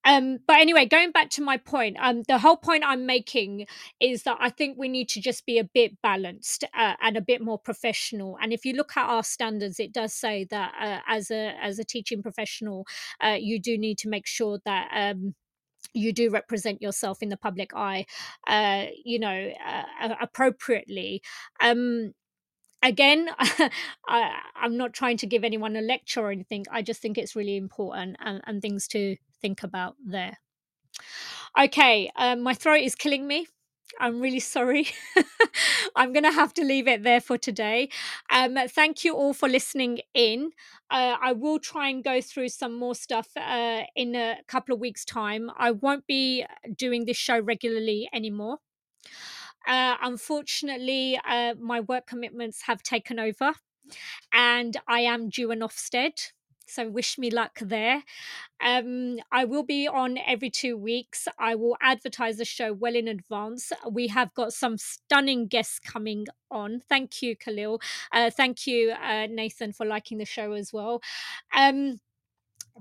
Um, 0.04 0.38
but 0.46 0.60
anyway, 0.60 0.86
going 0.86 1.12
back 1.12 1.30
to 1.30 1.42
my 1.42 1.56
point, 1.56 1.96
um, 2.00 2.22
the 2.26 2.38
whole 2.38 2.56
point 2.56 2.84
I'm 2.84 3.06
making 3.06 3.66
is 4.00 4.24
that 4.24 4.36
I 4.40 4.50
think 4.50 4.76
we 4.76 4.88
need 4.88 5.08
to 5.10 5.20
just 5.20 5.46
be 5.46 5.58
a 5.58 5.64
bit 5.64 6.00
balanced 6.02 6.64
uh, 6.76 6.94
and 7.00 7.16
a 7.16 7.20
bit 7.20 7.40
more 7.40 7.58
professional. 7.58 8.36
And 8.42 8.52
if 8.52 8.64
you 8.64 8.74
look 8.74 8.96
at 8.96 9.08
our 9.08 9.22
standards, 9.22 9.78
it 9.78 9.92
does 9.92 10.12
say 10.12 10.44
that 10.50 10.74
uh, 10.80 11.00
as 11.06 11.30
a 11.30 11.54
as 11.60 11.78
a 11.78 11.84
teaching 11.84 12.22
professional, 12.22 12.84
uh, 13.22 13.36
you 13.40 13.60
do 13.60 13.78
need 13.78 13.98
to 13.98 14.08
make 14.08 14.26
sure 14.26 14.58
that. 14.64 14.88
Um, 14.92 15.34
you 15.94 16.12
do 16.12 16.30
represent 16.30 16.82
yourself 16.82 17.22
in 17.22 17.28
the 17.28 17.36
public 17.36 17.74
eye, 17.74 18.06
uh, 18.46 18.86
you 19.04 19.18
know, 19.18 19.52
uh, 19.66 20.14
appropriately. 20.20 21.22
Um, 21.60 22.14
again, 22.82 23.28
I, 24.08 24.40
am 24.56 24.76
not 24.76 24.92
trying 24.92 25.16
to 25.18 25.26
give 25.26 25.44
anyone 25.44 25.76
a 25.76 25.80
lecture 25.80 26.20
or 26.20 26.30
anything. 26.30 26.64
I 26.70 26.82
just 26.82 27.00
think 27.00 27.18
it's 27.18 27.36
really 27.36 27.56
important 27.56 28.16
and, 28.20 28.40
and 28.46 28.60
things 28.60 28.88
to 28.88 29.16
think 29.40 29.62
about 29.62 29.96
there. 30.04 30.38
Okay, 31.58 32.10
um, 32.16 32.42
my 32.42 32.54
throat 32.54 32.82
is 32.82 32.94
killing 32.94 33.26
me. 33.26 33.46
I'm 34.00 34.20
really 34.20 34.40
sorry. 34.40 34.88
I'm 35.96 36.12
going 36.12 36.24
to 36.24 36.32
have 36.32 36.54
to 36.54 36.64
leave 36.64 36.88
it 36.88 37.02
there 37.02 37.20
for 37.20 37.38
today. 37.38 37.88
Um, 38.30 38.56
thank 38.68 39.04
you 39.04 39.14
all 39.14 39.34
for 39.34 39.48
listening 39.48 40.00
in. 40.14 40.50
Uh, 40.90 41.16
I 41.20 41.32
will 41.32 41.58
try 41.58 41.88
and 41.88 42.02
go 42.02 42.20
through 42.20 42.48
some 42.48 42.74
more 42.78 42.94
stuff 42.94 43.28
uh, 43.36 43.82
in 43.94 44.14
a 44.14 44.38
couple 44.48 44.74
of 44.74 44.80
weeks' 44.80 45.04
time. 45.04 45.50
I 45.56 45.70
won't 45.70 46.06
be 46.06 46.44
doing 46.76 47.04
this 47.04 47.16
show 47.16 47.38
regularly 47.40 48.08
anymore. 48.12 48.58
Uh, 49.66 49.96
unfortunately, 50.02 51.18
uh, 51.28 51.54
my 51.60 51.80
work 51.80 52.06
commitments 52.06 52.62
have 52.62 52.82
taken 52.82 53.18
over, 53.18 53.52
and 54.32 54.76
I 54.88 55.00
am 55.00 55.28
due 55.28 55.50
an 55.50 55.60
Ofsted. 55.60 56.32
So 56.68 56.88
wish 56.88 57.18
me 57.18 57.30
luck 57.30 57.58
there. 57.60 58.02
Um, 58.64 59.18
I 59.32 59.44
will 59.44 59.64
be 59.64 59.88
on 59.88 60.18
every 60.18 60.50
two 60.50 60.76
weeks. 60.76 61.28
I 61.38 61.54
will 61.54 61.76
advertise 61.80 62.36
the 62.36 62.44
show 62.44 62.72
well 62.72 62.94
in 62.94 63.08
advance. 63.08 63.72
We 63.90 64.08
have 64.08 64.32
got 64.34 64.52
some 64.52 64.78
stunning 64.78 65.46
guests 65.46 65.78
coming 65.78 66.26
on. 66.50 66.82
Thank 66.88 67.22
you, 67.22 67.36
Khalil. 67.36 67.80
Uh, 68.12 68.30
thank 68.30 68.66
you, 68.66 68.92
uh, 68.92 69.26
Nathan, 69.30 69.72
for 69.72 69.86
liking 69.86 70.18
the 70.18 70.24
show 70.24 70.52
as 70.52 70.72
well. 70.72 71.02
Um, 71.54 72.00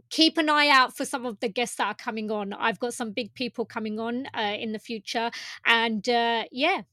keep 0.10 0.38
an 0.38 0.50
eye 0.50 0.70
out 0.70 0.96
for 0.96 1.06
some 1.06 1.26
of 1.26 1.40
the 1.40 1.50
guests 1.50 1.78
that 1.78 1.88
are 1.88 1.96
coming 1.96 2.32
on. 2.32 2.54
I've 2.54 2.80
got 2.80 2.94
some 2.94 3.12
big 3.12 3.34
people 3.34 3.66
coming 3.66 4.00
on 4.00 4.28
uh, 4.34 4.56
in 4.60 4.72
the 4.72 4.80
future. 4.80 5.32
And 5.66 6.08
uh, 6.08 6.44
yeah, 6.52 6.84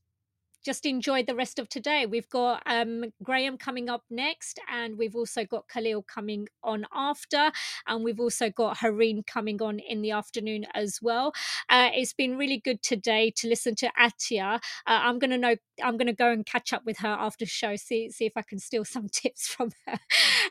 just 0.68 0.84
enjoy 0.84 1.22
the 1.22 1.34
rest 1.34 1.58
of 1.58 1.66
today. 1.70 2.04
We've 2.04 2.28
got 2.28 2.62
um, 2.66 3.06
Graham 3.22 3.56
coming 3.56 3.88
up 3.88 4.04
next, 4.10 4.60
and 4.70 4.98
we've 4.98 5.16
also 5.16 5.46
got 5.46 5.66
Khalil 5.66 6.02
coming 6.02 6.46
on 6.62 6.84
after, 6.92 7.50
and 7.86 8.04
we've 8.04 8.20
also 8.20 8.50
got 8.50 8.76
Hareen 8.76 9.26
coming 9.26 9.62
on 9.62 9.78
in 9.78 10.02
the 10.02 10.10
afternoon 10.10 10.66
as 10.74 10.98
well. 11.00 11.32
Uh, 11.70 11.88
it's 11.94 12.12
been 12.12 12.36
really 12.36 12.60
good 12.62 12.82
today 12.82 13.32
to 13.36 13.48
listen 13.48 13.76
to 13.76 13.90
Atia. 13.98 14.56
Uh, 14.56 14.58
I'm 14.86 15.18
gonna 15.18 15.38
know. 15.38 15.56
I'm 15.82 15.96
gonna 15.96 16.12
go 16.12 16.30
and 16.30 16.44
catch 16.44 16.74
up 16.74 16.84
with 16.84 16.98
her 16.98 17.16
after 17.18 17.46
the 17.46 17.50
show. 17.50 17.74
See 17.76 18.10
see 18.10 18.26
if 18.26 18.36
I 18.36 18.42
can 18.42 18.58
steal 18.58 18.84
some 18.94 19.08
tips 19.08 19.48
from 19.48 19.70
her. 19.86 19.98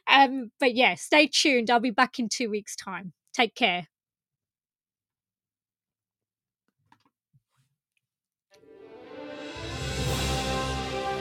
um, 0.08 0.50
but 0.60 0.74
yeah, 0.74 0.96
stay 0.96 1.30
tuned. 1.32 1.70
I'll 1.70 1.80
be 1.80 1.92
back 1.92 2.18
in 2.18 2.28
two 2.28 2.50
weeks' 2.50 2.76
time. 2.76 3.14
Take 3.36 3.54
care. 3.54 3.86